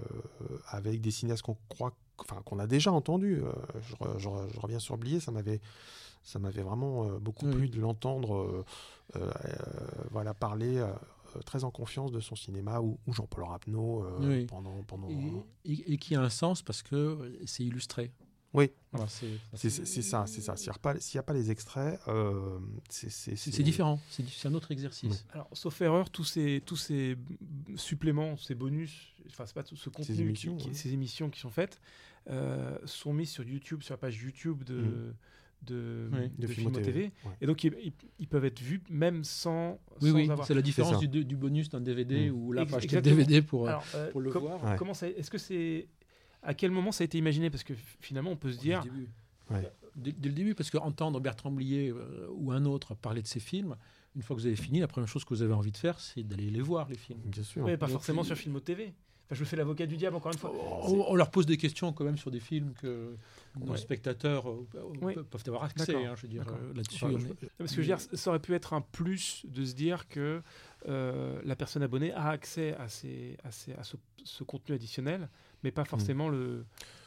avec 0.69 1.01
des 1.01 1.11
cinéastes 1.11 1.43
qu'on 1.43 1.57
croit, 1.69 1.95
enfin 2.19 2.43
qu'on 2.45 2.59
a 2.59 2.67
déjà 2.67 2.93
entendus. 2.93 3.43
Euh, 3.43 3.53
je, 3.81 3.95
je, 4.19 4.29
je, 4.53 4.61
reviens 4.61 4.79
sur 4.79 4.99
Blier, 4.99 5.21
ça 5.21 5.33
m'avait 5.33 5.61
ça 6.23 6.39
m'avait 6.39 6.63
vraiment 6.63 7.07
beaucoup 7.21 7.47
oui. 7.47 7.55
plu 7.55 7.69
de 7.69 7.81
l'entendre 7.81 8.65
voilà 10.11 10.33
parler 10.33 10.83
très 11.45 11.65
en 11.65 11.71
confiance 11.71 12.13
de 12.13 12.21
son 12.21 12.35
cinéma 12.35 12.81
ou, 12.81 12.99
ou 13.07 13.13
Jean-Paul 13.13 13.45
Rapneau 13.45 14.07
oui. 14.21 14.47
pendant, 14.47 14.83
pendant... 14.85 15.09
Et, 15.11 15.45
et, 15.67 15.93
et, 15.93 15.99
qui 15.99 16.15
a 16.15 16.23
un 16.23 16.31
sens 16.31 16.63
parce 16.63 16.83
que 16.83 17.39
c'est 17.45 17.65
illustré 17.65 18.11
Oui. 18.55 18.71
Voilà, 18.93 19.09
c'est 19.09 19.27
C'est 19.55 19.69
c'est- 19.69 20.03
ça, 20.03 20.25
c'est 20.29 20.41
ça. 20.41 20.57
S'il 20.57 20.71
n'y 20.71 20.77
a, 20.77 21.23
pas- 21.23 21.33
a 21.33 21.35
les 21.35 21.51
extraits, 21.51 22.01
euh, 22.09 22.59
c'est 22.89 23.63
différent. 23.63 24.01
C'est 24.09 24.47
un 24.49 24.55
autre 24.55 24.71
exercice. 24.71 25.27
Alors, 25.33 25.49
sauf 25.53 25.81
erreur, 25.83 26.09
tous 26.11 26.25
ces, 26.25 26.63
tous 26.65 26.77
ces 26.77 27.17
suppléments, 27.77 28.37
ces 28.37 28.55
bonus, 28.55 29.13
enfin, 29.27 29.45
c'est 29.47 29.55
pas 29.55 29.65
tout 29.65 29.77
ce 29.77 29.89
contenu, 29.91 30.15
qui- 30.15 30.23
émissions, 30.23 30.57
qui- 30.57 30.69
ouais. 30.69 30.75
ces 30.75 30.93
émissions 30.93 31.31
qui 31.31 31.41
sont 31.41 31.51
faites, 31.51 31.81
euh, 32.31 32.79
sont 32.85 33.13
mis 33.13 33.27
sur 33.27 33.45
YouTube, 33.45 33.83
sur 33.83 33.95
la 33.95 33.99
page 33.99 34.23
YouTube 34.23 34.63
de, 34.65 34.75
Mm. 34.75 35.15
de, 35.63 36.09
Oui, 36.13 36.19
de, 36.39 36.43
de 36.43 36.47
Filmo 36.47 36.71
Filmo 36.71 36.85
TV. 36.85 36.93
TV, 36.93 37.13
ouais. 37.25 37.33
Et 37.41 37.47
donc, 37.47 37.65
ils, 37.65 38.29
peuvent 38.29 38.45
être 38.45 38.61
vus 38.61 38.83
même 38.89 39.25
sans, 39.25 39.81
Oui, 40.01 40.11
sans 40.11 40.15
oui, 40.15 40.31
avoir. 40.31 40.47
c'est 40.47 40.55
la 40.55 40.63
différence 40.63 40.99
du, 41.01 41.25
du 41.25 41.37
bonus 41.37 41.69
d'un 41.71 41.81
DVD 41.81 42.31
Mm. 42.31 42.35
où 42.35 42.53
là, 42.53 42.65
faut 42.67 42.77
acheter 42.77 42.97
le. 42.97 43.03
DVD 43.03 43.43
pour, 43.43 43.65
euh, 43.67 43.71
Alors, 43.71 43.85
euh, 43.97 44.11
pour 44.13 44.21
le 44.21 44.31
com- 44.31 44.43
voir. 44.43 44.63
Ouais. 44.65 44.77
Comment 44.79 44.93
Est-ce 44.93 45.31
que 45.31 45.39
c'est 45.39 45.89
à 46.45 46.55
quel 46.55 46.71
moment 46.71 46.93
ça 46.93 47.03
a 47.03 47.07
été 47.07 47.19
imaginé 47.19 47.51
Parce 47.51 47.65
que 47.65 47.75
finalement, 48.01 48.31
on 48.31 48.37
peut 48.37 48.53
se 48.53 48.59
dire. 48.59 48.83
Dès 48.83 48.89
le 48.91 48.95
début. 48.97 49.11
Ouais. 49.51 49.73
Dès, 49.97 50.13
dès 50.13 50.29
le 50.29 50.35
début, 50.35 50.55
parce 50.55 50.71
qu'entendre 50.71 51.21
Bertrand 51.21 51.51
Blier 51.53 51.91
euh, 51.91 52.27
ou 52.33 52.51
un 52.53 52.65
autre 52.65 52.95
parler 52.95 53.23
de 53.23 53.27
ses 53.29 53.41
films, 53.41 53.77
une 54.17 54.23
fois 54.23 54.35
que 54.37 54.41
vous 54.41 54.47
avez 54.47 54.57
fini, 54.57 54.81
la 54.81 54.89
première 54.89 55.09
chose 55.09 55.25
que 55.25 55.35
vous 55.35 55.43
avez 55.43 55.53
envie 55.55 55.71
de 55.73 55.77
faire, 55.77 56.01
c'est 56.01 56.23
d'aller 56.23 56.51
les 56.51 56.61
voir, 56.63 56.89
les 56.89 56.97
films. 56.97 57.21
Bien 57.25 57.43
sûr. 57.43 57.65
Oui, 57.65 57.77
pas 57.77 57.87
Donc, 57.87 57.93
forcément 57.95 58.25
sur 58.25 58.37
Filmo 58.37 58.61
TV. 58.61 58.93
Enfin, 59.27 59.37
je 59.37 59.41
me 59.41 59.45
fais 59.47 59.57
l'avocat 59.57 59.87
du 59.87 59.97
diable 59.97 60.17
encore 60.17 60.33
une 60.33 60.39
fois. 60.39 60.53
On, 60.53 61.07
on 61.09 61.15
leur 61.15 61.31
pose 61.31 61.47
des 61.47 61.57
questions 61.57 61.93
quand 61.93 62.05
même 62.05 62.19
sur 62.19 62.31
des 62.31 62.41
films 62.41 62.73
que 62.75 63.17
nos 63.59 63.73
Ouais. 63.73 63.77
spectateurs 63.79 64.51
euh, 64.51 64.67
Oui. 65.01 65.15
peuvent 65.15 65.45
avoir 65.47 65.65
accès. 65.65 65.95
Hein, 66.05 66.15
je 66.17 66.23
veux 66.23 66.29
dire, 66.29 66.45
euh, 66.49 66.75
là-dessus. 66.75 67.05
Enfin, 67.05 67.17
est- 67.17 67.49
Parce 67.57 67.71
que 67.71 67.77
je 67.77 67.81
veux 67.91 67.97
dire, 67.97 68.01
ça 68.01 68.31
aurait 68.31 68.39
pu 68.41 68.55
être 68.55 68.73
un 68.75 68.81
plus 68.83 69.47
de 69.49 69.65
se 69.65 69.75
dire 69.75 70.09
que 70.09 70.43
euh, 70.89 71.41
la 71.45 71.57
personne 71.57 71.83
abonnée 71.83 72.13
a 72.13 72.29
accès 72.29 72.75
à, 72.75 72.89
ces, 72.89 73.37
à, 73.45 73.51
ces- 73.51 73.73
à 73.75 73.83
ce, 73.85 73.97
ce 74.25 74.45
contenu 74.45 74.75
additionnel, 74.75 75.29
mais 75.65 75.73
pas 75.73 75.85
forcément 75.85 76.29
le. 76.29 76.65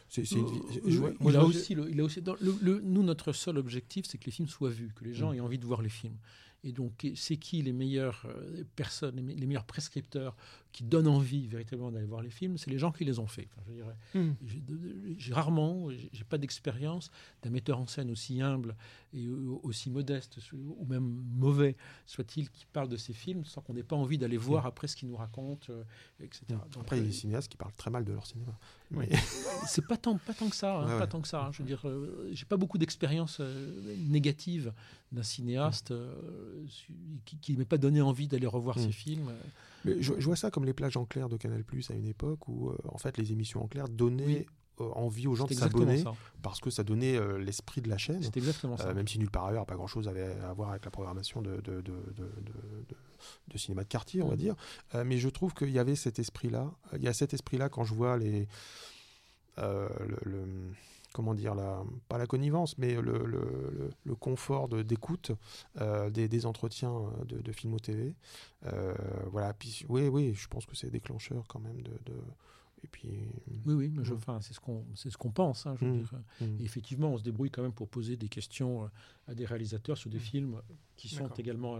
C'est- 0.09 0.25
c'est 0.25 0.35
une 0.35 0.45
vie- 0.45 0.59
Euh, 0.77 0.81
je 0.87 0.97
vois- 0.99 1.11
il, 1.11 1.17
moi, 1.23 1.31
je 1.33 1.37
a 1.37 1.39
vois- 1.41 1.49
aussi 1.49 1.75
le- 1.75 1.89
il 1.91 1.99
a 1.99 2.03
aussi 2.03 2.21
dans 2.21 2.35
le- 2.39 2.55
le- 2.61 2.79
nous 2.81 3.03
notre 3.03 3.33
seul 3.33 3.57
objectif 3.57 4.05
c'est 4.07 4.17
que 4.17 4.25
les 4.25 4.31
films 4.31 4.47
soient 4.47 4.69
vus 4.69 4.91
que 4.95 5.03
les 5.03 5.13
gens 5.13 5.31
Mm. 5.31 5.35
aient 5.35 5.39
envie 5.41 5.57
de 5.59 5.65
voir 5.65 5.81
les 5.81 5.89
films 5.89 6.15
et 6.63 6.71
donc 6.71 7.05
c'est 7.15 7.35
qui 7.35 7.61
les 7.61 7.73
meilleures 7.73 8.23
euh, 8.25 8.63
personnes 8.77 9.17
les, 9.17 9.21
me- 9.21 9.33
les 9.33 9.45
meilleurs 9.45 9.65
prescripteurs 9.65 10.35
qui 10.77 10.83
donnent 10.83 11.07
envie 11.07 11.47
véritablement 11.47 11.91
d'aller 11.91 12.05
voir 12.05 12.21
les 12.21 12.29
films 12.29 12.57
c'est 12.59 12.69
les 12.69 12.77
gens 12.77 12.91
qui 12.91 13.03
les 13.03 13.17
ont 13.17 13.25
faits 13.25 13.47
Enfin, 13.57 13.63
je 13.67 13.73
dirais 13.73 13.95
j'ai 14.45 14.59
de- 14.59 15.15
j'ai 15.17 15.33
rarement 15.33 15.89
j'ai 15.89 16.23
pas 16.23 16.37
d'expérience 16.37 17.09
d'un 17.41 17.49
metteur 17.49 17.79
en 17.79 17.87
scène 17.87 18.11
aussi 18.11 18.41
humble 18.41 18.75
et 19.13 19.27
au- 19.27 19.59
aussi 19.63 19.89
modeste 19.89 20.37
ou 20.53 20.85
même 20.85 21.07
mauvais 21.45 21.75
soit-il 22.05 22.49
qui 22.51 22.65
parle 22.71 22.89
de 22.89 22.97
ses 22.97 23.13
films 23.13 23.43
sans 23.43 23.61
qu'on 23.61 23.73
n'ait 23.73 23.81
pas 23.81 23.95
envie 23.95 24.19
d'aller 24.19 24.37
voir 24.37 24.67
après 24.67 24.87
ce 24.87 24.95
qu'il 24.95 25.07
nous 25.09 25.15
raconte 25.17 25.69
euh, 25.71 25.83
etc 26.19 26.43
Donc, 26.49 26.59
Mm. 26.77 26.79
Après, 26.81 26.97
il 26.97 26.99
y 26.99 27.01
a 27.01 27.05
euh, 27.05 27.07
des 27.07 27.13
cinéastes 27.13 27.49
qui 27.51 27.57
parlent 27.57 27.73
très 27.75 27.89
mal 27.89 28.05
de 28.05 28.13
leur 28.13 28.25
cinéma. 28.27 28.53
Oui. 28.91 29.05
C'est 29.67 29.85
pas 29.85 29.97
tant, 29.97 30.17
pas 30.17 30.33
tant 30.33 30.47
que 30.49 30.55
ça, 30.55 30.77
hein, 30.77 30.81
Ouais, 30.85 30.91
pas 30.91 30.99
ouais. 30.99 31.07
tant 31.07 31.21
que 31.21 31.27
ça. 31.27 31.45
hein. 31.45 31.51
Je 31.53 31.61
veux 31.63 31.67
dire, 31.67 31.81
euh, 31.87 32.29
j'ai 32.33 32.45
pas 32.45 32.55
beaucoup 32.57 32.77
d'expérience 32.77 33.37
euh, 33.39 33.95
négative 33.97 34.71
d'un 35.11 35.23
cinéaste 35.23 35.91
qui, 37.25 37.37
qui 37.37 37.53
m'ait 37.57 37.65
pas 37.65 37.77
donné 37.77 38.01
envie 38.01 38.27
d'aller 38.27 38.47
revoir 38.47 38.77
ses 38.79 38.91
films. 38.91 39.31
Mais 39.85 40.01
je, 40.01 40.13
je 40.17 40.25
vois 40.25 40.35
ça 40.35 40.51
comme 40.51 40.65
les 40.65 40.73
plages 40.73 40.97
en 40.97 41.05
clair 41.05 41.29
de 41.29 41.37
Canal 41.37 41.63
Plus 41.63 41.89
à 41.91 41.93
une 41.93 42.07
époque 42.07 42.47
où, 42.47 42.69
euh, 42.69 42.77
en 42.89 42.97
fait, 42.97 43.17
les 43.17 43.31
émissions 43.31 43.63
en 43.63 43.67
clair 43.67 43.87
donnaient 43.87 44.45
euh, 44.79 44.89
envie 44.93 45.25
aux 45.27 45.33
gens 45.35 45.45
de 45.45 45.53
s'abonner 45.53 46.03
parce 46.43 46.59
que 46.59 46.69
ça 46.69 46.83
donnait 46.83 47.17
euh, 47.17 47.37
l'esprit 47.39 47.81
de 47.81 47.89
la 47.89 47.97
chaîne. 47.97 48.21
C'est 48.21 48.37
exactement 48.37 48.77
ça. 48.77 48.93
même 48.93 49.07
si 49.07 49.17
nulle 49.17 49.31
part 49.31 49.45
ailleurs, 49.45 49.65
pas 49.65 49.75
grand 49.75 49.87
chose 49.87 50.07
avait 50.07 50.23
à 50.43 50.53
voir 50.53 50.69
avec 50.71 50.85
la 50.85 50.91
programmation 50.91 51.41
de, 51.41 51.55
de, 51.61 51.61
de, 51.61 51.81
de, 51.81 51.81
de- 51.81 52.83
de- 52.89 52.95
de 53.47 53.57
cinéma 53.57 53.83
de 53.83 53.87
quartier, 53.87 54.21
on 54.21 54.27
va 54.27 54.35
Mm. 54.35 54.39
dire. 54.39 54.55
Euh, 54.93 55.03
mais 55.03 55.17
je 55.17 55.29
trouve 55.29 55.53
qu'il 55.55 55.71
y 55.71 55.79
avait 55.79 55.95
cet 55.95 56.19
esprit-là. 56.19 56.71
Il 56.95 57.01
y 57.01 57.07
a 57.07 57.13
cet 57.13 57.33
esprit-là 57.33 57.69
quand 57.69 57.83
je 57.83 57.93
vois 57.95 58.17
les. 58.17 58.47
euh, 59.57 59.89
le, 60.07 60.17
le- 60.31 60.73
comment 61.17 61.33
dire, 61.33 61.55
la, 61.55 61.83
pas 62.07 62.19
la 62.19 62.27
connivence, 62.27 62.77
mais 62.77 62.93
le, 62.93 63.01
le, 63.01 63.25
le- 63.25 63.89
le 64.05 64.15
confort 64.15 64.67
de- 64.69 64.83
d'écoute 64.83 65.31
euh, 65.81 66.11
des, 66.11 66.27
des 66.29 66.45
entretiens 66.45 66.93
euh, 66.93 67.25
de, 67.25 67.41
de 67.41 67.51
Filmo 67.51 67.79
TV. 67.79 68.15
Euh, 68.67 68.93
voilà, 69.31 69.51
puis 69.55 69.83
oui, 69.89 70.07
oui, 70.07 70.33
je 70.35 70.47
pense 70.47 70.67
que 70.67 70.75
c'est 70.75 70.91
déclencheur 70.91 71.43
quand 71.47 71.59
même 71.59 71.81
de. 71.81 71.91
de- 72.05 72.21
et 72.83 72.87
puis. 72.87 73.09
Oui, 73.65 73.73
oui, 73.73 73.89
mais 73.91 74.03
je, 74.05 74.13
Mm. 74.13 74.17
enfin, 74.17 74.39
c'est 74.41 74.53
ce 74.53 74.59
qu'on, 74.59 74.85
c'est 74.93 75.09
ce 75.09 75.17
qu'on 75.17 75.31
pense. 75.31 75.65
hein, 75.65 75.75
je 75.79 75.85
veux 75.85 75.91
Mm. 75.93 75.97
dire. 75.97 76.11
Mm. 76.41 76.45
Et 76.59 76.63
effectivement, 76.63 77.09
on 77.13 77.17
se 77.17 77.23
débrouille 77.23 77.49
quand 77.49 77.63
même 77.63 77.73
pour 77.73 77.87
poser 77.89 78.15
des 78.17 78.29
questions 78.29 78.87
à 79.27 79.33
des 79.33 79.45
réalisateurs 79.45 79.97
sur 79.97 80.11
des 80.11 80.19
films 80.19 80.61
qui 80.95 81.09
sont 81.09 81.27
également 81.39 81.79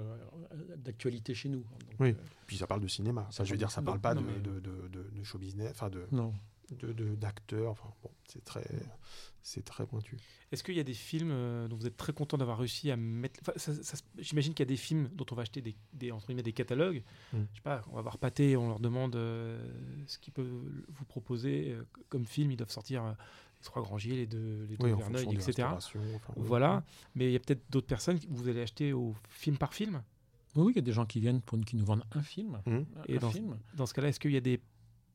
d'actualité 0.77 1.33
chez 1.35 1.49
nous. 1.49 1.59
Donc, 1.59 1.99
Oui. 1.99 2.09
euh, 2.09 2.13
Puis 2.47 2.57
ça 2.57 2.65
parle 2.67 2.81
de 2.81 2.87
cinéma. 2.87 3.27
Ça 3.29 3.37
Ça, 3.37 3.43
je 3.43 3.51
veux 3.51 3.57
dire, 3.57 3.69
ça 3.71 3.81
parle 3.83 3.99
pas 3.99 4.15
Non, 4.15 4.21
de, 4.21 4.27
mais- 4.27 4.39
de, 4.39 4.59
de, 4.59 5.09
de 5.15 5.23
show 5.23 5.37
business, 5.37 5.69
enfin 5.71 5.89
de, 5.89 6.05
non. 6.11 6.33
De, 6.71 6.91
de- 6.93 7.15
d'acteurs. 7.15 7.71
Enfin, 7.71 7.89
bon, 8.03 8.09
c'est 8.27 8.43
très, 8.43 8.65
c'est 9.41 9.63
très 9.63 9.85
pointu. 9.85 10.17
Est-ce 10.51 10.63
qu'il 10.63 10.75
y 10.75 10.79
a 10.79 10.83
des 10.83 10.93
films 10.93 11.31
euh, 11.31 11.67
dont 11.67 11.75
vous 11.75 11.87
êtes 11.87 11.97
très 11.97 12.13
content 12.13 12.37
d'avoir 12.37 12.57
réussi 12.57 12.91
à 12.91 12.95
mettre. 12.97 13.39
enfin, 13.41 13.53
ça- 13.57 13.73
ça 13.83 13.95
se- 13.97 14.03
J'imagine 14.17 14.53
qu'il 14.53 14.63
y 14.65 14.67
a 14.67 14.71
des 14.73 14.77
films 14.77 15.09
dont 15.13 15.25
on 15.31 15.35
va 15.35 15.41
acheter 15.43 15.61
des, 15.61 15.75
des, 15.93 16.11
entre 16.11 16.27
guillemets, 16.27 16.43
des 16.43 16.53
catalogues. 16.53 17.03
Mm. 17.33 17.37
Je 17.51 17.55
sais 17.57 17.61
pas, 17.63 17.81
on 17.91 17.95
va 17.95 18.01
voir 18.01 18.17
Pathé, 18.17 18.55
on 18.57 18.67
leur 18.69 18.79
demande 18.79 19.15
euh, 19.15 19.59
ce 20.07 20.17
qu'ils 20.19 20.33
peuvent 20.33 20.47
vous 20.89 21.05
proposer 21.05 21.71
euh, 21.71 21.83
comme 22.09 22.25
film. 22.25 22.51
Ils 22.51 22.57
doivent 22.57 22.71
sortir 22.71 23.03
les 23.05 23.63
trois 23.63 23.81
Grangiers, 23.81 24.15
les 24.15 24.27
deux, 24.27 24.65
les 24.69 24.77
deux 24.77 24.85
Oui, 24.91 24.97
Verneuil, 24.97 25.23
etc. 25.33 25.45
restaurations, 25.47 26.01
enfin, 26.15 26.33
oui. 26.35 26.43
Voilà. 26.45 26.83
Mais 27.15 27.25
il 27.29 27.31
y 27.31 27.35
a 27.35 27.39
peut-être 27.39 27.63
d'autres 27.69 27.87
personnes 27.87 28.19
que 28.19 28.27
vous 28.29 28.47
allez 28.49 28.61
acheter 28.61 28.93
au 28.93 29.15
film 29.29 29.57
par 29.57 29.73
film? 29.73 30.03
Oui, 30.55 30.71
il 30.73 30.75
y 30.75 30.79
a 30.79 30.81
des 30.81 30.91
gens 30.93 31.05
qui 31.05 31.19
viennent 31.19 31.41
pour 31.41 31.59
qui 31.61 31.75
nous 31.75 31.85
vendent 31.85 32.03
un 32.13 32.21
film. 32.21 32.59
Mhm. 32.65 32.85
un 32.97 33.03
Et 33.07 33.19
dans- 33.19 33.29
film. 33.31 33.57
Dans 33.75 33.85
ce 33.85 33.93
cas-là, 33.93 34.07
est-ce 34.09 34.19
qu'il 34.19 34.31
y 34.31 34.37
a 34.37 34.41
des 34.41 34.59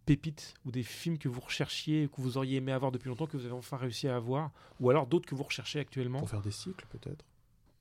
pépites 0.05 0.55
ou 0.64 0.70
des 0.70 0.82
films 0.82 1.18
que 1.18 1.28
vous 1.28 1.40
recherchiez, 1.40 2.09
que 2.09 2.20
vous 2.20 2.36
auriez 2.36 2.57
aimé 2.57 2.72
avoir 2.72 2.92
depuis 2.92 3.09
longtemps, 3.09 3.26
que 3.26 3.36
vous 3.36 3.44
avez 3.44 3.55
enfin 3.55 3.76
réussi 3.76 4.09
à 4.09 4.16
avoir 4.16 4.50
Ou 4.80 4.90
alors 4.90 5.07
d'autres 5.07 5.26
que 5.26 5.34
vous 5.34 5.42
recherchez 5.44 5.78
actuellement 5.78 6.18
Pour 6.18 6.30
faire 6.30 6.42
des 6.42 6.50
cycles, 6.50 6.86
peut-être. 6.90 7.24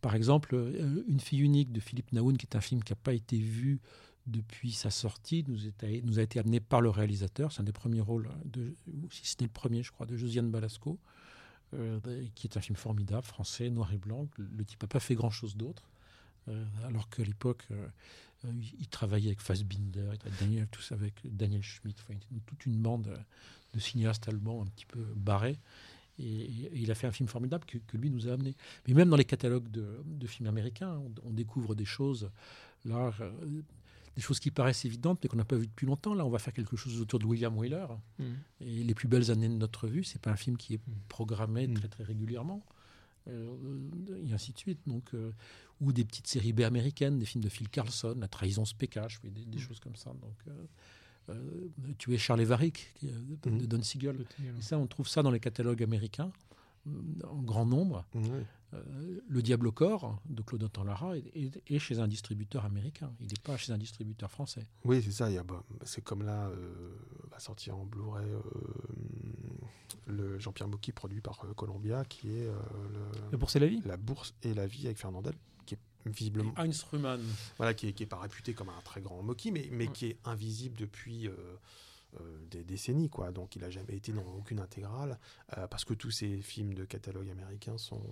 Par 0.02 0.16
exemple, 0.16 0.56
euh, 0.56 1.04
Une 1.08 1.20
fille 1.20 1.42
unique 1.42 1.72
de 1.72 1.80
Philippe 1.80 2.12
Naoun, 2.12 2.38
qui 2.38 2.46
est 2.46 2.56
un 2.56 2.62
film 2.62 2.84
qui 2.84 2.92
n'a 2.92 2.98
pas 2.98 3.14
été 3.14 3.38
vu 3.38 3.80
depuis 4.28 4.72
sa 4.72 4.90
sortie, 4.92 5.44
nous, 5.48 5.68
est- 5.68 6.04
nous 6.06 6.20
a 6.20 6.22
été 6.22 6.40
amené 6.40 6.60
par 6.60 6.82
le 6.82 6.90
réalisateur. 6.90 7.52
C'est 7.52 7.62
un 7.62 7.66
des 7.66 7.72
premiers 7.72 8.02
rôles, 8.02 8.30
de, 8.46 8.76
ou 8.88 9.10
si 9.12 9.26
c'était 9.26 9.46
le 9.46 9.52
premier, 9.52 9.82
je 9.84 9.92
crois, 9.92 10.06
de 10.06 10.16
Josiane 10.16 10.50
Balasco, 10.52 11.00
euh, 11.74 12.00
qui 12.36 12.48
est 12.48 12.58
un 12.58 12.62
film 12.62 12.76
formidable, 12.76 13.26
français, 13.26 13.70
noir 13.70 13.92
et 13.94 13.98
blanc. 13.98 14.28
Le, 14.38 14.64
type 14.66 14.82
n'a 14.82 14.88
pas 14.88 15.00
fait 15.00 15.16
grand-chose 15.16 15.56
d'autre, 15.56 15.84
alors 16.88 17.10
qu'à 17.10 17.24
l'époque, 17.24 17.64
euh, 17.72 17.88
euh, 18.46 18.52
il, 18.62 18.74
il 18.82 18.88
travaillait 18.88 19.28
avec 19.28 19.42
Fassbinder, 19.42 20.08
avec 20.08 20.22
Daniel, 20.40 20.68
tout 20.72 20.82
ça 20.82 20.96
avec 20.96 21.14
Daniel 21.24 21.62
Schmidt, 21.64 22.00
enfin, 22.02 22.20
toute 22.46 22.66
une 22.66 22.78
bande 22.82 23.08
euh, 23.08 23.18
de 23.74 23.80
cinéastes 23.80 24.28
allemands 24.28 24.62
un 24.64 24.66
petit 24.66 24.86
peu 24.86 25.04
barrés. 25.16 25.58
Et, 26.20 26.42
et 26.42 26.72
il 26.76 26.92
a 26.92 26.96
fait 26.96 27.08
un 27.08 27.12
film 27.12 27.30
formidable 27.30 27.66
que, 27.66 27.78
que 27.80 27.98
lui 27.98 28.10
nous 28.10 28.28
a 28.28 28.34
amené. 28.34 28.56
Mais 28.88 28.94
même 28.94 29.10
dans 29.10 29.16
les 29.16 29.26
catalogues 29.26 29.70
de, 29.72 30.02
de 30.06 30.28
films 30.28 30.48
américains, 30.50 30.98
on, 30.98 31.12
on 31.24 31.32
découvre 31.32 31.74
des 31.74 31.86
choses, 31.86 32.30
là, 32.86 33.12
euh, 33.22 33.32
des 34.16 34.22
choses 34.22 34.40
qui 34.40 34.52
paraissent 34.52 34.84
évidentes, 34.86 35.20
mais 35.24 35.30
qu'on 35.30 35.38
n'a 35.38 35.46
pas 35.46 35.56
vues 35.56 35.68
depuis 35.68 35.86
longtemps. 35.88 36.14
Là, 36.14 36.26
on 36.26 36.30
va 36.30 36.38
faire 36.40 36.54
quelque 36.54 36.76
chose 36.76 37.00
autour 37.00 37.18
de 37.20 37.26
William 37.26 37.58
Wyler. 37.58 37.86
Mm. 38.20 38.24
Et 38.60 38.84
Les 38.84 38.94
plus 38.94 39.08
belles 39.08 39.32
années 39.32 39.48
de 39.50 39.54
notre 39.56 39.88
vue, 39.88 40.04
c'est 40.04 40.22
pas 40.22 40.32
un 40.32 40.36
film 40.36 40.58
qui 40.58 40.74
est 40.74 40.82
programmé 41.08 41.68
Mm. 41.68 41.74
très, 41.76 41.88
très 41.88 42.04
régulièrement. 42.04 42.64
Euh, 43.28 43.56
et 44.26 44.34
ainsi 44.34 44.52
de 44.52 44.58
suite. 44.58 44.80
Donc, 44.88 45.14
euh, 45.14 45.32
ou 45.80 45.94
des 45.94 46.04
petites 46.06 46.28
séries 46.28 46.54
B 46.54 46.62
américaines, 46.62 47.20
des 47.20 47.26
films 47.26 47.44
de 47.44 47.50
Phil 47.50 47.70
Carlson, 47.70 48.16
La 48.20 48.28
trahison 48.28 48.66
se 48.66 48.74
pécache, 48.76 49.20
oui, 49.24 49.30
des, 49.32 49.46
des 49.46 49.60
choses 49.60 49.80
comme 49.80 49.96
ça. 49.96 50.10
Donc, 50.12 50.36
euh, 50.48 50.66
euh, 51.30 51.68
tu 52.00 52.14
es 52.14 52.18
Charles 52.18 52.44
Varick 52.44 52.94
euh, 53.04 53.08
de, 53.44 53.50
de 53.60 53.66
Don 53.68 53.82
Siegel. 53.84 54.26
Et 54.58 54.62
ça, 54.62 54.78
on 54.80 54.88
trouve 54.88 55.08
ça 55.08 55.22
dans 55.22 55.32
les 55.32 55.40
catalogues 55.40 55.84
américains 55.84 56.32
en 57.30 57.42
grand 57.44 57.66
nombre. 57.68 58.04
Euh, 58.74 59.20
le 59.28 59.42
Diable 59.44 59.68
au 59.68 59.72
corps 59.72 60.20
de 60.30 60.42
Claude 60.42 60.68
Lara 60.84 61.16
est, 61.18 61.26
est- 61.36 61.62
est 61.70 61.78
chez 61.80 62.00
un 62.00 62.08
distributeur 62.08 62.66
américain. 62.66 63.14
Il 63.20 63.28
n'est 63.28 63.34
pas 63.44 63.56
chez 63.58 63.72
un 63.72 63.78
distributeur 63.78 64.32
français. 64.32 64.66
Oui, 64.86 65.02
c'est 65.04 65.12
ça. 65.12 65.30
bah, 65.44 65.64
c'est 65.84 66.02
comme 66.04 66.24
là, 66.24 66.48
euh, 66.48 66.96
va 67.30 67.38
sortir 67.40 67.78
en 67.78 67.86
Blu-ray 67.86 68.26
le 70.12 70.38
Jean-Pierre 70.40 70.68
Mocky 70.68 70.92
produit 70.92 71.22
par 71.22 71.44
euh, 71.46 71.54
Columbia, 71.54 72.06
qui 72.06 72.30
est 72.30 72.48
euh, 72.48 72.54
La 73.32 73.38
bourse 73.38 73.56
et 73.56 73.60
la 73.60 73.68
vie 73.68 73.82
La 73.86 73.98
Bourse 73.98 74.34
et 74.44 74.54
la 74.54 74.68
Vie 74.68 74.86
avec 74.86 74.98
Fernandel, 74.98 75.34
qui 75.66 75.76
est 75.76 75.80
visiblement, 76.06 76.54
Heinz 76.58 76.84
Rühmann. 76.92 77.22
voilà, 77.58 77.74
qui 77.74 77.88
est, 77.88 77.94
qui 77.94 78.04
est 78.04 78.08
pas 78.08 78.20
réputé 78.20 78.54
comme 78.54 78.70
un 78.70 78.82
très 78.84 79.02
grand 79.02 79.22
Mocky, 79.24 79.52
mais, 79.52 79.68
mais 79.72 79.88
Ouais. 79.88 79.94
qui 79.94 80.06
est 80.08 80.18
invisible 80.26 80.78
depuis. 80.78 81.28
euh, 81.28 81.34
euh, 82.20 82.38
des 82.50 82.66
décennies 82.66 83.08
quoi 83.10 83.32
donc 83.32 83.56
il 83.56 83.64
a 83.64 83.70
jamais 83.70 83.96
été 83.96 84.12
dans 84.12 84.26
aucune 84.38 84.60
intégrale 84.60 85.18
euh, 85.58 85.66
parce 85.68 85.86
que 85.86 85.94
tous 85.94 86.12
ces 86.12 86.42
films 86.42 86.74
de 86.74 86.84
catalogue 86.84 87.30
américains 87.30 87.78
sont 87.78 88.04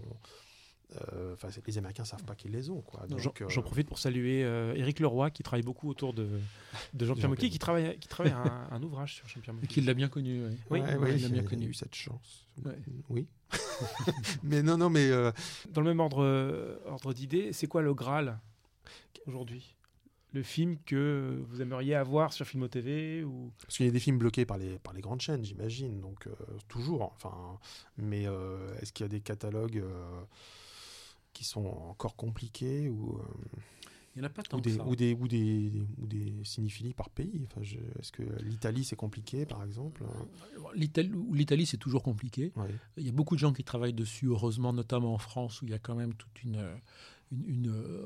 enfin 1.34 1.50
c'est- 1.52 1.66
les 1.68 1.78
américains 1.78 2.04
savent 2.06 2.24
pas 2.24 2.36
qu'ils 2.36 2.52
les 2.52 2.70
ont 2.70 2.82
quoi 2.82 3.06
donc 3.08 3.20
J'en 3.20 3.32
euh, 3.42 3.50
j'en 3.50 3.62
profite 3.62 3.88
pour 3.88 4.00
saluer 4.00 4.44
euh, 4.44 4.74
Éric 4.76 5.00
Leroy 5.00 5.30
qui 5.30 5.44
travaille 5.44 5.64
beaucoup 5.64 5.88
autour 5.90 6.14
de, 6.14 6.28
de 6.94 7.06
Jean-Pierre 7.06 7.30
Mocky, 7.30 7.50
qui 7.52 7.60
travaille, 7.60 7.98
qui 8.00 8.08
travaille 8.08 8.34
un, 8.34 8.68
un 8.72 8.82
ouvrage 8.84 9.16
sur 9.16 9.28
Jean-Pierre 9.28 9.54
Et 9.54 9.62
Mocky. 9.62 9.68
qu'il 9.68 9.86
l'a 9.86 9.94
bien 9.94 10.10
connu. 10.10 10.46
oui. 10.48 10.58
Oui, 10.72 10.80
ouais, 10.80 10.88
ouais, 10.88 10.98
ouais, 10.98 11.16
il 11.20 11.26
a 11.26 11.30
bien 11.30 11.42
il 11.44 11.46
a 11.46 11.50
connu. 11.50 11.68
eu 11.68 11.74
cette 11.74 11.94
chance 11.96 12.48
Ouais. 12.66 12.78
oui 13.10 13.28
mais 14.44 14.62
non 14.64 14.78
non 14.78 14.90
mais 14.90 15.10
euh, 15.12 15.32
Dans 15.72 15.82
le 15.82 15.88
même 15.88 16.00
ordre, 16.00 16.24
euh, 16.24 16.78
ordre 16.88 17.14
d'idées, 17.14 17.54
c'est 17.54 17.68
quoi 17.68 17.82
le 17.82 17.94
Graal 17.94 18.40
aujourd'hui? 19.28 19.76
Le 20.32 20.44
film 20.44 20.78
que 20.86 21.42
vous 21.50 21.60
aimeriez 21.62 21.96
avoir 21.96 22.34
sur 22.34 22.46
Filmo 22.46 22.68
TV 22.68 23.24
ou... 23.24 23.52
Parce 23.64 23.78
qu'il 23.78 23.88
y 23.88 23.90
a 23.90 23.92
des 23.92 24.00
films 24.00 24.20
bloqués 24.20 24.46
par 24.46 24.60
les, 24.60 24.78
par 24.78 24.94
les 24.94 25.02
grandes 25.02 25.22
chaînes, 25.22 25.44
j'imagine, 25.44 26.00
donc 26.02 26.28
euh, 26.28 26.32
toujours. 26.68 27.12
Enfin, 27.16 27.58
mais 27.98 28.28
euh, 28.28 28.76
est-ce 28.80 28.94
qu'il 28.94 29.06
y 29.06 29.08
a 29.08 29.10
des 29.10 29.22
catalogues 29.22 29.78
euh, 29.80 30.22
qui 31.34 31.44
sont 31.44 31.66
encore 31.66 32.16
compliqués 32.16 32.90
ou, 32.90 33.18
euh, 33.18 33.22
Il 34.16 34.20
n'y 34.20 34.26
en 34.26 34.28
a 34.28 34.30
pas 34.30 34.44
tant 34.44 34.58
ou, 34.58 34.62
que 34.62 34.70
des, 34.70 34.76
ça. 34.76 34.86
ou, 34.86 34.96
des, 34.96 35.14
ou, 35.14 35.28
des, 35.28 35.72
ou 36.02 36.08
des 36.08 36.34
cinéphilies 36.44 36.94
par 36.94 37.10
pays 37.10 37.46
enfin, 37.46 37.62
Est-ce 37.62 38.12
que 38.12 38.24
l'Italie 38.44 38.84
c'est 38.84 38.96
compliqué 38.96 39.46
par 39.46 39.64
exemple? 39.64 40.04
L'Italie, 40.76 41.12
l'Italie, 41.32 41.66
c'est 41.66 41.78
toujours 41.78 42.04
compliqué. 42.04 42.52
Ouais. 42.56 42.74
Il 42.98 43.06
y 43.06 43.10
a 43.10 43.12
beaucoup 43.14 43.36
de 43.36 43.40
gens 43.40 43.54
qui 43.54 43.64
travaillent 43.64 43.94
dessus, 43.94 44.28
heureusement, 44.28 44.74
notamment 44.74 45.14
en 45.14 45.18
France, 45.18 45.62
où 45.62 45.66
il 45.66 45.72
y 45.72 45.76
a 45.76 45.80
quand 45.80 45.96
même 45.96 46.14
toute 46.14 46.44
une, 46.44 46.64
euh, 47.32 48.06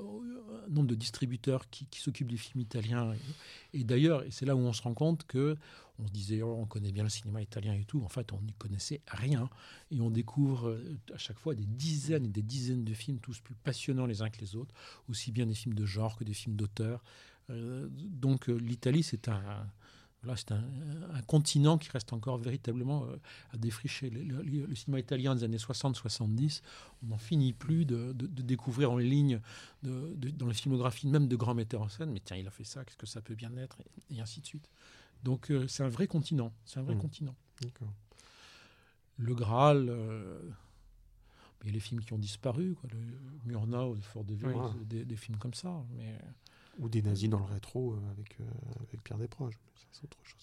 un 0.66 0.70
nombre 0.70 0.88
de 0.88 0.96
distributeurs 0.96 1.70
qui, 1.70 1.86
qui 1.86 2.00
s'occupent 2.00 2.30
des 2.30 2.38
films 2.38 2.62
italiens. 2.62 3.14
Et, 3.74 3.84
d'ailleurs, 3.84 4.24
et 4.24 4.32
c'est 4.32 4.46
là 4.46 4.56
où 4.56 4.60
on 4.60 4.74
se 4.74 4.82
rend 4.82 4.94
compte 4.94 5.26
que 5.26 5.58
on 6.00 6.08
se 6.08 6.12
disait, 6.12 6.42
oh, 6.42 6.58
on 6.60 6.66
connaît 6.66 6.92
bien 6.92 7.04
le 7.04 7.10
cinéma 7.10 7.42
italien 7.42 7.74
et 7.74 7.86
tout. 7.86 8.02
En 8.04 8.10
fait, 8.10 8.34
on 8.34 8.42
n'y 8.42 8.54
connaissait 8.54 9.02
rien. 9.08 9.50
Et 9.92 10.02
on 10.02 10.10
découvre 10.10 10.70
euh, 10.70 10.98
à 11.14 11.18
chaque 11.18 11.40
fois 11.40 11.56
des 11.56 11.66
dizaines 11.66 12.26
et 12.26 12.30
des 12.30 12.42
dizaines 12.42 12.84
de 12.84 12.94
films, 12.94 13.20
tous 13.20 13.40
plus 13.40 13.56
passionnants 13.56 14.06
les 14.06 14.22
uns 14.22 14.30
que 14.30 14.42
les 14.42 14.56
autres, 14.56 14.74
aussi 15.08 15.32
bien 15.32 15.46
des 15.46 15.54
films 15.54 15.76
de 15.76 15.86
genre 15.86 16.18
que 16.18 16.24
des 16.24 16.34
films 16.34 16.56
d'auteur. 16.56 17.04
Euh, 17.50 17.88
donc, 17.92 18.48
l'Italie, 18.48 19.04
c'est 19.04 19.28
un. 19.30 19.68
Voilà, 20.24 20.38
c'est 20.38 20.54
un, 20.54 20.64
un 21.14 21.22
continent 21.24 21.78
qui 21.78 21.90
reste 21.90 22.14
encore 22.14 22.38
véritablement 22.38 23.06
euh, 23.06 23.18
à 23.52 23.58
défricher. 23.58 24.10
Le, 24.10 24.22
le- 24.42 24.66
le 24.66 24.76
cinéma 24.76 25.00
italien 25.00 25.36
des 25.36 25.44
années 25.44 25.58
60-70, 25.58 26.62
on 27.04 27.08
n'en 27.08 27.18
finit 27.18 27.52
plus 27.54 27.84
de, 27.86 28.14
de- 28.14 28.28
de 28.28 28.42
découvrir 28.42 28.92
en 28.92 28.98
ligne, 28.98 29.42
de- 29.84 30.16
dans 30.32 30.48
la 30.48 30.54
filmographie 30.54 31.08
même 31.08 31.28
de 31.28 31.36
grands 31.36 31.54
metteurs 31.54 31.82
en 31.82 31.90
scène, 31.90 32.12
mais 32.12 32.22
tiens, 32.24 32.38
il 32.38 32.48
a 32.48 32.52
fait 32.52 32.64
ça, 32.64 32.86
qu'est-ce 32.86 32.96
que 32.98 33.06
ça 33.06 33.22
peut 33.22 33.36
bien 33.36 33.56
être, 33.58 33.78
et, 34.10 34.16
et 34.16 34.22
ainsi 34.22 34.40
de 34.40 34.46
suite. 34.46 34.70
Donc 35.26 35.52
euh, 35.52 35.68
c'est 35.68 35.84
un 35.84 35.90
vrai 35.90 36.08
continent, 36.08 36.54
c'est 36.66 36.80
un 36.80 36.84
vrai 36.84 36.96
Mhm. 36.96 37.02
continent. 37.02 37.36
Le 39.18 39.36
Graal, 39.36 39.88
euh, 39.90 40.40
il 41.62 41.68
y 41.68 41.70
a 41.70 41.74
les 41.74 41.80
films 41.80 42.02
qui 42.02 42.14
ont 42.14 42.18
disparu, 42.18 42.74
quoi, 42.76 42.90
le 42.92 43.00
Murnau, 43.46 43.94
le 43.94 44.02
Fort 44.02 44.24
de 44.24 44.34
Ville, 44.34 44.48
Ouais. 44.48 44.72
des, 44.86 45.06
des 45.06 45.16
films 45.16 45.38
comme 45.38 45.54
ça. 45.54 45.84
Mais 45.96 46.18
Ou 46.80 46.90
des 46.90 47.02
nazis 47.02 47.30
dans 47.30 47.40
le 47.40 47.46
rétro 47.46 47.94
euh, 47.94 48.12
avec, 48.12 48.36
euh, 48.40 48.44
avec 48.88 49.04
Pierre 49.04 49.18
Desproges. 49.20 49.54
mais 49.64 49.80
ça, 49.80 49.88
c'est 49.92 50.04
autre 50.06 50.18
chose. 50.24 50.40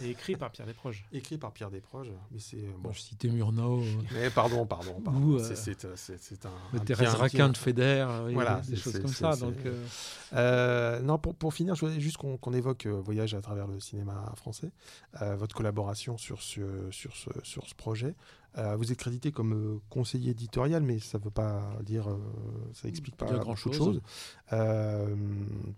Écrit 0.00 0.36
par 0.36 0.50
Pierre 0.50 0.66
Desproges. 0.66 1.04
Écrit 1.12 1.38
par 1.38 1.52
Pierre 1.52 1.70
Desproges, 1.70 2.10
mais 2.32 2.38
c'est 2.40 2.56
euh, 2.58 2.70
bon. 2.76 2.88
bon, 2.88 2.92
je 2.92 3.00
citais 3.00 3.28
Murnau, 3.28 3.82
Mais 4.12 4.28
pardon, 4.30 4.66
pardon, 4.66 5.00
pardon. 5.00 5.20
Ou, 5.20 5.38
C'est- 5.38 5.54
c'est 5.56 5.96
c'est- 5.96 6.18
c'est 6.20 6.46
un. 6.46 6.50
un 6.72 6.78
Thérèse 6.80 7.14
Raquin 7.14 7.48
de 7.48 7.56
Feder, 7.56 8.06
Voilà, 8.32 8.60
des 8.68 8.76
choses 8.76 8.92
c'est- 8.92 9.00
comme 9.00 9.10
c'est- 9.12 9.20
ça. 9.22 9.32
c'est- 9.32 9.40
Donc, 9.40 9.56
euh, 9.66 9.84
Euh, 10.34 11.00
non, 11.00 11.18
pour, 11.18 11.34
pour 11.34 11.54
finir, 11.54 11.74
je 11.74 11.80
voudrais 11.86 12.00
juste 12.00 12.16
qu'on 12.18 12.36
qu'on 12.36 12.52
évoque 12.52 12.86
euh, 12.86 13.00
Voyage 13.00 13.34
à 13.34 13.40
travers 13.40 13.66
le 13.66 13.80
cinéma 13.80 14.32
français, 14.36 14.70
euh, 15.22 15.36
votre 15.36 15.54
collaboration 15.56 16.18
sur 16.18 16.42
ce, 16.42 16.88
sur 16.90 17.16
ce, 17.16 17.30
sur 17.44 17.66
ce 17.66 17.74
projet. 17.74 18.14
Euh, 18.56 18.76
vous 18.76 18.90
êtes 18.90 18.98
crédité 18.98 19.30
comme 19.30 19.52
euh, 19.52 19.78
conseiller 19.90 20.30
éditorial, 20.30 20.82
mais 20.82 20.98
ça 20.98 21.18
veut 21.18 21.30
pas 21.30 21.78
dire, 21.84 22.08
euh, 22.08 22.18
ça 22.72 22.88
explique 22.88 23.14
pas 23.16 23.26
chose. 23.28 23.38
grand-chose. 23.40 24.00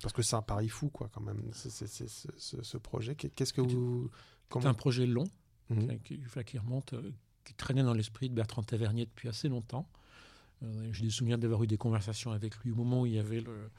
parce 0.00 0.12
que 0.14 0.22
c'est 0.22 0.36
un 0.36 0.42
pari 0.42 0.68
fou, 0.68 0.88
quoi, 0.88 1.10
quand 1.12 1.20
même, 1.20 1.42
c'est- 1.52 1.70
ce- 1.70 2.76
projet. 2.78 3.14
Qu'est- 3.16 3.30
Qu'est-ce 3.30 3.52
que 3.52 3.62
C'est 3.62 3.74
vous. 3.74 4.10
c'est 4.60 4.66
un 4.66 4.74
projet 4.74 5.06
long 5.06 5.26
Mhm. 5.68 5.98
qui, 6.04 6.20
qui- 6.46 6.58
remonte, 6.58 6.94
euh, 6.94 7.10
qui 7.44 7.54
traînait 7.54 7.82
dans 7.82 7.94
l'esprit 7.94 8.28
de 8.28 8.34
Bertrand 8.34 8.62
Tavernier 8.62 9.04
depuis 9.06 9.28
assez 9.28 9.48
longtemps. 9.48 9.86
Euh, 10.62 10.90
J'ai 10.92 11.04
des 11.04 11.10
souvenirs 11.10 11.38
d'avoir 11.38 11.62
eu 11.62 11.66
des 11.66 11.78
conversations 11.78 12.32
avec 12.32 12.56
lui 12.58 12.70
au 12.70 12.74
moment 12.76 13.02
où 13.02 13.06
il 13.06 13.14
y 13.14 13.18
avait 13.18 13.40
le, 13.40 13.70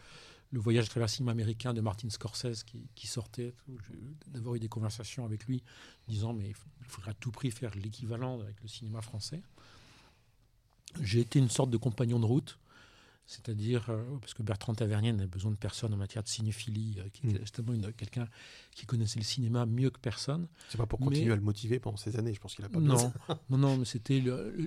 le 0.51 0.59
voyage 0.59 0.85
à 0.85 0.89
travers 0.89 1.07
le 1.07 1.11
cinéma 1.11 1.31
américain 1.31 1.73
de 1.73 1.81
Martin 1.81 2.09
Scorsese 2.09 2.63
qui, 2.63 2.87
qui 2.95 3.07
sortait. 3.07 3.53
D'avoir 4.27 4.55
eu 4.55 4.59
des 4.59 4.67
conversations 4.67 5.23
avec 5.25 5.45
lui 5.45 5.63
disant 6.07 6.33
mais 6.33 6.49
il 6.49 6.85
faudrait 6.87 7.11
à 7.11 7.13
tout 7.15 7.31
prix 7.31 7.51
faire 7.51 7.73
l'équivalent 7.75 8.39
avec 8.41 8.61
le 8.61 8.67
cinéma 8.67 9.01
français. 9.01 9.41
J'ai 11.01 11.21
été 11.21 11.39
une 11.39 11.49
sorte 11.49 11.69
de 11.69 11.77
compagnon 11.77 12.19
de 12.19 12.25
route. 12.25 12.57
C'est-à-dire, 13.27 13.89
euh, 13.89 14.03
parce 14.19 14.33
que 14.33 14.43
Bertrand 14.43 14.73
Tavernier 14.75 15.13
n'avait 15.13 15.27
besoin 15.27 15.51
de 15.51 15.55
personne 15.55 15.93
en 15.93 15.97
matière 15.97 16.21
de 16.21 16.27
cinéphilie, 16.27 16.95
euh, 16.99 17.07
qui 17.13 17.27
était 17.27 17.37
Mm. 17.37 17.41
justement 17.41 17.71
une- 17.73 17.93
quelqu'un 17.93 18.27
qui 18.75 18.85
connaissait 18.85 19.19
le 19.19 19.23
cinéma 19.25 19.65
mieux 19.65 19.89
que 19.89 19.99
personne. 19.99 20.49
C'est 20.67 20.77
pas 20.77 20.85
pour 20.85 20.99
Mais- 20.99 21.05
continuer 21.05 21.31
à 21.31 21.35
le 21.37 21.41
motiver 21.41 21.79
pendant 21.79 21.95
ces 21.95 22.17
années, 22.17 22.33
je 22.33 22.41
pense 22.41 22.55
qu'il 22.55 22.65
a 22.65 22.69
pas 22.69 22.81
Non, 22.81 22.95
besoin. 22.95 23.13
non, 23.49 23.57
non, 23.57 23.77
mais 23.77 23.85
c'était 23.85 24.21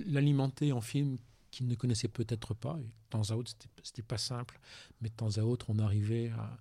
l'alimenter 0.07 0.71
en 0.71 0.81
film 0.81 1.17
qu'il 1.55 1.67
ne 1.67 1.75
connaissait 1.75 2.09
peut-être 2.09 2.53
pas. 2.53 2.77
Et 2.79 2.83
de 2.83 2.91
temps 3.09 3.29
à 3.31 3.35
autre, 3.35 3.51
c'était- 3.83 4.01
pas 4.01 4.17
simple, 4.17 4.59
mais 5.01 5.09
de 5.09 5.13
temps 5.15 5.37
à 5.37 5.41
autre, 5.41 5.67
on 5.69 5.79
arrivait 5.79 6.31
à, 6.31 6.57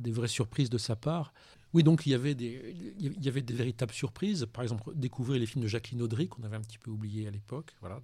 des 0.00 0.12
vraies 0.12 0.28
surprises 0.28 0.70
de 0.70 0.78
sa 0.78 0.96
part. 0.96 1.34
Oui, 1.74 1.82
donc 1.82 2.06
il 2.06 2.10
y 2.10 2.14
avait 2.14 2.34
des, 2.34 2.74
il 2.98 3.22
y 3.22 3.28
avait 3.28 3.42
des 3.42 3.52
véritables 3.52 3.92
surprises. 3.92 4.46
Par 4.50 4.62
exemple, 4.62 4.90
découvrir 4.94 5.38
les 5.38 5.44
films 5.44 5.62
de 5.62 5.68
Jacqueline 5.68 6.00
Audry 6.00 6.26
qu'on 6.26 6.42
avait 6.42 6.56
un 6.56 6.62
petit 6.62 6.78
peu 6.78 6.90
oublié 6.90 7.28
à 7.28 7.30
l'époque, 7.30 7.76
voilà, 7.82 8.00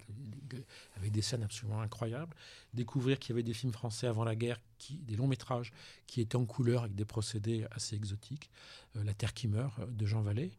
avec 0.95 1.11
des 1.11 1.23
scènes 1.23 1.41
absolument 1.41 1.81
incroyables. 1.81 2.35
Découvrir 2.75 3.17
qu'il 3.17 3.31
y 3.31 3.33
avait 3.33 3.41
des 3.41 3.55
films 3.55 3.73
français 3.73 4.05
avant 4.05 4.23
la 4.23 4.35
guerre, 4.35 4.59
qui, 4.77 4.97
des 4.97 5.15
longs 5.15 5.25
métrages 5.25 5.73
qui 6.05 6.21
étaient 6.21 6.35
en 6.35 6.45
couleur 6.45 6.83
avec 6.83 6.93
des 6.93 7.05
procédés 7.05 7.65
assez 7.71 7.95
exotiques. 7.95 8.51
Euh, 8.95 9.03
la 9.03 9.15
Terre 9.15 9.33
qui 9.33 9.47
meurt 9.47 9.79
euh, 9.79 9.87
de 9.87 10.05
Jean 10.05 10.21
Vallée. 10.21 10.51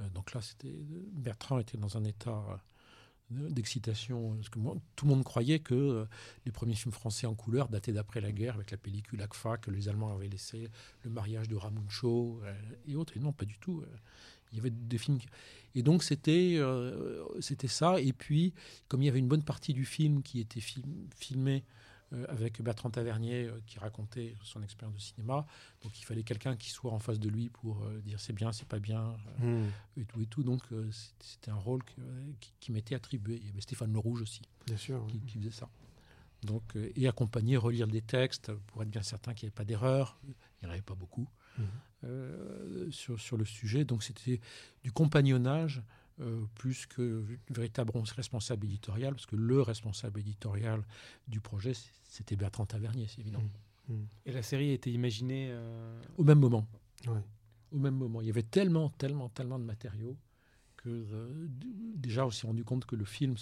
Euh, 0.00 0.08
donc 0.10 0.34
là, 0.34 0.42
c'était 0.42 0.74
Bertrand 1.12 1.60
était 1.60 1.78
dans 1.78 1.96
un 1.96 2.02
état 2.02 2.42
d'excitation 3.30 4.34
parce 4.36 4.48
que 4.48 4.58
tout 4.94 5.04
le 5.04 5.10
monde 5.10 5.24
croyait 5.24 5.58
que 5.58 5.74
euh, 5.74 6.04
les 6.44 6.52
premiers 6.52 6.74
films 6.74 6.92
français 6.92 7.26
en 7.26 7.34
couleur 7.34 7.68
dataient 7.68 7.92
d'après 7.92 8.20
la 8.20 8.30
guerre 8.32 8.54
avec 8.54 8.70
la 8.70 8.76
pellicule 8.76 9.20
ACFA 9.22 9.56
que 9.56 9.70
les 9.70 9.88
Allemands 9.88 10.12
avaient 10.14 10.28
laissé, 10.28 10.68
le 11.02 11.10
mariage 11.10 11.48
de 11.48 11.56
Ramuncho 11.56 12.40
et 12.86 12.94
autres. 12.94 13.16
Et 13.16 13.20
non, 13.20 13.32
pas 13.32 13.44
du 13.44 13.58
tout. 13.58 13.80
euh, 13.82 13.96
Il 14.52 14.56
y 14.58 14.60
avait 14.60 14.70
des 14.70 14.98
films 14.98 15.18
et 15.74 15.82
donc 15.82 16.02
c'était 16.04 16.54
euh, 16.58 17.24
c'était 17.40 17.68
ça. 17.68 18.00
Et 18.00 18.12
puis 18.12 18.54
comme 18.88 19.02
il 19.02 19.06
y 19.06 19.08
avait 19.08 19.18
une 19.18 19.28
bonne 19.28 19.42
partie 19.44 19.74
du 19.74 19.84
film 19.84 20.22
qui 20.22 20.38
était 20.40 20.60
film- 20.60 21.08
filmé 21.16 21.64
avec 22.28 22.62
Bertrand 22.62 22.90
Tavernier 22.90 23.46
euh, 23.46 23.60
qui 23.66 23.78
racontait 23.78 24.34
son 24.42 24.62
expérience 24.62 24.94
de 24.94 25.00
cinéma. 25.00 25.44
Donc 25.82 25.98
il 25.98 26.04
fallait 26.04 26.22
quelqu'un 26.22 26.56
qui 26.56 26.70
soit 26.70 26.92
en 26.92 26.98
face 27.00 27.18
de 27.18 27.28
lui 27.28 27.48
pour 27.48 27.82
euh, 27.84 28.00
dire 28.00 28.20
c'est 28.20 28.32
bien, 28.32 28.52
c'est 28.52 28.68
pas 28.68 28.78
bien, 28.78 29.16
euh, 29.40 29.44
Mhm, 29.64 29.70
et 29.96 30.04
tout 30.04 30.20
et 30.20 30.26
tout. 30.26 30.42
Donc 30.44 30.62
euh, 30.72 30.88
c'était- 31.20 31.50
un 31.50 31.56
rôle 31.56 31.82
que- 31.82 32.00
euh, 32.00 32.30
qui, 32.40 32.52
qui 32.60 32.72
m'était 32.72 32.94
attribué. 32.94 33.36
Il 33.40 33.46
y 33.46 33.50
avait 33.50 33.60
Stéphane 33.60 33.92
Le 33.92 33.98
Rouge 33.98 34.22
aussi 34.22 34.42
bien 34.66 34.76
sûr. 34.76 35.04
qui, 35.08 35.18
qui 35.20 35.38
faisait 35.38 35.50
ça. 35.50 35.68
Donc, 36.42 36.76
euh, 36.76 36.90
et 36.94 37.08
accompagner, 37.08 37.56
relire 37.56 37.88
des 37.88 38.02
textes 38.02 38.52
pour 38.68 38.82
être 38.82 38.90
bien 38.90 39.02
certain 39.02 39.34
qu'il 39.34 39.46
n'y 39.46 39.48
avait 39.50 39.54
pas 39.56 39.64
d'erreur. 39.64 40.18
Il 40.28 40.34
n'y 40.62 40.68
en 40.68 40.70
avait 40.72 40.82
pas 40.82 40.94
beaucoup 40.94 41.28
euh, 42.04 42.90
sur, 42.90 43.18
sur 43.20 43.36
le 43.36 43.44
sujet. 43.44 43.84
Donc 43.84 44.02
c'était 44.02 44.40
du 44.84 44.92
compagnonnage 44.92 45.82
euh, 46.20 46.44
plus 46.54 46.86
que 46.86 47.24
une 47.48 47.54
véritable 47.54 47.92
responsable 48.16 48.66
éditorial, 48.66 49.14
parce 49.14 49.26
que 49.26 49.36
le 49.36 49.60
responsable 49.62 50.20
éditorial 50.20 50.84
du 51.28 51.40
projet, 51.40 51.72
c'était 52.08 52.36
Bertrand 52.36 52.66
Tavernier, 52.66 53.06
c'est 53.08 53.20
évident. 53.20 53.42
Mhm. 53.88 54.06
Et 54.26 54.32
la 54.32 54.42
série 54.42 54.70
a 54.70 54.72
été 54.74 54.90
imaginée. 54.92 55.48
euh, 55.50 56.00
Au 56.16 56.24
même 56.24 56.38
moment. 56.40 56.66
Ouais. 57.06 57.20
Au 57.72 57.78
même 57.78 57.94
moment. 57.96 58.20
Il 58.20 58.26
y 58.26 58.30
avait 58.30 58.42
tellement, 58.42 58.88
tellement, 58.90 59.28
tellement 59.28 59.58
de 59.58 59.64
matériaux 59.64 60.16
que 60.76 60.88
euh, 60.88 61.48
déjà 61.96 62.26
on 62.26 62.30
s'est 62.30 62.46
rendu 62.46 62.64
compte 62.64 62.84
que 62.86 62.96
le 62.96 63.04
film 63.04 63.34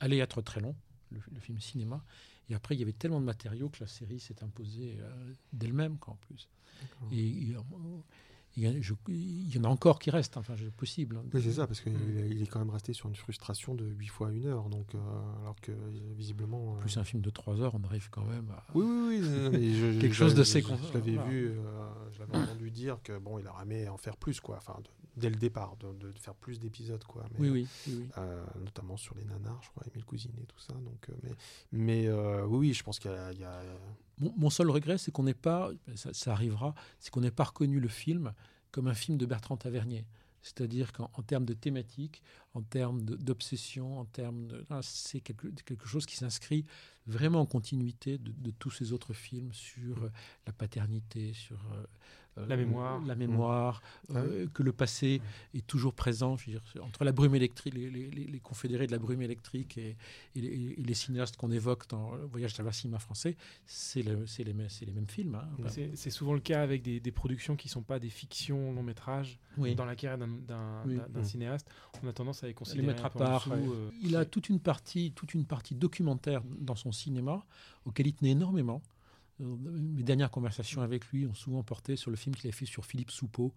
allait 0.00 0.18
être 0.18 0.42
très 0.42 0.60
long, 0.60 0.74
le, 1.10 1.20
le 1.32 1.40
film 1.40 1.60
cinéma. 1.60 2.04
Et 2.48 2.54
après, 2.54 2.74
il 2.76 2.78
y 2.78 2.82
avait 2.82 2.92
tellement 2.92 3.20
de 3.20 3.24
matériaux 3.24 3.68
que 3.70 3.80
la 3.80 3.86
série 3.88 4.20
s'est 4.20 4.42
imposée 4.42 4.96
euh, 5.00 5.32
d'elle-même, 5.52 5.98
en 6.06 6.14
plus. 6.16 6.48
Et 7.10 7.54
il 8.56 9.54
y 9.54 9.58
en 9.58 9.64
a 9.64 9.68
encore 9.68 9.98
qui 9.98 10.10
restent, 10.10 10.36
enfin, 10.36 10.54
c'est 10.58 10.70
possible. 10.72 11.20
Oui, 11.34 11.42
c'est 11.42 11.52
ça, 11.52 11.66
parce 11.66 11.80
qu'il 11.80 11.92
Mm. 11.92 12.26
il 12.30 12.42
est 12.42 12.46
quand 12.46 12.58
même 12.58 12.70
resté 12.70 12.92
sur 12.92 13.08
une 13.08 13.14
frustration 13.16 13.74
de 13.74 13.84
8 13.84 14.06
fois 14.08 14.32
une 14.32 14.46
heure, 14.46 14.68
donc, 14.68 14.94
euh, 14.94 14.98
alors 15.42 15.56
que 15.60 15.72
euh, 15.72 15.76
visiblement. 16.16 16.76
euh, 16.76 16.80
Plus 16.80 16.96
un 16.96 17.04
film 17.04 17.22
de 17.22 17.30
3 17.30 17.60
heures, 17.60 17.74
on 17.74 17.84
arrive 17.84 18.08
quand 18.10 18.24
même 18.24 18.48
à. 18.50 18.64
Oui, 18.74 18.84
oui, 18.84 19.20
oui. 19.52 19.74
je- 19.74 20.00
Quelque 20.00 20.14
chose 20.14 20.34
de 20.34 20.44
séquence- 20.44 20.80
Je, 20.88 20.94
l'avais 20.94 21.12
voilà. 21.14 21.28
vu, 21.30 21.48
euh, 21.50 21.88
je 22.12 22.18
l'avais 22.20 22.36
entendu 22.38 22.70
dire 22.70 22.98
que 23.02 23.18
bon, 23.18 23.38
il 23.38 23.46
a 23.46 23.52
ramé 23.52 23.86
à 23.86 23.92
en 23.92 23.96
faire 23.98 24.16
plus, 24.16 24.40
quoi. 24.40 24.56
Enfin, 24.56 24.76
de- 24.82 24.90
dès 25.20 25.30
le 25.30 25.36
départ, 25.36 25.76
de, 25.76 25.92
de 25.92 26.18
faire 26.18 26.34
plus 26.34 26.58
d'épisodes, 26.58 27.02
quoi. 27.04 27.24
Mais, 27.32 27.40
Oui, 27.40 27.50
oui, 27.50 27.68
oui. 27.88 27.94
oui. 27.98 28.08
euh, 28.18 28.44
notamment 28.64 28.96
sur 28.96 29.14
les 29.16 29.24
nanars, 29.24 29.60
je 29.62 29.68
crois, 29.70 29.82
Cousine 30.06 30.32
et 30.40 30.46
tout 30.46 30.58
ça. 30.60 30.72
Donc, 30.74 31.08
euh, 31.10 31.14
mais, 31.24 31.30
mais 31.72 32.06
euh, 32.06 32.44
oui, 32.46 32.58
oui, 32.68 32.72
je 32.74 32.82
pense 32.84 32.98
qu'il 33.00 33.10
y 33.10 33.14
a, 33.14 33.32
il 33.32 33.40
y 33.40 33.44
a- 33.44 33.62
Mon, 34.18 34.50
seul 34.50 34.70
regret, 34.70 34.96
c'est 34.96 35.10
qu'on 35.10 35.24
n'ait 35.24 35.34
pas, 35.34 35.70
ça, 35.94 36.32
arrivera, 36.32 36.74
c'est 36.98 37.10
qu'on 37.10 37.20
n'ait 37.20 37.30
pas 37.30 37.44
reconnu 37.44 37.80
le 37.80 37.88
film 37.88 38.32
comme 38.70 38.88
un 38.88 38.94
film 38.94 39.18
de 39.18 39.26
Bertrand 39.26 39.56
Tavernier. 39.56 40.06
C'est-à-dire 40.40 40.92
qu'en 40.92 41.10
en 41.12 41.22
termes 41.22 41.44
de 41.44 41.54
thématique, 41.54 42.22
en 42.54 42.62
termes 42.62 43.02
d'obsession, 43.02 43.98
en 43.98 44.04
termes 44.04 44.48
C'est 44.80 45.20
quelque, 45.20 45.86
chose 45.86 46.06
qui 46.06 46.16
s'inscrit 46.16 46.64
vraiment 47.06 47.40
en 47.40 47.46
continuité 47.46 48.16
de, 48.16 48.32
de 48.32 48.50
tous 48.52 48.70
ces 48.70 48.92
autres 48.92 49.12
films 49.12 49.52
sur 49.52 50.04
euh, 50.04 50.12
la 50.46 50.52
paternité, 50.52 51.32
sur 51.32 51.58
euh, 51.72 51.84
La 52.48 52.56
mémoire. 52.56 53.02
la 53.04 53.14
mémoire, 53.14 53.82
Ah 54.10 54.18
euh, 54.18 54.46
que 54.52 54.62
le 54.62 54.72
passé 54.72 55.20
est 55.54 55.66
toujours 55.66 55.94
présent. 55.94 56.36
Je 56.36 56.46
veux 56.46 56.52
dire, 56.52 56.62
entre 56.84 57.04
la 57.04 57.12
brume 57.12 57.34
électrique, 57.34 57.74
les, 57.74 57.88
les- 57.90 58.10
les- 58.10 58.26
les 58.26 58.40
confédérés 58.40 58.86
de 58.86 58.92
la 58.92 58.98
brume 58.98 59.22
électrique 59.22 59.78
et, 59.78 59.96
et 60.34 60.40
les, 60.40 60.48
et 60.78 60.82
les 60.82 60.94
cinéastes 60.94 61.36
qu'on 61.36 61.50
évoque 61.50 61.88
dans 61.88 62.14
le 62.14 62.24
Voyage 62.26 62.52
à 62.52 62.54
travers 62.54 62.74
cinéma 62.74 62.98
français, 62.98 63.36
c'est 63.64 64.02
le- 64.02 64.26
c'est 64.26 64.44
les, 64.44 64.52
mêmes- 64.52 64.68
films. 65.08 65.36
hein. 65.36 65.68
C'est 65.94 66.10
souvent 66.10 66.34
le 66.34 66.40
cas 66.40 66.62
avec 66.62 66.82
des, 66.82 67.00
des 67.00 67.12
productions 67.12 67.56
qui 67.56 67.68
ne 67.68 67.72
sont 67.72 67.82
pas 67.82 67.98
des 67.98 68.10
fictions 68.10 68.72
long 68.72 68.82
métrage 68.82 69.38
oui. 69.56 69.74
dans 69.74 69.84
la 69.84 69.96
carrière 69.96 70.18
d'un- 70.18 70.82
Oui. 70.86 70.98
cinéaste. 71.24 71.66
On 72.02 72.08
a 72.08 72.12
tendance 72.12 72.42
à 72.44 72.46
les 72.48 72.54
considérer 72.54 72.86
mettre 72.88 73.04
à 73.04 73.10
part. 73.10 73.48
dessous, 73.48 73.72
euh, 73.72 73.90
Il 74.02 74.16
a 74.16 74.24
toute 74.24 74.48
une 74.48 74.60
partie, 74.60 75.12
toute 75.12 75.32
une 75.34 75.44
partie 75.46 75.74
documentaire 75.74 76.42
dans 76.60 76.74
son 76.76 76.92
cinéma 76.92 77.44
auquel 77.84 78.06
il 78.08 78.14
tenait 78.14 78.30
énormément. 78.32 78.82
Euh, 79.42 79.44
Mes 79.60 80.02
dernières 80.02 80.30
conversations 80.30 80.80
avec 80.80 81.04
lui 81.12 81.26
ont 81.26 81.34
souvent 81.34 81.62
porté 81.62 81.96
sur 81.96 82.10
le 82.10 82.16
film 82.16 82.34
qu'il 82.34 82.48
a 82.48 82.52
fait 82.52 82.64
sur 82.64 82.86
Philippe 82.86 83.10
Soupeau 83.10 83.52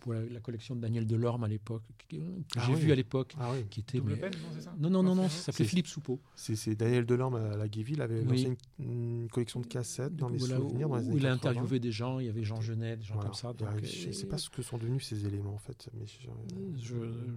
pour 0.00 0.12
la, 0.12 0.24
la 0.26 0.40
collection 0.40 0.76
de 0.76 0.80
Daniel 0.80 1.06
Delorme 1.06 1.44
à 1.44 1.48
l'époque, 1.48 1.84
que, 2.08 2.16
que 2.16 2.22
Ah 2.56 2.64
j'ai 2.66 2.74
oui. 2.74 2.80
vu 2.80 2.92
à 2.92 2.94
l'époque, 2.94 3.34
Ah 3.40 3.50
oui. 3.52 3.64
qui 3.70 3.80
était 3.80 3.98
Double 3.98 4.12
mais- 4.12 4.16
peine, 4.18 4.32
non, 4.42 4.48
c'est 4.54 4.60
ça 4.60 4.74
non 4.78 4.90
non 4.90 5.02
non 5.02 5.28
ça 5.28 5.44
s'appelait 5.52 5.64
Philippe 5.64 5.86
Soupeau. 5.86 6.20
C'est 6.34 6.54
c'est 6.56 6.74
Daniel 6.74 7.06
Delorme 7.06 7.36
à 7.36 7.56
la 7.56 7.68
Guéville 7.68 8.02
avait 8.02 8.20
Oui. 8.20 8.44
lancé 8.44 8.56
une, 8.80 9.22
une 9.22 9.28
collection 9.30 9.60
de 9.60 9.66
cassettes 9.66 10.16
dans 10.16 10.28
les 10.28 10.36
Voilà, 10.38 10.56
souvenirs 10.56 10.88
dans 10.88 10.96
les 10.96 11.06
où 11.06 11.16
il 11.16 11.26
a 11.26 11.30
80. 11.30 11.34
interviewé 11.50 11.80
des 11.80 11.92
gens, 11.92 12.18
il 12.18 12.26
y 12.26 12.28
avait 12.28 12.44
Jean 12.44 12.60
Genet, 12.60 12.96
des 12.98 13.04
gens 13.04 13.14
Voilà. 13.14 13.30
comme 13.30 13.34
ça. 13.38 13.52
Il 13.54 13.56
donc, 13.64 13.68
je 13.84 14.04
ne 14.06 14.10
euh, 14.10 14.12
sais 14.12 14.26
pas 14.26 14.36
ce 14.38 14.50
que 14.50 14.60
sont 14.62 14.76
devenus 14.76 15.06
ces 15.06 15.24
éléments 15.26 15.54
en 15.54 15.58
fait. 15.58 15.88
Mais 15.94 16.04
je- 16.06 16.28
Je- 16.76 16.94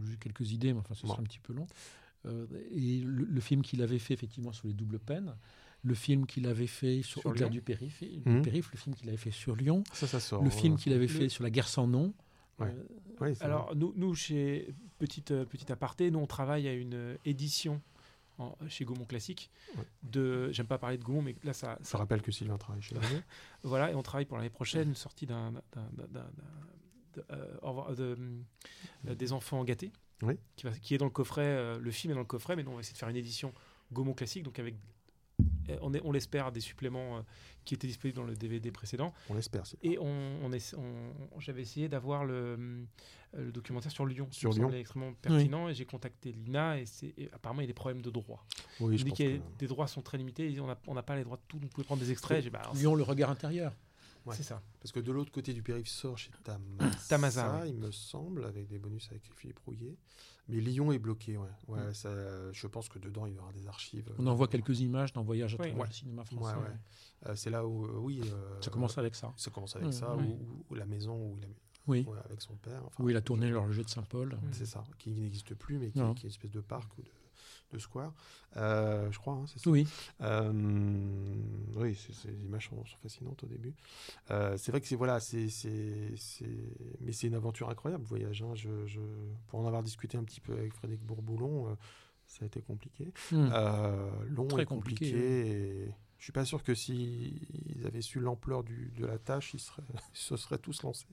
J'ai 0.10 0.18
quelques 0.18 0.52
idées, 0.52 0.74
mais 0.74 0.80
enfin, 0.80 0.96
ce 0.96 1.04
Bon. 1.04 1.10
sera 1.14 1.22
un 1.22 1.26
petit 1.26 1.39
peu 1.39 1.54
long. 1.54 1.68
Euh, 2.26 2.46
et 2.72 3.00
le, 3.02 3.24
le 3.26 3.39
film 3.41 3.62
qu'il 3.62 3.82
avait 3.84 4.00
fait, 4.00 4.14
effectivement, 4.16 4.52
sur 4.52 4.68
les 4.68 4.74
doubles 4.74 4.98
peines, 5.00 5.36
le 5.86 5.93
film 5.93 6.25
qu'il 6.25 6.47
avait 6.47 6.67
fait 6.67 7.01
sur, 7.03 7.21
Sur 7.21 7.29
Au-delà 7.29 7.45
Lyon. 7.45 7.51
du 7.53 7.61
périph', 7.61 8.01
Mhm. 8.25 8.41
périph', 8.41 8.71
le 8.71 8.77
film 8.77 8.95
qu'il 8.95 9.07
avait 9.07 9.17
fait 9.17 9.31
sur 9.31 9.55
Lyon, 9.55 9.83
ça, 9.93 10.07
ça 10.07 10.19
sort. 10.19 10.41
le 10.41 10.47
hein. 10.47 10.51
film 10.51 10.75
qu'il 10.77 10.91
avait 10.93 11.03
Le- 11.03 11.07
fait 11.07 11.29
sur 11.29 11.43
la 11.43 11.49
guerre 11.51 11.67
sans 11.67 11.88
nom. 11.88 12.13
Ouais. 12.59 12.67
Euh, 12.67 12.83
Ouais, 13.21 13.33
Alors, 13.41 13.73
nous, 13.75 13.93
nous, 13.95 14.13
chez 14.15 14.73
Petite, 14.97 15.31
euh, 15.31 15.45
petite 15.45 15.71
Aparté, 15.71 16.11
nous, 16.11 16.19
on 16.19 16.25
travaille 16.27 16.67
à 16.67 16.73
une 16.73 16.93
euh, 16.95 17.17
édition 17.23 17.81
en- 18.39 18.57
chez 18.67 18.83
Gaumont 18.83 19.05
Classique 19.05 19.49
Ouais. 19.77 19.83
de. 20.03 20.51
J'aime 20.51 20.65
pas 20.67 20.77
parler 20.77 20.97
de 20.97 21.03
Gaumont, 21.03 21.21
mais 21.21 21.36
là, 21.43 21.53
ça. 21.53 21.77
Je 21.81 21.86
ça- 21.88 21.97
rappelle 21.97 22.21
que 22.21 22.31
Sylvain 22.33 22.57
travaille 22.57 22.81
chez 22.81 22.95
nous. 22.95 23.01
voilà, 23.63 23.91
et 23.91 23.95
on 23.95 24.01
travaille 24.03 24.25
pour 24.25 24.36
l'année 24.38 24.49
prochaine 24.49 24.89
une 24.89 24.95
sortie 24.95 25.25
d'un. 25.25 25.51
d'un- 25.51 25.61
d'un- 25.93 26.07
d'un- 26.09 26.31
de, 27.13 27.23
euh, 27.31 27.57
au 27.61 27.69
revoir- 27.69 27.95
de, 27.95 28.17
euh, 29.07 29.15
des 29.15 29.31
enfants 29.31 29.63
gâtés, 29.63 29.91
Oui. 30.21 30.33
qui, 30.57 30.65
va- 30.65 30.71
qui 30.73 30.93
est 30.95 30.97
dans 30.97 31.05
le 31.05 31.11
coffret. 31.11 31.45
euh, 31.45 31.79
le 31.79 31.91
film 31.91 32.11
est 32.11 32.15
dans 32.15 32.19
le 32.19 32.25
coffret, 32.25 32.55
mais 32.57 32.63
nous, 32.63 32.71
on 32.71 32.75
va 32.75 32.81
essayer 32.81 32.93
de 32.93 32.97
faire 32.97 33.07
une 33.09 33.15
édition 33.15 33.53
Gaumont 33.93 34.13
Classique, 34.13 34.43
donc 34.43 34.59
avec. 34.59 34.75
Euh, 35.70 35.78
On, 35.82 35.93
est- 35.93 36.01
on 36.03 36.11
l'espère 36.11 36.51
des 36.51 36.59
suppléments 36.61 37.18
euh, 37.18 37.22
qui 37.66 37.74
étaient 37.74 37.88
disponibles 37.88 38.16
dans 38.18 38.26
le 38.26 38.36
DVD 38.36 38.72
précédent. 38.72 39.13
On 39.30 39.34
l'espère. 39.34 39.63
Et 39.84 39.97
on, 39.99 40.05
on 40.43 40.51
essa- 40.51 40.78
on- 40.78 41.39
j'avais 41.39 41.61
essayé 41.63 41.89
d'avoir 41.89 42.26
le, 42.26 42.34
euh, 42.36 42.86
le 43.34 43.51
documentaire 43.51 43.91
sur 43.91 44.05
Lyon. 44.05 44.28
Sur 44.32 44.51
Lyon. 44.51 44.63
semblait 44.66 44.80
extrêmement 44.82 45.13
pertinent. 45.13 45.68
Et 45.70 45.74
j'ai 45.76 45.86
contacté 45.86 46.32
Lina. 46.32 46.78
Et, 46.80 46.86
apparemment, 47.34 47.61
il 47.61 47.63
y 47.63 47.68
a 47.68 47.68
des 47.68 47.74
problèmes 47.74 48.01
de 48.01 48.09
droit. 48.09 48.45
Oui, 48.80 48.93
Il 48.95 48.97
je 48.99 49.03
dit 49.03 49.09
pense 49.09 49.18
que 49.20 49.39
les 49.61 49.68
droits 49.68 49.88
sont 49.88 50.01
très 50.01 50.18
limités. 50.18 50.59
On 50.59 50.68
n'a 50.68 50.78
on 50.88 50.93
n'a 50.93 51.03
pas 51.03 51.16
les 51.16 51.24
droits 51.24 51.38
de 51.38 51.41
tout. 51.47 51.57
Donc, 51.57 51.70
vous 51.70 51.74
pouvez 51.76 51.86
prendre 51.86 52.01
des 52.01 52.11
extraits. 52.11 52.43
Dit, 52.43 52.49
bah, 52.49 52.59
alors, 52.61 52.76
Lyon, 52.76 52.95
le 52.95 53.03
regard 53.03 53.30
intérieur. 53.30 53.74
Ouais. 54.26 54.36
C'est 54.36 54.41
ça. 54.43 54.59
Parce 54.82 54.91
que 54.91 54.99
de 54.99 55.11
l'autre 55.11 55.32
côté 55.32 55.53
du 55.53 55.61
périph' 55.61 55.88
sort 55.88 56.18
chez 56.18 56.32
Tamasa, 56.43 56.97
Tamasa, 57.07 57.63
il 57.68 57.76
me 57.76 57.91
semble, 57.91 58.43
avec 58.45 58.68
des 58.68 58.80
bonus 58.80 59.07
avec 59.11 59.22
Philippe 59.36 59.59
Rouillet. 59.59 59.95
Mais 60.48 60.58
Lyon 60.62 60.91
est 60.91 61.00
bloqué, 61.00 61.38
ouais. 61.38 61.48
ouais 61.68 61.88
Mm. 61.89 61.93
ça, 61.93 62.52
je 62.52 62.68
pense 62.68 62.88
que 62.88 63.00
dedans, 63.00 63.26
il 63.26 63.34
y 63.34 63.39
aura 63.39 63.52
des 63.52 63.68
archives. 63.68 64.12
On 64.20 64.28
en 64.28 64.36
voit 64.36 64.48
quelques 64.48 64.80
images 64.82 65.12
dans 65.14 65.24
Voyage 65.24 65.56
à 65.56 65.58
Oui. 65.58 65.68
travers 65.70 65.82
Ouais. 65.82 65.88
le 65.88 65.93
cinéma 65.93 66.22
Ouais, 66.22 66.38
français. 66.38 66.56
ouais. 66.58 67.30
Euh, 67.30 67.36
c'est 67.36 67.50
là 67.50 67.66
où, 67.66 67.86
euh, 67.86 67.98
oui. 68.00 68.22
euh, 68.26 68.62
Ça 68.62 68.70
commence 68.70 68.98
avec 68.98 69.16
ça. 69.16 69.34
Ça 69.38 69.50
commence 69.50 69.76
avec 69.76 69.88
Mm, 69.88 69.91
ça, 69.91 70.16
où, 70.16 70.38
où 70.70 70.76
la 70.76 70.86
maison 70.86 71.16
où 71.32 71.38
il 71.39 71.46
a, 71.46 71.48
Oui, 71.88 72.06
ouais, 72.08 72.18
avec 72.26 72.41
son 72.41 72.56
père. 72.56 72.84
enfin, 72.86 73.04
où 73.04 73.10
il 73.10 73.16
a 73.18 73.22
tourné 73.22 73.50
l'horloger 73.50 73.84
de 73.84 73.89
Saint-Paul. 73.89 74.34
Mm. 74.36 74.39
C'est 74.52 74.66
ça, 74.68 74.84
qui 75.00 75.12
n'existe 75.12 75.56
plus, 75.56 75.80
mais 75.80 75.88
qui, 75.88 75.93
qui 75.93 76.00
est 76.00 76.22
une 76.24 76.30
espèce 76.30 76.52
de 76.52 76.62
parc 76.62 76.96
ou 76.98 77.02
de, 77.02 77.10
square. 77.80 78.13
Euh, 78.57 79.11
je 79.11 79.19
crois, 79.19 79.34
hein, 79.34 79.45
c'est 79.47 79.59
ça. 79.59 79.69
Oui, 79.69 79.88
Euh, 80.21 80.51
oui, 81.76 81.97
les 82.26 82.45
images 82.45 82.69
sont, 82.69 82.86
sont 82.86 82.97
fascinantes 83.03 83.43
au 83.43 83.47
début. 83.47 83.73
Euh, 84.32 84.55
c'est 84.57 84.71
vrai 84.71 84.82
que 84.82 84.88
c'est 84.88 84.95
voilà, 84.95 85.19
c'est, 85.19 85.49
c'est, 85.49 86.13
c'est- 86.15 86.45
mais 87.01 87.11
c'est 87.11 87.28
une 87.28 87.36
aventure 87.36 87.69
incroyable 87.69 88.03
le 88.03 88.07
voyage. 88.09 88.41
hein. 88.43 88.53
Je, 88.55 88.86
je- 88.86 88.99
pour 89.47 89.59
en 89.59 89.67
avoir 89.67 89.84
discuté 89.84 90.17
un 90.17 90.23
petit 90.23 90.39
peu 90.41 90.53
avec 90.53 90.73
Frédéric 90.73 91.03
Bourboulon, 91.03 91.76
ça 92.28 92.43
a 92.43 92.45
été 92.47 92.61
compliqué, 92.61 93.05
Mm. 93.32 93.49
Euh, 93.53 94.09
long 94.30 94.47
Très 94.47 94.63
et 94.63 94.65
compliqué. 94.65 95.11
compliqué, 95.11 95.47
et 95.47 95.86
je 95.86 95.91
suis 96.26 96.32
pas 96.34 96.45
sûr 96.45 96.63
que 96.63 96.73
s'ils 96.76 97.39
avaient 97.86 98.01
su 98.01 98.19
l'ampleur 98.19 98.63
du, 98.63 98.91
de 98.97 99.05
la 99.05 99.17
tâche, 99.17 99.53
ils, 99.53 99.59
seraient, 99.59 99.84
ils 100.13 100.17
se 100.17 100.36
seraient 100.38 100.57
tous 100.57 100.82
lancés. 100.84 101.05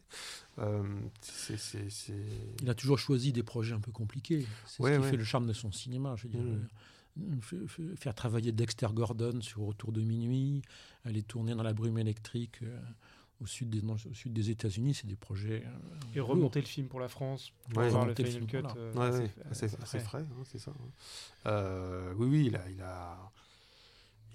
Euh, 0.59 0.83
c'est, 1.21 1.57
c'est- 1.59 1.91
c'est- 1.91 2.15
Il 2.63 2.69
a 2.71 2.75
toujours 2.75 2.99
choisi 2.99 3.33
des 3.33 3.43
projets 3.43 3.75
un 3.75 3.81
peu 3.81 3.93
compliqués. 3.93 4.47
C'est 4.67 4.83
Ouais, 4.83 4.93
ce 4.95 4.97
qui 4.99 5.03
ouais. 5.05 5.11
fait 5.11 5.17
le 5.17 5.25
charme 5.25 5.47
de 5.47 5.53
son 5.53 5.71
cinéma. 5.73 6.15
Je 6.17 6.25
veux 6.29 6.31
dire, 6.31 6.43
Mm. 6.43 6.61
euh, 7.23 7.67
faire 7.97 8.15
travailler 8.15 8.53
Dexter 8.53 8.89
Gordon 8.95 9.41
sur 9.43 9.63
Autour 9.65 9.93
de 9.93 10.01
minuit, 10.01 10.63
aller 11.05 11.23
tourner 11.23 11.55
dans 11.55 11.63
la 11.63 11.75
brume 11.75 11.99
électrique 11.99 12.61
euh, 12.63 12.81
au, 13.43 13.47
sud 13.47 13.69
des, 13.69 13.83
dans- 13.83 13.95
au 13.95 14.15
sud 14.15 14.33
des 14.33 14.49
États-Unis, 14.51 14.95
c'est 14.95 15.07
des 15.07 15.17
projets. 15.17 15.63
euh, 15.67 15.71
Et 16.15 16.21
remonter 16.21 16.61
le 16.61 16.67
film 16.67 16.87
pour 16.89 17.01
la 17.01 17.09
France. 17.09 17.53
Pour 17.69 17.79
Ouais, 17.81 17.87
avoir 17.89 18.05
le 18.07 18.13
remonter 18.13 18.23
le 18.23 18.29
final 18.31 18.49
film, 18.49 18.63
cut. 18.63 18.67
voilà. 18.67 18.81
euh, 18.81 19.11
Ouais, 19.11 19.19
ouais, 19.25 19.31
assez 19.51 19.67
assez 19.83 19.99
frais. 20.01 20.23
hein, 20.23 20.43
c'est 20.51 20.59
ça. 20.59 20.71
hein. 20.71 20.89
Euh, 21.47 22.15
oui, 22.17 22.29
oui, 22.31 22.45
il 22.47 22.57
a, 22.57 22.71
il 22.71 22.81
a, 22.81 23.19
il 23.19 23.42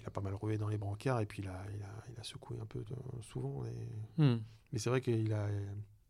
a 0.08 0.10
pas 0.10 0.20
mal 0.20 0.34
roué 0.34 0.58
dans 0.58 0.68
les 0.68 0.78
brancards 0.78 1.20
et 1.20 1.26
puis 1.26 1.42
il 1.42 1.48
a, 1.48 1.64
il 1.74 1.82
a, 1.82 2.04
il 2.12 2.18
a 2.18 2.22
secoué 2.24 2.58
un 2.60 2.66
peu 2.66 2.80
de- 2.80 3.22
souvent. 3.22 3.64
et- 3.64 4.22
Mm. 4.22 4.40
Mais 4.72 4.78
c'est 4.78 4.90
vrai 4.90 5.00
qu'il 5.00 5.32
a, 5.32 5.48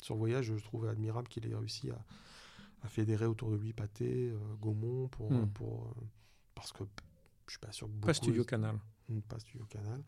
sur 0.02 0.14
le 0.14 0.18
voyage, 0.18 0.46
je 0.46 0.64
trouve 0.64 0.88
admirable 0.88 1.28
qu'il 1.28 1.46
ait 1.46 1.54
réussi 1.54 1.90
à, 1.90 1.98
à 2.82 2.88
fédérer 2.88 3.26
autour 3.26 3.50
de 3.50 3.56
lui 3.56 3.72
Pâté, 3.72 4.30
euh, 4.30 4.38
Gaumont, 4.60 5.08
pour, 5.08 5.30
Mm. 5.32 5.48
pour, 5.50 5.86
euh, 5.86 6.04
parce 6.54 6.72
que 6.72 6.84
je 7.46 7.52
suis 7.52 7.58
pas 7.60 7.70
sûr 7.72 7.86
que 7.86 7.92
beaucoup. 7.92 8.06
Pas 8.06 8.14
Studio 8.14 8.44
Canal. 8.44 8.78
Mm, 9.08 9.20
Pas 9.20 9.38
Studio 9.38 9.64
Canal. 9.68 10.02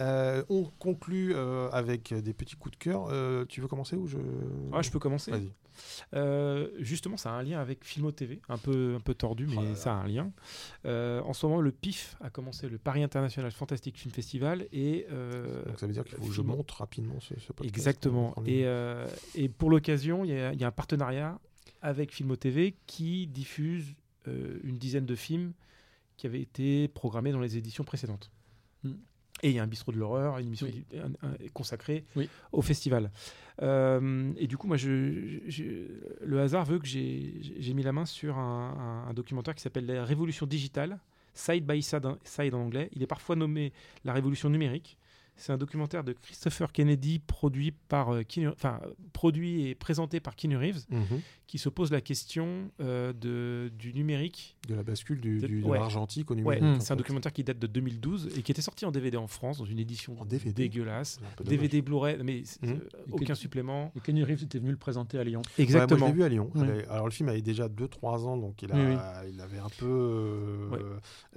Euh, 0.00 0.42
on 0.48 0.64
conclut 0.78 1.34
euh, 1.34 1.68
avec 1.70 2.12
des 2.12 2.32
petits 2.34 2.56
coups 2.56 2.76
de 2.76 2.82
cœur. 2.82 3.06
Euh, 3.10 3.44
tu 3.48 3.60
veux 3.60 3.68
commencer 3.68 3.94
ou 3.94 4.06
je 4.06 4.18
Ah, 4.72 4.82
je 4.82 4.90
peux 4.90 4.98
commencer. 4.98 5.30
Vas-y. 5.30 5.52
Justement, 6.78 7.16
ça 7.16 7.30
a 7.30 7.34
un 7.34 7.42
lien 7.42 7.60
avec 7.60 7.84
Filmo 7.84 8.12
TV, 8.12 8.40
un 8.48 8.58
peu, 8.58 8.94
un 8.96 9.00
peu 9.00 9.14
tordu, 9.14 9.46
mais 9.46 9.56
Oh 9.58 9.74
ça 9.74 9.92
a 9.92 9.96
un 9.96 10.06
lien. 10.06 10.32
En 10.84 11.32
ce 11.32 11.46
moment, 11.46 11.60
le 11.60 11.72
PIF 11.72 12.16
a 12.20 12.30
commencé 12.30 12.68
le 12.68 12.78
Paris 12.78 13.02
International 13.02 13.50
Fantastic 13.50 13.98
Film 13.98 14.12
Festival 14.12 14.66
et 14.72 15.06
Donc 15.66 15.78
ça 15.78 15.86
veut 15.86 15.92
dire 15.92 16.04
qu'il 16.04 16.16
faut 16.16 16.26
que 16.26 16.32
je 16.32 16.42
monte 16.42 16.70
rapidement 16.72 17.20
ce, 17.20 17.38
ce 17.38 17.52
podcast. 17.52 17.64
Exactement. 17.76 18.34
On 18.36 18.44
Et, 18.46 18.66
et 19.34 19.48
pour 19.48 19.70
l'occasion, 19.70 20.24
il 20.24 20.30
y, 20.30 20.58
y 20.60 20.64
a 20.64 20.66
un 20.66 20.72
partenariat 20.72 21.38
avec 21.82 22.12
Filmo 22.12 22.36
TV 22.36 22.74
qui 22.86 23.26
diffuse 23.26 23.94
une 24.26 24.78
dizaine 24.78 25.06
de 25.06 25.14
films 25.14 25.52
qui 26.16 26.26
avaient 26.26 26.40
été 26.40 26.88
programmés 26.88 27.32
dans 27.32 27.40
les 27.40 27.56
éditions 27.56 27.84
précédentes. 27.84 28.30
Mm. 28.84 28.92
Et 29.42 29.50
il 29.50 29.56
y 29.56 29.58
a 29.58 29.62
un 29.62 29.66
bistrot 29.66 29.92
de 29.92 29.98
l'horreur, 29.98 30.38
une 30.38 30.46
émission 30.46 30.66
Oui. 30.66 30.84
un- 30.98 31.26
un- 31.28 31.34
consacrée 31.52 32.04
Oui. 32.16 32.28
au 32.52 32.62
festival. 32.62 33.10
Euh, 33.62 34.32
et 34.38 34.46
du 34.46 34.56
coup, 34.56 34.66
moi, 34.66 34.76
je, 34.76 35.40
je- 35.48 36.24
le 36.24 36.40
hasard 36.40 36.64
veut 36.64 36.78
que 36.78 36.86
j'ai 36.86 37.74
mis 37.74 37.82
la 37.82 37.92
main 37.92 38.06
sur 38.06 38.38
un 38.38 39.12
documentaire 39.14 39.54
qui 39.54 39.60
s'appelle 39.62 39.86
La 39.86 40.04
Révolution 40.04 40.46
digitale, 40.46 40.98
Side 41.34 41.66
by 41.66 41.82
Side, 41.82 42.06
side 42.22 42.54
en 42.54 42.60
anglais. 42.60 42.88
Il 42.94 43.02
est 43.02 43.06
parfois 43.08 43.36
nommé 43.36 43.72
La 44.04 44.12
Révolution 44.12 44.48
numérique. 44.48 44.96
C'est 45.36 45.52
un 45.52 45.56
documentaire 45.58 46.04
de 46.04 46.12
Christopher 46.12 46.70
Kennedy 46.72 47.18
produit 47.18 47.72
par 47.72 48.10
euh, 48.14 48.22
Keanu- 48.22 48.52
enfin 48.52 48.80
produit 49.12 49.66
et 49.68 49.74
présenté 49.74 50.20
par 50.20 50.36
Keanu 50.36 50.56
Reeves 50.56 50.84
Mhm. 50.90 51.20
qui 51.48 51.58
se 51.58 51.68
pose 51.68 51.90
la 51.90 52.00
question 52.00 52.70
euh, 52.80 53.12
de, 53.12 53.70
du 53.76 53.92
numérique. 53.94 54.56
De 54.68 54.74
la 54.76 54.82
bascule 54.84 55.20
du, 55.20 55.40
De- 55.40 55.46
du- 55.48 55.60
de 55.62 55.66
ouais. 55.66 55.78
l'argentique 55.78 56.30
au 56.30 56.34
Ouais, 56.34 56.60
numérique. 56.60 56.82
c'est 56.82 56.92
un 56.92 56.96
documentaire 56.96 57.32
qui 57.32 57.42
date 57.42 57.58
de 57.58 57.66
2012 57.66 58.30
et 58.38 58.42
qui 58.42 58.52
était 58.52 58.62
sorti 58.62 58.84
en 58.86 58.92
DVD 58.92 59.16
en 59.16 59.26
France 59.26 59.58
dans 59.58 59.64
une 59.64 59.78
édition 59.80 60.16
En 60.20 60.24
DVD? 60.24 60.52
dégueulasse. 60.52 61.18
DVD 61.44 61.82
Blu-ray, 61.82 62.16
mais 62.22 62.42
Mhm. 62.62 62.70
euh, 62.70 62.74
Et 63.08 63.12
aucun 63.12 63.34
supplément. 63.34 63.92
Et 63.96 64.00
Kenny 64.00 64.22
Reeves 64.22 64.44
était 64.44 64.58
venu 64.60 64.70
le 64.70 64.76
présenter 64.76 65.18
à 65.18 65.24
Lyon. 65.24 65.40
Ouais, 65.40 65.50
moi, 65.58 65.64
Exactement. 65.64 66.06
je 66.06 66.12
l'ai 66.12 66.16
vu 66.16 66.22
à 66.22 66.28
Lyon. 66.28 66.50
Oui. 66.54 66.66
Alors, 66.88 67.06
le 67.06 67.10
film 67.12 67.28
avait 67.28 67.42
déjà 67.42 67.68
2-3 67.68 68.24
ans, 68.26 68.36
donc 68.36 68.62
il, 68.62 68.70
a, 68.72 68.76
Oui, 68.76 69.30
il 69.34 69.40
avait 69.40 69.58
un 69.58 69.68
peu. 69.78 69.86
euh, 69.86 70.68
Ouais. 70.70 70.78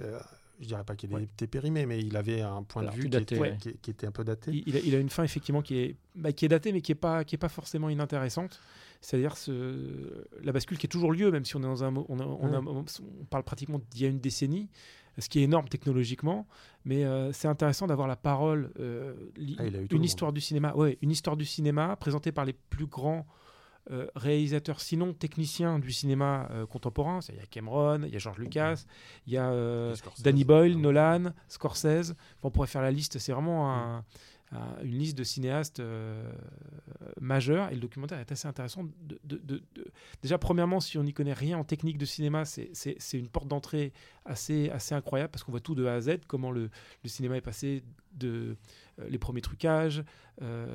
euh, 0.02 0.18
je 0.60 0.66
dirais 0.66 0.84
pas 0.84 0.96
qu'il 0.96 1.12
Ouais. 1.12 1.22
était 1.24 1.46
périmé, 1.46 1.86
mais 1.86 2.00
il 2.00 2.16
avait 2.16 2.40
un 2.40 2.62
point 2.62 2.82
Alors, 2.82 2.94
de 2.94 3.00
vue 3.00 3.08
qui 3.10 3.16
était, 3.16 3.38
ouais. 3.38 3.56
qui, 3.60 3.74
qui 3.80 3.90
était 3.90 4.06
un 4.06 4.10
peu 4.12 4.24
daté. 4.24 4.50
Il, 4.52 4.64
il 4.66 4.76
a, 4.76 4.80
il 4.80 4.94
a 4.94 4.98
une 4.98 5.08
fin 5.10 5.22
effectivement 5.24 5.62
qui 5.62 5.78
est, 5.78 5.96
bah, 6.16 6.32
qui 6.32 6.44
est 6.44 6.48
datée, 6.48 6.72
mais 6.72 6.80
qui 6.80 6.92
est 6.92 6.96
pas, 6.96 7.24
qui 7.24 7.34
est 7.34 7.38
pas 7.38 7.48
forcément 7.48 7.88
inintéressante. 7.88 8.60
C'est-à-dire 9.00 9.36
ce, 9.36 10.24
la 10.42 10.50
bascule 10.52 10.76
qui 10.78 10.86
est 10.86 10.88
toujours 10.90 11.12
lieu, 11.12 11.30
même 11.30 11.44
si 11.44 11.54
on 11.56 11.60
est 11.60 11.62
dans 11.62 11.84
un, 11.84 11.94
on, 12.08 12.18
a- 12.18 12.24
on, 12.24 12.52
a- 12.52 12.60
on 12.60 12.84
parle 13.30 13.44
pratiquement 13.44 13.80
d'il 13.90 14.02
y 14.02 14.06
a 14.06 14.08
une 14.08 14.18
décennie, 14.18 14.68
ce 15.18 15.28
qui 15.28 15.38
est 15.40 15.42
énorme 15.44 15.68
technologiquement, 15.68 16.46
mais 16.84 17.04
euh, 17.04 17.32
c'est 17.32 17.48
intéressant 17.48 17.86
d'avoir 17.86 18.08
la 18.08 18.16
parole, 18.16 18.72
euh, 18.80 19.14
li- 19.36 19.56
Ah, 19.60 19.66
une 19.66 19.86
monde. 19.92 20.04
histoire 20.04 20.32
du 20.32 20.40
cinéma, 20.40 20.74
ouais, 20.74 20.98
une 21.02 21.10
histoire 21.12 21.36
du 21.36 21.44
cinéma 21.44 21.94
présentée 21.96 22.32
par 22.32 22.44
les 22.44 22.52
plus 22.52 22.86
grands 22.86 23.26
réalisateurs, 24.14 24.80
sinon 24.80 25.12
techniciens 25.12 25.78
du 25.78 25.92
cinéma 25.92 26.48
euh, 26.50 26.66
contemporain. 26.66 27.20
Il 27.28 27.36
y 27.36 27.40
a 27.40 27.46
Cameron, 27.46 28.02
il 28.04 28.12
y 28.12 28.16
a 28.16 28.18
George 28.18 28.38
Lucas, 28.38 28.84
il 29.26 29.32
y 29.32 29.36
a 29.36 29.50
euh, 29.50 29.94
Scorsese, 29.94 30.22
Danny 30.22 30.44
Boyle. 30.44 30.76
Nolan, 30.78 31.32
Scorsese. 31.48 32.10
Enfin, 32.12 32.14
on 32.42 32.50
pourrait 32.50 32.66
faire 32.68 32.82
la 32.82 32.90
liste. 32.90 33.18
C'est 33.18 33.32
vraiment 33.32 33.72
un- 33.72 34.04
un- 34.52 34.82
une 34.82 34.98
liste 34.98 35.16
de 35.18 35.24
cinéastes 35.24 35.80
euh, 35.80 36.32
majeurs. 37.20 37.70
Et 37.70 37.74
le 37.74 37.80
documentaire 37.80 38.18
est 38.18 38.32
assez 38.32 38.48
intéressant. 38.48 38.84
de- 38.84 39.18
de- 39.24 39.40
de- 39.44 39.62
de- 39.74 39.84
Déjà, 40.22 40.38
premièrement, 40.38 40.80
si 40.80 40.96
on 40.98 41.02
n'y 41.04 41.12
connaît 41.12 41.32
rien 41.34 41.58
en 41.58 41.64
technique 41.64 41.98
de 41.98 42.06
cinéma, 42.06 42.44
c'est- 42.44 42.72
une 43.12 43.28
porte 43.28 43.48
d'entrée 43.48 43.92
assez, 44.24 44.70
assez 44.70 44.94
incroyable 44.94 45.30
parce 45.30 45.44
qu'on 45.44 45.52
voit 45.52 45.60
tout 45.60 45.74
de 45.74 45.86
A 45.86 45.94
à 45.94 46.00
Z, 46.00 46.18
comment 46.26 46.50
le, 46.50 46.70
le 47.02 47.08
cinéma 47.08 47.36
est 47.36 47.40
passé 47.42 47.82
de 48.14 48.28
euh, 48.28 48.54
les 49.08 49.18
premiers 49.18 49.40
trucages, 49.40 50.02
euh, 50.42 50.66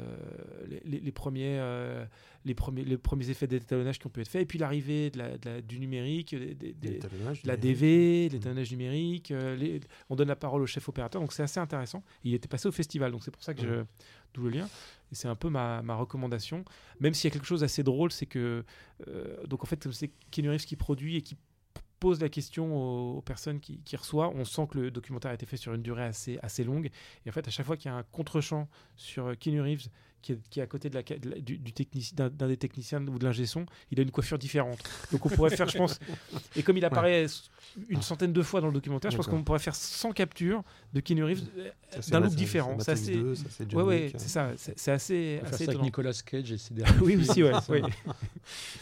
les, 0.67 0.81
les- 0.85 0.99
les 0.99 1.11
premiers, 1.11 1.57
euh, 1.59 2.05
les, 2.45 2.53
premiers, 2.53 2.83
les 2.83 2.97
premiers 2.97 3.29
effets 3.29 3.47
d'étalonnage 3.47 3.99
qui 3.99 4.07
ont 4.07 4.09
pu 4.09 4.21
être 4.21 4.27
faits, 4.27 4.41
et 4.41 4.45
puis 4.45 4.59
l'arrivée 4.59 5.09
de 5.09 5.17
la- 5.17 5.37
de 5.37 5.49
la- 5.49 5.61
du 5.61 5.79
numérique, 5.79 6.35
des- 6.35 6.53
des- 6.53 6.73
des- 6.73 6.89
L'étalonnage 6.91 7.41
de 7.43 7.47
la. 7.47 7.57
DV, 7.57 8.29
l'étalonnage 8.29 8.71
numérique. 8.71 9.31
euh, 9.31 9.55
les- 9.55 9.79
on 10.09 10.15
donne 10.15 10.27
la 10.27 10.35
parole 10.35 10.61
au 10.61 10.65
chef 10.67 10.87
opérateur, 10.89 11.21
donc 11.21 11.33
c'est 11.33 11.43
assez 11.43 11.59
intéressant. 11.59 12.03
Il 12.23 12.33
était 12.33 12.47
passé 12.47 12.67
au 12.67 12.71
festival, 12.71 13.11
donc 13.11 13.23
c'est 13.23 13.31
pour 13.31 13.43
ça 13.43 13.53
que 13.53 13.61
je. 13.61 13.83
D'où 14.33 14.43
le 14.43 14.49
lien. 14.49 14.65
Et 15.11 15.15
c'est 15.15 15.27
un 15.27 15.35
peu 15.35 15.49
ma, 15.49 15.83
ma 15.83 15.93
recommandation. 15.95 16.65
Même 16.99 17.13
s'il 17.13 17.29
y 17.29 17.31
a 17.31 17.33
quelque 17.33 17.45
chose 17.45 17.59
d'assez 17.61 17.83
drôle, 17.83 18.11
c'est 18.11 18.25
que. 18.25 18.63
euh, 19.07 19.45
donc 19.45 19.63
en 19.63 19.67
fait, 19.67 19.81
comme 19.81 19.93
c'est 19.93 20.09
Reeves 20.37 20.65
qui 20.65 20.75
produit 20.75 21.17
et 21.17 21.21
qui 21.21 21.37
pose 22.03 22.19
la 22.19 22.27
question 22.27 22.65
aux, 22.75 23.17
aux 23.19 23.21
personnes 23.21 23.61
qui, 23.61 23.79
qui 23.85 23.95
reçoivent, 23.95 24.31
on 24.35 24.43
sent 24.43 24.67
que 24.69 24.77
le 24.77 24.91
documentaire 24.91 25.31
a 25.31 25.33
été 25.35 25.45
fait 25.45 25.55
sur 25.57 25.73
une 25.73 25.81
durée 25.81 26.03
assez, 26.03 26.37
assez 26.43 26.65
longue. 26.65 26.89
Et 27.25 27.29
en 27.29 27.31
fait, 27.31 27.47
à 27.47 27.51
chaque 27.51 27.65
fois 27.65 27.77
qu'il 27.77 27.89
y 27.89 27.93
a 27.93 27.97
un 27.97 28.03
contre-champ 28.11 28.67
sur 28.97 29.27
euh, 29.27 29.35
Keanu 29.35 29.61
Reeves, 29.61 29.87
qui 30.21 30.31
est, 30.33 30.39
qui 30.49 30.59
est 30.61 30.63
à 30.63 30.67
côté 30.67 30.89
de 30.89 30.95
la, 30.95 31.03
de 31.03 31.29
la- 31.29 31.39
du, 31.39 31.57
du 31.57 31.71
technici- 31.73 32.15
d'un 32.15 32.29
d'un 32.29 32.47
des 32.47 32.55
techniciens 32.55 33.05
ou 33.07 33.19
de 33.19 33.25
l'ingé 33.25 33.45
son, 33.45 33.65
il 33.91 33.99
a 33.99 34.03
une 34.03 34.11
coiffure 34.11 34.37
différente. 34.39 34.79
Donc 35.11 35.25
on 35.25 35.29
pourrait 35.29 35.53
faire, 35.55 35.67
je 35.67 35.77
pense, 35.77 35.99
et 36.55 36.63
comme 36.63 36.77
il 36.77 36.85
apparaît 36.85 37.25
une 37.89 38.01
centaine 38.01 38.31
de 38.31 38.41
fois 38.41 38.61
dans 38.61 38.67
le 38.67 38.73
documentaire, 38.73 39.11
je 39.11 39.17
pense 39.17 39.27
qu'on 39.27 39.43
pourrait 39.43 39.59
faire 39.59 39.75
100 39.75 40.13
captures 40.13 40.63
de 40.93 41.01
Keanu 41.01 41.25
Reeves 41.25 41.43
euh, 41.57 41.69
Ça, 41.99 42.11
d'un 42.11 42.19
look 42.21 42.35
différent. 42.35 42.77
C'est 42.79 43.11
2, 43.11 43.35
ça, 43.35 43.43
c'est 43.49 43.69
John 43.69 43.81
ouais, 43.81 43.87
ouais, 43.87 44.11
c'est 44.17 44.29
ça. 44.29 44.51
C'est 44.55 44.79
c'est 44.79 44.91
assez, 44.91 45.39
On 45.41 45.43
va 45.43 45.49
faire 45.49 45.55
assez 45.55 45.57
ça 45.57 45.63
avec 45.63 45.69
étonnant. 45.73 45.83
Nicolas 45.85 46.13
Cage 46.25 46.51
et 46.53 46.57
ses 46.57 46.73
derniers 46.79 46.99
Oui, 47.01 47.15
aussi, 47.17 47.43
ouais. 47.43 47.51
ouais. 47.69 47.81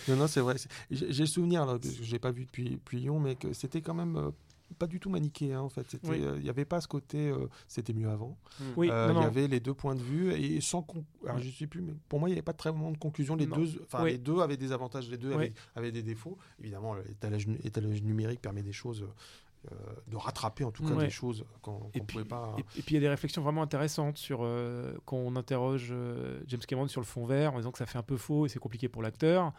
Non, 0.07 0.15
non, 0.17 0.27
c'est 0.27 0.41
vrai. 0.41 0.57
C'est- 0.59 0.69
J'ai 0.91 1.11
j'ai 1.11 1.23
le 1.23 1.27
souvenir, 1.27 1.65
là, 1.65 1.79
que 1.79 1.87
je 1.87 2.11
l'ai 2.11 2.19
pas 2.19 2.31
vu 2.31 2.45
depuis, 2.45 2.69
depuis 2.71 2.99
Mais 3.19 3.35
que 3.35 3.53
c'était 3.53 3.81
quand 3.81 3.93
même 3.93 4.15
euh, 4.17 4.31
pas 4.79 4.87
du 4.87 4.99
tout 4.99 5.09
maniqué. 5.09 5.53
hein, 5.53 5.61
en 5.61 5.69
fait, 5.69 5.85
Oui. 6.05 6.21
euh, 6.23 6.35
il 6.37 6.43
n'y 6.43 6.49
avait 6.49 6.65
pas 6.65 6.79
ce 6.81 6.87
côté, 6.87 7.29
euh, 7.29 7.47
c'était 7.67 7.93
mieux 7.93 8.09
avant. 8.09 8.37
Oui, 8.77 8.89
Euh, 8.89 9.11
non, 9.11 9.19
il 9.21 9.23
y 9.23 9.27
avait 9.27 9.47
les 9.47 9.59
deux 9.59 9.73
points 9.73 9.95
de 9.95 10.01
vue 10.01 10.31
et 10.33 10.61
sans. 10.61 10.81
con- 10.81 11.03
Alors, 11.25 11.39
je 11.39 11.49
sais 11.49 11.67
plus, 11.67 11.81
mais 11.81 11.93
pour 12.07 12.19
moi, 12.19 12.29
il 12.29 12.31
n'y 12.31 12.37
avait 12.37 12.41
pas 12.41 12.53
très 12.53 12.71
vraiment 12.71 12.91
de 12.91 12.97
conclusion. 12.97 13.35
Les 13.35 13.47
Non. 13.47 13.57
deux, 13.57 13.81
enfin, 13.83 14.03
Oui. 14.03 14.11
les 14.11 14.17
deux 14.17 14.39
avaient 14.39 14.57
des 14.57 14.71
avantages, 14.71 15.09
les 15.09 15.17
deux 15.17 15.29
Oui. 15.29 15.33
avaient, 15.35 15.53
avaient 15.75 15.91
des 15.91 16.03
défauts. 16.03 16.37
Évidemment, 16.59 16.93
l'étalage 16.95 17.47
nu- 17.47 17.59
étalage 17.63 18.01
numérique 18.01 18.41
permet 18.41 18.63
des 18.63 18.73
choses. 18.73 19.05
euh, 19.71 19.75
de 20.07 20.17
rattraper 20.17 20.63
en 20.63 20.71
tout 20.71 20.83
cas 20.83 20.95
Ouais. 20.95 21.03
des 21.03 21.11
choses 21.11 21.45
qu'on 21.61 21.91
ne 21.93 22.01
pouvait 22.01 22.25
pas. 22.25 22.55
Et, 22.57 22.61
et 22.79 22.81
puis 22.81 22.85
il 22.87 22.93
y 22.95 22.97
a 22.97 23.01
des 23.01 23.09
réflexions 23.09 23.43
vraiment 23.43 23.61
intéressantes 23.61 24.17
sur 24.17 24.39
euh, 24.41 24.95
quand 25.05 25.17
on 25.17 25.35
interroge 25.35 25.89
euh, 25.91 26.41
James 26.47 26.61
Cameron 26.67 26.87
sur 26.87 26.99
le 26.99 27.05
fond 27.05 27.27
vert 27.27 27.53
en 27.53 27.57
disant 27.57 27.71
que 27.71 27.77
ça 27.77 27.85
fait 27.85 27.99
un 27.99 28.01
peu 28.01 28.17
faux 28.17 28.47
et 28.47 28.49
c'est 28.49 28.57
compliqué 28.57 28.89
pour 28.89 29.03
l'acteur. 29.03 29.53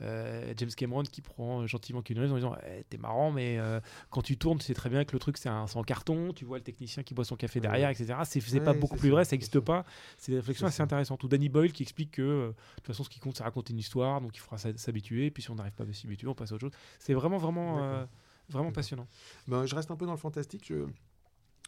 Euh, 0.00 0.52
James 0.56 0.70
Cameron 0.76 1.04
qui 1.04 1.20
prend 1.20 1.66
gentiment 1.66 2.02
Keanu 2.02 2.20
Reeves 2.22 2.32
en 2.32 2.36
disant 2.36 2.56
Eh, 2.66 2.82
T'es 2.90 2.96
marrant, 2.98 3.30
mais 3.30 3.58
euh, 3.58 3.80
quand 4.10 4.22
tu 4.22 4.36
tournes, 4.36 4.58
tu 4.58 4.64
sais 4.64 4.74
très 4.74 4.90
bien 4.90 5.04
que 5.04 5.12
le 5.12 5.18
truc 5.20 5.36
c'est 5.36 5.48
un, 5.48 5.66
en 5.72 5.82
carton. 5.84 6.32
Tu 6.32 6.44
vois 6.44 6.58
le 6.58 6.64
technicien 6.64 7.02
qui 7.02 7.14
boit 7.14 7.24
son 7.24 7.36
café 7.36 7.60
Ouais. 7.60 7.62
derrière, 7.62 7.90
etc. 7.90 8.14
C'est 8.24 8.40
Ouais, 8.52 8.60
pas 8.60 8.72
beaucoup 8.74 8.96
plus 8.96 9.08
ça, 9.10 9.14
vrai, 9.14 9.24
ça 9.24 9.32
n'existe 9.36 9.60
pas. 9.60 9.84
C'est 10.18 10.32
des 10.32 10.38
réflexions 10.38 10.66
assez 10.66 10.78
ça. 10.78 10.82
intéressantes. 10.82 11.22
Ou 11.22 11.28
Danny 11.28 11.48
Boyle 11.48 11.72
qui 11.72 11.82
explique 11.84 12.10
que 12.12 12.22
euh, 12.22 12.48
de 12.48 12.54
toute 12.76 12.86
façon, 12.88 13.04
ce 13.04 13.08
qui 13.08 13.20
compte, 13.20 13.36
c'est 13.36 13.44
raconter 13.44 13.72
une 13.72 13.78
histoire, 13.78 14.20
donc 14.20 14.36
il 14.36 14.40
faudra 14.40 14.58
s'habituer. 14.58 15.30
Puis 15.30 15.42
si 15.44 15.50
on 15.50 15.54
n'arrive 15.54 15.74
pas 15.74 15.84
à 15.84 15.92
s'habituer, 15.92 16.26
on 16.28 16.34
passe 16.34 16.50
à 16.52 16.56
autre 16.56 16.62
chose. 16.62 16.72
C'est 16.98 17.14
vraiment, 17.14 17.38
vraiment, 17.38 18.04
vraiment 18.48 18.72
passionnant. 18.72 19.06
Ben, 19.46 19.64
je 19.66 19.74
reste 19.74 19.90
un 19.90 19.96
peu 19.96 20.06
dans 20.06 20.12
le 20.12 20.18
fantastique. 20.18 20.64
Je... 20.68 20.84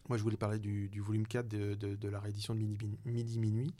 Moi, 0.08 0.18
je 0.18 0.22
voulais 0.22 0.36
parler 0.36 0.58
du, 0.58 0.88
du 0.88 1.00
volume 1.00 1.26
4 1.26 1.48
de, 1.48 1.74
de- 1.74 1.96
de 1.96 2.08
la 2.08 2.20
réédition 2.20 2.54
de 2.54 2.60
Midi, 2.60 2.98
Midi 3.04 3.38
Minuit 3.38 3.74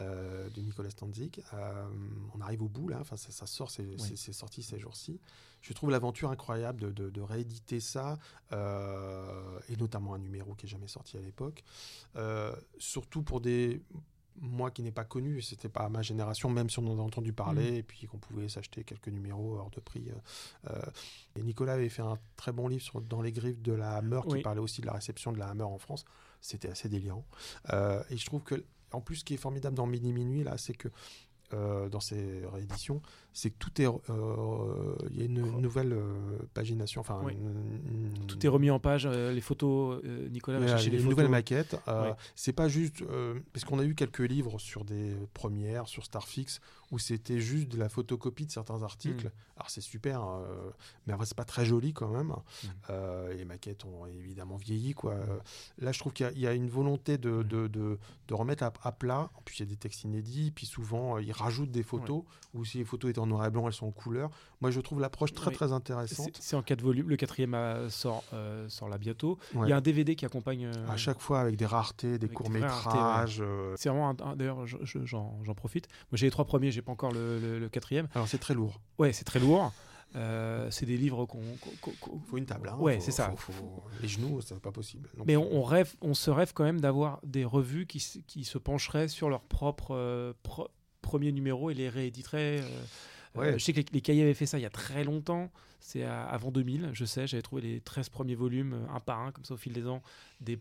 euh, 0.00 0.48
de 0.50 0.60
Nicolas 0.62 0.90
Stanzik. 0.90 1.40
Euh, 1.54 1.86
on 2.34 2.40
arrive 2.40 2.62
au 2.62 2.68
bout, 2.68 2.88
là. 2.88 2.98
Enfin, 3.00 3.16
ça, 3.16 3.30
ça 3.30 3.46
sort, 3.46 3.70
c'est 3.70 4.32
sorti 4.32 4.62
ces 4.62 4.78
jours-ci. 4.78 5.20
Je 5.62 5.72
trouve 5.72 5.90
l'aventure 5.90 6.30
incroyable 6.30 6.80
de, 6.80 6.90
de- 6.90 7.10
de 7.10 7.20
rééditer 7.20 7.80
ça, 7.80 8.18
euh, 8.52 9.58
et 9.68 9.76
notamment 9.76 10.14
un 10.14 10.18
numéro 10.18 10.54
qui 10.54 10.66
n'est 10.66 10.70
jamais 10.70 10.88
sorti 10.88 11.16
à 11.16 11.20
l'époque. 11.20 11.62
Euh, 12.16 12.54
surtout 12.78 13.22
pour 13.22 13.40
des. 13.40 13.80
Moi 14.40 14.70
qui 14.70 14.82
n'ai 14.82 14.92
pas 14.92 15.04
connu, 15.04 15.40
c'était 15.40 15.68
pas 15.68 15.88
ma 15.88 16.02
génération, 16.02 16.50
même 16.50 16.68
si 16.68 16.78
on 16.78 16.86
en 16.86 16.98
a 16.98 17.02
entendu 17.02 17.32
parler, 17.32 17.76
et 17.76 17.82
puis 17.82 18.06
qu'on 18.06 18.18
pouvait 18.18 18.48
s'acheter 18.48 18.84
quelques 18.84 19.08
numéros 19.08 19.56
hors 19.58 19.70
de 19.70 19.80
prix. 19.80 20.10
euh, 20.10 20.70
euh, 20.70 20.82
et 21.36 21.42
Nicolas 21.42 21.72
avait 21.74 21.88
fait 21.88 22.02
un 22.02 22.18
très 22.36 22.52
bon 22.52 22.68
livre 22.68 22.82
sur 22.82 23.00
Dans 23.00 23.22
les 23.22 23.32
griffes 23.32 23.62
de 23.62 23.72
la 23.72 23.92
Hammer 23.96 24.20
qui 24.28 24.34
Oui. 24.34 24.42
parlait 24.42 24.60
aussi 24.60 24.80
de 24.82 24.86
la 24.86 24.92
réception 24.92 25.32
de 25.32 25.38
la 25.38 25.48
Hammer 25.48 25.64
en 25.64 25.78
France. 25.78 26.04
C'était 26.40 26.68
assez 26.68 26.88
délirant. 26.88 27.24
Euh, 27.72 28.02
et 28.10 28.16
je 28.16 28.26
trouve 28.26 28.42
que, 28.42 28.62
en 28.92 29.00
plus, 29.00 29.16
ce 29.16 29.24
qui 29.24 29.34
est 29.34 29.38
formidable 29.38 29.74
dans 29.76 29.86
Midi 29.86 30.12
Minuit, 30.12 30.44
là, 30.44 30.58
c'est 30.58 30.74
que 30.74 30.88
euh, 31.54 31.88
dans 31.88 32.00
ces 32.00 32.42
rééditions, 32.52 33.00
c'est 33.32 33.50
que 33.50 33.56
tout 33.58 33.80
est. 33.80 33.86
euh, 33.86 34.94
Il 35.10 35.18
y 35.18 35.22
a 35.22 35.24
une 35.26 35.60
nouvelle 35.60 35.92
euh, 35.92 36.14
pagination. 36.54 37.00
Enfin, 37.02 37.20
Oui. 37.24 37.32
une- 37.34 38.16
une- 38.20 38.26
Tout 38.26 38.44
est 38.44 38.48
remis 38.48 38.70
en 38.70 38.78
page. 38.80 39.06
euh, 39.06 39.32
les 39.32 39.40
photos, 39.40 40.00
euh, 40.04 40.28
Nicolas 40.28 40.58
va 40.58 40.66
chercher 40.68 40.90
les 40.90 40.96
une 40.96 41.02
photos. 41.04 41.16
nouvelle 41.16 41.30
maquette. 41.30 41.76
euh. 41.88 42.12
C'est 42.34 42.52
pas 42.52 42.68
juste 42.68 43.02
euh, 43.02 43.38
parce 43.52 43.64
qu'on 43.64 43.78
a 43.78 43.84
eu 43.84 43.94
quelques 43.94 44.18
livres 44.20 44.58
sur 44.58 44.84
des 44.84 45.14
premières, 45.34 45.86
sur 45.88 46.04
Starfix, 46.04 46.60
où 46.92 46.98
c'était 46.98 47.40
juste 47.40 47.68
de 47.68 47.78
la 47.78 47.88
photocopie 47.88 48.46
de 48.46 48.50
certains 48.52 48.82
articles. 48.82 49.26
Mm. 49.26 49.30
Alors 49.56 49.70
c'est 49.70 49.80
super, 49.80 50.22
euh, 50.24 50.70
mais 51.06 51.12
après 51.14 51.26
c'est 51.26 51.36
pas 51.36 51.44
très 51.44 51.64
joli 51.64 51.92
quand 51.92 52.08
même. 52.08 52.28
Mm. 52.28 52.66
Euh, 52.90 53.34
les 53.34 53.44
maquettes 53.44 53.84
ont 53.84 54.06
évidemment 54.06 54.56
vieilli 54.56 54.92
quoi. 54.94 55.12
Euh, 55.14 55.38
Là 55.78 55.92
je 55.92 55.98
trouve 55.98 56.12
qu'il 56.12 56.26
y 56.26 56.28
a- 56.28 56.32
il 56.32 56.38
y, 56.40 56.46
a 56.46 56.52
une 56.52 56.68
volonté 56.68 57.18
de, 57.18 57.42
de, 57.42 57.66
de- 57.66 57.98
de 58.28 58.34
remettre 58.34 58.62
à, 58.64 58.72
à 58.82 58.92
plat. 58.92 59.30
En 59.34 59.42
plus 59.42 59.58
il 59.58 59.60
y 59.60 59.62
a 59.62 59.66
des 59.70 59.76
textes 59.76 60.04
inédits, 60.04 60.50
puis 60.50 60.66
souvent 60.66 61.16
euh, 61.16 61.22
ils 61.22 61.32
rajoutent 61.32 61.70
des 61.70 61.82
photos. 61.82 62.22
Ou 62.54 62.64
si 62.64 62.78
les 62.78 62.84
photos 62.84 63.10
étaient 63.10 63.18
en 63.18 63.26
noir 63.26 63.44
et 63.46 63.50
blanc, 63.50 63.66
elles 63.66 63.72
sont 63.72 63.86
en 63.86 63.90
couleur. 63.92 64.30
Moi 64.60 64.70
je 64.70 64.80
trouve 64.80 65.00
l'approche 65.00 65.32
très 65.32 65.48
Oui. 65.50 65.54
très 65.56 65.72
intéressante. 65.72 66.36
c'est 66.40 66.56
en 66.56 66.62
quatre 66.62 66.82
volumes. 66.82 67.08
Le 67.08 67.16
quatrième 67.16 67.56
sort, 67.90 68.24
euh, 68.32 68.68
sort 68.68 68.88
là 68.88 68.98
bientôt. 68.98 69.38
Ouais. 69.54 69.66
Il 69.66 69.70
y 69.70 69.72
a 69.72 69.76
un 69.76 69.80
DVD 69.80 70.14
qui 70.16 70.24
accompagne. 70.24 70.70
À 70.88 70.96
chaque 70.96 71.20
fois 71.20 71.40
avec 71.40 71.56
des 71.56 71.66
raretés, 71.66 72.06
des 72.18 72.26
avec 72.26 72.28
des 72.30 72.34
courts 72.34 72.48
vraies 72.50 72.60
raretés, 72.60 72.88
métrages. 72.96 73.38
euh, 73.40 73.74
C'est 73.76 73.88
vraiment 73.88 74.14
D'ailleurs, 74.36 74.66
je- 74.66 74.76
je- 74.82 75.04
j'en 75.04 75.42
j'en 75.44 75.54
profite. 75.54 75.88
Moi, 76.10 76.16
j'ai 76.16 76.26
les 76.26 76.30
trois 76.30 76.44
premiers, 76.44 76.70
j'ai 76.76 76.82
pas 76.82 76.92
encore 76.92 77.12
le, 77.12 77.38
le- 77.40 77.58
le 77.58 77.68
quatrième. 77.68 78.06
Alors 78.14 78.28
c'est 78.28 78.38
très 78.38 78.54
lourd. 78.54 78.80
Ouais, 78.98 79.12
c'est 79.12 79.24
très 79.24 79.40
lourd. 79.40 79.72
Euh, 80.14 80.70
c'est 80.70 80.86
des 80.86 80.96
livres 80.96 81.26
qu'on. 81.26 81.42
qu'on- 81.82 82.20
faut 82.20 82.38
une 82.38 82.46
table. 82.46 82.68
Hein. 82.72 82.76
Ouais, 82.78 83.00
c'est 83.00 83.10
ça. 83.10 83.32
faut- 83.36 83.52
faut- 83.52 83.82
Les 84.00 84.08
genoux, 84.08 84.40
c'est 84.40 84.58
pas 84.60 84.70
possible. 84.72 85.10
Donc, 85.16 85.26
Mais 85.26 85.36
on, 85.36 85.52
on 85.52 85.62
rêve, 85.62 85.94
on 86.00 86.14
se 86.14 86.30
rêve 86.30 86.52
quand 86.54 86.64
même 86.64 86.80
d'avoir 86.80 87.18
des 87.24 87.44
revues 87.44 87.86
qui, 87.86 88.00
se- 88.00 88.20
qui 88.20 88.44
se 88.44 88.56
pencheraient 88.56 89.08
sur 89.08 89.28
leur 89.28 89.42
propre 89.42 89.94
euh, 89.94 90.32
pro- 90.42 90.68
premier 91.02 91.32
numéro 91.32 91.70
et 91.70 91.74
les 91.74 91.88
rééditeraient. 91.88 92.60
euh, 92.60 92.84
Ouais. 93.34 93.46
euh, 93.48 93.58
je 93.58 93.64
sais 93.64 93.72
que 93.74 93.80
les, 93.80 93.86
les 93.92 94.00
cahiers 94.00 94.22
avaient 94.22 94.32
fait 94.32 94.46
ça 94.46 94.58
il 94.58 94.62
y 94.62 94.66
a 94.66 94.70
très 94.70 95.04
longtemps. 95.04 95.50
C'est 95.80 96.02
avant 96.04 96.50
2000, 96.50 96.90
je 96.94 97.04
sais. 97.04 97.26
J'avais 97.26 97.42
trouvé 97.42 97.62
les 97.62 97.80
13 97.80 98.08
premiers 98.08 98.34
volumes, 98.34 98.86
un 98.92 98.98
par 99.00 99.20
un, 99.20 99.30
comme 99.32 99.44
ça 99.44 99.54
au 99.54 99.58
fil 99.58 99.72
des 99.72 99.86
ans, 99.86 100.02
des 100.40 100.58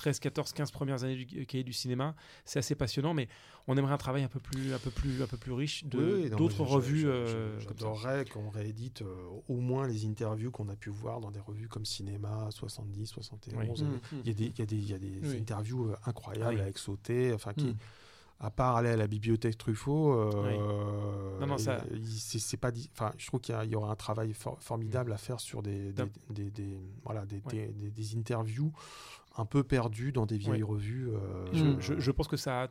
13, 0.00 0.18
14, 0.18 0.52
15 0.54 0.70
premières 0.70 1.04
années 1.04 1.16
du 1.24 1.44
cahier 1.46 1.62
du 1.62 1.74
cinéma. 1.74 2.14
C'est 2.46 2.58
assez 2.58 2.74
passionnant, 2.74 3.12
mais 3.12 3.28
on 3.68 3.76
aimerait 3.76 3.92
un 3.92 3.98
travail 3.98 4.22
un 4.22 4.28
peu 4.28 4.40
plus, 4.40 4.72
un 4.72 4.78
peu 4.78 4.90
plus, 4.90 5.22
un 5.22 5.26
peu 5.26 5.36
plus 5.36 5.52
riche 5.52 5.84
de 5.84 6.22
Oui, 6.24 6.30
d'autres 6.30 6.62
revues. 6.62 7.00
je- 7.00 7.08
euh. 7.08 7.60
J'adorerais 7.60 8.24
qu'on 8.24 8.48
réédite 8.48 9.02
euh, 9.02 9.14
au 9.48 9.60
moins 9.60 9.86
les 9.86 10.06
interviews 10.06 10.50
qu'on 10.50 10.70
a 10.70 10.76
pu 10.76 10.88
voir 10.88 11.20
dans 11.20 11.30
des 11.30 11.40
revues 11.40 11.68
comme 11.68 11.84
Cinéma 11.84 12.48
70, 12.50 13.06
71. 13.08 13.82
Oui. 13.82 13.88
Euh, 14.14 14.16
Il 14.24 14.28
y 14.28 14.30
a 14.30 14.34
des, 14.34 14.44
il 14.46 14.58
y 14.58 14.62
a 14.62 14.66
des, 14.66 14.76
il 14.76 14.90
y 14.90 14.94
a 14.94 14.98
des 14.98 15.20
Oui. 15.22 15.36
interviews 15.38 15.90
euh, 15.90 15.96
incroyables 16.06 16.54
oui. 16.54 16.60
avec 16.62 16.78
Sauté, 16.78 17.32
enfin 17.34 17.52
qui, 17.52 17.66
Mm. 17.66 17.76
à 18.42 18.50
part 18.50 18.76
aller 18.76 18.88
à 18.88 18.96
la 18.96 19.06
bibliothèque 19.06 19.58
Truffaut, 19.58 20.14
euh, 20.14 20.30
Oui. 21.36 21.40
Non, 21.40 21.46
non, 21.46 21.58
ça- 21.58 21.84
il- 21.92 22.06
c'est 22.08 22.38
c'est 22.38 22.56
pas, 22.56 22.70
di- 22.70 22.88
enfin, 22.94 23.12
je 23.18 23.26
trouve 23.26 23.40
qu'il 23.40 23.54
y, 23.64 23.68
y 23.68 23.76
aura 23.76 23.90
un 23.92 23.96
travail 23.96 24.32
for- 24.32 24.56
formidable 24.62 25.12
à 25.12 25.18
faire 25.18 25.40
sur 25.40 25.62
des, 25.62 25.78
des, 25.78 25.92
D'ab- 25.92 26.08
des, 26.30 26.50
des- 26.50 26.78
voilà, 27.04 27.26
des, 27.26 27.36
Ouais. 27.36 27.52
des, 27.52 27.66
des- 27.72 27.90
des 27.90 28.16
interviews 28.16 28.72
un 29.36 29.44
peu 29.44 29.62
perdues 29.64 30.12
dans 30.12 30.26
des 30.26 30.38
vieilles 30.38 30.62
revues. 30.62 31.08
euh, 31.10 31.46
Je, 31.52 31.64
Mm. 31.66 31.80
je- 31.80 32.00
je 32.00 32.10
pense 32.10 32.28
que 32.28 32.36
ça 32.36 32.64
a 32.64 32.68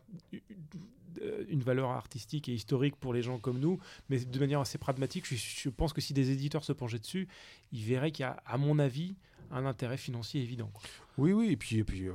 euh, 1.21 1.43
une 1.49 1.63
valeur 1.63 1.89
artistique 1.89 2.47
et 2.49 2.53
historique 2.53 2.95
pour 2.95 3.13
les 3.13 3.21
gens 3.21 3.39
comme 3.39 3.59
nous, 3.59 3.79
mais 4.09 4.19
de 4.23 4.39
manière 4.39 4.59
assez 4.61 4.77
pragmatique, 4.77 5.25
je, 5.27 5.35
je 5.35 5.69
pense 5.69 5.91
que 5.91 6.01
si 6.01 6.13
des 6.13 6.31
éditeurs 6.31 6.63
se 6.63 6.71
penchaient 6.71 6.99
dessus, 6.99 7.27
ils 7.71 7.83
verraient 7.83 8.11
qu'il 8.11 8.23
y 8.23 8.25
a, 8.25 8.41
à 8.45 8.57
mon 8.57 8.77
avis, 8.79 9.15
un 9.51 9.65
intérêt 9.65 9.97
financier 9.97 10.41
évident. 10.41 10.69
quoi. 10.71 10.83
Oui, 11.17 11.33
oui, 11.33 11.49
et 11.51 11.57
puis, 11.57 11.77
et 11.77 11.83
puis 11.83 12.07
euh, 12.07 12.13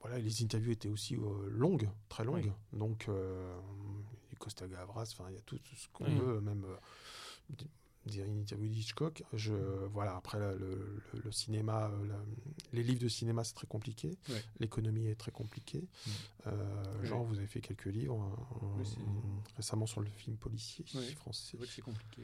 voilà, 0.00 0.18
les 0.18 0.42
interviews 0.42 0.72
étaient 0.72 0.88
aussi 0.88 1.14
euh, 1.16 1.48
longues, 1.48 1.88
très 2.08 2.24
longues. 2.24 2.52
Donc, 2.72 3.06
euh, 3.08 3.56
du 4.28 4.36
Costa 4.36 4.66
Gavras, 4.66 5.02
enfin, 5.16 5.26
il 5.30 5.36
y 5.36 5.38
a 5.38 5.42
tout, 5.42 5.56
tout 5.58 5.76
ce 5.76 5.86
qu'on 5.92 6.06
Oui. 6.06 6.16
veut, 6.18 6.40
même 6.40 6.66
une 8.06 8.40
interview 8.40 8.68
d'Hitchcock. 8.68 9.22
Je, 9.32 9.52
voilà, 9.92 10.16
après, 10.16 10.38
le, 10.38 10.56
le- 10.58 11.20
le 11.24 11.32
cinéma, 11.32 11.88
euh, 11.90 12.06
la- 12.08 12.24
les 12.72 12.82
livres 12.82 13.00
de 13.00 13.08
cinéma, 13.08 13.44
c'est 13.44 13.54
très 13.54 13.66
compliqué. 13.66 14.16
Ouais. 14.28 14.42
L'économie 14.60 15.06
est 15.06 15.14
très 15.14 15.30
compliquée. 15.32 15.84
Euh, 16.46 17.04
Jean, 17.04 17.22
vous 17.22 17.38
avez 17.38 17.46
fait 17.46 17.60
quelques 17.60 17.86
livres 17.86 18.20
hein, 18.20 18.58
Oui, 18.78 18.86
récemment 19.56 19.86
sur 19.86 20.00
le 20.00 20.06
film 20.08 20.36
policier 20.36 20.84
Ouais. 20.94 21.06
français. 21.14 21.56
C'est 21.68 21.82
compliqué. 21.82 22.22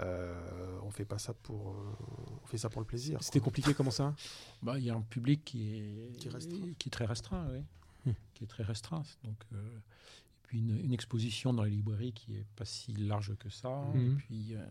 Euh, 0.00 0.78
on 0.82 0.90
fait 0.90 1.04
pas 1.04 1.18
ça 1.18 1.34
pour, 1.34 1.70
euh, 1.70 1.94
on 2.42 2.46
fait 2.46 2.58
ça 2.58 2.68
pour 2.68 2.80
le 2.80 2.86
plaisir. 2.86 3.22
C'était 3.22 3.40
compliqué 3.40 3.74
comment 3.74 3.90
ça? 3.90 4.14
Bah, 4.62 4.78
il 4.78 4.84
y 4.84 4.90
a 4.90 4.94
un 4.94 5.00
public 5.02 5.44
qui 5.44 5.74
est, 5.76 6.16
Qui 6.18 6.28
est 6.28 6.30
restreint. 6.30 6.72
qui 6.78 6.88
est 6.88 6.92
très 6.92 7.06
restreint, 7.06 7.46
oui. 7.52 7.60
Hmm. 8.06 8.14
Qui 8.34 8.44
est 8.44 8.46
très 8.46 8.62
restreint. 8.62 9.02
Donc, 9.24 9.36
euh, 9.54 9.56
et 9.78 10.42
puis 10.52 10.58
une, 10.58 10.78
une 10.84 10.92
exposition 10.92 11.52
dans 11.54 11.62
les 11.64 11.70
librairies 11.70 12.12
qui 12.12 12.34
est 12.36 12.46
pas 12.56 12.64
si 12.64 12.92
large 12.94 13.34
que 13.38 13.48
ça. 13.48 13.84
Et 13.94 14.08
puis, 14.16 14.54
euh, 14.54 14.58
euh, 14.58 14.66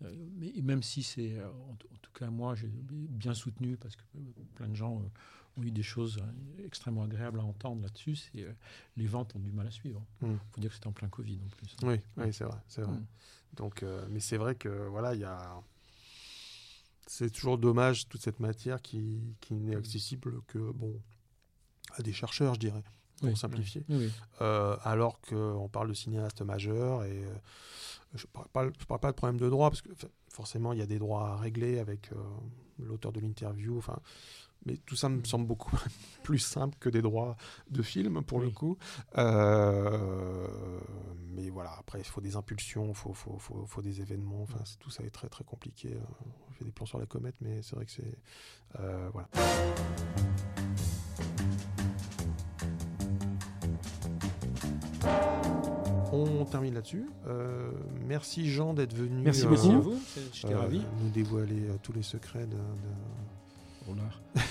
mais 0.00 0.52
même 0.62 0.82
si 0.82 1.02
c'est, 1.02 1.38
euh, 1.38 1.48
en, 1.48 1.76
tout 2.02 2.10
cas 2.12 2.28
moi, 2.30 2.54
j'ai 2.54 2.68
bien 2.68 3.34
soutenu 3.34 3.76
parce 3.76 3.96
que 3.96 4.02
euh, 4.16 4.20
plein 4.54 4.68
de 4.68 4.74
gens 4.74 5.00
euh, 5.00 5.60
ont 5.60 5.62
eu 5.62 5.70
des 5.70 5.82
choses 5.82 6.18
euh, 6.18 6.64
extrêmement 6.66 7.04
agréables 7.04 7.40
à 7.40 7.44
entendre 7.44 7.82
là-dessus. 7.82 8.16
C'est 8.16 8.42
euh, 8.42 8.52
les 8.96 9.06
ventes 9.06 9.34
ont 9.36 9.40
du 9.40 9.50
mal 9.52 9.66
à 9.66 9.70
suivre. 9.70 10.04
Il 10.22 10.28
Mhm. 10.28 10.38
faut 10.52 10.60
dire 10.60 10.70
que 10.70 10.74
c'était 10.76 10.86
en 10.88 10.92
plein 10.92 11.08
Covid 11.08 11.40
en 11.44 11.48
plus. 11.56 11.76
Oui, 11.82 12.00
oui, 12.16 12.32
c'est 12.32 12.44
vrai, 12.44 12.58
c'est 12.68 12.82
vrai. 12.82 12.94
Mhm. 12.96 13.06
Donc, 13.54 13.82
euh, 13.82 14.06
mais 14.10 14.20
c'est 14.20 14.36
vrai 14.36 14.54
que 14.56 14.68
voilà, 14.88 15.14
il 15.14 15.20
y 15.20 15.24
a. 15.24 15.62
C'est 17.06 17.30
toujours 17.30 17.58
dommage 17.58 18.08
toute 18.08 18.22
cette 18.22 18.40
matière 18.40 18.80
qui, 18.80 19.20
qui 19.40 19.54
n'est 19.54 19.76
accessible 19.76 20.40
que 20.46 20.72
bon 20.72 21.00
à 21.96 22.02
des 22.02 22.12
chercheurs, 22.14 22.54
je 22.54 22.60
dirais, 22.60 22.82
pour 23.20 23.28
Oui, 23.28 23.36
simplifier. 23.36 23.84
Oui, 23.88 23.96
oui. 23.96 24.12
Euh, 24.42 24.76
alors 24.82 25.20
qu'on 25.20 25.68
parle 25.68 25.88
de 25.88 25.94
cinéastes 25.94 26.42
majeurs 26.42 27.04
et 27.04 27.24
euh, 27.24 27.34
je 28.14 28.26
parle 28.52 28.72
je 28.78 28.84
parle 28.84 29.00
pas 29.00 29.10
de 29.12 29.16
problème 29.16 29.38
de 29.40 29.48
droit 29.48 29.70
parce 29.70 29.82
que 29.82 29.90
forcément 30.28 30.72
il 30.72 30.78
y 30.78 30.82
a 30.82 30.86
des 30.86 30.98
droits 30.98 31.30
à 31.30 31.36
régler 31.36 31.78
avec 31.78 32.10
euh, 32.12 32.16
l'auteur 32.78 33.12
de 33.12 33.20
l'interview. 33.20 33.78
Enfin, 33.78 33.98
mais 34.66 34.76
tout 34.78 34.96
ça 34.96 35.08
me 35.08 35.22
semble 35.24 35.46
beaucoup 35.46 35.76
plus 36.22 36.38
simple 36.38 36.76
que 36.80 36.88
des 36.88 37.02
droits 37.02 37.36
de 37.70 37.82
film 37.82 38.22
pour 38.24 38.40
le 38.40 38.50
coup. 38.50 38.78
Euh, 39.18 40.48
mais 41.34 41.50
voilà, 41.50 41.72
après 41.78 42.00
il 42.00 42.04
faut 42.04 42.20
des 42.20 42.36
impulsions, 42.36 42.88
il 42.88 42.94
faut, 42.94 43.12
faut, 43.12 43.38
faut, 43.38 43.66
faut 43.66 43.82
des 43.82 44.00
événements. 44.00 44.42
Enfin, 44.42 44.60
c'est- 44.64 44.78
tout 44.78 44.90
ça 44.90 45.02
est 45.04 45.10
très 45.10 45.28
très 45.28 45.44
compliqué. 45.44 45.96
On 46.48 46.52
fait 46.52 46.64
des 46.64 46.72
plans 46.72 46.86
sur 46.86 46.98
la 46.98 47.06
comète, 47.06 47.36
mais 47.40 47.62
c'est 47.62 47.76
vrai 47.76 47.84
que 47.84 47.92
c'est 47.92 48.18
voilà. 49.12 49.28
On 56.46 56.50
termine 56.50 56.74
là-dessus. 56.74 57.06
Euh, 57.26 57.70
merci 58.06 58.50
Jean 58.50 58.74
d'être 58.74 58.94
venu. 58.94 59.22
Merci 59.22 59.46
euh, 59.46 59.48
beaucoup. 59.48 59.62
Merci 59.68 59.74
à 59.76 59.78
vous. 59.80 59.98
c'est- 60.14 60.20
J'étais 60.34 60.54
euh, 60.54 60.58
ravi. 60.58 60.82
Nous 61.02 61.10
dévoiler 61.10 61.68
euh, 61.68 61.76
tous 61.82 61.92
les 61.92 62.02
secrets 62.02 62.46
de, 62.46 62.52
de- 62.56 62.58
Oh 63.86 63.94
là. 63.94 64.42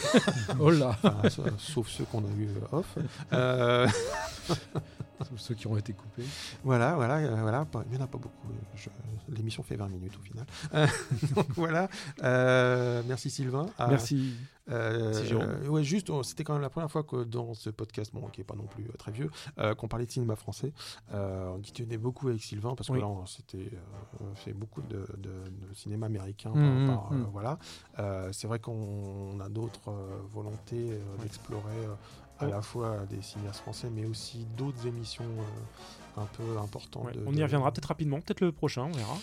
oh 0.60 0.70
là. 0.70 0.96
enfin, 1.04 1.30
sa- 1.30 1.58
sauf 1.58 1.88
ceux 1.90 2.04
qu'on 2.06 2.20
a 2.20 2.30
eu 2.38 2.48
euh, 2.50 2.78
off. 2.78 2.98
Ceux 5.38 5.56
qui 5.56 5.68
ont 5.68 5.78
été 5.78 5.94
coupés. 5.94 6.24
voilà, 6.64 6.96
voilà, 6.96 7.18
euh, 7.18 7.36
voilà. 7.42 7.66
pas- 7.66 7.84
Il 7.86 7.92
n'y 7.96 7.98
en 8.02 8.06
a 8.06 8.08
pas 8.08 8.18
beaucoup. 8.18 8.48
Je- 8.76 8.90
L'émission 9.30 9.64
fait 9.64 9.76
20 9.78 9.88
minutes 9.88 10.18
au 10.18 10.22
final. 10.22 10.46
Euh, 10.74 10.88
donc 11.36 11.48
voilà. 11.52 11.88
Euh, 12.24 13.02
merci 13.08 13.30
Sylvain. 13.30 13.68
Merci. 13.80 14.34
euh, 14.70 15.12
Merci, 15.12 15.26
Jérôme. 15.28 15.46
euh, 15.64 15.68
ouais, 15.70 15.84
juste, 15.84 16.12
c'était 16.24 16.44
quand 16.44 16.54
même 16.54 16.62
la 16.62 16.70
première 16.70 16.92
fois 16.92 17.04
que 17.04 17.24
dans 17.24 17.54
ce 17.54 17.70
podcast, 17.70 18.12
bon, 18.14 18.28
qui 18.28 18.42
est 18.42 18.46
pas 18.46 18.56
non 18.56 18.66
plus 18.66 18.86
très 18.98 19.12
vieux, 19.12 19.30
euh, 19.60 19.76
qu'on 19.76 19.88
parlait 19.88 20.06
de 20.06 20.12
cinéma 20.12 20.36
français. 20.36 20.74
Euh, 21.14 21.54
on 21.56 21.60
y 21.62 21.72
tenait 21.72 21.98
beaucoup 21.98 22.28
avec 22.28 22.42
Sylvain 22.42 22.76
parce 22.76 22.88
que 22.90 22.94
Oui. 22.94 23.00
là, 23.00 23.08
on 23.08 23.26
s'était 23.26 23.72
euh, 23.72 24.36
fait 24.36 24.54
beaucoup 24.54 24.82
de, 24.82 25.06
de- 25.18 25.68
de 25.68 25.74
cinéma 25.74 26.06
américain. 26.08 26.52
Par- 26.52 26.62
par, 26.98 27.12
euh, 27.12 27.16
mhm. 27.16 27.28
voilà. 27.32 27.60
Euh, 28.00 28.30
c'est 28.34 28.48
vrai 28.48 28.60
qu'on 28.60 29.40
a 29.40 29.50
d'autres 29.50 29.90
euh, 29.90 30.20
volontés 30.32 30.92
euh, 30.94 31.00
d'explorer 31.22 31.78
euh, 31.86 31.96
à 32.40 32.46
Ouais. 32.46 32.52
la 32.52 32.62
fois 32.62 33.06
des 33.10 33.22
cinéastes 33.22 33.62
français, 33.62 33.90
mais 33.94 34.06
aussi 34.06 34.46
d'autres 34.58 34.86
émissions 34.88 35.24
euh, 35.24 36.22
un 36.22 36.26
peu 36.26 36.58
importantes. 36.58 37.06
Ouais, 37.06 37.14
de- 37.14 37.24
on 37.26 37.32
y 37.34 37.38
de- 37.38 37.44
reviendra 37.44 37.72
peut-être 37.72 37.86
rapidement, 37.88 38.20
peut-être 38.22 38.42
le 38.42 38.52
prochain, 38.52 38.84
on 38.84 38.92
verra. 38.92 39.18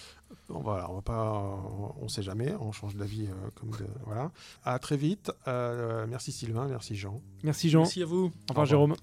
Bon, 0.49 0.61
voilà, 0.61 0.89
on 0.91 0.95
va 0.95 1.03
pas, 1.03 1.33
on, 1.33 1.95
on 2.03 2.09
sait 2.09 2.23
jamais, 2.23 2.55
on 2.61 2.73
change 2.73 2.95
d'avis 2.97 3.27
euh, 3.27 3.51
comme 3.57 3.71
de, 3.71 3.87
voilà. 4.07 4.31
À 4.65 4.79
très 4.79 4.97
vite. 4.97 5.33
Euh, 5.49 6.07
merci 6.09 6.31
Sylvain, 6.33 6.67
merci 6.69 6.95
Jean. 6.97 7.21
Merci 7.43 7.69
Jean. 7.71 7.81
Merci 7.81 8.03
à 8.03 8.07
vous. 8.07 8.27
Au 8.49 8.51
revoir 8.51 8.67
Jérôme. 8.67 8.95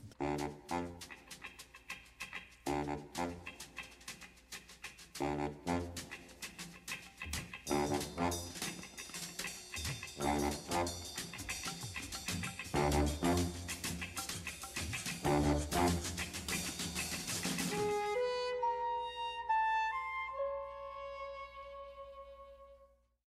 Thank 12.79 13.46